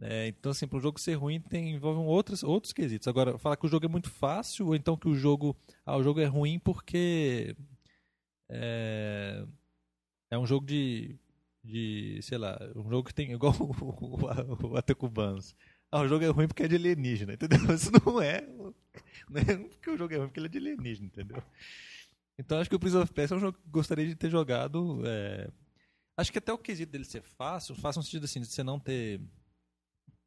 É, 0.00 0.26
então, 0.26 0.50
assim, 0.50 0.66
para 0.66 0.78
um 0.78 0.80
jogo 0.80 0.98
ser 0.98 1.14
ruim, 1.14 1.40
tem, 1.40 1.70
envolve 1.74 2.00
outros, 2.00 2.42
outros 2.42 2.72
quesitos. 2.72 3.06
Agora, 3.06 3.38
falar 3.38 3.56
que 3.56 3.64
o 3.66 3.68
jogo 3.68 3.86
é 3.86 3.88
muito 3.88 4.10
fácil, 4.10 4.66
ou 4.66 4.74
então 4.74 4.96
que 4.96 5.08
o 5.08 5.14
jogo. 5.14 5.56
Ah, 5.86 5.96
o 5.96 6.02
jogo 6.02 6.20
é 6.20 6.26
ruim 6.26 6.58
porque. 6.58 7.56
É, 8.48 9.44
é 10.30 10.38
um 10.38 10.46
jogo 10.46 10.66
de. 10.66 11.16
De. 11.62 12.20
sei 12.22 12.38
lá, 12.38 12.58
um 12.74 12.88
jogo 12.88 13.04
que 13.04 13.14
tem. 13.14 13.30
igual 13.32 13.54
o, 13.58 13.72
o, 13.80 14.70
o 14.70 14.76
Atacubanos. 14.76 15.54
Ah, 15.90 16.00
o 16.00 16.08
jogo 16.08 16.24
é 16.24 16.28
ruim 16.28 16.48
porque 16.48 16.62
é 16.62 16.68
de 16.68 16.76
alienígena, 16.76 17.34
entendeu? 17.34 17.58
Isso 17.74 17.90
não 18.04 18.20
é. 18.20 18.40
Não 19.28 19.40
é 19.40 19.56
porque 19.68 19.90
o 19.90 19.96
jogo 19.96 20.14
é 20.14 20.16
ruim 20.16 20.28
porque 20.28 20.40
ele 20.40 20.46
é 20.46 20.50
de 20.50 20.58
alienígena, 20.58 21.06
entendeu? 21.06 21.42
Então 22.38 22.58
acho 22.58 22.70
que 22.70 22.76
o 22.76 22.78
Prince 22.78 22.96
of 22.96 23.12
Persia 23.12 23.34
é 23.34 23.38
um 23.38 23.40
jogo 23.40 23.58
que 23.58 23.66
eu 23.66 23.70
gostaria 23.70 24.06
de 24.06 24.14
ter 24.14 24.30
jogado. 24.30 25.02
É... 25.06 25.50
Acho 26.16 26.32
que 26.32 26.38
até 26.38 26.52
o 26.52 26.58
quesito 26.58 26.92
dele 26.92 27.04
ser 27.04 27.22
fácil, 27.22 27.74
fácil 27.74 28.00
no 28.00 28.04
sentido 28.04 28.24
assim, 28.24 28.40
de 28.40 28.46
você 28.46 28.62
não 28.62 28.78
ter 28.78 29.20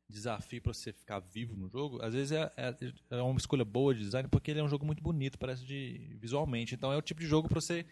desafio 0.08 0.62
para 0.62 0.74
você 0.74 0.94
ficar 0.94 1.20
vivo 1.20 1.56
no 1.56 1.68
jogo, 1.68 2.00
às 2.02 2.14
vezes 2.14 2.32
é, 2.32 2.52
é, 2.56 2.76
é, 3.10 3.22
uma 3.22 3.38
escolha 3.38 3.66
boa 3.66 3.94
de 3.94 4.02
design, 4.02 4.30
porque 4.30 4.52
ele 4.52 4.60
é 4.60 4.64
um 4.64 4.70
jogo 4.70 4.86
muito 4.86 5.02
bonito, 5.02 5.38
parece 5.38 5.66
de 5.66 6.16
visualmente. 6.20 6.76
Então 6.76 6.92
é 6.92 6.98
o 6.98 7.02
tipo 7.02 7.20
de 7.20 7.28
jogo 7.28 7.50
para 7.50 7.60
você 7.60 7.86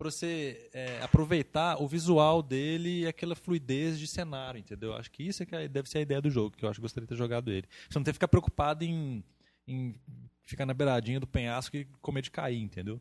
para 0.00 0.10
você 0.10 0.70
é, 0.72 1.02
aproveitar 1.02 1.76
o 1.80 1.86
visual 1.86 2.42
dele 2.42 3.02
e 3.02 3.06
aquela 3.06 3.36
fluidez 3.36 3.98
de 3.98 4.06
cenário, 4.06 4.58
entendeu? 4.58 4.94
Acho 4.94 5.10
que 5.10 5.22
isso 5.22 5.42
é 5.42 5.46
que 5.46 5.54
é, 5.54 5.68
deve 5.68 5.90
ser 5.90 5.98
a 5.98 6.00
ideia 6.00 6.22
do 6.22 6.30
jogo, 6.30 6.56
que 6.56 6.64
eu 6.64 6.70
acho 6.70 6.78
que 6.78 6.82
gostaria 6.82 7.06
de 7.06 7.10
ter 7.10 7.18
jogado 7.18 7.52
ele. 7.52 7.68
Você 7.86 7.98
não 7.98 8.02
tem 8.02 8.12
que 8.12 8.16
ficar 8.16 8.28
preocupado 8.28 8.82
em, 8.82 9.22
em 9.68 9.94
ficar 10.42 10.64
na 10.64 10.72
beiradinha 10.72 11.20
do 11.20 11.26
penhasco 11.26 11.76
e 11.76 11.84
comer 12.00 12.22
de 12.22 12.30
cair, 12.30 12.62
entendeu? 12.62 12.98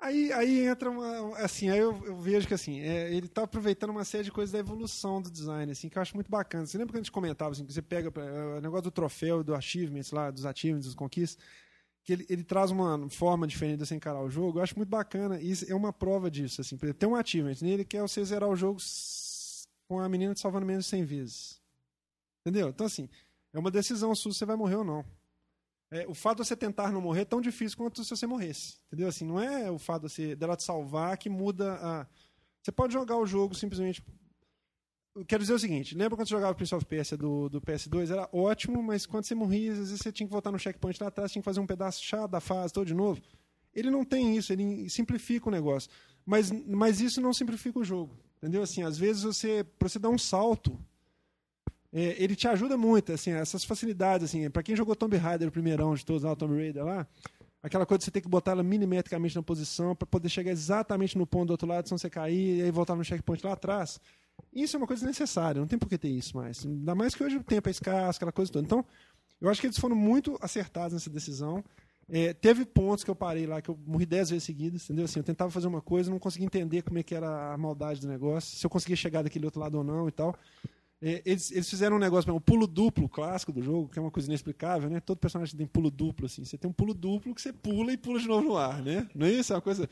Aí, 0.00 0.32
aí 0.32 0.66
entra 0.66 0.90
uma. 0.90 1.38
Assim, 1.38 1.70
aí 1.70 1.78
eu, 1.78 2.04
eu 2.04 2.16
vejo 2.18 2.48
que 2.48 2.54
assim, 2.54 2.80
é, 2.80 3.12
ele 3.14 3.26
está 3.26 3.44
aproveitando 3.44 3.90
uma 3.90 4.04
série 4.04 4.24
de 4.24 4.32
coisas 4.32 4.52
da 4.52 4.58
evolução 4.58 5.22
do 5.22 5.30
design, 5.30 5.70
assim, 5.70 5.88
que 5.88 5.96
eu 5.96 6.02
acho 6.02 6.16
muito 6.16 6.30
bacana. 6.30 6.66
Você 6.66 6.76
lembra 6.76 6.92
que 6.92 6.98
a 6.98 7.02
gente 7.02 7.12
comentava 7.12 7.52
assim, 7.52 7.64
que 7.64 7.72
você 7.72 7.82
pega 7.82 8.12
é, 8.20 8.58
o 8.58 8.60
negócio 8.60 8.82
do 8.82 8.90
troféu, 8.90 9.44
do 9.44 9.54
achievements 9.54 10.10
lá, 10.10 10.32
dos 10.32 10.44
achievements, 10.44 10.86
dos 10.86 10.94
conquistas, 10.96 11.40
que 12.08 12.14
ele, 12.14 12.26
ele 12.30 12.42
traz 12.42 12.70
uma 12.70 13.06
forma 13.10 13.46
diferente 13.46 13.80
de 13.80 13.86
você 13.86 13.94
encarar 13.94 14.22
o 14.22 14.30
jogo. 14.30 14.58
Eu 14.58 14.62
acho 14.62 14.74
muito 14.74 14.88
bacana. 14.88 15.38
E 15.42 15.52
é 15.68 15.74
uma 15.74 15.92
prova 15.92 16.30
disso. 16.30 16.62
Assim, 16.62 16.74
tem 16.78 17.06
um 17.06 17.14
achievement 17.14 17.56
nele 17.60 17.84
que 17.84 17.98
é 17.98 18.00
você 18.00 18.24
zerar 18.24 18.48
o 18.48 18.56
jogo 18.56 18.80
com 19.86 20.00
a 20.00 20.08
menina 20.08 20.32
te 20.32 20.40
salvando 20.40 20.64
menos 20.64 20.86
de 20.86 20.90
100 20.90 21.04
vezes. 21.04 21.60
Entendeu? 22.40 22.70
Então, 22.70 22.86
assim, 22.86 23.10
é 23.52 23.58
uma 23.58 23.70
decisão 23.70 24.14
sua 24.14 24.32
se 24.32 24.38
você 24.38 24.46
vai 24.46 24.56
morrer 24.56 24.76
ou 24.76 24.84
não. 24.84 25.04
É, 25.90 26.06
o 26.08 26.14
fato 26.14 26.40
de 26.40 26.48
você 26.48 26.56
tentar 26.56 26.90
não 26.90 27.02
morrer 27.02 27.20
é 27.20 27.26
tão 27.26 27.42
difícil 27.42 27.76
quanto 27.76 28.02
se 28.02 28.08
você 28.08 28.26
morresse. 28.26 28.78
Entendeu? 28.86 29.08
Assim, 29.08 29.26
não 29.26 29.38
é 29.38 29.70
o 29.70 29.78
fato 29.78 30.06
de 30.06 30.10
você, 30.10 30.34
dela 30.34 30.56
te 30.56 30.62
salvar 30.62 31.14
que 31.18 31.28
muda 31.28 31.74
a. 31.74 32.06
Você 32.62 32.72
pode 32.72 32.94
jogar 32.94 33.18
o 33.18 33.26
jogo 33.26 33.54
simplesmente. 33.54 34.02
Eu 35.18 35.24
quero 35.24 35.42
dizer 35.42 35.54
o 35.54 35.58
seguinte: 35.58 35.96
lembra 35.96 36.16
quando 36.16 36.28
você 36.28 36.34
jogava 36.34 36.52
o 36.52 36.54
Prince 36.54 36.72
of 36.72 36.84
Persia 36.84 37.16
do, 37.16 37.48
do 37.48 37.60
PS2? 37.60 38.12
Era 38.12 38.28
ótimo, 38.32 38.80
mas 38.80 39.04
quando 39.04 39.24
você 39.24 39.34
morria, 39.34 39.72
às 39.72 39.78
vezes 39.78 39.98
você 39.98 40.12
tinha 40.12 40.26
que 40.26 40.32
voltar 40.32 40.52
no 40.52 40.58
checkpoint 40.60 41.02
lá 41.02 41.08
atrás, 41.08 41.32
tinha 41.32 41.42
que 41.42 41.44
fazer 41.44 41.58
um 41.58 41.66
pedaço 41.66 42.04
chato 42.04 42.30
da 42.30 42.40
fase 42.40 42.72
todo 42.72 42.86
de 42.86 42.94
novo. 42.94 43.20
Ele 43.74 43.90
não 43.90 44.04
tem 44.04 44.36
isso, 44.36 44.52
ele 44.52 44.88
simplifica 44.88 45.48
o 45.48 45.50
negócio. 45.50 45.90
Mas, 46.24 46.52
mas 46.52 47.00
isso 47.00 47.20
não 47.20 47.34
simplifica 47.34 47.80
o 47.80 47.84
jogo. 47.84 48.16
Entendeu? 48.36 48.62
Assim, 48.62 48.84
às 48.84 48.96
vezes 48.96 49.24
você, 49.24 49.64
para 49.64 49.88
você 49.88 49.98
dar 49.98 50.08
um 50.08 50.18
salto, 50.18 50.78
é, 51.92 52.14
ele 52.22 52.36
te 52.36 52.46
ajuda 52.46 52.76
muito, 52.76 53.12
assim, 53.12 53.32
essas 53.32 53.64
facilidades, 53.64 54.24
assim, 54.26 54.48
para 54.48 54.62
quem 54.62 54.76
jogou 54.76 54.94
Tomb 54.94 55.16
Raider, 55.16 55.48
o 55.48 55.52
primeirão 55.52 55.94
de 55.94 56.04
todos, 56.04 56.22
lá, 56.22 56.32
o 56.32 56.36
Tomb 56.36 56.54
Raider 56.54 56.84
lá, 56.84 57.06
aquela 57.60 57.84
coisa 57.84 57.98
de 57.98 58.04
você 58.04 58.10
ter 58.12 58.20
que 58.20 58.28
botar 58.28 58.52
ela 58.52 58.62
milimetricamente 58.62 59.34
na 59.34 59.42
posição 59.42 59.96
para 59.96 60.06
poder 60.06 60.28
chegar 60.28 60.52
exatamente 60.52 61.18
no 61.18 61.26
ponto 61.26 61.48
do 61.48 61.50
outro 61.52 61.66
lado, 61.66 61.88
senão 61.88 61.98
você 61.98 62.08
cair 62.08 62.58
e 62.58 62.62
aí 62.62 62.70
voltar 62.70 62.94
no 62.94 63.04
checkpoint 63.04 63.44
lá 63.44 63.54
atrás. 63.54 64.00
Isso 64.52 64.76
é 64.76 64.78
uma 64.78 64.86
coisa 64.86 65.06
necessária, 65.06 65.60
não 65.60 65.68
tem 65.68 65.78
por 65.78 65.88
que 65.88 65.98
ter 65.98 66.08
isso 66.08 66.36
mais. 66.36 66.64
Ainda 66.64 66.94
mais 66.94 67.14
que 67.14 67.22
hoje 67.22 67.36
o 67.36 67.44
tempo 67.44 67.68
é 67.68 67.70
escasso, 67.70 68.16
aquela 68.16 68.32
coisa 68.32 68.50
toda. 68.50 68.64
Então, 68.64 68.84
eu 69.40 69.48
acho 69.48 69.60
que 69.60 69.66
eles 69.66 69.78
foram 69.78 69.96
muito 69.96 70.38
acertados 70.40 70.92
nessa 70.92 71.10
decisão. 71.10 71.62
É, 72.10 72.32
teve 72.32 72.64
pontos 72.64 73.04
que 73.04 73.10
eu 73.10 73.14
parei 73.14 73.46
lá, 73.46 73.60
que 73.60 73.68
eu 73.68 73.78
morri 73.86 74.06
dez 74.06 74.30
vezes 74.30 74.44
seguidas, 74.44 74.84
entendeu? 74.84 75.04
Assim, 75.04 75.20
eu 75.20 75.24
tentava 75.24 75.50
fazer 75.50 75.66
uma 75.66 75.82
coisa, 75.82 76.10
não 76.10 76.18
conseguia 76.18 76.46
entender 76.46 76.82
como 76.82 76.98
é 76.98 77.02
que 77.02 77.14
era 77.14 77.52
a 77.52 77.58
maldade 77.58 78.00
do 78.00 78.08
negócio, 78.08 78.56
se 78.56 78.64
eu 78.64 78.70
conseguia 78.70 78.96
chegar 78.96 79.22
daquele 79.22 79.44
outro 79.44 79.60
lado 79.60 79.76
ou 79.76 79.84
não 79.84 80.08
e 80.08 80.12
tal. 80.12 80.34
É, 81.00 81.22
eles, 81.24 81.52
eles, 81.52 81.68
fizeram 81.68 81.96
um 81.96 81.98
negócio, 81.98 82.34
um 82.34 82.40
pulo 82.40 82.66
duplo 82.66 83.08
clássico 83.08 83.52
do 83.52 83.62
jogo, 83.62 83.88
que 83.88 83.98
é 83.98 84.02
uma 84.02 84.10
coisa 84.10 84.28
inexplicável, 84.28 84.90
né? 84.90 85.00
Todo 85.00 85.18
personagem 85.18 85.56
tem 85.56 85.66
pulo 85.66 85.90
duplo, 85.90 86.26
assim. 86.26 86.44
Você 86.44 86.58
tem 86.58 86.68
um 86.68 86.72
pulo 86.72 86.94
duplo 86.94 87.34
que 87.34 87.42
você 87.42 87.52
pula 87.52 87.92
e 87.92 87.96
pula 87.96 88.18
de 88.18 88.26
novo 88.26 88.48
no 88.48 88.56
ar, 88.56 88.82
né? 88.82 89.06
Não 89.14 89.26
é 89.26 89.30
isso? 89.30 89.52
É 89.52 89.56
uma 89.56 89.62
coisa... 89.62 89.88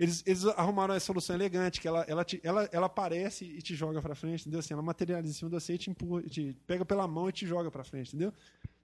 Eles, 0.00 0.22
eles 0.26 0.46
arrumaram 0.46 0.94
a 0.94 1.00
solução 1.00 1.36
elegante, 1.36 1.78
que 1.78 1.86
ela, 1.86 2.06
ela, 2.08 2.24
te, 2.24 2.40
ela, 2.42 2.66
ela 2.72 2.86
aparece 2.86 3.44
e 3.44 3.60
te 3.60 3.74
joga 3.74 4.00
para 4.00 4.14
frente, 4.14 4.40
entendeu? 4.40 4.60
Assim, 4.60 4.72
ela 4.72 4.82
materializa 4.82 5.30
em 5.30 5.36
cima 5.36 5.50
de 5.50 5.56
você 5.56 5.74
e 5.74 5.78
te, 5.78 5.90
empurra, 5.90 6.22
te 6.22 6.56
pega 6.66 6.86
pela 6.86 7.06
mão 7.06 7.28
e 7.28 7.32
te 7.32 7.46
joga 7.46 7.70
para 7.70 7.84
frente, 7.84 8.08
entendeu? 8.08 8.32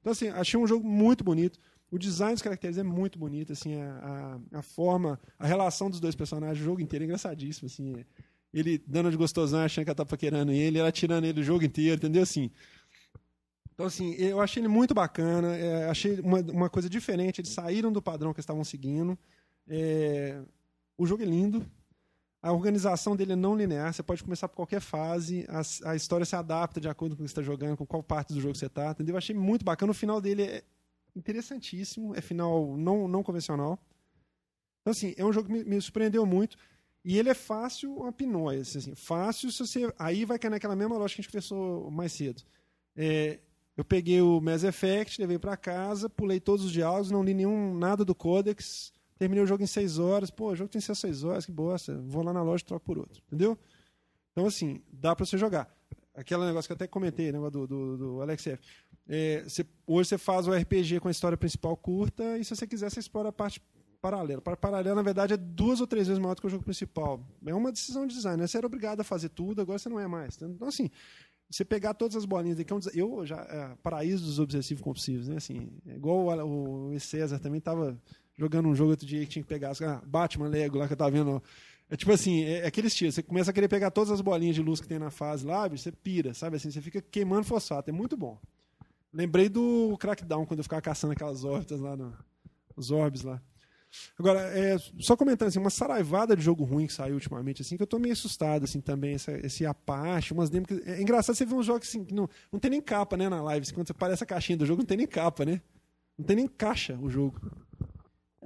Então, 0.01 0.12
assim, 0.12 0.29
achei 0.29 0.61
um 0.61 0.67
jogo 0.67 0.87
muito 0.87 1.25
bonito. 1.25 1.59
O 1.91 1.99
design 1.99 2.35
dos 2.35 2.43
caracteres 2.43 2.77
é 2.77 2.83
muito 2.83 3.19
bonito, 3.19 3.53
assim, 3.53 3.81
a, 3.81 4.39
a, 4.53 4.59
a 4.59 4.62
forma, 4.62 5.19
a 5.39 5.47
relação 5.47 5.89
dos 5.89 6.01
dois 6.01 6.14
personagens, 6.14 6.61
o 6.61 6.64
jogo 6.64 6.83
inteiro 6.83 7.05
é 7.05 7.07
engraçadíssimo, 7.07 7.67
assim 7.67 8.05
ele 8.59 8.83
dando 8.87 9.11
de 9.11 9.17
gostosão, 9.17 9.61
achando 9.61 9.85
que 9.85 9.91
ela 9.91 9.97
tá 9.97 10.07
paquerando 10.07 10.51
ele, 10.51 10.79
ela 10.79 10.91
tirando 10.91 11.25
ele 11.25 11.41
o 11.41 11.45
jogo 11.45 11.64
inteiro, 11.64 11.97
entendeu? 11.97 12.23
Assim. 12.23 12.51
Então, 13.75 13.85
assim, 13.85 14.14
eu 14.14 14.41
achei 14.41 14.62
ele 14.62 14.69
muito 14.69 14.95
bacana, 14.95 15.55
é, 15.55 15.89
achei 15.91 16.19
uma, 16.21 16.41
uma 16.41 16.71
coisa 16.71 16.89
diferente, 16.89 17.41
eles 17.41 17.51
saíram 17.51 17.93
do 17.93 18.01
padrão 18.01 18.33
que 18.33 18.41
estavam 18.41 18.64
seguindo. 18.64 19.19
É, 19.69 20.41
o 20.97 21.07
jogo 21.07 21.22
é 21.22 21.26
lindo, 21.26 21.64
a 22.42 22.53
organização 22.53 23.16
dele 23.16 23.32
é 23.32 23.36
não 23.36 23.57
linear, 23.57 23.92
você 23.92 24.03
pode 24.03 24.22
começar 24.22 24.49
por 24.49 24.57
qualquer 24.57 24.80
fase, 24.80 25.47
a, 25.49 25.90
a 25.90 25.97
história 25.97 26.24
se 26.24 26.36
adapta 26.36 26.80
de 26.80 26.88
acordo 26.88 27.16
com 27.16 27.22
o 27.22 27.24
que 27.24 27.30
você 27.30 27.40
está 27.40 27.42
jogando, 27.42 27.76
com 27.76 27.86
qual 27.86 28.03
parte 28.03 28.32
do 28.32 28.40
jogo 28.40 28.55
você 28.55 28.66
está, 28.66 28.90
entendeu? 28.90 29.14
Eu 29.14 29.18
achei 29.18 29.34
muito 29.34 29.64
bacana, 29.64 29.90
o 29.90 29.94
final 29.94 30.20
dele 30.20 30.42
é 30.42 30.64
interessantíssimo, 31.14 32.14
é 32.14 32.20
final 32.20 32.76
não, 32.76 33.09
não 33.09 33.22
convencional. 33.22 33.78
Então, 34.80 34.92
assim, 34.92 35.14
é 35.16 35.24
um 35.24 35.32
jogo 35.32 35.49
que 35.49 35.53
me, 35.53 35.64
me 35.64 35.80
surpreendeu 35.80 36.24
muito. 36.24 36.57
E 37.05 37.18
ele 37.18 37.28
é 37.28 37.34
fácil 37.34 37.92
uma 37.94 38.12
pinóia, 38.12 38.61
assim, 38.61 38.94
fácil 38.94 39.51
se 39.51 39.64
você. 39.64 39.92
Aí 39.99 40.24
vai 40.24 40.38
cair 40.38 40.51
naquela 40.51 40.76
mesma 40.76 40.97
lógica 40.97 41.16
que 41.16 41.20
a 41.20 41.22
gente 41.22 41.32
conversou 41.32 41.90
mais 41.90 42.12
cedo. 42.12 42.42
É, 42.97 43.38
eu 43.76 43.84
peguei 43.84 44.20
o 44.20 44.40
Mass 44.40 44.64
Effect, 44.64 45.20
levei 45.20 45.38
para 45.38 45.57
casa, 45.57 46.09
pulei 46.09 46.40
todos 46.40 46.64
os 46.64 46.72
diálogos, 46.72 47.11
não 47.11 47.22
li 47.22 47.34
nenhum 47.34 47.76
nada 47.76 48.05
do 48.05 48.14
Codex, 48.14 48.92
terminei 49.19 49.43
o 49.43 49.47
jogo 49.47 49.62
em 49.62 49.67
6 49.67 49.99
horas. 49.99 50.31
Pô, 50.31 50.51
o 50.51 50.57
jogo 50.57 50.71
tem 50.71 50.81
que 50.81 50.87
ser 50.87 50.95
6 50.95 51.25
horas, 51.25 51.47
que 51.47 51.53
bosta. 51.53 52.01
Vou 52.07 52.23
lá 52.23 52.33
na 52.33 52.43
loja 52.43 52.62
e 52.62 52.67
troco 52.67 52.85
por 52.85 52.99
outro. 52.99 53.23
Entendeu? 53.27 53.59
Então, 54.33 54.47
assim, 54.47 54.83
dá 54.93 55.17
para 55.17 55.25
você 55.25 55.39
jogar. 55.39 55.69
Aquele 56.14 56.45
negócio 56.47 56.69
que 56.69 56.73
eu 56.73 56.77
até 56.77 56.87
comentei, 56.87 57.31
negócio 57.31 57.53
do, 57.53 57.67
do, 57.67 57.97
do 57.97 58.23
Alex 58.23 58.47
F. 58.47 58.62
É, 59.09 59.45
hoje 59.87 60.09
você 60.09 60.19
faz 60.19 60.49
o 60.49 60.53
RPG 60.53 61.01
com 61.01 61.09
a 61.09 61.11
história 61.11 61.37
principal 61.37 61.77
curta, 61.77 62.39
e 62.39 62.45
se 62.45 62.55
você 62.55 62.67
quiser, 62.67 62.91
você 62.91 63.01
explora 63.01 63.29
a 63.29 63.33
parte 63.33 63.62
paralelo. 64.01 64.41
Para 64.41 64.57
paralelo, 64.57 64.97
na 64.97 65.03
verdade, 65.03 65.35
é 65.35 65.37
duas 65.37 65.81
ou 65.81 65.87
três 65.87 66.07
vezes 66.07 66.21
maior 66.21 66.35
do 66.35 66.41
que 66.41 66.47
o 66.47 66.51
jogo 66.51 66.64
principal. 66.64 67.21
É 67.45 67.55
uma 67.55 67.73
decisão 67.73 68.07
de 68.07 68.14
design. 68.14 68.41
Né? 68.41 68.47
Você 68.47 68.57
era 68.57 68.67
obrigado 68.67 69.01
a 69.01 69.05
fazer 69.05 69.29
tudo, 69.31 69.61
agora 69.61 69.79
você 69.79 69.89
não 69.89 69.99
é 69.99 70.07
mais. 70.07 70.41
Então, 70.41 70.69
assim, 70.69 70.91
você 71.51 71.64
pegar 71.64 71.95
todas 71.95 72.17
as 72.17 72.25
bolinhas 72.25 72.59
aqui, 72.59 72.73
é 72.73 72.77
eu 72.95 73.25
já 73.25 73.37
é, 73.37 73.77
paraíso 73.83 74.25
dos 74.25 74.39
obsessivos 74.39 74.83
compulsivos, 74.83 75.29
né? 75.29 75.37
Assim, 75.37 75.71
é 75.87 75.95
igual 75.95 76.27
o, 76.47 76.95
o 76.95 77.01
César 77.01 77.39
também 77.39 77.59
estava 77.59 78.01
jogando 78.37 78.68
um 78.68 78.74
jogo 78.74 78.91
outro 78.91 79.07
dia 79.07 79.20
que 79.20 79.26
tinha 79.26 79.43
que 79.43 79.49
pegar 79.49 79.72
ah, 79.82 80.03
Batman 80.07 80.49
Lego 80.49 80.78
lá 80.78 80.87
que 80.87 80.93
eu 80.93 80.97
tava 80.97 81.11
vendo. 81.11 81.43
É 81.89 81.97
tipo 81.97 82.12
assim, 82.12 82.45
é, 82.45 82.59
é 82.61 82.66
aquele 82.66 82.89
estilo, 82.89 83.12
você 83.12 83.22
começa 83.22 83.51
a 83.51 83.55
querer 83.55 83.68
pegar 83.68 83.91
todas 83.91 84.11
as 84.11 84.20
bolinhas 84.20 84.57
de 84.57 84.62
luz 84.62 84.80
que 84.80 84.89
tem 84.89 84.99
na 84.99 85.11
fase 85.11 85.47
lá, 85.47 85.68
você 85.68 85.93
pira, 85.93 86.34
sabe 86.34 86.57
assim, 86.57 86.70
você 86.70 86.80
fica 86.80 87.01
queimando 87.01 87.45
fosfato, 87.45 87.91
é 87.91 87.93
muito 87.93 88.16
bom. 88.16 88.39
Lembrei 89.12 89.49
do 89.49 89.97
Crackdown 89.99 90.45
quando 90.45 90.59
eu 90.59 90.64
ficava 90.64 90.82
caçando 90.82 91.12
aquelas 91.12 91.45
órbitas 91.45 91.80
lá, 91.80 91.97
no, 91.97 92.12
os 92.76 92.91
orbes 92.91 93.22
lá. 93.22 93.41
Agora, 94.18 94.41
é, 94.41 94.76
só 95.01 95.16
comentando 95.16 95.49
assim, 95.49 95.59
uma 95.59 95.70
saraivada 95.70 96.37
de 96.37 96.43
jogo 96.43 96.64
ruim 96.64 96.87
que 96.87 96.93
saiu 96.93 97.14
ultimamente, 97.14 97.62
assim, 97.62 97.76
que 97.76 97.82
eu 97.82 97.87
tô 97.87 97.99
meio 97.99 98.12
assustado, 98.12 98.64
assim, 98.64 98.80
também, 98.80 99.14
essa, 99.14 99.32
esse 99.47 99.64
Apache, 99.64 100.34
umas 100.34 100.51
demos 100.51 100.68
que... 100.68 100.82
É 100.89 101.01
engraçado 101.01 101.34
você 101.34 101.47
ver 101.47 101.55
uns 101.55 101.66
jogos 101.66 101.89
assim, 101.89 102.05
que 102.05 102.12
não, 102.12 102.28
não 102.53 102.59
tem 102.59 102.70
nem 102.70 102.80
capa, 102.80 103.16
né, 103.16 103.28
na 103.28 103.43
live, 103.43 103.64
assim, 103.64 103.74
quando 103.74 103.87
você 103.87 103.93
aparece 103.93 104.24
a 104.24 104.26
caixinha 104.26 104.59
do 104.59 104.66
jogo, 104.66 104.82
não 104.82 104.87
tem 104.87 104.99
nem 104.99 105.07
capa, 105.07 105.45
né? 105.45 105.62
Não 106.18 106.24
tem 106.24 106.37
nem 106.37 106.49
caixa 106.49 106.99
o 107.01 107.09
jogo. 107.09 107.41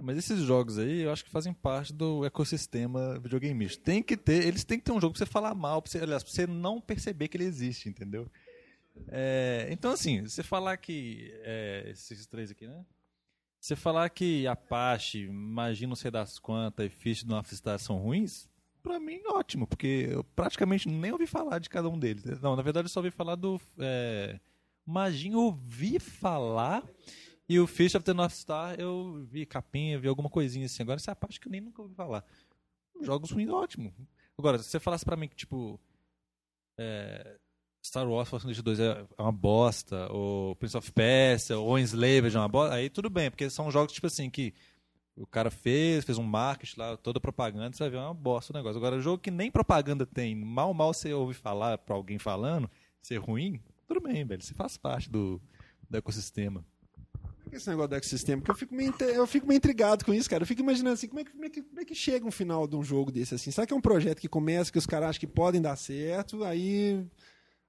É, 0.00 0.02
mas 0.02 0.16
esses 0.16 0.40
jogos 0.40 0.78
aí, 0.78 1.02
eu 1.02 1.12
acho 1.12 1.22
que 1.22 1.30
fazem 1.30 1.52
parte 1.52 1.92
do 1.92 2.24
ecossistema 2.24 3.18
videogameista. 3.20 3.82
Tem 3.84 4.02
que 4.02 4.16
ter, 4.16 4.46
eles 4.46 4.64
têm 4.64 4.78
que 4.78 4.84
ter 4.84 4.92
um 4.92 5.00
jogo 5.00 5.12
pra 5.12 5.18
você 5.18 5.30
falar 5.30 5.54
mal, 5.54 5.82
pra 5.82 5.90
você, 5.90 5.98
aliás, 5.98 6.22
pra 6.22 6.32
você 6.32 6.46
não 6.46 6.80
perceber 6.80 7.28
que 7.28 7.36
ele 7.36 7.44
existe, 7.44 7.88
entendeu? 7.88 8.26
É, 9.08 9.68
então, 9.70 9.92
assim, 9.92 10.22
você 10.22 10.42
falar 10.42 10.76
que. 10.78 11.30
É, 11.42 11.84
esses 11.90 12.26
três 12.26 12.50
aqui, 12.50 12.66
né? 12.66 12.84
Você 13.60 13.76
falar 13.76 14.08
que 14.08 14.46
Apache, 14.46 15.24
Imagina 15.24 15.90
não 15.90 15.96
sei 15.96 16.10
das 16.10 16.38
quantas 16.38 16.86
e 16.86 16.88
Fish 16.88 17.22
do 17.22 17.30
North 17.30 17.52
são 17.78 17.98
ruins, 17.98 18.48
pra 18.82 18.98
mim 18.98 19.20
ótimo, 19.26 19.66
porque 19.66 20.08
eu 20.10 20.24
praticamente 20.24 20.88
nem 20.88 21.12
ouvi 21.12 21.26
falar 21.26 21.58
de 21.58 21.68
cada 21.68 21.90
um 21.90 21.98
deles. 21.98 22.24
Não, 22.40 22.56
na 22.56 22.62
verdade 22.62 22.86
eu 22.86 22.90
só 22.90 23.00
ouvi 23.00 23.10
falar 23.10 23.34
do. 23.34 23.60
É, 23.78 24.40
Imagina 24.86 25.36
ouvi 25.36 25.98
falar. 25.98 26.82
E 27.50 27.58
o 27.58 27.66
Fish 27.66 27.96
of 27.96 28.04
the 28.04 28.14
North 28.14 28.30
Star 28.30 28.78
eu 28.78 29.26
vi 29.28 29.44
capinha, 29.44 29.98
vi 29.98 30.06
alguma 30.06 30.30
coisinha 30.30 30.66
assim. 30.66 30.84
Agora 30.84 31.00
essa 31.00 31.10
é 31.10 31.14
a 31.14 31.16
parte 31.16 31.40
que 31.40 31.48
eu 31.48 31.50
nem 31.50 31.60
nunca 31.60 31.82
ouvi 31.82 31.96
falar. 31.96 32.24
Jogos 33.00 33.32
ruins, 33.32 33.48
ótimo. 33.48 33.92
Agora, 34.38 34.56
se 34.58 34.70
você 34.70 34.78
falasse 34.78 35.04
pra 35.04 35.16
mim 35.16 35.26
que, 35.26 35.34
tipo. 35.34 35.80
É, 36.78 37.38
Star 37.84 38.08
Wars 38.08 38.28
Force 38.28 38.46
Unleashed 38.46 38.62
2 38.62 38.78
é 38.78 39.04
uma 39.18 39.32
bosta, 39.32 40.06
ou 40.12 40.54
Prince 40.54 40.76
of 40.76 40.92
Persia, 40.92 41.58
ou 41.58 41.76
Enslaved 41.76 42.36
é 42.36 42.38
uma 42.38 42.48
bosta, 42.48 42.76
aí 42.76 42.88
tudo 42.88 43.10
bem, 43.10 43.28
porque 43.30 43.50
são 43.50 43.68
jogos 43.68 43.92
tipo 43.92 44.06
assim 44.06 44.30
que 44.30 44.54
o 45.16 45.26
cara 45.26 45.50
fez, 45.50 46.04
fez 46.04 46.18
um 46.18 46.22
marketing 46.22 46.78
lá, 46.78 46.96
toda 46.98 47.18
propaganda, 47.18 47.74
você 47.74 47.82
vai 47.82 47.90
ver 47.90 47.96
é 47.96 48.00
uma 48.00 48.14
bosta 48.14 48.52
o 48.52 48.56
negócio. 48.56 48.76
Agora, 48.78 49.00
jogo 49.00 49.18
que 49.18 49.30
nem 49.30 49.50
propaganda 49.50 50.06
tem, 50.06 50.36
mal 50.36 50.72
mal 50.72 50.94
você 50.94 51.12
ouve 51.12 51.34
falar 51.34 51.78
pra 51.78 51.96
alguém 51.96 52.18
falando, 52.18 52.70
ser 53.02 53.16
ruim, 53.16 53.60
tudo 53.88 54.00
bem, 54.00 54.24
velho, 54.24 54.40
você 54.40 54.54
faz 54.54 54.76
parte 54.76 55.10
do, 55.10 55.40
do 55.88 55.98
ecossistema. 55.98 56.64
Esse 57.52 57.68
negócio 57.68 57.88
do 57.88 57.94
ecossistema, 57.96 58.40
porque 58.42 58.52
eu 58.52 58.56
fico, 58.56 58.74
meio, 58.74 58.94
eu 59.00 59.26
fico 59.26 59.46
meio 59.46 59.58
intrigado 59.58 60.04
com 60.04 60.14
isso, 60.14 60.30
cara. 60.30 60.42
Eu 60.42 60.46
fico 60.46 60.60
imaginando 60.60 60.94
assim, 60.94 61.08
como 61.08 61.20
é, 61.20 61.24
que, 61.24 61.32
como, 61.32 61.44
é 61.44 61.50
que, 61.50 61.62
como 61.62 61.80
é 61.80 61.84
que 61.84 61.94
chega 61.94 62.26
um 62.26 62.30
final 62.30 62.66
de 62.66 62.76
um 62.76 62.82
jogo 62.82 63.10
desse 63.10 63.34
assim? 63.34 63.50
Será 63.50 63.66
que 63.66 63.72
é 63.72 63.76
um 63.76 63.80
projeto 63.80 64.20
que 64.20 64.28
começa, 64.28 64.70
que 64.70 64.78
os 64.78 64.86
caras 64.86 65.10
acham 65.10 65.20
que 65.20 65.26
podem 65.26 65.60
dar 65.60 65.76
certo, 65.76 66.44
aí 66.44 67.04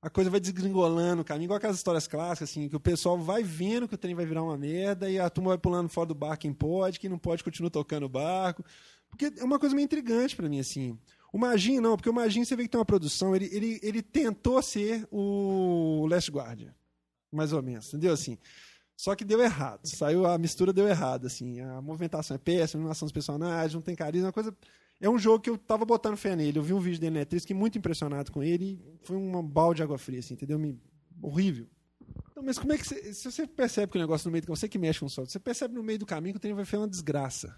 a 0.02 0.10
coisa 0.10 0.30
vai 0.30 0.40
desgringolando 0.40 1.22
o 1.22 1.26
caminho, 1.26 1.46
igual 1.46 1.58
aquelas 1.58 1.78
histórias 1.78 2.08
clássicas, 2.08 2.50
assim, 2.50 2.68
que 2.68 2.76
o 2.76 2.80
pessoal 2.80 3.20
vai 3.20 3.44
vendo 3.44 3.88
que 3.88 3.94
o 3.94 3.98
trem 3.98 4.16
vai 4.16 4.26
virar 4.26 4.42
uma 4.42 4.58
merda 4.58 5.10
e 5.10 5.20
a 5.20 5.30
turma 5.30 5.50
vai 5.50 5.58
pulando 5.60 5.90
fora 5.90 6.08
do 6.08 6.16
barco 6.16 6.42
quem 6.42 6.54
pode, 6.54 7.00
quem 7.00 7.10
não 7.10 7.20
pode 7.20 7.44
continua 7.44 7.70
tocando 7.70 8.06
o 8.06 8.10
barco. 8.10 8.66
Porque 9.10 9.32
é 9.38 9.44
uma 9.44 9.60
coisa 9.60 9.76
meio 9.76 9.86
intrigante 9.86 10.36
para 10.36 10.50
mim, 10.50 10.60
assim. 10.60 10.98
O 11.32 11.38
Magin 11.38 11.80
não, 11.80 11.96
porque 11.96 12.10
o 12.10 12.14
Magin 12.14 12.44
você 12.44 12.56
vê 12.56 12.64
que 12.64 12.70
tem 12.70 12.80
uma 12.80 12.86
produção, 12.86 13.36
ele, 13.36 13.50
ele, 13.52 13.80
ele 13.84 14.02
tentou 14.02 14.62
ser 14.62 15.08
o 15.12 16.08
Last 16.10 16.32
Guardian, 16.32 16.74
mais 17.32 17.54
ou 17.54 17.62
menos, 17.62 17.88
entendeu? 17.90 18.14
Assim, 18.14 18.38
só 19.02 19.16
que 19.16 19.26
deu 19.26 19.42
errado, 19.42 19.88
saiu, 19.88 20.28
a 20.28 20.38
mistura 20.38 20.72
deu 20.72 20.88
errado, 20.88 21.26
assim, 21.26 21.60
a 21.60 21.82
movimentação 21.82 22.36
é 22.36 22.38
péssima, 22.38 22.80
a 22.80 22.82
animação 22.84 23.08
dos 23.08 23.12
personagens, 23.12 23.74
não 23.74 23.82
tem 23.82 23.96
carisma, 23.96 24.28
uma 24.28 24.32
coisa 24.32 24.56
é 25.00 25.10
um 25.10 25.18
jogo 25.18 25.40
que 25.40 25.50
eu 25.50 25.58
tava 25.58 25.84
botando 25.84 26.16
fé 26.16 26.36
nele. 26.36 26.60
Eu 26.60 26.62
vi 26.62 26.72
um 26.72 26.80
vídeo 26.80 27.00
dele 27.00 27.16
na 27.16 27.20
Netflix, 27.22 27.42
fiquei 27.42 27.56
muito 27.56 27.76
impressionado 27.80 28.32
com 28.32 28.44
ele. 28.44 28.80
foi 29.02 29.18
uma 29.18 29.42
balde 29.42 29.78
de 29.78 29.84
água 29.84 29.98
fria, 29.98 30.20
assim, 30.20 30.36
entendeu? 30.36 30.60
Me... 30.60 30.80
Horrível. 31.20 31.66
Então, 32.30 32.44
mas 32.44 32.60
como 32.60 32.74
é 32.74 32.78
que 32.78 32.88
você, 32.88 33.12
se 33.12 33.32
você 33.32 33.48
percebe 33.48 33.92
que 33.92 33.98
o 33.98 34.02
negócio 34.02 34.28
no 34.28 34.32
meio 34.32 34.44
do 34.44 34.56
você 34.56 34.70
que 34.70 34.78
mexe 34.78 35.00
com 35.00 35.08
o 35.08 35.10
software, 35.10 35.32
você 35.32 35.40
percebe 35.40 35.74
no 35.74 35.82
meio 35.82 35.98
do 35.98 36.06
caminho 36.06 36.36
que 36.36 36.38
o 36.38 36.40
trem 36.40 36.54
vai 36.54 36.64
ser 36.64 36.78
uma 36.78 36.88
desgraça. 36.88 37.56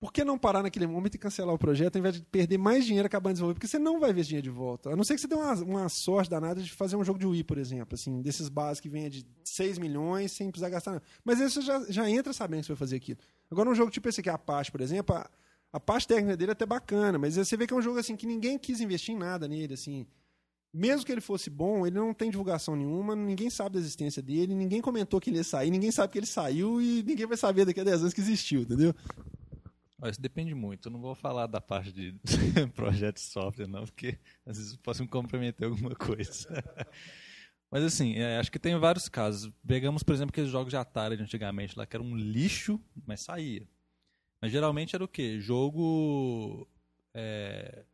Por 0.00 0.12
que 0.12 0.24
não 0.24 0.38
parar 0.38 0.62
naquele 0.62 0.86
momento 0.86 1.16
e 1.16 1.18
cancelar 1.18 1.52
o 1.52 1.58
projeto 1.58 1.96
ao 1.96 2.00
invés 2.00 2.14
de 2.14 2.22
perder 2.22 2.56
mais 2.56 2.86
dinheiro 2.86 3.06
acabando 3.06 3.32
de 3.32 3.34
desenvolver? 3.34 3.54
Porque 3.54 3.66
você 3.66 3.80
não 3.80 3.98
vai 3.98 4.12
ver 4.12 4.20
esse 4.20 4.28
dinheiro 4.28 4.44
de 4.44 4.50
volta. 4.50 4.90
A 4.90 4.96
não 4.96 5.02
ser 5.02 5.16
que 5.16 5.20
você 5.20 5.26
dê 5.26 5.34
uma, 5.34 5.54
uma 5.54 5.88
sorte 5.88 6.30
danada 6.30 6.62
de 6.62 6.70
fazer 6.70 6.94
um 6.94 7.04
jogo 7.04 7.18
de 7.18 7.26
Wii, 7.26 7.42
por 7.42 7.58
exemplo, 7.58 7.94
assim, 7.94 8.22
desses 8.22 8.48
bases 8.48 8.80
que 8.80 8.88
venha 8.88 9.10
de 9.10 9.26
6 9.42 9.76
milhões 9.78 10.30
sem 10.30 10.50
precisar 10.50 10.68
gastar 10.68 10.92
nada. 10.92 11.02
Mas 11.24 11.40
aí 11.40 11.50
você 11.50 11.60
já, 11.60 11.84
já 11.88 12.08
entra 12.08 12.32
sabendo 12.32 12.60
que 12.60 12.66
você 12.66 12.72
vai 12.74 12.78
fazer 12.78 12.96
aquilo. 12.96 13.18
Agora, 13.50 13.68
um 13.68 13.74
jogo 13.74 13.90
tipo 13.90 14.08
esse 14.08 14.20
aqui, 14.20 14.30
a 14.30 14.34
Apache, 14.34 14.70
por 14.70 14.80
exemplo, 14.80 15.16
a, 15.16 15.28
a 15.72 15.80
parte 15.80 16.06
técnica 16.06 16.36
dele 16.36 16.50
é 16.50 16.52
até 16.52 16.64
bacana, 16.64 17.18
mas 17.18 17.34
você 17.34 17.56
vê 17.56 17.66
que 17.66 17.74
é 17.74 17.76
um 17.76 17.82
jogo 17.82 17.98
assim 17.98 18.14
que 18.14 18.26
ninguém 18.26 18.56
quis 18.56 18.80
investir 18.80 19.16
em 19.16 19.18
nada 19.18 19.48
nele, 19.48 19.74
assim. 19.74 20.06
Mesmo 20.72 21.04
que 21.04 21.10
ele 21.10 21.20
fosse 21.20 21.50
bom, 21.50 21.86
ele 21.86 21.96
não 21.96 22.14
tem 22.14 22.30
divulgação 22.30 22.76
nenhuma, 22.76 23.16
ninguém 23.16 23.50
sabe 23.50 23.74
da 23.74 23.80
existência 23.80 24.22
dele, 24.22 24.54
ninguém 24.54 24.80
comentou 24.80 25.18
que 25.20 25.30
ele 25.30 25.38
ia 25.38 25.44
sair, 25.44 25.70
ninguém 25.70 25.90
sabe 25.90 26.12
que 26.12 26.18
ele 26.18 26.26
saiu 26.26 26.80
e 26.80 27.02
ninguém 27.02 27.26
vai 27.26 27.36
saber 27.36 27.64
daqui 27.64 27.80
a 27.80 27.84
10 27.84 28.02
anos 28.02 28.14
que 28.14 28.20
existiu, 28.20 28.60
entendeu? 28.60 28.94
Isso 30.06 30.20
depende 30.20 30.54
muito. 30.54 30.88
Eu 30.88 30.92
não 30.92 31.00
vou 31.00 31.14
falar 31.14 31.46
da 31.46 31.60
parte 31.60 31.92
de 31.92 32.14
projeto 32.74 33.16
de 33.16 33.22
software, 33.22 33.66
não, 33.66 33.84
porque 33.84 34.18
às 34.46 34.56
vezes 34.56 34.76
posso 34.76 35.02
me 35.02 35.08
comprometer 35.08 35.66
alguma 35.66 35.94
coisa. 35.94 36.48
Mas 37.70 37.82
assim, 37.82 38.14
é, 38.14 38.38
acho 38.38 38.50
que 38.50 38.58
tem 38.58 38.78
vários 38.78 39.08
casos. 39.08 39.52
Pegamos, 39.66 40.02
por 40.02 40.14
exemplo, 40.14 40.30
aqueles 40.30 40.50
jogos 40.50 40.70
de 40.70 40.76
Atari 40.76 41.16
de 41.16 41.22
antigamente 41.22 41.76
lá, 41.76 41.84
que 41.84 41.96
era 41.96 42.02
um 42.02 42.16
lixo, 42.16 42.80
mas 43.04 43.20
saía. 43.20 43.68
Mas 44.40 44.50
geralmente 44.50 44.94
era 44.94 45.04
o 45.04 45.08
quê? 45.08 45.38
Jogo 45.38 46.66
é, 47.12 47.84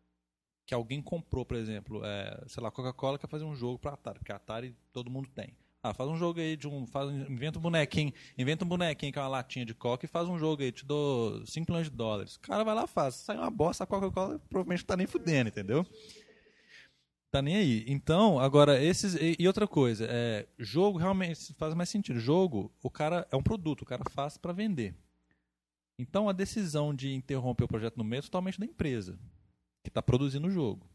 que 0.64 0.74
alguém 0.74 1.02
comprou, 1.02 1.44
por 1.44 1.56
exemplo. 1.56 2.04
É, 2.04 2.44
sei 2.46 2.62
lá, 2.62 2.70
Coca-Cola 2.70 3.18
quer 3.18 3.28
fazer 3.28 3.44
um 3.44 3.56
jogo 3.56 3.78
para 3.78 3.94
Atari, 3.94 4.18
porque 4.20 4.32
Atari 4.32 4.76
todo 4.92 5.10
mundo 5.10 5.28
tem. 5.30 5.56
Ah, 5.84 5.92
faz 5.92 6.08
um 6.08 6.16
jogo 6.16 6.40
aí 6.40 6.56
de 6.56 6.66
um. 6.66 6.86
Faz, 6.86 7.10
inventa 7.28 7.58
um 7.58 7.62
bonequinho. 7.62 8.10
Inventa 8.38 8.64
um 8.64 8.68
bonequinho 8.68 9.12
que 9.12 9.18
é 9.18 9.22
uma 9.22 9.28
latinha 9.28 9.66
de 9.66 9.74
coca 9.74 10.06
e 10.06 10.08
faz 10.08 10.26
um 10.26 10.38
jogo 10.38 10.62
aí, 10.62 10.72
te 10.72 10.82
dou 10.82 11.44
5 11.44 11.70
milhões 11.70 11.90
de 11.90 11.94
dólares. 11.94 12.36
O 12.36 12.40
cara 12.40 12.64
vai 12.64 12.74
lá 12.74 12.86
faz. 12.86 13.16
Sai 13.16 13.36
uma 13.36 13.50
bosta, 13.50 13.84
a 13.84 13.86
Coca-Cola 13.86 14.38
provavelmente 14.48 14.80
não 14.80 14.86
tá 14.86 14.96
nem 14.96 15.06
fudendo, 15.06 15.50
entendeu? 15.50 15.86
Tá 17.30 17.42
nem 17.42 17.56
aí. 17.56 17.84
Então, 17.86 18.40
agora, 18.40 18.82
esses. 18.82 19.14
E, 19.14 19.36
e 19.38 19.46
outra 19.46 19.68
coisa, 19.68 20.06
é, 20.08 20.46
jogo 20.58 20.96
realmente 20.96 21.52
faz 21.52 21.74
mais 21.74 21.90
sentido. 21.90 22.18
Jogo, 22.18 22.72
o 22.82 22.88
cara 22.88 23.28
é 23.30 23.36
um 23.36 23.42
produto, 23.42 23.82
o 23.82 23.86
cara 23.86 24.04
faz 24.08 24.38
para 24.38 24.54
vender. 24.54 24.94
Então 25.98 26.30
a 26.30 26.32
decisão 26.32 26.94
de 26.94 27.12
interromper 27.12 27.64
o 27.64 27.68
projeto 27.68 27.98
no 27.98 28.04
meio 28.04 28.20
é 28.20 28.22
totalmente 28.22 28.58
da 28.58 28.64
empresa 28.64 29.18
que 29.82 29.90
está 29.90 30.02
produzindo 30.02 30.48
o 30.48 30.50
jogo. 30.50 30.88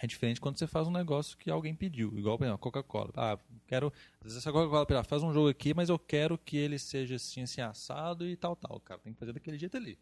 É 0.00 0.06
diferente 0.06 0.40
quando 0.40 0.58
você 0.58 0.66
faz 0.66 0.88
um 0.88 0.90
negócio 0.90 1.36
que 1.36 1.50
alguém 1.50 1.74
pediu, 1.74 2.16
igual 2.16 2.38
por 2.38 2.44
exemplo, 2.44 2.58
Coca-Cola. 2.58 3.12
Ah, 3.16 3.38
quero. 3.66 3.92
Às 4.20 4.32
vezes 4.32 4.46
a 4.46 4.52
Coca-Cola 4.52 5.04
faz 5.04 5.22
um 5.22 5.32
jogo 5.32 5.48
aqui, 5.48 5.74
mas 5.74 5.88
eu 5.88 5.98
quero 5.98 6.38
que 6.38 6.56
ele 6.56 6.78
seja 6.78 7.16
assim, 7.16 7.42
assim, 7.42 7.60
assado 7.60 8.26
e 8.26 8.36
tal, 8.36 8.56
tal. 8.56 8.80
Cara 8.80 9.00
tem 9.00 9.12
que 9.12 9.18
fazer 9.18 9.32
daquele 9.32 9.58
jeito 9.58 9.76
ali. 9.76 9.98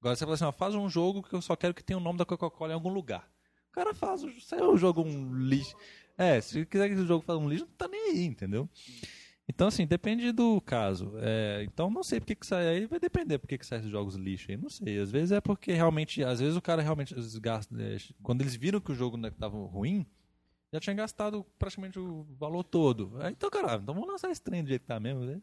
Agora 0.00 0.16
você 0.16 0.24
fala 0.24 0.34
assim, 0.34 0.44
ó, 0.44 0.52
faz 0.52 0.74
um 0.74 0.88
jogo 0.88 1.22
que 1.22 1.34
eu 1.34 1.42
só 1.42 1.54
quero 1.54 1.74
que 1.74 1.84
tenha 1.84 1.96
o 1.96 2.00
nome 2.00 2.18
da 2.18 2.24
Coca-Cola 2.24 2.72
em 2.72 2.74
algum 2.74 2.92
lugar. 2.92 3.30
O 3.70 3.72
cara 3.72 3.94
faz, 3.94 4.22
se 4.42 4.54
o 4.56 4.76
jogo 4.76 5.02
um 5.02 5.34
lixo. 5.34 5.76
É, 6.16 6.40
se 6.40 6.64
quiser 6.64 6.88
que 6.88 6.94
o 6.94 7.06
jogo 7.06 7.24
faça 7.24 7.38
um 7.38 7.48
lixo, 7.48 7.66
não 7.66 7.72
tá 7.72 7.86
nem 7.88 8.10
aí, 8.10 8.24
entendeu? 8.24 8.68
Então, 9.48 9.68
assim, 9.68 9.86
depende 9.86 10.32
do 10.32 10.60
caso. 10.60 11.12
É, 11.18 11.64
então, 11.64 11.88
não 11.88 12.02
sei 12.02 12.18
porque 12.18 12.34
que 12.34 12.46
sai 12.46 12.66
aí, 12.66 12.86
vai 12.86 12.98
depender 12.98 13.38
porque 13.38 13.56
que 13.56 13.64
sai 13.64 13.78
esses 13.78 13.90
jogos 13.90 14.16
lixo 14.16 14.50
aí. 14.50 14.56
Não 14.56 14.68
sei. 14.68 14.98
Às 14.98 15.10
vezes 15.10 15.32
é 15.32 15.40
porque 15.40 15.72
realmente, 15.72 16.22
às 16.24 16.40
vezes 16.40 16.56
o 16.56 16.62
cara 16.62 16.82
realmente 16.82 17.14
gasta. 17.40 17.74
É, 17.80 17.96
quando 18.22 18.40
eles 18.40 18.56
viram 18.56 18.80
que 18.80 18.90
o 18.90 18.94
jogo 18.94 19.24
estava 19.24 19.56
ruim, 19.56 20.04
já 20.72 20.80
tinha 20.80 20.94
gastado 20.94 21.46
praticamente 21.58 21.98
o 21.98 22.26
valor 22.38 22.64
todo. 22.64 23.12
Então, 23.30 23.48
cara, 23.48 23.76
então 23.76 23.94
vamos 23.94 24.08
lançar 24.08 24.30
esse 24.30 24.42
trem 24.42 24.64
do 24.64 24.68
jeito 24.68 24.82
que 24.82 24.88
tá 24.88 24.98
mesmo. 24.98 25.24
Né? 25.24 25.40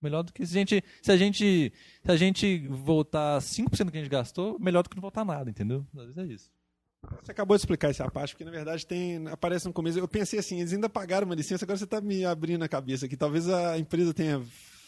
Melhor 0.00 0.22
do 0.22 0.32
que 0.32 0.46
se 0.46 0.56
a 0.56 0.60
gente, 0.60 0.84
se 1.02 1.12
a 1.12 1.16
gente, 1.16 1.72
se 2.04 2.10
a 2.10 2.16
gente 2.16 2.68
voltar 2.68 3.38
5% 3.40 3.84
do 3.84 3.92
que 3.92 3.98
a 3.98 4.00
gente 4.00 4.10
gastou, 4.10 4.58
melhor 4.58 4.82
do 4.82 4.88
que 4.88 4.96
não 4.96 5.02
voltar 5.02 5.24
nada, 5.24 5.50
entendeu? 5.50 5.84
Às 5.94 6.14
vezes 6.14 6.18
é 6.18 6.26
isso. 6.26 6.59
Você 7.22 7.32
acabou 7.32 7.56
de 7.56 7.62
explicar 7.62 7.88
essa 7.88 8.10
parte, 8.10 8.34
porque 8.34 8.44
na 8.44 8.50
verdade 8.50 8.86
tem 8.86 9.26
aparece 9.28 9.66
no 9.66 9.72
começo. 9.72 9.98
Eu 9.98 10.08
pensei 10.08 10.38
assim, 10.38 10.60
eles 10.60 10.72
ainda 10.72 10.88
pagaram 10.88 11.26
uma 11.26 11.34
licença, 11.34 11.64
agora 11.64 11.78
você 11.78 11.84
está 11.84 12.00
me 12.00 12.24
abrindo 12.24 12.62
a 12.62 12.68
cabeça 12.68 13.06
aqui. 13.06 13.16
Talvez 13.16 13.48
a 13.48 13.78
empresa 13.78 14.12
tenha 14.12 14.42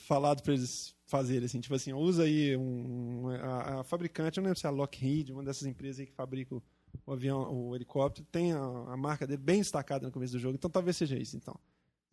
falado 0.06 0.43
para 0.43 0.52
eles 0.52 0.94
fazerem 1.06 1.44
assim, 1.44 1.60
tipo 1.60 1.74
assim, 1.74 1.93
usa 1.93 2.24
aí 2.24 2.56
um, 2.56 3.28
a, 3.28 3.80
a, 3.80 3.84
fabricante, 3.84 4.39
eu 4.39 4.43
não 4.43 4.48
lembro 4.48 4.59
se 4.59 4.66
é 4.66 4.68
a 4.68 4.72
Lockheed, 4.72 5.30
uma 5.30 5.43
dessas 5.43 5.66
empresas 5.66 6.01
aí 6.01 6.06
que 6.06 6.12
fabrica 6.12 6.55
o, 6.55 6.62
o 7.06 7.12
avião, 7.12 7.52
o 7.52 7.76
helicóptero, 7.76 8.26
tem 8.32 8.52
a, 8.52 8.59
a, 8.59 8.97
marca 8.97 9.26
dele 9.26 9.43
bem 9.43 9.59
destacada 9.59 10.06
no 10.06 10.12
começo 10.12 10.32
do 10.32 10.39
jogo, 10.39 10.55
então 10.55 10.70
talvez 10.70 10.97
seja 10.97 11.18
isso, 11.18 11.36
então. 11.36 11.55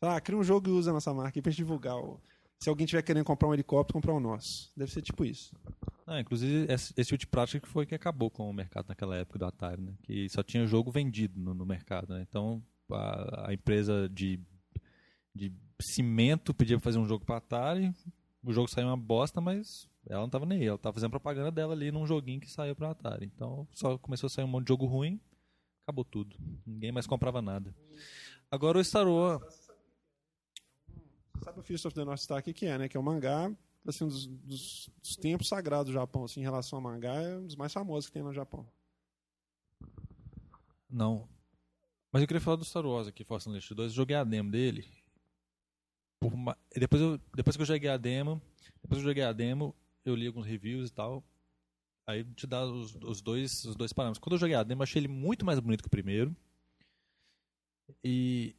Ah, 0.02 0.20
cria 0.20 0.38
um 0.38 0.44
jogo 0.44 0.70
e 0.70 0.72
usa 0.72 0.92
a 0.92 0.94
nossa 0.94 1.14
marca 1.14 1.42
gente 1.44 1.56
divulgar. 1.56 1.96
Se 2.60 2.70
alguém 2.70 2.86
tiver 2.86 3.02
querendo 3.02 3.24
comprar 3.24 3.48
um 3.48 3.54
helicóptero, 3.54 3.94
comprar 3.94 4.14
o 4.14 4.20
nosso. 4.20 4.70
Deve 4.76 4.92
ser 4.92 5.02
tipo 5.02 5.24
isso. 5.24 5.54
Ah, 6.10 6.20
inclusive, 6.20 6.66
esse, 6.74 6.92
tipo 6.92 7.18
de 7.20 7.28
prática 7.28 7.68
foi 7.68 7.86
que 7.86 7.94
acabou 7.94 8.32
com 8.32 8.50
o 8.50 8.54
mercado 8.54 8.88
naquela 8.88 9.16
época 9.16 9.38
do 9.38 9.46
Atari, 9.46 9.80
né? 9.80 9.94
Que 10.02 10.28
só 10.28 10.42
tinha 10.42 10.66
jogo 10.66 10.90
vendido 10.90 11.40
no, 11.40 11.54
no 11.54 11.68
mercado, 11.68 12.16
né? 12.16 12.26
Então, 12.28 12.64
a, 12.92 13.50
a, 13.50 13.54
empresa 13.54 14.10
de, 14.10 14.40
de 15.36 15.54
cimento 15.80 16.52
pedia 16.52 16.78
pra 16.78 16.84
fazer 16.84 16.98
um 16.98 17.06
jogo 17.06 17.24
para 17.24 17.38
Atari, 17.38 17.94
o 18.44 18.52
jogo 18.52 18.68
saiu 18.68 18.88
uma 18.88 18.98
bosta, 18.98 19.40
mas 19.40 19.88
ela 20.08 20.22
não 20.22 20.30
tava 20.32 20.48
nem 20.48 20.62
aí. 20.62 20.66
Ela 20.66 20.80
tava 20.80 20.96
fazendo 20.96 21.12
propaganda 21.12 21.52
dela 21.52 21.74
ali 21.74 21.92
num 21.92 22.08
joguinho 22.08 22.40
que 22.40 22.50
saiu 22.50 22.76
para 22.76 22.90
Atari. 22.90 23.28
Então, 23.28 23.68
só 23.72 23.96
começou 24.00 24.26
a 24.26 24.32
sair 24.32 24.46
um 24.46 24.48
monte 24.48 24.66
de 24.66 24.70
jogo 24.70 24.88
ruim, 24.88 25.22
acabou 25.84 26.04
tudo. 26.04 26.36
Ninguém 26.66 26.92
mais 26.92 27.06
comprava 27.06 27.40
nada. 27.40 27.76
Agora 28.50 28.80
o 28.80 28.84
Star 28.84 29.08
Wars... 29.08 29.70
Sabe 31.44 31.60
o 31.60 31.64
Fist 31.64 31.86
of 31.86 31.94
the 31.94 32.04
North 32.04 32.20
Star, 32.20 32.42
que, 32.42 32.52
que 32.52 32.66
é, 32.66 32.80
né? 32.80 32.90
Que 32.90 32.98
é 32.98 33.00
um 33.00 33.04
mangá 33.04 33.56
assim, 33.90 34.08
dos, 34.08 34.28
dos, 34.28 34.90
dos, 35.02 35.16
tempos 35.16 35.48
sagrados 35.48 35.88
do 35.88 35.94
Japão, 35.94 36.24
assim, 36.24 36.40
em 36.40 36.44
relação 36.44 36.78
ao 36.78 36.84
mangá, 36.84 37.16
é 37.16 37.38
um 37.38 37.46
dos 37.46 37.56
mais 37.56 37.74
famosos 37.74 38.08
que 38.08 38.14
tem 38.14 38.24
no 38.24 38.34
Japão. 38.34 38.68
Não. 40.90 41.28
Mas 42.12 42.22
eu 42.22 42.28
queria 42.28 42.42
falar 42.42 42.58
do 42.58 42.66
Star 42.66 42.86
Wars 42.86 43.08
aqui, 43.08 43.24
Force 43.24 43.48
Unleashed 43.48 43.76
2. 43.76 43.92
Eu 43.92 43.96
joguei 43.96 44.16
a 44.16 44.24
demo 44.24 44.50
dele. 44.50 44.88
Uma... 46.24 46.58
Depois, 46.76 47.02
eu, 47.02 47.20
depois 47.36 47.56
que 47.56 47.62
eu 47.62 47.68
joguei 47.68 47.90
a 47.90 47.98
demo, 47.98 48.42
depois 48.82 49.02
eu 49.02 49.08
joguei 49.08 49.24
a 49.24 49.32
demo, 49.32 49.76
eu 50.04 50.16
li 50.16 50.28
alguns 50.28 50.46
reviews 50.46 50.90
e 50.90 50.94
tal. 50.94 51.24
Aí 52.08 52.24
te 52.24 52.48
dá 52.48 52.66
os, 52.66 52.96
os 52.96 53.22
dois, 53.22 53.64
os 53.66 53.76
dois 53.76 53.94
parâmetros. 53.94 54.20
Quando 54.20 54.34
eu 54.34 54.40
joguei 54.40 54.56
a 54.56 54.64
demo, 54.64 54.82
eu 54.82 54.84
achei 54.84 55.00
ele 55.00 55.08
muito 55.08 55.46
mais 55.46 55.60
bonito 55.60 55.82
que 55.82 55.88
o 55.88 55.92
primeiro. 55.92 56.36
E 58.04 58.56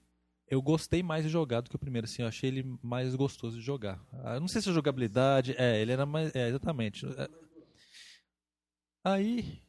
eu 0.51 0.61
gostei 0.61 1.03
mais 1.03 1.25
de 1.25 1.31
jogar 1.31 1.61
do 1.61 1.71
que 1.71 1.77
o 1.77 1.79
primeiro, 1.79 2.05
assim, 2.07 2.23
eu 2.23 2.29
achei 2.29 2.49
ele 2.49 2.79
mais 2.83 3.15
gostoso 3.15 3.57
de 3.57 3.65
jogar. 3.65 4.05
Ah, 4.13 4.41
não 4.41 4.49
sei 4.49 4.61
se 4.61 4.69
a 4.69 4.73
jogabilidade. 4.73 5.55
É, 5.57 5.81
ele 5.81 5.93
era 5.93 6.05
mais. 6.05 6.35
É, 6.35 6.49
exatamente. 6.49 7.07
É. 7.07 7.29
Aí. 9.05 9.63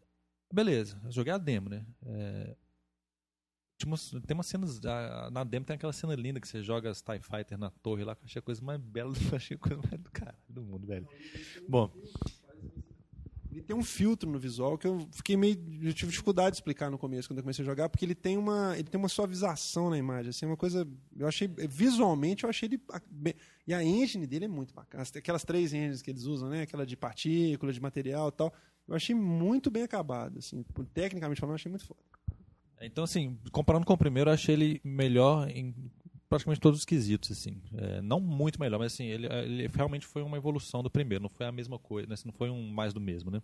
Beleza, 0.52 1.00
eu 1.06 1.12
joguei 1.12 1.32
a 1.32 1.38
demo, 1.38 1.70
né? 1.70 1.86
É, 2.06 2.56
tem 4.28 4.36
umas 4.36 4.48
cenas. 4.48 4.80
Na 5.32 5.44
demo 5.44 5.66
tem 5.66 5.76
aquela 5.76 5.94
cena 5.94 6.16
linda 6.16 6.40
que 6.40 6.48
você 6.48 6.62
joga 6.62 6.90
as 6.90 7.02
TIE 7.02 7.22
Fighter 7.22 7.58
na 7.58 7.70
torre 7.70 8.04
lá, 8.04 8.16
que 8.16 8.24
eu 8.24 8.26
achei 8.26 8.40
a 8.40 8.44
coisa 8.44 8.62
mais 8.62 8.80
bela, 8.80 9.14
achei 9.36 9.56
a 9.56 9.60
coisa 9.60 9.78
mais 9.78 10.02
do 10.02 10.12
caralho 10.12 10.38
do 10.50 10.62
mundo, 10.62 10.86
velho. 10.86 11.08
Bom. 11.68 11.92
Ele 13.52 13.62
tem 13.62 13.76
um 13.76 13.84
filtro 13.84 14.30
no 14.30 14.40
visual 14.40 14.78
que 14.78 14.88
eu 14.88 15.06
fiquei 15.12 15.36
meio. 15.36 15.58
Eu 15.82 15.94
tive 15.94 16.12
dificuldade 16.12 16.52
de 16.52 16.58
explicar 16.58 16.90
no 16.90 16.98
começo, 16.98 17.28
quando 17.28 17.40
eu 17.40 17.44
comecei 17.44 17.64
a 17.64 17.66
jogar, 17.66 17.90
porque 17.90 18.06
ele 18.06 18.16
tem 18.16 18.38
uma, 18.38 18.74
ele 18.76 18.88
tem 18.88 18.98
uma 18.98 19.10
suavização 19.10 19.90
na 19.90 19.98
imagem. 19.98 20.30
Assim, 20.30 20.46
uma 20.46 20.56
coisa. 20.56 20.88
Eu 21.18 21.28
achei. 21.28 21.48
Visualmente, 21.48 22.46
eu 22.46 22.50
achei 22.50 22.70
ele. 22.70 22.82
E 23.68 23.74
a 23.74 23.84
engine 23.84 24.26
dele 24.26 24.46
é 24.46 24.48
muito 24.48 24.74
bacana. 24.74 25.04
Aquelas 25.16 25.44
três 25.44 25.74
engines 25.74 26.02
que 26.02 26.10
eles 26.10 26.24
usam, 26.24 26.50
né? 26.50 26.62
Aquela 26.62 26.86
de 26.86 26.96
partícula, 26.96 27.74
de 27.74 27.82
material 27.82 28.30
e 28.30 28.32
tal. 28.32 28.54
Eu 28.88 28.96
achei 28.96 29.14
muito 29.14 29.70
bem 29.70 29.84
acabado. 29.84 30.40
Assim, 30.40 30.64
tecnicamente 30.94 31.40
falando, 31.40 31.54
eu 31.54 31.56
achei 31.56 31.70
muito 31.70 31.86
foda. 31.86 32.00
Então, 32.82 33.04
assim, 33.04 33.38
comparando 33.52 33.86
com 33.86 33.94
o 33.94 33.98
primeiro, 33.98 34.30
eu 34.30 34.34
achei 34.34 34.56
ele 34.56 34.82
melhor 34.84 35.50
em 35.50 35.76
praticamente 36.32 36.62
todos 36.62 36.80
os 36.80 36.86
quesitos, 36.86 37.30
assim. 37.30 37.62
É, 37.74 38.02
não 38.02 38.22
muito 38.22 38.58
melhor, 38.58 38.80
mas 38.80 38.94
assim, 38.94 39.04
ele, 39.04 39.28
ele, 39.28 39.68
realmente 39.68 40.06
foi 40.06 40.22
uma 40.22 40.38
evolução 40.38 40.82
do 40.82 40.90
primeiro, 40.90 41.22
não 41.22 41.30
foi 41.30 41.46
a 41.46 41.52
mesma 41.52 41.78
coisa, 41.78 42.08
né? 42.08 42.16
não 42.24 42.32
foi 42.32 42.50
um 42.50 42.70
mais 42.72 42.94
do 42.94 43.02
mesmo, 43.02 43.30
né? 43.30 43.42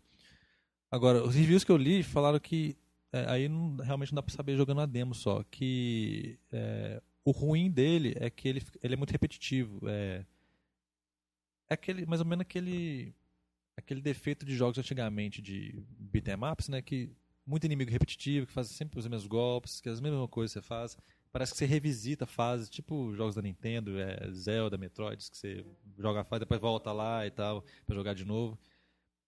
Agora, 0.90 1.22
os 1.22 1.36
reviews 1.36 1.66
que 1.66 1.72
eu 1.72 1.76
li 1.76 2.02
falaram 2.02 2.40
que 2.40 2.78
é, 3.12 3.26
aí 3.30 3.50
não, 3.50 3.76
realmente 3.76 4.14
não 4.14 4.16
dá 4.16 4.24
pra 4.24 4.34
saber 4.34 4.56
jogando 4.56 4.80
a 4.80 4.86
demo 4.86 5.14
só, 5.14 5.44
que 5.52 6.40
é, 6.50 7.02
o 7.26 7.32
ruim 7.32 7.70
dele 7.70 8.16
é 8.22 8.30
que 8.30 8.48
ele, 8.48 8.64
ele 8.82 8.94
é 8.94 8.98
muito 8.98 9.12
repetitivo. 9.12 9.82
É, 9.86 10.26
é 11.70 11.74
aquele, 11.74 12.06
mais 12.06 12.22
ou 12.22 12.28
menos 12.28 12.42
aquele 12.44 13.14
aquele 13.76 14.02
defeito 14.02 14.46
de 14.46 14.56
jogos 14.56 14.78
antigamente 14.78 15.42
de 15.42 15.84
beat'em 16.00 16.36
ups, 16.52 16.70
né, 16.70 16.82
que 16.82 17.12
muito 17.46 17.66
inimigo 17.66 17.92
repetitivo, 17.92 18.48
que 18.48 18.54
faz 18.54 18.70
sempre 18.70 18.98
os 18.98 19.06
mesmos 19.06 19.28
golpes, 19.28 19.82
que 19.82 19.90
é 19.90 19.92
as 19.92 20.00
mesmas 20.00 20.28
coisas 20.30 20.54
você 20.54 20.62
faz 20.62 20.98
parece 21.38 21.52
que 21.52 21.60
você 21.60 21.66
revisita 21.68 22.26
fases, 22.26 22.68
tipo 22.68 23.14
jogos 23.14 23.36
da 23.36 23.44
Nintendo, 23.44 24.00
é 24.00 24.28
Zelda, 24.32 24.76
Metroid, 24.76 25.30
que 25.30 25.38
você 25.38 25.64
joga 26.00 26.22
a 26.22 26.24
fase, 26.24 26.40
depois 26.40 26.60
volta 26.60 26.92
lá 26.92 27.28
e 27.28 27.30
tal, 27.30 27.64
pra 27.86 27.96
jogar 27.96 28.16
de 28.16 28.26
novo. 28.26 28.58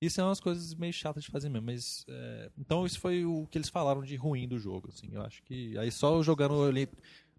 Isso 0.01 0.19
é 0.19 0.23
umas 0.23 0.39
coisas 0.39 0.73
meio 0.73 0.91
chatas 0.91 1.23
de 1.23 1.29
fazer 1.29 1.49
mesmo, 1.49 1.67
mas. 1.67 2.05
É, 2.09 2.49
então 2.57 2.83
isso 2.83 2.99
foi 2.99 3.25
o 3.25 3.45
que 3.45 3.59
eles 3.59 3.69
falaram 3.69 4.01
de 4.01 4.15
ruim 4.15 4.47
do 4.47 4.57
jogo, 4.57 4.89
assim. 4.89 5.09
Eu 5.11 5.21
acho 5.21 5.43
que. 5.43 5.77
Aí 5.77 5.91
só 5.91 6.23
jogando 6.23 6.67
ele, 6.67 6.89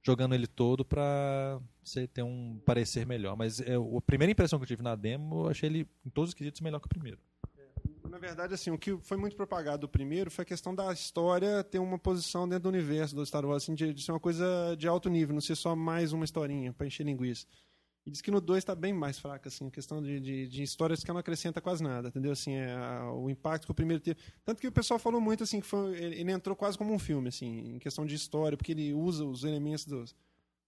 jogando 0.02 0.36
ele 0.36 0.46
todo 0.46 0.84
pra 0.84 1.60
você 1.82 2.06
ter 2.06 2.22
um 2.22 2.60
parecer 2.64 3.04
melhor. 3.04 3.36
Mas 3.36 3.60
é, 3.60 3.74
a 3.74 4.00
primeira 4.02 4.30
impressão 4.30 4.56
que 4.60 4.62
eu 4.62 4.68
tive 4.68 4.84
na 4.84 4.94
demo, 4.94 5.46
eu 5.46 5.48
achei 5.48 5.68
ele, 5.68 5.88
em 6.06 6.10
todos 6.10 6.30
os 6.30 6.34
quesitos, 6.34 6.60
melhor 6.60 6.78
que 6.78 6.86
o 6.86 6.90
primeiro 6.90 7.18
na 8.10 8.18
verdade, 8.18 8.52
assim, 8.52 8.70
o 8.70 8.78
que 8.78 8.96
foi 8.98 9.16
muito 9.16 9.36
propagado 9.36 9.88
primeiro 9.88 10.30
foi 10.30 10.42
a 10.42 10.46
questão 10.46 10.74
da 10.74 10.92
história 10.92 11.62
ter 11.62 11.78
uma 11.78 11.98
posição 11.98 12.48
dentro 12.48 12.64
do 12.64 12.68
universo 12.68 13.14
do 13.14 13.24
Star 13.24 13.46
Wars, 13.46 13.62
assim, 13.62 13.74
de, 13.74 13.94
de 13.94 14.02
ser 14.02 14.10
uma 14.10 14.18
coisa 14.18 14.74
de 14.76 14.88
alto 14.88 15.08
nível, 15.08 15.32
não 15.32 15.40
ser 15.40 15.54
só 15.54 15.76
mais 15.76 16.12
uma 16.12 16.24
historinha 16.24 16.72
para 16.72 16.88
encher 16.88 17.06
linguiça. 17.06 17.46
E 18.04 18.10
diz 18.10 18.20
que 18.20 18.30
no 18.30 18.40
2 18.40 18.58
está 18.58 18.74
bem 18.74 18.92
mais 18.92 19.18
fraca, 19.18 19.48
assim, 19.48 19.68
a 19.68 19.70
questão 19.70 20.02
de, 20.02 20.18
de, 20.18 20.48
de 20.48 20.62
histórias 20.62 21.04
que 21.04 21.12
não 21.12 21.20
acrescenta 21.20 21.60
quase 21.60 21.84
nada, 21.84 22.08
entendeu? 22.08 22.32
Assim, 22.32 22.54
é, 22.56 22.74
o 23.14 23.30
impacto 23.30 23.66
que 23.66 23.70
o 23.70 23.74
primeiro 23.74 24.02
teve. 24.02 24.18
Tanto 24.44 24.60
que 24.60 24.66
o 24.66 24.72
pessoal 24.72 24.98
falou 24.98 25.20
muito, 25.20 25.44
assim, 25.44 25.60
que 25.60 25.66
foi, 25.66 25.96
ele, 25.96 26.20
ele, 26.20 26.32
entrou 26.32 26.56
quase 26.56 26.76
como 26.76 26.92
um 26.92 26.98
filme, 26.98 27.28
assim, 27.28 27.74
em 27.74 27.78
questão 27.78 28.04
de 28.04 28.14
história, 28.16 28.56
porque 28.56 28.72
ele 28.72 28.92
usa 28.92 29.24
os 29.24 29.44
elementos 29.44 29.84
dos, 29.84 30.16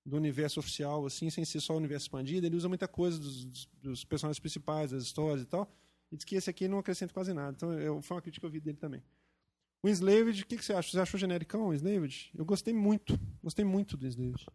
do 0.06 0.16
universo 0.16 0.60
oficial, 0.60 1.04
assim, 1.06 1.28
sem 1.28 1.44
ser 1.44 1.60
só 1.60 1.74
o 1.74 1.78
universo 1.78 2.04
expandido, 2.04 2.46
ele 2.46 2.54
usa 2.56 2.68
muita 2.68 2.86
coisa 2.86 3.18
dos, 3.18 3.66
dos 3.80 4.04
personagens 4.04 4.38
principais, 4.38 4.92
das 4.92 5.02
histórias 5.02 5.42
e 5.42 5.46
tal, 5.46 5.68
e 6.12 6.16
diz 6.16 6.24
que 6.26 6.36
esse 6.36 6.50
aqui 6.50 6.68
não 6.68 6.78
acrescenta 6.78 7.14
quase 7.14 7.32
nada. 7.32 7.54
Então, 7.56 7.72
eu, 7.72 8.02
foi 8.02 8.16
uma 8.16 8.22
crítica 8.22 8.42
que 8.42 8.46
eu 8.46 8.50
vi 8.50 8.60
dele 8.60 8.76
também. 8.76 9.02
O 9.82 9.88
Enslaved, 9.88 10.42
o 10.42 10.46
que, 10.46 10.58
que 10.58 10.64
você 10.64 10.74
acha? 10.74 10.90
Você 10.90 11.00
achou 11.00 11.18
genericão 11.18 11.68
o 11.68 11.74
Enslaved? 11.74 12.30
Eu 12.34 12.44
gostei 12.44 12.74
muito. 12.74 13.18
Gostei 13.42 13.64
muito 13.64 13.96
do 13.96 14.06
Enslaved. 14.06 14.46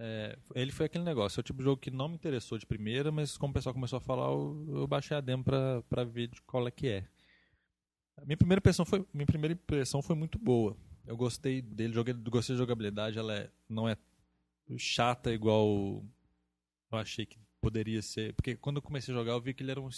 É, 0.00 0.38
ele 0.54 0.70
foi 0.70 0.86
aquele 0.86 1.02
negócio, 1.02 1.40
é 1.40 1.42
o 1.42 1.44
tipo 1.44 1.58
de 1.58 1.64
jogo 1.64 1.80
que 1.82 1.90
não 1.90 2.08
me 2.08 2.14
interessou 2.14 2.56
de 2.56 2.64
primeira, 2.64 3.10
mas 3.10 3.36
como 3.36 3.50
o 3.50 3.54
pessoal 3.54 3.74
começou 3.74 3.96
a 3.96 4.00
falar, 4.00 4.26
eu, 4.26 4.64
eu 4.68 4.86
baixei 4.86 5.16
a 5.16 5.20
demo 5.20 5.42
pra, 5.42 5.82
pra 5.82 6.04
ver 6.04 6.28
de 6.28 6.40
qual 6.42 6.68
é 6.68 6.70
que 6.70 6.86
é. 6.86 7.08
A 8.16 8.24
minha 8.24 8.36
primeira 8.36 8.60
impressão 8.60 8.84
foi, 8.84 9.04
minha 9.12 9.26
primeira 9.26 9.54
impressão 9.54 10.00
foi 10.00 10.14
muito 10.14 10.38
boa. 10.38 10.76
Eu 11.04 11.16
gostei 11.16 11.60
dele, 11.60 11.92
joguei, 11.92 12.14
gostei 12.14 12.54
da 12.54 12.60
jogabilidade, 12.60 13.18
ela 13.18 13.34
é, 13.34 13.50
não 13.68 13.88
é 13.88 13.96
chata 14.76 15.32
igual 15.32 16.04
eu 16.92 16.98
achei 16.98 17.26
que 17.26 17.38
poderia 17.60 18.00
ser. 18.00 18.34
Porque 18.34 18.56
quando 18.56 18.76
eu 18.76 18.82
comecei 18.82 19.12
a 19.12 19.16
jogar, 19.18 19.32
eu 19.32 19.40
vi 19.40 19.52
que 19.52 19.64
ele 19.64 19.72
era 19.72 19.80
um 19.80 19.90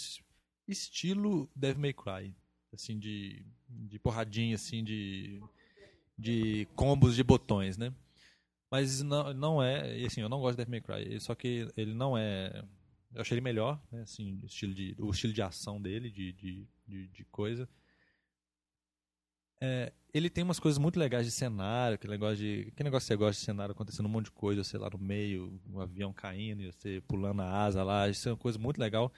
estilo 0.71 1.49
Devil 1.55 1.81
May 1.81 1.93
Cry. 1.93 2.35
Assim, 2.73 2.97
de, 2.97 3.45
de 3.67 3.99
porradinha, 3.99 4.55
assim, 4.55 4.83
de, 4.83 5.41
de 6.17 6.67
combos 6.75 7.15
de 7.15 7.23
botões, 7.23 7.77
né? 7.77 7.93
Mas 8.69 9.01
não, 9.01 9.33
não 9.33 9.61
é, 9.61 10.05
assim, 10.05 10.21
eu 10.21 10.29
não 10.29 10.39
gosto 10.39 10.57
de 10.57 10.65
Devil 10.65 10.81
May 10.87 11.03
Cry, 11.03 11.19
só 11.19 11.35
que 11.35 11.67
ele 11.75 11.93
não 11.93 12.17
é... 12.17 12.63
Eu 13.13 13.21
achei 13.21 13.35
ele 13.35 13.41
melhor, 13.41 13.81
né? 13.91 14.03
Assim, 14.03 14.39
estilo 14.45 14.73
de, 14.73 14.95
o 14.97 15.09
estilo 15.09 15.33
de 15.33 15.41
ação 15.41 15.81
dele, 15.81 16.09
de, 16.09 16.31
de, 16.31 16.65
de, 16.87 17.07
de 17.09 17.25
coisa. 17.25 17.67
É, 19.63 19.93
ele 20.13 20.29
tem 20.29 20.43
umas 20.43 20.59
coisas 20.59 20.79
muito 20.79 20.97
legais 20.97 21.25
de 21.25 21.31
cenário, 21.31 21.95
aquele 21.95 22.13
negócio 22.13 22.37
de. 22.37 22.71
Que 22.75 22.83
negócio 22.83 23.07
você 23.07 23.15
gosta 23.15 23.39
de 23.39 23.45
cenário 23.45 23.73
acontecendo 23.73 24.07
um 24.07 24.09
monte 24.09 24.25
de 24.25 24.31
coisa, 24.31 24.63
sei 24.63 24.79
lá, 24.79 24.89
no 24.89 24.97
meio, 24.97 25.61
um 25.69 25.79
avião 25.79 26.11
caindo, 26.11 26.61
e 26.63 26.71
você 26.71 27.01
pulando 27.07 27.41
a 27.41 27.63
asa 27.63 27.83
lá, 27.83 28.09
isso 28.09 28.27
é 28.27 28.31
uma 28.31 28.37
coisa 28.37 28.57
muito 28.57 28.79
legal. 28.79 29.13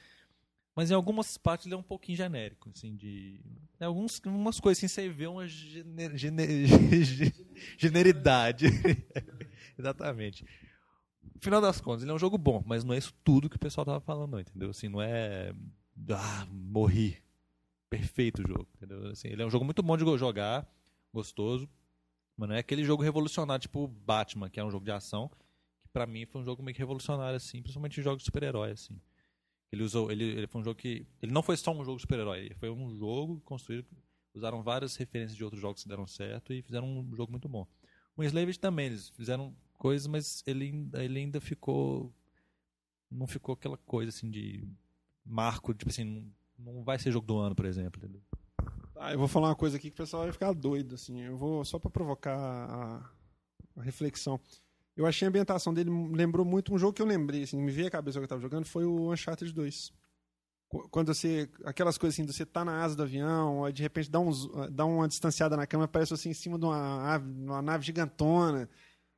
Mas 0.75 0.89
em 0.89 0.93
algumas 0.95 1.37
partes 1.37 1.67
ele 1.67 1.75
é 1.75 1.77
um 1.77 1.83
pouquinho 1.83 2.17
genérico, 2.17 2.71
assim, 2.75 2.95
de. 2.95 3.39
Em 3.79 3.85
alguns, 3.85 4.19
algumas 4.25 4.59
coisas 4.59 4.83
assim, 4.83 4.87
você 4.87 5.09
vê 5.09 5.27
uma 5.27 5.47
gener, 5.47 6.17
gener, 6.17 6.67
generidade. 7.77 8.65
Exatamente. 9.77 10.45
No 11.35 11.41
final 11.41 11.61
das 11.61 11.79
contas, 11.79 12.01
ele 12.01 12.11
é 12.11 12.15
um 12.15 12.19
jogo 12.19 12.37
bom, 12.37 12.63
mas 12.65 12.83
não 12.83 12.93
é 12.93 12.97
isso 12.97 13.13
tudo 13.23 13.49
que 13.49 13.55
o 13.55 13.59
pessoal 13.59 13.85
tava 13.85 13.99
falando, 13.99 14.39
entendeu? 14.39 14.69
Assim, 14.71 14.89
não 14.89 15.01
é. 15.01 15.53
Ah, 16.09 16.47
morri. 16.49 17.21
Perfeito 17.89 18.41
o 18.43 18.47
jogo, 18.47 18.67
entendeu? 18.75 19.07
Assim, 19.07 19.27
ele 19.27 19.43
é 19.43 19.45
um 19.45 19.51
jogo 19.51 19.63
muito 19.63 19.83
bom 19.83 19.95
de 19.95 20.03
jogar, 20.17 20.67
gostoso, 21.13 21.69
mas 22.35 22.49
não 22.49 22.55
é 22.55 22.59
aquele 22.59 22.83
jogo 22.83 23.03
revolucionário 23.03 23.61
tipo 23.61 23.87
Batman, 23.87 24.49
que 24.49 24.59
é 24.59 24.65
um 24.65 24.71
jogo 24.71 24.83
de 24.83 24.91
ação, 24.91 25.29
que 25.83 25.89
pra 25.89 26.07
mim 26.07 26.25
foi 26.25 26.41
um 26.41 26.43
jogo 26.43 26.63
meio 26.63 26.73
que 26.73 26.79
revolucionário, 26.79 27.37
assim, 27.37 27.61
principalmente 27.61 28.01
jogos 28.01 28.19
de 28.19 28.25
super-herói, 28.25 28.71
assim. 28.71 28.99
Ele 29.73 29.81
usou, 29.81 30.11
ele, 30.11 30.23
ele 30.23 30.45
foi 30.45 30.61
um 30.61 30.63
jogo 30.63 30.77
que. 30.77 31.03
Ele 31.19 31.31
não 31.31 31.41
foi 31.41 31.57
só 31.57 31.71
um 31.71 31.83
jogo 31.83 31.99
super-herói, 31.99 32.51
foi 32.59 32.69
um 32.69 32.95
jogo 32.95 33.41
construído. 33.41 33.87
Usaram 34.31 34.61
várias 34.61 34.95
referências 34.95 35.35
de 35.35 35.43
outros 35.43 35.59
jogos 35.59 35.81
que 35.81 35.89
deram 35.89 36.05
certo 36.05 36.53
e 36.53 36.61
fizeram 36.61 36.87
um 36.87 37.15
jogo 37.15 37.31
muito 37.31 37.49
bom. 37.49 37.67
O 38.15 38.23
Enslaved 38.23 38.59
também, 38.59 38.85
eles 38.85 39.09
fizeram 39.09 39.55
coisas, 39.73 40.05
mas 40.05 40.43
ele, 40.45 40.87
ele 40.93 41.19
ainda 41.19 41.41
ficou. 41.41 42.13
Não 43.09 43.25
ficou 43.25 43.53
aquela 43.53 43.75
coisa 43.77 44.09
assim 44.09 44.29
de 44.29 44.63
marco, 45.25 45.73
tipo 45.73 45.89
assim, 45.89 46.31
não 46.55 46.83
vai 46.83 46.99
ser 46.99 47.11
jogo 47.11 47.25
do 47.25 47.39
ano, 47.39 47.55
por 47.55 47.65
exemplo. 47.65 47.99
Ah, 48.95 49.11
eu 49.13 49.17
vou 49.17 49.27
falar 49.27 49.49
uma 49.49 49.55
coisa 49.55 49.77
aqui 49.77 49.89
que 49.89 49.95
o 49.95 50.03
pessoal 50.03 50.21
vai 50.21 50.31
ficar 50.31 50.53
doido, 50.53 50.93
assim. 50.93 51.19
Eu 51.21 51.35
vou 51.35 51.65
só 51.65 51.79
para 51.79 51.89
provocar 51.89 52.37
a, 52.37 53.11
a 53.75 53.81
reflexão. 53.81 54.39
Eu 54.95 55.05
achei 55.05 55.25
a 55.25 55.29
ambientação 55.29 55.73
dele 55.73 55.89
lembrou 56.11 56.45
muito 56.45 56.73
um 56.73 56.77
jogo 56.77 56.93
que 56.93 57.01
eu 57.01 57.05
lembrei, 57.05 57.43
assim, 57.43 57.57
me 57.57 57.71
veio 57.71 57.87
a 57.87 57.91
cabeça 57.91 58.19
que 58.19 58.23
eu 58.23 58.25
estava 58.25 58.41
jogando, 58.41 58.65
foi 58.65 58.85
o 58.85 59.11
Uncharted 59.11 59.51
2. 59.51 59.91
Quando 60.89 61.13
você. 61.13 61.49
Aquelas 61.65 61.97
coisas 61.97 62.15
assim, 62.15 62.25
você 62.25 62.45
tá 62.45 62.65
na 62.65 62.83
asa 62.83 62.95
do 62.95 63.03
avião, 63.03 63.69
de 63.71 63.81
repente 63.83 64.09
dá, 64.09 64.19
uns, 64.19 64.47
dá 64.71 64.85
uma 64.85 65.07
distanciada 65.07 65.55
na 65.55 65.67
câmera, 65.67 65.87
parece 65.87 66.13
assim 66.13 66.29
em 66.29 66.33
cima 66.33 66.57
de 66.57 66.65
uma, 66.65 67.17
uma 67.17 67.61
nave 67.61 67.85
gigantona. 67.85 68.67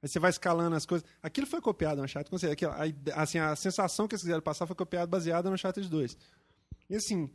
Aí 0.02 0.10
você 0.10 0.20
vai 0.20 0.30
escalando 0.30 0.76
as 0.76 0.86
coisas. 0.86 1.08
Aquilo 1.24 1.48
foi 1.48 1.62
copiado 1.62 1.98
no 1.98 2.04
Uncharted. 2.04 2.48
Aquilo, 2.48 2.74
assim, 3.16 3.40
a 3.40 3.56
sensação 3.56 4.08
que 4.08 4.16
eles 4.16 4.22
quiseram 4.22 4.42
passar 4.42 4.68
foi 4.68 4.76
copiada 4.76 5.08
baseada 5.08 5.50
no 5.50 5.56
Uncharted 5.56 5.90
2. 5.90 6.18
E 6.90 6.96
assim, 6.96 7.30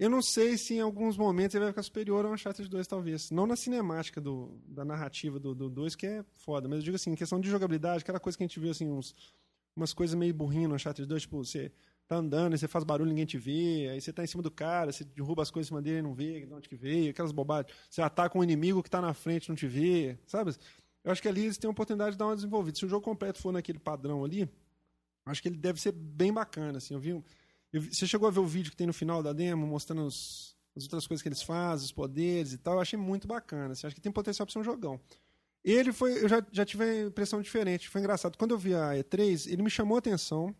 eu 0.00 0.08
não 0.08 0.22
sei 0.22 0.56
se 0.56 0.76
em 0.76 0.80
alguns 0.80 1.18
momentos 1.18 1.54
ele 1.54 1.64
vai 1.64 1.72
ficar 1.72 1.82
superior 1.82 2.24
ao 2.24 2.32
Uncharted 2.32 2.66
2, 2.70 2.86
talvez. 2.86 3.30
Não 3.30 3.46
na 3.46 3.54
cinemática 3.54 4.18
do, 4.18 4.58
da 4.66 4.82
narrativa 4.82 5.38
do, 5.38 5.54
do 5.54 5.68
2, 5.68 5.94
que 5.94 6.06
é 6.06 6.24
foda. 6.36 6.66
Mas 6.66 6.78
eu 6.78 6.84
digo 6.84 6.96
assim, 6.96 7.10
em 7.10 7.14
questão 7.14 7.38
de 7.38 7.50
jogabilidade, 7.50 8.02
aquela 8.02 8.18
coisa 8.18 8.38
que 8.38 8.42
a 8.42 8.46
gente 8.46 8.58
viu, 8.58 8.70
assim, 8.70 8.88
uns, 8.88 9.14
umas 9.76 9.92
coisas 9.92 10.16
meio 10.18 10.32
burrinhas 10.32 10.70
no 10.70 10.74
Uncharted 10.76 11.06
2, 11.06 11.22
tipo, 11.22 11.44
você 11.44 11.70
tá 12.08 12.16
andando, 12.16 12.54
e 12.54 12.58
você 12.58 12.66
faz 12.66 12.82
barulho 12.82 13.10
ninguém 13.10 13.26
te 13.26 13.36
vê, 13.36 13.90
aí 13.90 14.00
você 14.00 14.10
tá 14.10 14.24
em 14.24 14.26
cima 14.26 14.42
do 14.42 14.50
cara, 14.50 14.90
você 14.90 15.04
derruba 15.04 15.42
as 15.42 15.50
coisas 15.50 15.66
em 15.66 15.68
cima 15.68 15.82
dele 15.82 15.98
e 15.98 16.02
não 16.02 16.14
vê 16.14 16.46
de 16.46 16.52
onde 16.54 16.66
que 16.66 16.76
veio, 16.76 17.10
aquelas 17.10 17.30
bobagens. 17.30 17.70
Você 17.90 18.00
ataca 18.00 18.38
um 18.38 18.42
inimigo 18.42 18.82
que 18.82 18.88
tá 18.88 19.02
na 19.02 19.12
frente 19.12 19.50
não 19.50 19.54
te 19.54 19.66
vê, 19.66 20.18
sabe? 20.26 20.52
Eu 21.04 21.12
acho 21.12 21.20
que 21.20 21.28
ali 21.28 21.42
eles 21.42 21.58
têm 21.58 21.68
a 21.68 21.70
oportunidade 21.70 22.12
de 22.12 22.18
dar 22.18 22.24
uma 22.24 22.34
desenvolvida. 22.34 22.78
Se 22.78 22.86
o 22.86 22.88
jogo 22.88 23.04
completo 23.04 23.38
for 23.38 23.52
naquele 23.52 23.78
padrão 23.78 24.24
ali, 24.24 24.48
acho 25.26 25.42
que 25.42 25.48
ele 25.48 25.58
deve 25.58 25.78
ser 25.78 25.92
bem 25.92 26.32
bacana, 26.32 26.78
assim. 26.78 26.94
Eu 26.94 27.00
vi 27.00 27.22
Eu 27.72 27.82
você 27.82 28.06
chegou 28.06 28.26
a 28.28 28.30
ver 28.30 28.40
o 28.40 28.46
vídeo 28.46 28.70
que 28.70 28.76
tem 28.76 28.86
no 28.86 28.92
final 28.92 29.22
da 29.22 29.32
demo, 29.32 29.66
mostrando 29.66 30.04
os- 30.04 30.56
as 30.76 30.84
outras 30.84 31.06
coisas 31.06 31.22
que 31.22 31.28
eles 31.28 31.42
fazem, 31.42 31.84
os 31.86 31.92
poderes 31.92 32.52
e 32.52 32.58
tal. 32.58 32.74
Eu 32.74 32.80
achei 32.80 32.98
muito 32.98 33.26
bacana. 33.28 33.72
Assim, 33.72 33.86
acho 33.86 33.94
que 33.94 34.00
tem 34.00 34.10
potencial 34.12 34.46
para 34.46 34.52
ser 34.52 34.58
um 34.58 34.64
jogão. 34.64 35.00
Ele 35.64 35.92
foi. 35.92 36.22
Eu 36.24 36.28
já, 36.28 36.44
já 36.50 36.64
tive 36.64 36.84
a 36.84 37.02
impressão 37.06 37.40
diferente. 37.42 37.88
Foi 37.88 38.00
engraçado. 38.00 38.36
Quando 38.38 38.52
eu 38.52 38.58
vi 38.58 38.74
a 38.74 38.92
E3, 38.94 39.46
ele 39.52 39.62
me 39.62 39.70
chamou 39.70 39.96
a 39.96 39.98
atenção 39.98 40.54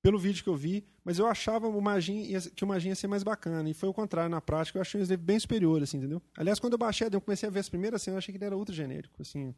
pelo 0.00 0.18
vídeo 0.18 0.44
que 0.44 0.48
eu 0.48 0.54
vi, 0.56 0.86
mas 1.04 1.18
eu 1.18 1.26
achava 1.26 1.66
o 1.66 1.80
Magin 1.82 2.22
que 2.54 2.62
o 2.64 2.66
Magin 2.66 2.90
ia 2.90 2.94
ser 2.94 3.08
mais 3.08 3.24
bacana. 3.24 3.68
E 3.68 3.74
foi 3.74 3.88
o 3.88 3.92
contrário 3.92 4.30
na 4.30 4.40
prática. 4.40 4.78
Eu 4.78 4.82
achei 4.82 5.00
o 5.00 5.02
Slave 5.02 5.22
bem 5.22 5.38
superior, 5.38 5.82
assim, 5.82 5.96
entendeu? 5.98 6.22
Aliás, 6.36 6.60
quando 6.60 6.74
eu 6.74 6.78
baixei 6.78 7.10
demo, 7.10 7.20
comecei 7.20 7.48
a 7.48 7.52
ver 7.52 7.58
as 7.60 7.68
primeiras 7.68 8.00
cenas, 8.02 8.14
eu 8.14 8.18
achei 8.18 8.32
que 8.32 8.38
ele 8.38 8.44
era 8.44 8.56
ultra 8.56 8.74
genérico, 8.74 9.20
assim, 9.20 9.52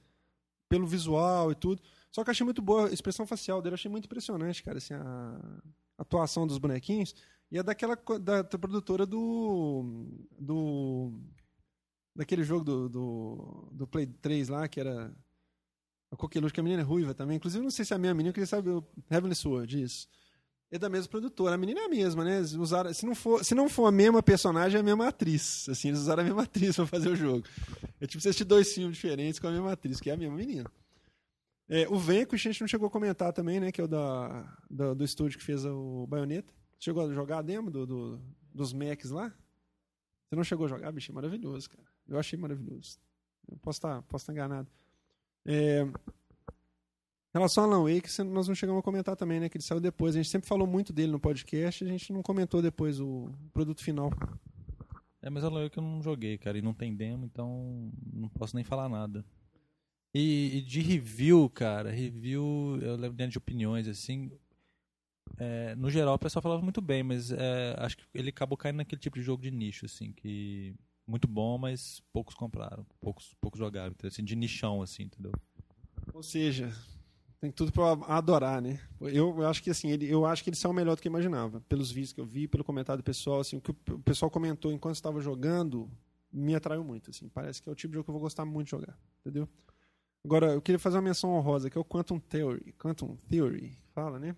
pelo 0.68 0.86
visual 0.86 1.52
e 1.52 1.54
tudo. 1.54 1.82
Só 2.10 2.24
que 2.24 2.30
eu 2.30 2.32
achei 2.32 2.44
muito 2.44 2.62
boa 2.62 2.88
a 2.88 2.92
expressão 2.92 3.26
facial 3.26 3.60
dele, 3.60 3.74
eu 3.74 3.76
achei 3.76 3.90
muito 3.90 4.06
impressionante, 4.06 4.62
cara, 4.62 4.78
assim, 4.78 4.94
a 4.94 5.62
atuação 6.00 6.46
dos 6.46 6.58
bonequinhos. 6.58 7.14
E 7.50 7.58
é 7.58 7.62
daquela 7.62 7.96
da, 8.20 8.42
da 8.42 8.58
produtora 8.58 9.04
do. 9.04 10.06
do. 10.38 11.12
daquele 12.14 12.42
jogo 12.42 12.64
do, 12.64 12.88
do, 12.88 13.68
do 13.72 13.86
Play 13.86 14.06
3 14.06 14.48
lá, 14.48 14.68
que 14.68 14.80
era. 14.80 15.14
A 16.12 16.16
Coqueluche, 16.16 16.52
que 16.52 16.58
a 16.58 16.62
menina 16.62 16.82
é 16.82 16.84
ruiva 16.84 17.14
também. 17.14 17.36
Inclusive, 17.36 17.62
não 17.62 17.70
sei 17.70 17.84
se 17.84 17.92
é 17.92 17.96
a 17.96 17.98
minha 17.98 18.12
menina, 18.12 18.30
eu 18.30 18.34
queria 18.34 18.46
saber 18.46 18.70
o 18.70 18.84
Heavenly 19.08 19.34
Sword, 19.34 19.80
isso. 19.80 20.08
É 20.68 20.76
da 20.78 20.88
mesma 20.88 21.08
produtora. 21.08 21.54
A 21.54 21.58
menina 21.58 21.80
é 21.80 21.84
a 21.84 21.88
mesma, 21.88 22.24
né? 22.24 22.40
Usaram, 22.40 22.92
se, 22.92 23.06
não 23.06 23.14
for, 23.14 23.44
se 23.44 23.54
não 23.54 23.68
for 23.68 23.86
a 23.86 23.92
mesma 23.92 24.20
personagem, 24.20 24.78
é 24.78 24.80
a 24.80 24.84
mesma 24.84 25.08
atriz. 25.08 25.68
Assim, 25.68 25.88
eles 25.88 26.00
usaram 26.00 26.22
a 26.22 26.24
mesma 26.24 26.42
atriz 26.44 26.74
pra 26.74 26.86
fazer 26.86 27.10
o 27.10 27.16
jogo. 27.16 27.44
É 28.00 28.06
tipo 28.06 28.20
você 28.20 28.30
assistir 28.30 28.44
dois 28.44 28.72
filmes 28.72 28.96
diferentes 28.96 29.38
com 29.38 29.46
a 29.46 29.52
mesma 29.52 29.72
atriz, 29.72 30.00
que 30.00 30.10
é 30.10 30.14
a 30.14 30.16
mesma 30.16 30.36
menina. 30.36 30.70
É, 31.72 31.88
o 31.88 31.96
Venco, 31.96 32.34
a 32.34 32.38
gente 32.38 32.60
não 32.60 32.66
chegou 32.66 32.88
a 32.88 32.90
comentar 32.90 33.32
também, 33.32 33.60
né? 33.60 33.70
Que 33.70 33.80
é 33.80 33.84
o 33.84 33.88
da, 33.88 34.58
da- 34.68 34.92
do 34.92 35.04
estúdio 35.04 35.38
que 35.38 35.44
fez 35.44 35.64
o 35.64 36.04
Bayonetta. 36.08 36.52
Chegou 36.80 37.08
a 37.08 37.14
jogar 37.14 37.38
a 37.38 37.42
demo 37.42 37.70
do, 37.70 37.86
do- 37.86 38.20
dos 38.52 38.72
Macs 38.72 39.10
lá? 39.10 39.28
Você 40.28 40.34
não 40.36 40.42
chegou 40.42 40.66
a 40.66 40.68
jogar? 40.68 40.90
Bicho, 40.90 41.12
é 41.12 41.14
maravilhoso, 41.14 41.70
cara. 41.70 41.86
Eu 42.08 42.18
achei 42.18 42.36
maravilhoso. 42.38 42.98
Eu 43.48 43.56
posso 43.58 43.78
estar 43.78 44.02
posso 44.02 44.22
estar 44.24 44.32
enganado. 44.32 44.68
É, 45.46 45.82
em 45.82 45.92
relação 47.32 47.64
ao 47.64 47.70
Alan 47.72 47.84
Wake, 47.84 48.08
nós 48.24 48.48
não 48.48 48.54
chegamos 48.56 48.80
a 48.80 48.82
comentar 48.82 49.14
também, 49.14 49.38
né? 49.38 49.48
Que 49.48 49.56
ele 49.56 49.64
saiu 49.64 49.80
depois. 49.80 50.16
A 50.16 50.18
gente 50.18 50.30
sempre 50.30 50.48
falou 50.48 50.66
muito 50.66 50.92
dele 50.92 51.12
no 51.12 51.20
podcast, 51.20 51.84
a 51.84 51.86
gente 51.88 52.12
não 52.12 52.22
comentou 52.22 52.60
depois 52.60 52.98
o 53.00 53.30
produto 53.52 53.82
final. 53.82 54.10
É, 55.22 55.30
mas 55.30 55.44
ela 55.44 55.70
que 55.70 55.78
eu 55.78 55.82
não 55.82 56.02
joguei, 56.02 56.36
cara, 56.38 56.58
e 56.58 56.62
não 56.62 56.74
tem 56.74 56.96
demo, 56.96 57.26
então 57.26 57.92
não 58.12 58.28
posso 58.30 58.56
nem 58.56 58.64
falar 58.64 58.88
nada. 58.88 59.24
E, 60.14 60.58
e 60.58 60.62
de 60.62 60.80
review, 60.80 61.48
cara, 61.50 61.90
review, 61.90 62.78
eu 62.82 62.96
lembro 62.96 63.16
dentro 63.16 63.32
de 63.32 63.38
opiniões, 63.38 63.86
assim. 63.86 64.30
é, 65.38 65.74
no 65.76 65.88
geral, 65.90 66.14
o 66.14 66.18
pessoal 66.18 66.42
falava 66.42 66.62
muito 66.62 66.80
bem, 66.80 67.02
mas 67.02 67.30
é, 67.30 67.74
acho 67.78 67.96
que 67.96 68.04
ele 68.14 68.30
acabou 68.30 68.58
caindo 68.58 68.76
naquele 68.78 69.00
tipo 69.00 69.16
de 69.16 69.22
jogo 69.22 69.42
de 69.42 69.50
nicho, 69.50 69.86
assim, 69.86 70.12
que. 70.12 70.74
Muito 71.06 71.26
bom, 71.26 71.58
mas 71.58 72.00
poucos 72.12 72.36
compraram, 72.36 72.86
poucos, 73.00 73.34
poucos 73.40 73.58
jogaram, 73.58 73.88
entendeu? 73.90 74.08
assim, 74.12 74.22
de 74.22 74.36
nichão, 74.36 74.80
assim, 74.80 75.04
entendeu? 75.04 75.32
Ou 76.14 76.22
seja, 76.22 76.72
tem 77.40 77.50
tudo 77.50 77.72
pra 77.72 77.92
adorar, 78.06 78.62
né? 78.62 78.78
Eu, 79.00 79.10
eu 79.40 79.48
acho 79.48 79.60
que 79.62 79.70
assim, 79.70 79.90
ele, 79.90 80.08
eu 80.08 80.24
acho 80.24 80.44
que 80.44 80.50
ele 80.50 80.56
saiu 80.56 80.72
melhor 80.72 80.94
do 80.94 81.02
que 81.02 81.08
eu 81.08 81.10
imaginava. 81.10 81.60
Pelos 81.62 81.90
vídeos 81.90 82.12
que 82.12 82.20
eu 82.20 82.26
vi, 82.26 82.46
pelo 82.46 82.62
comentário 82.62 83.02
do 83.02 83.04
pessoal, 83.04 83.40
assim, 83.40 83.56
o 83.56 83.60
que 83.60 83.70
o 83.70 83.98
pessoal 84.00 84.30
comentou 84.30 84.70
enquanto 84.70 84.94
estava 84.96 85.20
jogando 85.20 85.90
me 86.32 86.54
atraiu 86.54 86.84
muito, 86.84 87.10
assim. 87.10 87.28
Parece 87.28 87.60
que 87.60 87.68
é 87.68 87.72
o 87.72 87.74
tipo 87.74 87.90
de 87.90 87.94
jogo 87.96 88.04
que 88.04 88.10
eu 88.10 88.14
vou 88.14 88.22
gostar 88.22 88.44
muito 88.44 88.66
de 88.66 88.70
jogar, 88.72 88.96
entendeu? 89.20 89.48
Agora, 90.24 90.52
eu 90.52 90.62
queria 90.62 90.78
fazer 90.78 90.96
uma 90.96 91.02
menção 91.02 91.30
honrosa, 91.30 91.70
que 91.70 91.78
é 91.78 91.80
o 91.80 91.84
Quantum 91.84 92.18
Theory, 92.18 92.72
Quantum 92.74 93.16
Theory, 93.28 93.78
fala, 93.94 94.18
né? 94.18 94.36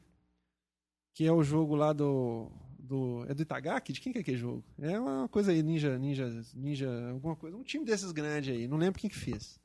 Que 1.15 1.27
é 1.27 1.33
o 1.33 1.43
jogo 1.43 1.75
lá 1.75 1.93
do 1.93 2.51
do 2.79 3.25
é 3.29 3.35
do 3.35 3.43
Itagaki? 3.43 3.93
De 3.93 4.01
quem 4.01 4.13
que 4.13 4.19
é 4.19 4.23
aquele 4.23 4.37
jogo? 4.37 4.65
É 4.79 4.99
uma 4.99 5.29
coisa 5.29 5.53
aí, 5.53 5.63
Ninja, 5.63 5.99
Ninja, 5.99 6.29
Ninja, 6.55 7.11
alguma 7.11 7.37
coisa, 7.37 7.57
um 7.57 7.63
time 7.63 7.85
desses 7.85 8.13
grandes 8.13 8.55
aí, 8.55 8.69
não 8.69 8.77
lembro 8.77 9.01
quem 9.01 9.11
que 9.11 9.17
fez. 9.17 9.61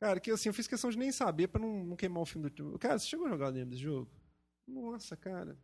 Cara, 0.00 0.18
que 0.18 0.30
assim, 0.30 0.48
eu 0.48 0.54
fiz 0.54 0.66
questão 0.66 0.90
de 0.90 0.98
nem 0.98 1.12
saber 1.12 1.48
pra 1.48 1.60
não, 1.60 1.84
não 1.84 1.96
queimar 1.96 2.22
o 2.22 2.26
filme 2.26 2.50
do 2.50 2.56
jogo. 2.56 2.78
Cara, 2.78 2.98
você 2.98 3.06
chegou 3.06 3.26
a 3.26 3.30
jogar 3.30 3.50
dentro 3.52 3.70
desse 3.70 3.82
jogo? 3.82 4.10
Nossa, 4.66 5.16
cara. 5.16 5.56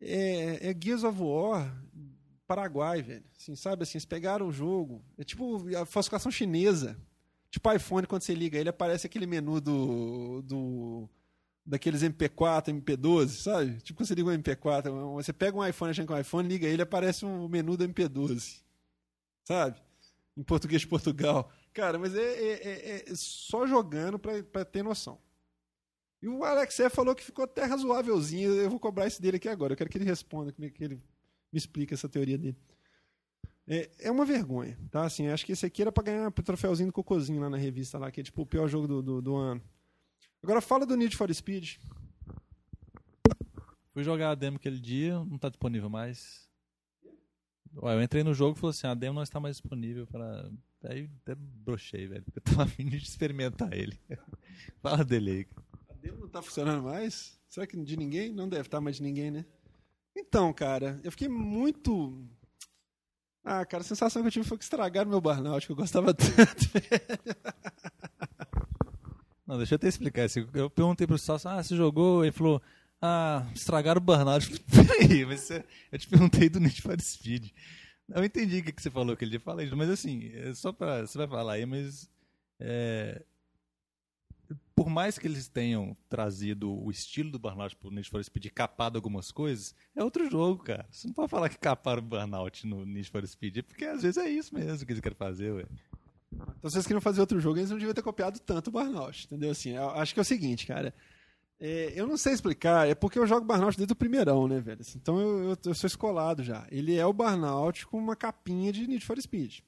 É, 0.00 0.70
é 0.70 0.74
Gears 0.78 1.04
of 1.04 1.20
War 1.20 1.70
Paraguai, 2.46 3.02
velho. 3.02 3.24
Assim, 3.38 3.54
sabe 3.56 3.82
assim, 3.82 3.98
eles 3.98 4.04
pegaram 4.04 4.48
o 4.48 4.52
jogo. 4.52 5.04
É 5.18 5.24
tipo 5.24 5.66
a 5.76 5.84
falsificação 5.84 6.30
chinesa. 6.30 6.98
Tipo 7.54 7.72
iPhone, 7.72 8.04
quando 8.08 8.22
você 8.22 8.34
liga 8.34 8.58
ele, 8.58 8.68
aparece 8.68 9.06
aquele 9.06 9.26
menu 9.26 9.60
do. 9.60 10.42
do 10.42 11.08
daqueles 11.64 12.02
MP4, 12.02 12.64
MP12, 12.82 13.28
sabe? 13.28 13.80
Tipo 13.80 13.98
quando 14.00 14.08
você 14.08 14.14
liga 14.16 14.28
um 14.28 14.32
MP4, 14.36 14.90
você 15.14 15.32
pega 15.32 15.56
um 15.56 15.64
iPhone 15.64 15.92
achando 15.92 16.06
que 16.08 16.12
é 16.12 16.16
um 16.16 16.20
iPhone, 16.20 16.48
liga 16.48 16.66
ele, 16.66 16.82
aparece 16.82 17.24
um 17.24 17.48
menu 17.48 17.76
do 17.76 17.86
MP12. 17.88 18.60
Sabe? 19.44 19.80
Em 20.36 20.42
português 20.42 20.80
de 20.82 20.88
Portugal. 20.88 21.48
Cara, 21.72 21.96
mas 21.96 22.12
é, 22.16 22.20
é- 22.22 22.62
é- 23.06 23.12
é 23.12 23.14
só 23.14 23.68
jogando 23.68 24.18
pra 24.18 24.64
ter 24.64 24.82
noção. 24.82 25.16
E 26.20 26.26
o 26.26 26.42
Alexé 26.42 26.88
falou 26.90 27.14
que 27.14 27.22
ficou 27.22 27.44
até 27.44 27.64
razoávelzinho. 27.66 28.50
Eu 28.52 28.68
vou 28.68 28.80
cobrar 28.80 29.06
esse 29.06 29.22
dele 29.22 29.36
aqui 29.36 29.48
agora. 29.48 29.74
Eu 29.74 29.76
quero 29.76 29.88
que 29.88 29.96
ele 29.96 30.04
responda, 30.04 30.50
que 30.50 30.70
que 30.70 30.82
ele 30.82 30.96
me 30.96 31.56
explique 31.58 31.94
essa 31.94 32.08
teoria 32.08 32.36
dele. 32.36 32.56
É, 33.66 33.90
é 34.00 34.10
uma 34.10 34.26
vergonha, 34.26 34.78
tá? 34.90 35.04
Assim, 35.04 35.28
acho 35.28 35.46
que 35.46 35.52
esse 35.52 35.64
aqui 35.64 35.82
era 35.82 35.90
pra 35.90 36.04
ganhar 36.04 36.28
o 36.28 36.32
troféuzinho 36.32 36.90
do 36.90 36.92
Cocôzinho 36.92 37.40
lá 37.40 37.48
na 37.48 37.56
revista, 37.56 37.98
lá, 37.98 38.10
que 38.10 38.20
é 38.20 38.24
tipo 38.24 38.42
o 38.42 38.46
pior 38.46 38.68
jogo 38.68 38.86
do, 38.86 39.02
do, 39.02 39.22
do 39.22 39.36
ano. 39.36 39.62
Agora 40.42 40.60
fala 40.60 40.84
do 40.84 40.96
Need 40.96 41.16
for 41.16 41.32
Speed. 41.32 41.76
Fui 43.94 44.04
jogar 44.04 44.30
a 44.30 44.34
demo 44.34 44.56
aquele 44.56 44.78
dia, 44.78 45.14
não 45.14 45.38
tá 45.38 45.48
disponível 45.48 45.88
mais. 45.88 46.46
Ué, 47.76 47.94
eu 47.94 48.02
entrei 48.02 48.22
no 48.22 48.34
jogo 48.34 48.56
e 48.56 48.60
falei 48.60 48.70
assim, 48.72 48.86
a 48.86 48.94
demo 48.94 49.14
não 49.14 49.22
está 49.22 49.40
mais 49.40 49.56
disponível 49.56 50.06
para... 50.06 50.50
Aí 50.84 51.10
até 51.22 51.34
brochei, 51.34 52.06
velho, 52.06 52.22
porque 52.22 52.38
eu 52.38 52.42
tava 52.42 52.64
afim 52.64 52.86
de 52.86 52.98
experimentar 52.98 53.72
ele. 53.72 53.98
Fala 54.82 55.02
dele 55.02 55.30
aí. 55.30 55.46
A 55.88 55.94
demo 55.94 56.18
não 56.20 56.28
tá 56.28 56.42
funcionando 56.42 56.82
mais? 56.82 57.40
Será 57.48 57.66
que 57.66 57.82
de 57.82 57.96
ninguém? 57.96 58.32
Não 58.32 58.48
deve 58.48 58.66
estar 58.66 58.80
mais 58.80 58.96
de 58.96 59.02
ninguém, 59.02 59.30
né? 59.30 59.46
Então, 60.14 60.52
cara, 60.52 61.00
eu 61.02 61.10
fiquei 61.10 61.28
muito. 61.28 62.28
Ah, 63.44 63.64
cara, 63.66 63.82
a 63.82 63.84
sensação 63.84 64.22
que 64.22 64.28
eu 64.28 64.32
tive 64.32 64.46
foi 64.48 64.56
que 64.56 64.64
estragaram 64.64 65.10
meu 65.10 65.20
burnout, 65.20 65.66
que 65.66 65.72
eu 65.72 65.76
gostava 65.76 66.12
tanto. 66.14 66.70
Não, 69.46 69.58
deixa 69.58 69.74
eu 69.74 69.76
até 69.76 69.88
explicar. 69.88 70.24
assim, 70.24 70.46
Eu 70.54 70.70
perguntei 70.70 71.06
pro 71.06 71.18
Salso, 71.18 71.48
ah, 71.48 71.62
você 71.62 71.76
jogou? 71.76 72.24
Ele 72.24 72.32
falou, 72.32 72.62
ah, 73.02 73.46
estragaram 73.54 74.00
o 74.00 74.04
burnout. 74.04 74.50
Eu 74.50 74.58
falei, 74.68 74.86
Peraí, 74.98 75.26
mas 75.26 75.40
você- 75.40 75.64
eu 75.92 75.98
te 75.98 76.08
perguntei 76.08 76.48
do 76.48 76.58
Need 76.60 76.80
for 76.80 76.98
Speed. 77.00 77.50
Eu 78.08 78.24
entendi 78.24 78.58
o 78.58 78.64
que 78.64 78.72
que 78.72 78.82
você 78.82 78.90
falou 78.90 79.12
aquele 79.14 79.30
dia, 79.32 79.40
falei, 79.40 79.70
mas 79.74 79.88
assim, 79.90 80.30
é 80.34 80.54
só 80.54 80.72
pra. 80.72 81.02
Você 81.02 81.16
vai 81.18 81.26
falar 81.28 81.54
aí, 81.54 81.66
mas. 81.66 82.08
é, 82.60 83.22
por 84.74 84.88
mais 84.88 85.18
que 85.18 85.26
eles 85.26 85.48
tenham 85.48 85.96
trazido 86.08 86.70
o 86.70 86.90
estilo 86.90 87.30
do 87.30 87.38
Burnout 87.38 87.76
pro 87.76 87.90
Need 87.90 88.08
for 88.08 88.22
Speed 88.22 88.46
e 88.46 88.50
capado 88.50 88.98
algumas 88.98 89.30
coisas, 89.30 89.74
é 89.94 90.02
outro 90.02 90.28
jogo, 90.30 90.64
cara. 90.64 90.86
Você 90.90 91.06
não 91.06 91.14
pode 91.14 91.30
falar 91.30 91.48
que 91.48 91.58
caparam 91.58 92.02
o 92.02 92.04
Burnout 92.06 92.66
no 92.66 92.84
Need 92.84 93.10
for 93.10 93.26
Speed, 93.26 93.62
porque 93.62 93.84
às 93.84 94.02
vezes 94.02 94.16
é 94.16 94.28
isso 94.28 94.54
mesmo 94.54 94.84
que 94.84 94.92
eles 94.92 95.00
querem 95.00 95.16
fazer, 95.16 95.52
ué. 95.52 95.64
Então, 96.32 96.68
se 96.68 96.74
vocês 96.74 96.86
queriam 96.86 97.00
fazer 97.00 97.20
outro 97.20 97.38
jogo, 97.38 97.58
eles 97.58 97.70
não 97.70 97.78
deviam 97.78 97.94
ter 97.94 98.02
copiado 98.02 98.40
tanto 98.40 98.68
o 98.68 98.72
Burnout, 98.72 99.26
entendeu? 99.26 99.50
Assim, 99.50 99.76
acho 99.76 100.12
que 100.12 100.20
é 100.20 100.22
o 100.22 100.24
seguinte, 100.24 100.66
cara. 100.66 100.92
É, 101.60 101.92
eu 101.94 102.06
não 102.06 102.16
sei 102.16 102.32
explicar, 102.32 102.88
é 102.88 102.94
porque 102.94 103.18
eu 103.18 103.26
jogo 103.26 103.46
Burnout 103.46 103.76
desde 103.76 103.92
o 103.92 103.96
primeirão, 103.96 104.48
né, 104.48 104.60
velho? 104.60 104.80
Assim, 104.80 104.98
então 105.00 105.20
eu, 105.20 105.50
eu, 105.50 105.58
eu 105.66 105.74
sou 105.74 105.86
escolado 105.86 106.42
já. 106.42 106.66
Ele 106.70 106.96
é 106.96 107.06
o 107.06 107.12
Burnout 107.12 107.86
com 107.86 107.96
uma 107.96 108.16
capinha 108.16 108.72
de 108.72 108.86
Need 108.86 109.04
for 109.04 109.20
Speed. 109.20 109.60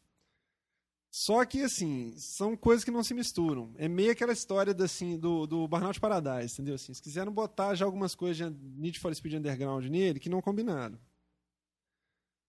Só 1.19 1.43
que, 1.47 1.63
assim, 1.63 2.13
são 2.19 2.55
coisas 2.55 2.85
que 2.85 2.91
não 2.91 3.03
se 3.03 3.15
misturam. 3.15 3.73
É 3.79 3.89
meio 3.89 4.13
aquela 4.13 4.35
história 4.35 4.75
da, 4.75 4.85
assim, 4.85 5.19
do, 5.19 5.47
do 5.47 5.67
Burnout 5.67 5.99
Paradise, 5.99 6.53
entendeu? 6.53 6.75
Assim, 6.75 6.93
se 6.93 7.01
quiseram 7.01 7.33
botar 7.33 7.75
já 7.75 7.87
algumas 7.87 8.15
coisas 8.15 8.37
de 8.37 8.55
Need 8.79 9.01
for 9.01 9.15
Speed 9.15 9.37
Underground 9.37 9.87
nele 9.87 10.21
que 10.21 10.29
não 10.29 10.43
combinaram. 10.43 10.99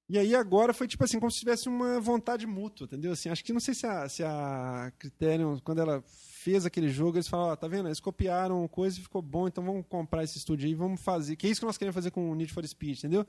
E 0.09 0.19
aí 0.19 0.35
agora 0.35 0.73
foi 0.73 0.85
tipo 0.85 1.01
assim, 1.01 1.17
como 1.17 1.31
se 1.31 1.39
tivesse 1.39 1.69
uma 1.69 2.01
vontade 2.01 2.45
mútua, 2.45 2.83
entendeu? 2.83 3.13
Assim, 3.13 3.29
acho 3.29 3.41
que 3.41 3.53
não 3.53 3.61
sei 3.61 3.73
se 3.73 3.87
a, 3.87 4.09
se 4.09 4.21
a 4.21 4.91
Criterion, 4.99 5.59
quando 5.63 5.79
ela 5.79 6.03
fez 6.05 6.65
aquele 6.65 6.89
jogo, 6.89 7.15
eles 7.15 7.29
falaram, 7.29 7.53
ó, 7.53 7.55
tá 7.55 7.69
vendo? 7.69 7.87
Eles 7.87 8.01
copiaram 8.01 8.67
coisa 8.67 8.99
e 8.99 9.01
ficou 9.01 9.21
bom, 9.21 9.47
então 9.47 9.63
vamos 9.63 9.85
comprar 9.87 10.25
esse 10.25 10.37
estúdio 10.37 10.67
aí 10.67 10.75
vamos 10.75 10.99
fazer. 10.99 11.37
Que 11.37 11.47
é 11.47 11.49
isso 11.49 11.61
que 11.61 11.67
nós 11.67 11.77
queremos 11.77 11.95
fazer 11.95 12.11
com 12.11 12.29
o 12.29 12.35
Need 12.35 12.51
for 12.51 12.67
Speed, 12.67 12.97
entendeu? 12.97 13.25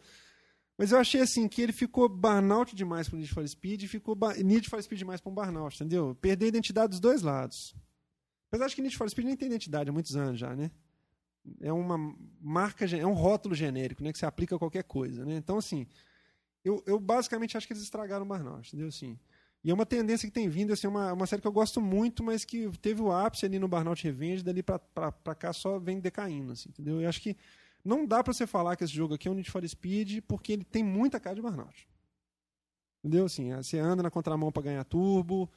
Mas 0.79 0.93
eu 0.93 0.99
achei 0.99 1.21
assim 1.21 1.49
que 1.49 1.61
ele 1.61 1.73
ficou 1.73 2.09
burnout 2.09 2.75
demais 2.77 3.09
pro 3.09 3.19
Need 3.19 3.35
for 3.35 3.47
Speed 3.47 3.83
e 3.83 3.89
ficou 3.89 4.17
Need 4.45 4.71
for 4.71 4.81
Speed 4.81 5.01
demais 5.01 5.21
para 5.21 5.33
um 5.33 5.35
burnout, 5.35 5.75
entendeu? 5.75 6.15
Perder 6.15 6.47
a 6.47 6.49
identidade 6.49 6.91
dos 6.91 7.01
dois 7.01 7.21
lados. 7.21 7.75
Apesar 8.47 8.69
de 8.69 8.77
que 8.77 8.83
Need 8.83 8.97
for 8.97 9.11
Speed 9.11 9.27
nem 9.27 9.37
tem 9.37 9.49
identidade 9.49 9.91
há 9.91 9.93
muitos 9.93 10.15
anos 10.15 10.39
já, 10.39 10.55
né? 10.55 10.71
É 11.61 11.73
uma 11.73 11.99
marca, 12.41 12.85
é 12.85 13.05
um 13.05 13.13
rótulo 13.13 13.57
genérico, 13.57 14.05
né? 14.05 14.13
Que 14.13 14.19
se 14.19 14.25
aplica 14.25 14.55
a 14.55 14.59
qualquer 14.59 14.85
coisa, 14.85 15.25
né? 15.25 15.35
Então, 15.35 15.59
assim, 15.59 15.85
eu, 16.65 16.81
eu 16.87 17.01
basicamente 17.01 17.57
acho 17.57 17.67
que 17.67 17.73
eles 17.73 17.83
estragaram 17.83 18.25
o 18.25 18.29
Burnout, 18.29 18.69
entendeu? 18.69 18.87
Assim, 18.89 19.19
e 19.65 19.71
é 19.73 19.75
uma 19.75 19.87
tendência 19.87 20.29
que 20.29 20.33
tem 20.33 20.49
vindo, 20.49 20.73
assim, 20.73 20.87
uma, 20.87 21.13
uma 21.13 21.27
série 21.27 21.43
que 21.43 21.49
eu 21.49 21.53
gosto 21.53 21.81
muito, 21.81 22.23
mas 22.23 22.45
que 22.45 22.71
teve 22.79 23.03
o 23.03 23.11
ápice 23.11 23.45
ali 23.47 23.59
no 23.59 23.67
Burnout 23.67 24.03
Revenge, 24.05 24.45
dali 24.45 24.63
pra 24.63 25.35
cá 25.37 25.53
só 25.53 25.79
vem 25.79 25.99
decaindo, 25.99 26.53
assim, 26.53 26.69
entendeu? 26.69 27.01
Eu 27.01 27.09
acho 27.09 27.21
que 27.21 27.37
Não 27.85 28.07
dá 28.07 28.23
pra 28.23 28.33
você 28.33 28.47
falar 28.47 28.77
que 28.77 28.85
esse 28.85 28.93
jogo 28.93 29.15
aqui 29.15 29.29
é 29.29 29.31
um 29.31 29.35
Need 29.35 29.51
for 29.51 29.67
Speed 29.67 30.21
porque 30.27 30.53
ele 30.53 30.65
tem 30.65 30.83
muita 30.83 31.19
cara 31.21 31.37
de 31.37 31.43
Burnout. 31.43 31.89
Entendeu? 33.03 33.27
Assim, 33.27 33.55
você 33.55 33.79
anda 33.79 34.03
na 34.03 34.11
contramão 34.11 34.51
pra 34.51 34.63
ganhar 34.63 34.85
turbo, 34.85 35.51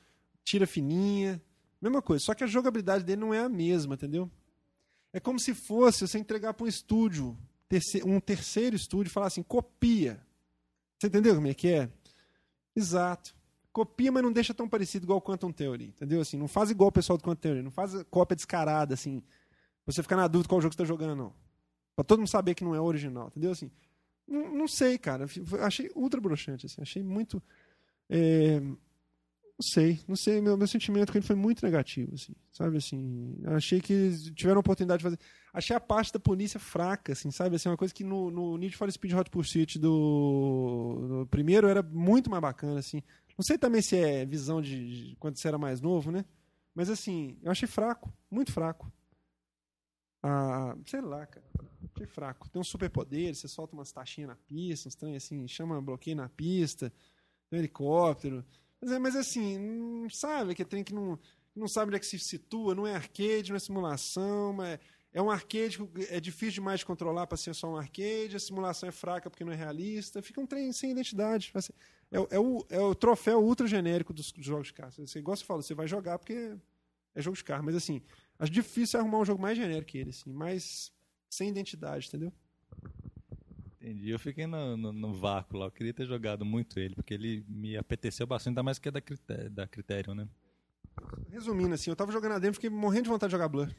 tira 0.44 0.68
fininha, 0.68 1.42
mesma 1.82 2.02
coisa. 2.02 2.24
Só 2.24 2.34
que 2.34 2.44
a 2.44 2.48
jogabilidade 2.48 3.04
dele 3.04 3.22
não 3.22 3.34
é 3.34 3.40
a 3.40 3.50
mesma, 3.50 3.96
entendeu? 3.96 4.30
É 5.12 5.20
como 5.20 5.40
se 5.40 5.54
fosse 5.54 6.08
você 6.08 6.18
entregar 6.20 6.54
para 6.54 6.66
um 6.66 6.68
estúdio, 6.68 7.38
um 8.06 8.20
terceiro 8.20 8.76
estúdio, 8.76 9.10
e 9.10 9.14
falar 9.14 9.28
assim: 9.28 9.44
copia. 9.44 10.26
Você 10.98 11.08
entendeu 11.08 11.36
como 11.36 11.48
é 11.48 11.54
que 11.54 11.68
é? 11.68 11.90
Exato. 12.76 13.36
Copia, 13.74 14.12
mas 14.12 14.24
não 14.24 14.32
deixa 14.32 14.54
tão 14.54 14.68
parecido 14.70 15.06
igual 15.06 15.20
o 15.20 15.22
Quantum 15.22 15.52
Theory, 15.52 15.86
entendeu? 15.86 16.22
Assim, 16.22 16.38
não 16.38 16.48
faz 16.48 16.70
igual 16.70 16.90
o 16.90 16.92
pessoal 16.92 17.18
do 17.18 17.24
Quantum 17.24 17.42
Theory, 17.42 17.62
não 17.62 17.72
faz 17.72 18.04
cópia 18.10 18.36
descarada, 18.36 18.94
assim. 18.94 19.24
Você 19.86 20.04
ficar 20.04 20.16
na 20.18 20.28
dúvida 20.28 20.48
qual 20.48 20.62
jogo 20.62 20.74
você 20.74 20.76
está 20.76 20.86
jogando, 20.86 21.16
não. 21.16 21.34
Pra 21.96 22.04
todo 22.06 22.20
mundo 22.20 22.30
saber 22.30 22.56
que 22.56 22.64
não 22.64 22.76
é 22.76 22.82
original, 22.82 23.28
entendeu? 23.28 23.52
Assim, 23.52 23.70
não, 24.28 24.54
não 24.56 24.68
sei, 24.68 24.98
cara. 24.98 25.26
Achei 25.62 25.92
ultra 25.96 26.22
broxante, 26.22 26.66
assim. 26.66 26.82
Achei 26.82 27.04
muito. 27.04 27.42
É, 28.10 28.60
não 28.60 28.78
sei, 29.62 30.00
não 30.08 30.16
sei. 30.16 30.42
Meu, 30.42 30.58
meu 30.58 30.68
sentimento 30.68 31.12
com 31.12 31.18
ele 31.18 31.26
foi 31.26 31.36
muito 31.36 31.64
negativo, 31.66 32.16
assim. 32.16 32.34
Sabe, 32.52 32.78
assim. 32.78 33.38
Achei 33.48 33.82
que 33.82 34.12
tiveram 34.34 34.58
a 34.58 34.62
oportunidade 34.62 35.00
de 35.00 35.04
fazer. 35.04 35.20
Achei 35.54 35.76
a 35.76 35.80
parte 35.80 36.14
da 36.14 36.20
polícia 36.20 36.60
fraca, 36.60 37.12
assim, 37.12 37.30
sabe? 37.30 37.58
Assim, 37.58 37.70
uma 37.70 37.78
coisa 37.78 37.94
que 37.94 38.04
no, 38.04 38.32
no 38.32 38.58
Need 38.58 38.76
for 38.78 38.92
Speed 38.92 39.14
Hot 39.14 39.30
Pursuit 39.30 39.78
do, 39.78 41.08
do 41.10 41.28
primeiro 41.28 41.68
era 41.68 41.84
muito 41.84 42.30
mais 42.30 42.42
bacana, 42.42 42.80
assim. 42.80 43.04
Não 43.38 43.44
sei 43.44 43.58
também 43.58 43.82
se 43.82 43.98
é 43.98 44.26
visão 44.26 44.62
de, 44.62 45.10
de 45.10 45.16
quando 45.18 45.38
você 45.38 45.48
era 45.48 45.58
mais 45.58 45.82
novo, 45.82 46.12
né? 46.12 46.26
Mas, 46.74 46.90
assim, 46.90 47.38
eu 47.44 47.52
achei 47.52 47.68
fraco, 47.68 48.12
muito 48.30 48.52
fraco. 48.52 48.92
Ah, 50.24 50.76
sei 50.86 51.02
lá, 51.02 51.26
cara. 51.26 51.46
Fraco. 52.08 52.50
Tem 52.50 52.60
um 52.60 52.64
superpoder, 52.64 53.36
você 53.36 53.48
solta 53.48 53.76
umas 53.76 53.92
taxinhas 53.92 54.30
na 54.30 54.36
pista, 54.36 54.88
uns 54.88 54.96
trem 54.96 55.16
assim, 55.16 55.48
chama 55.48 55.82
bloqueio 55.82 56.16
na 56.16 56.30
pista, 56.30 56.92
um 57.52 57.58
helicóptero. 57.58 58.46
Mas, 58.82 58.92
é, 58.92 59.00
mas 59.00 59.16
assim, 59.16 59.58
não 59.58 60.10
sabe 60.10 60.56
que 60.56 60.66
tem 60.66 60.84
que 60.84 60.94
não, 60.94 61.20
não 61.56 61.68
sabe 61.68 61.90
onde 61.90 61.98
é 61.98 62.00
que 62.00 62.06
se 62.06 62.18
situa, 62.20 62.74
não 62.74 62.88
é 62.88 62.96
arcade, 62.96 63.50
não 63.50 63.56
é 63.56 63.60
simulação, 63.60 64.54
mas 64.54 64.80
é 65.14 65.22
um 65.22 65.30
arcade 65.30 65.78
é 66.10 66.20
difícil 66.20 66.56
demais 66.56 66.80
de 66.80 66.86
controlar 66.86 67.28
para 67.28 67.38
ser 67.38 67.54
só 67.54 67.70
um 67.70 67.76
arcade, 67.76 68.36
a 68.36 68.40
simulação 68.40 68.88
é 68.88 68.92
fraca 68.92 69.30
porque 69.30 69.44
não 69.44 69.52
é 69.52 69.56
realista, 69.56 70.22
fica 70.22 70.40
um 70.40 70.48
trem 70.48 70.72
sem 70.72 70.92
identidade. 70.92 71.52
É, 72.12 72.36
é, 72.36 72.40
o, 72.40 72.66
é 72.70 72.80
o 72.80 72.96
troféu 72.96 73.44
ultra 73.44 73.68
genérico 73.68 74.14
dos, 74.14 74.34
jogos 74.38 74.68
de 74.68 74.74
carro. 74.74 74.92
Você 74.92 75.22
gosta 75.22 75.44
de 75.44 75.48
falar, 75.48 75.62
você 75.62 75.74
vai 75.74 75.88
jogar 75.88 76.18
porque 76.18 76.56
é 77.14 77.22
jogo 77.22 77.36
de 77.36 77.44
carro, 77.44 77.64
mas 77.64 77.76
assim, 77.76 78.02
acho 78.40 78.52
difícil 78.52 79.00
arrumar 79.00 79.20
um 79.20 79.26
jogo 79.26 79.42
mais 79.42 79.58
genérico 79.58 79.92
que 79.92 79.98
ele, 79.98 80.12
assim, 80.12 80.32
mais 80.32 80.94
sem 81.32 81.50
identidade, 81.50 82.08
entendeu? 82.08 82.32
Entendi. 83.80 84.10
Eu 84.10 84.20
fiquei 84.20 84.46
no, 84.46 84.78
no, 84.78 84.92
no, 84.92 85.14
vácuo 85.14 85.58
lá. 85.58 85.66
Eu 85.66 85.72
queria 85.72 85.94
ter 85.94 86.06
jogado 86.06 86.46
muito 86.46 86.80
ele, 86.80 86.94
porque 86.94 87.14
ele 87.14 87.44
me 87.48 87.76
apeteceu 87.78 88.28
bastante, 88.28 88.52
ainda 88.52 88.62
mais 88.62 88.78
que 88.78 88.90
é 88.90 88.92
da, 88.92 89.02
critério, 89.02 89.50
da 89.50 89.66
Criterion, 89.66 90.14
né? 90.14 90.28
Resumindo, 91.30 91.74
assim, 91.74 91.90
eu 91.90 91.96
tava 91.96 92.12
jogando 92.12 92.34
a 92.34 92.40
demo, 92.40 92.54
fiquei 92.54 92.70
morrendo 92.70 93.04
de 93.04 93.10
vontade 93.10 93.30
de 93.30 93.32
jogar 93.32 93.48
Blur. 93.48 93.68
Falei 93.68 93.76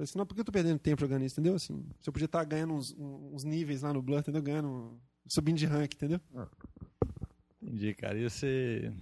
assim, 0.00 0.18
não, 0.18 0.26
por 0.26 0.34
que 0.34 0.40
eu 0.40 0.44
tô 0.44 0.52
perdendo 0.52 0.78
tempo 0.78 1.00
jogando 1.00 1.24
isso, 1.24 1.34
entendeu? 1.34 1.54
Assim, 1.54 1.86
se 2.00 2.08
eu 2.08 2.12
podia 2.12 2.26
estar 2.26 2.40
tá 2.40 2.44
ganhando 2.44 2.74
uns, 2.74 2.94
uns, 2.98 3.44
níveis 3.44 3.82
lá 3.82 3.92
no 3.92 4.02
Blur, 4.02 4.18
entendeu? 4.18 4.42
Ganhando, 4.42 4.98
subindo 5.28 5.58
de 5.58 5.66
rank, 5.66 5.94
entendeu? 5.94 6.20
Ah. 6.34 6.48
Entendi, 7.62 7.94
cara. 7.94 8.18
E 8.18 8.28
você... 8.28 8.92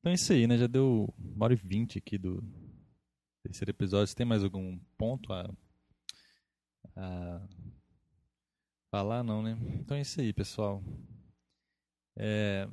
Então 0.00 0.10
é 0.10 0.14
isso 0.14 0.32
aí, 0.32 0.46
né? 0.46 0.58
Já 0.58 0.66
deu 0.66 1.08
uma 1.18 1.44
hora 1.44 1.54
e 1.54 1.56
vinte 1.56 1.98
aqui 1.98 2.18
do 2.18 2.42
terceiro 3.42 3.70
episódio. 3.70 4.06
Você 4.08 4.16
tem 4.16 4.26
mais 4.26 4.42
algum 4.42 4.78
ponto 4.98 5.32
a 5.32 5.48
a 6.96 7.40
falar, 8.90 9.22
não, 9.22 9.42
né? 9.42 9.58
Então 9.80 9.96
é 9.96 10.00
isso 10.00 10.20
aí, 10.20 10.32
pessoal. 10.32 10.82
É... 12.16 12.68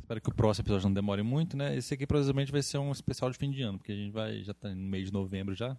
Espero 0.00 0.20
que 0.20 0.28
o 0.28 0.34
próximo 0.34 0.62
episódio 0.64 0.88
não 0.88 0.94
demore 0.94 1.22
muito, 1.22 1.56
né? 1.56 1.76
Esse 1.76 1.94
aqui 1.94 2.06
provavelmente 2.06 2.52
vai 2.52 2.62
ser 2.62 2.78
um 2.78 2.92
especial 2.92 3.30
de 3.30 3.38
fim 3.38 3.50
de 3.50 3.62
ano, 3.62 3.78
porque 3.78 3.92
a 3.92 3.96
gente 3.96 4.12
vai 4.12 4.42
já 4.44 4.54
tá 4.54 4.68
no 4.68 4.76
mês 4.76 5.06
de 5.06 5.12
novembro 5.12 5.54
já. 5.54 5.76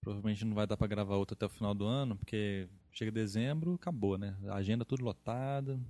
Provavelmente 0.00 0.44
não 0.44 0.54
vai 0.54 0.66
dar 0.66 0.76
para 0.76 0.86
gravar 0.86 1.16
outro 1.16 1.34
até 1.34 1.46
o 1.46 1.48
final 1.48 1.74
do 1.74 1.86
ano, 1.86 2.16
porque 2.16 2.68
chega 2.92 3.10
dezembro, 3.10 3.74
acabou, 3.74 4.18
né? 4.18 4.36
A 4.48 4.56
agenda 4.56 4.84
tudo 4.84 5.04
lotada. 5.04 5.80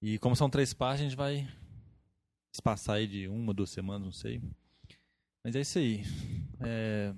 E 0.00 0.18
como 0.18 0.36
são 0.36 0.48
três 0.48 0.72
partes, 0.72 1.00
a 1.00 1.04
gente 1.04 1.16
vai 1.16 1.48
espaçar 2.52 2.96
aí 2.96 3.06
de 3.06 3.26
uma, 3.26 3.52
duas 3.52 3.70
semanas, 3.70 4.04
não 4.04 4.12
sei. 4.12 4.42
Mas 5.42 5.56
é 5.56 5.60
isso 5.60 5.78
aí. 5.78 6.02
É... 6.60 7.14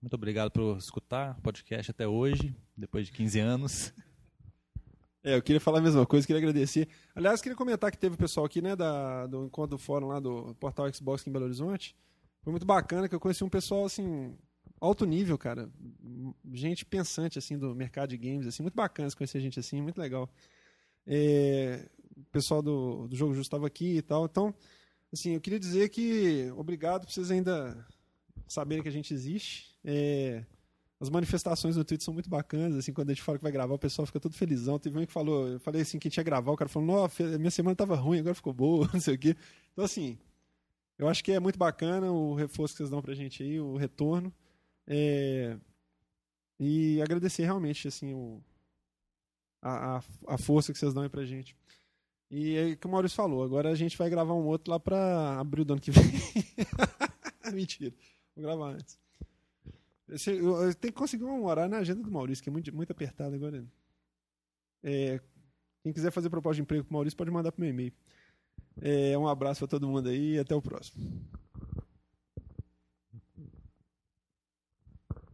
Muito 0.00 0.14
obrigado 0.14 0.50
por 0.50 0.78
escutar 0.78 1.36
o 1.38 1.42
podcast 1.42 1.90
até 1.90 2.08
hoje, 2.08 2.56
depois 2.74 3.06
de 3.06 3.12
15 3.12 3.38
anos. 3.38 3.92
É, 5.22 5.36
eu 5.36 5.42
queria 5.42 5.60
falar 5.60 5.80
a 5.80 5.82
mesma 5.82 6.06
coisa, 6.06 6.26
queria 6.26 6.40
agradecer. 6.40 6.88
Aliás, 7.14 7.42
queria 7.42 7.54
comentar 7.54 7.90
que 7.90 7.98
teve 7.98 8.14
o 8.14 8.18
pessoal 8.18 8.46
aqui, 8.46 8.62
né, 8.62 8.74
da, 8.74 9.26
do 9.26 9.44
encontro 9.44 9.76
do 9.76 9.78
fórum 9.78 10.06
lá 10.06 10.18
do 10.18 10.54
Portal 10.54 10.90
Xbox 10.90 11.20
aqui 11.20 11.28
em 11.28 11.32
Belo 11.34 11.44
Horizonte. 11.44 11.94
Foi 12.42 12.50
muito 12.50 12.64
bacana 12.64 13.06
que 13.06 13.14
eu 13.14 13.20
conheci 13.20 13.44
um 13.44 13.48
pessoal, 13.50 13.84
assim, 13.84 14.34
alto 14.80 15.04
nível, 15.04 15.36
cara. 15.36 15.68
Gente 16.50 16.86
pensante, 16.86 17.38
assim, 17.38 17.58
do 17.58 17.74
mercado 17.74 18.08
de 18.08 18.16
games, 18.16 18.46
assim, 18.46 18.62
muito 18.62 18.74
bacana 18.74 19.10
conhecer 19.14 19.38
gente 19.40 19.60
assim, 19.60 19.82
muito 19.82 20.00
legal. 20.00 20.30
É, 21.06 21.86
o 22.16 22.24
pessoal 22.32 22.62
do, 22.62 23.06
do 23.06 23.14
Jogo 23.14 23.34
Justo 23.34 23.48
estava 23.48 23.66
aqui 23.66 23.98
e 23.98 24.02
tal. 24.02 24.24
Então, 24.24 24.54
assim, 25.12 25.34
eu 25.34 25.40
queria 25.42 25.60
dizer 25.60 25.90
que 25.90 26.50
obrigado 26.56 27.04
por 27.04 27.12
vocês 27.12 27.30
ainda 27.30 27.86
saberem 28.48 28.82
que 28.82 28.88
a 28.88 28.92
gente 28.92 29.12
existe. 29.12 29.69
É, 29.84 30.44
as 31.00 31.08
manifestações 31.08 31.76
no 31.76 31.84
Twitter 31.84 32.04
são 32.04 32.12
muito 32.12 32.28
bacanas, 32.28 32.76
assim, 32.76 32.92
quando 32.92 33.08
a 33.08 33.14
gente 33.14 33.22
fala 33.22 33.38
que 33.38 33.42
vai 33.42 33.52
gravar, 33.52 33.74
o 33.74 33.78
pessoal 33.78 34.04
fica 34.04 34.20
todo 34.20 34.34
felizão. 34.34 34.78
Teve 34.78 34.98
um 34.98 35.06
que 35.06 35.12
falou, 35.12 35.48
eu 35.48 35.60
falei 35.60 35.80
assim, 35.80 35.98
que 35.98 36.10
tinha 36.10 36.22
gravar, 36.22 36.52
o 36.52 36.56
cara 36.56 36.68
falou, 36.68 36.86
nossa, 36.86 37.38
minha 37.38 37.50
semana 37.50 37.74
tava 37.74 37.96
ruim, 37.96 38.18
agora 38.18 38.34
ficou 38.34 38.52
boa, 38.52 38.88
não 38.92 39.00
sei 39.00 39.14
o 39.14 39.18
quê. 39.18 39.34
Então, 39.72 39.84
assim, 39.84 40.18
eu 40.98 41.08
acho 41.08 41.24
que 41.24 41.32
é 41.32 41.40
muito 41.40 41.58
bacana 41.58 42.12
o 42.12 42.34
reforço 42.34 42.74
que 42.74 42.78
vocês 42.78 42.90
dão 42.90 43.00
pra 43.00 43.14
gente 43.14 43.42
aí, 43.42 43.58
o 43.58 43.76
retorno. 43.76 44.30
É, 44.86 45.56
e 46.58 47.00
agradecer 47.00 47.44
realmente, 47.44 47.88
assim, 47.88 48.12
o, 48.12 48.42
a, 49.62 49.96
a, 49.96 50.02
a, 50.34 50.38
força 50.38 50.70
que 50.70 50.78
vocês 50.78 50.92
dão 50.92 51.02
aí 51.02 51.08
pra 51.08 51.24
gente. 51.24 51.56
E 52.30 52.56
é 52.56 52.66
o 52.72 52.76
que 52.76 52.86
o 52.86 52.90
Maurício 52.90 53.16
falou, 53.16 53.42
agora 53.42 53.70
a 53.70 53.74
gente 53.74 53.96
vai 53.96 54.10
gravar 54.10 54.34
um 54.34 54.44
outro 54.44 54.70
lá 54.70 54.78
pra 54.78 55.40
abril 55.40 55.64
do 55.64 55.72
ano 55.72 55.80
que 55.80 55.90
vem. 55.90 56.04
Mentira, 57.54 57.94
vou 58.36 58.44
gravar 58.44 58.74
antes. 58.74 58.98
Tenho 60.18 60.72
que 60.74 60.92
conseguir 60.92 61.24
um 61.24 61.44
horário 61.44 61.70
na 61.70 61.78
agenda 61.78 62.02
do 62.02 62.10
Maurício, 62.10 62.42
que 62.42 62.50
é 62.50 62.52
muito, 62.52 62.74
muito 62.74 62.90
apertado 62.90 63.34
agora. 63.34 63.64
É, 64.82 65.20
quem 65.82 65.92
quiser 65.92 66.10
fazer 66.10 66.28
proposta 66.28 66.56
de 66.56 66.62
emprego 66.62 66.84
pro 66.84 66.94
Maurício 66.94 67.16
pode 67.16 67.30
mandar 67.30 67.52
pro 67.52 67.60
meu 67.60 67.70
e-mail. 67.70 67.92
É, 68.80 69.16
um 69.16 69.28
abraço 69.28 69.60
para 69.60 69.68
todo 69.68 69.88
mundo 69.88 70.08
aí 70.08 70.34
e 70.34 70.38
até 70.38 70.54
o 70.54 70.62
próximo. 70.62 71.28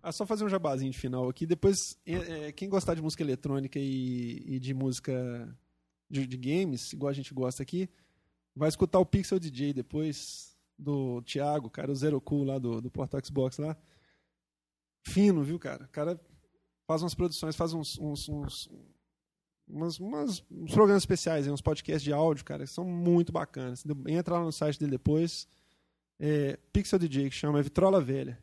Ah, 0.03 0.13
só 0.13 0.25
fazer 0.25 0.45
um 0.45 0.49
jabazinho 0.49 0.93
de 0.93 0.99
final 0.99 1.29
aqui. 1.29 1.47
Depois, 1.47 1.99
é, 2.07 2.49
é, 2.49 2.53
quem 2.53 2.69
gostar 2.69 2.95
de 2.95 3.03
música 3.03 3.23
eletrônica 3.23 3.79
e, 3.79 4.43
e 4.47 4.61
de 4.61 4.73
música 4.73 5.57
de, 6.09 6.27
de, 6.27 6.37
games, 6.37 6.93
igual 6.93 7.11
a 7.11 7.15
gente 7.15 7.35
gosta 7.35 7.63
aqui, 7.63 7.89
vai 8.55 8.69
escutar 8.69 9.01
o 9.01 9.07
Pixel 9.07 9.41
DJ 9.41 9.73
depois 9.73 10.57
do 10.79 11.23
Thiago, 11.23 11.71
cara, 11.71 11.91
o 11.91 11.97
Zero 11.97 12.21
Cool 12.21 12.45
lá 12.45 12.59
do, 12.59 12.81
do 12.81 12.91
Portal 12.91 13.21
Xbox 13.25 13.59
lá 13.59 13.77
fino, 15.07 15.43
viu, 15.43 15.59
cara? 15.59 15.85
O 15.85 15.89
cara 15.89 16.21
faz 16.87 17.03
umas 17.03 17.15
produções, 17.15 17.57
faz 17.57 17.73
uns, 17.73 17.99
uns, 17.99 18.29
uns 18.29 18.69
umas, 19.69 19.99
umas, 19.99 20.45
uns 20.51 20.73
programas 20.73 21.03
especiais, 21.03 21.47
uns 21.49 21.61
podcasts 21.61 22.03
de 22.03 22.13
áudio, 22.13 22.45
cara, 22.45 22.65
que 22.65 22.71
são 22.71 22.85
muito 22.85 23.33
bacanas. 23.33 23.85
Entra 24.07 24.35
lá 24.35 24.45
no 24.45 24.53
site 24.53 24.79
dele 24.79 24.93
depois. 24.93 25.47
É, 26.19 26.59
Pixel 26.73 26.99
DJ, 26.99 27.29
que 27.29 27.37
chama 27.37 27.59
é 27.59 27.63
Vitrola 27.63 28.01
Velha, 28.01 28.39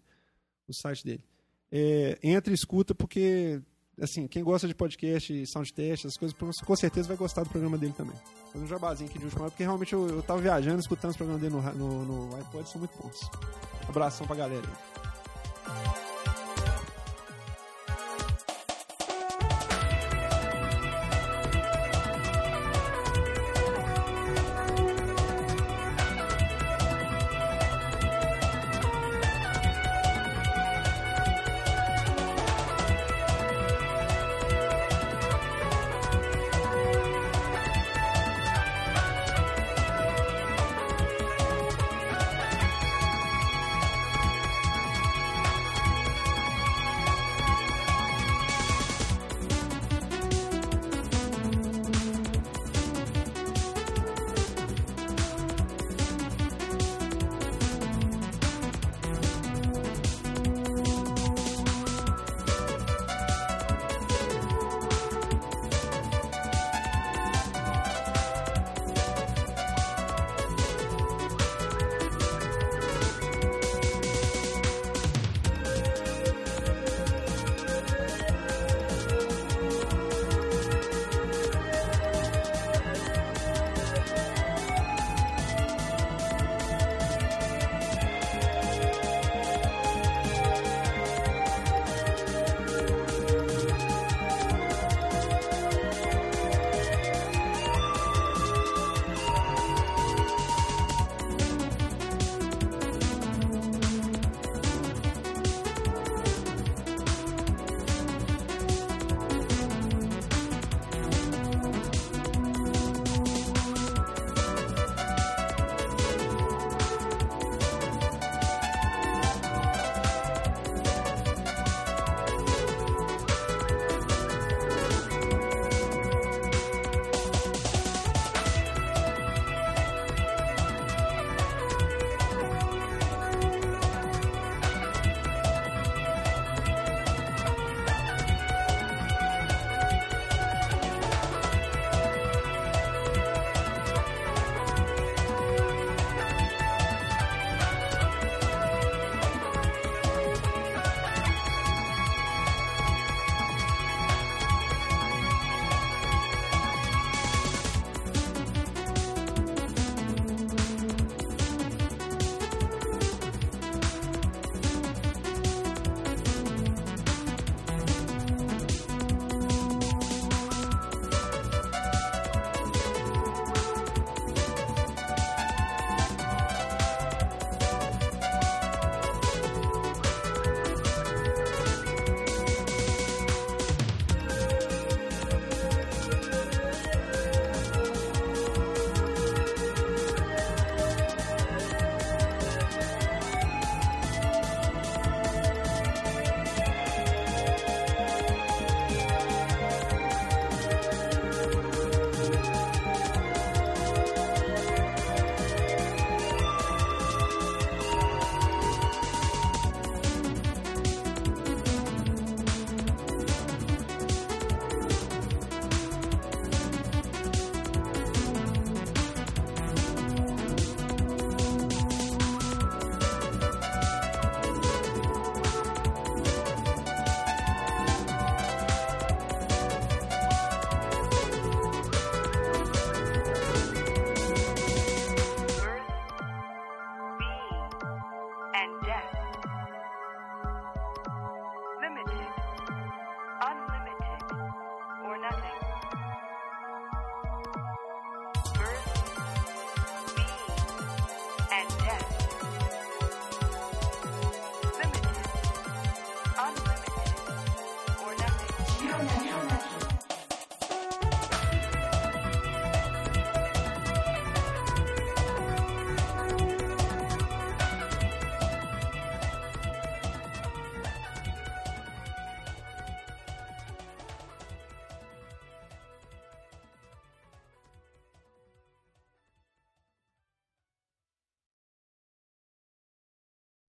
o 0.68 0.74
site 0.74 1.04
dele. 1.04 1.24
É, 1.72 2.20
entra 2.22 2.52
e 2.52 2.56
escuta, 2.56 2.94
porque, 2.94 3.60
assim, 4.00 4.28
quem 4.28 4.44
gosta 4.44 4.68
de 4.68 4.76
podcast, 4.76 5.46
sound 5.48 5.74
test, 5.74 6.06
essas 6.06 6.18
coisas, 6.18 6.38
com 6.62 6.76
certeza 6.76 7.08
vai 7.08 7.18
gostar 7.18 7.44
do 7.44 7.50
programa 7.50 7.78
dele 7.78 7.94
também. 7.94 8.16
Faz 8.52 8.64
um 8.64 8.68
jabazinho 8.68 9.10
aqui 9.10 9.18
de 9.18 9.26
última 9.26 9.44
hora, 9.44 9.52
porque 9.52 9.64
realmente 9.64 9.94
eu, 9.94 10.08
eu 10.08 10.22
tava 10.22 10.40
viajando, 10.40 10.80
escutando 10.80 11.12
os 11.12 11.18
programas 11.18 11.42
dele 11.42 11.56
no, 11.56 12.06
no, 12.06 12.28
no 12.28 12.36
iPod, 12.36 12.70
são 12.70 12.80
muito 12.80 12.96
bons. 13.02 13.20
Abração 13.90 14.28
pra 14.28 14.36
galera 14.36 14.68
aí. 14.68 14.93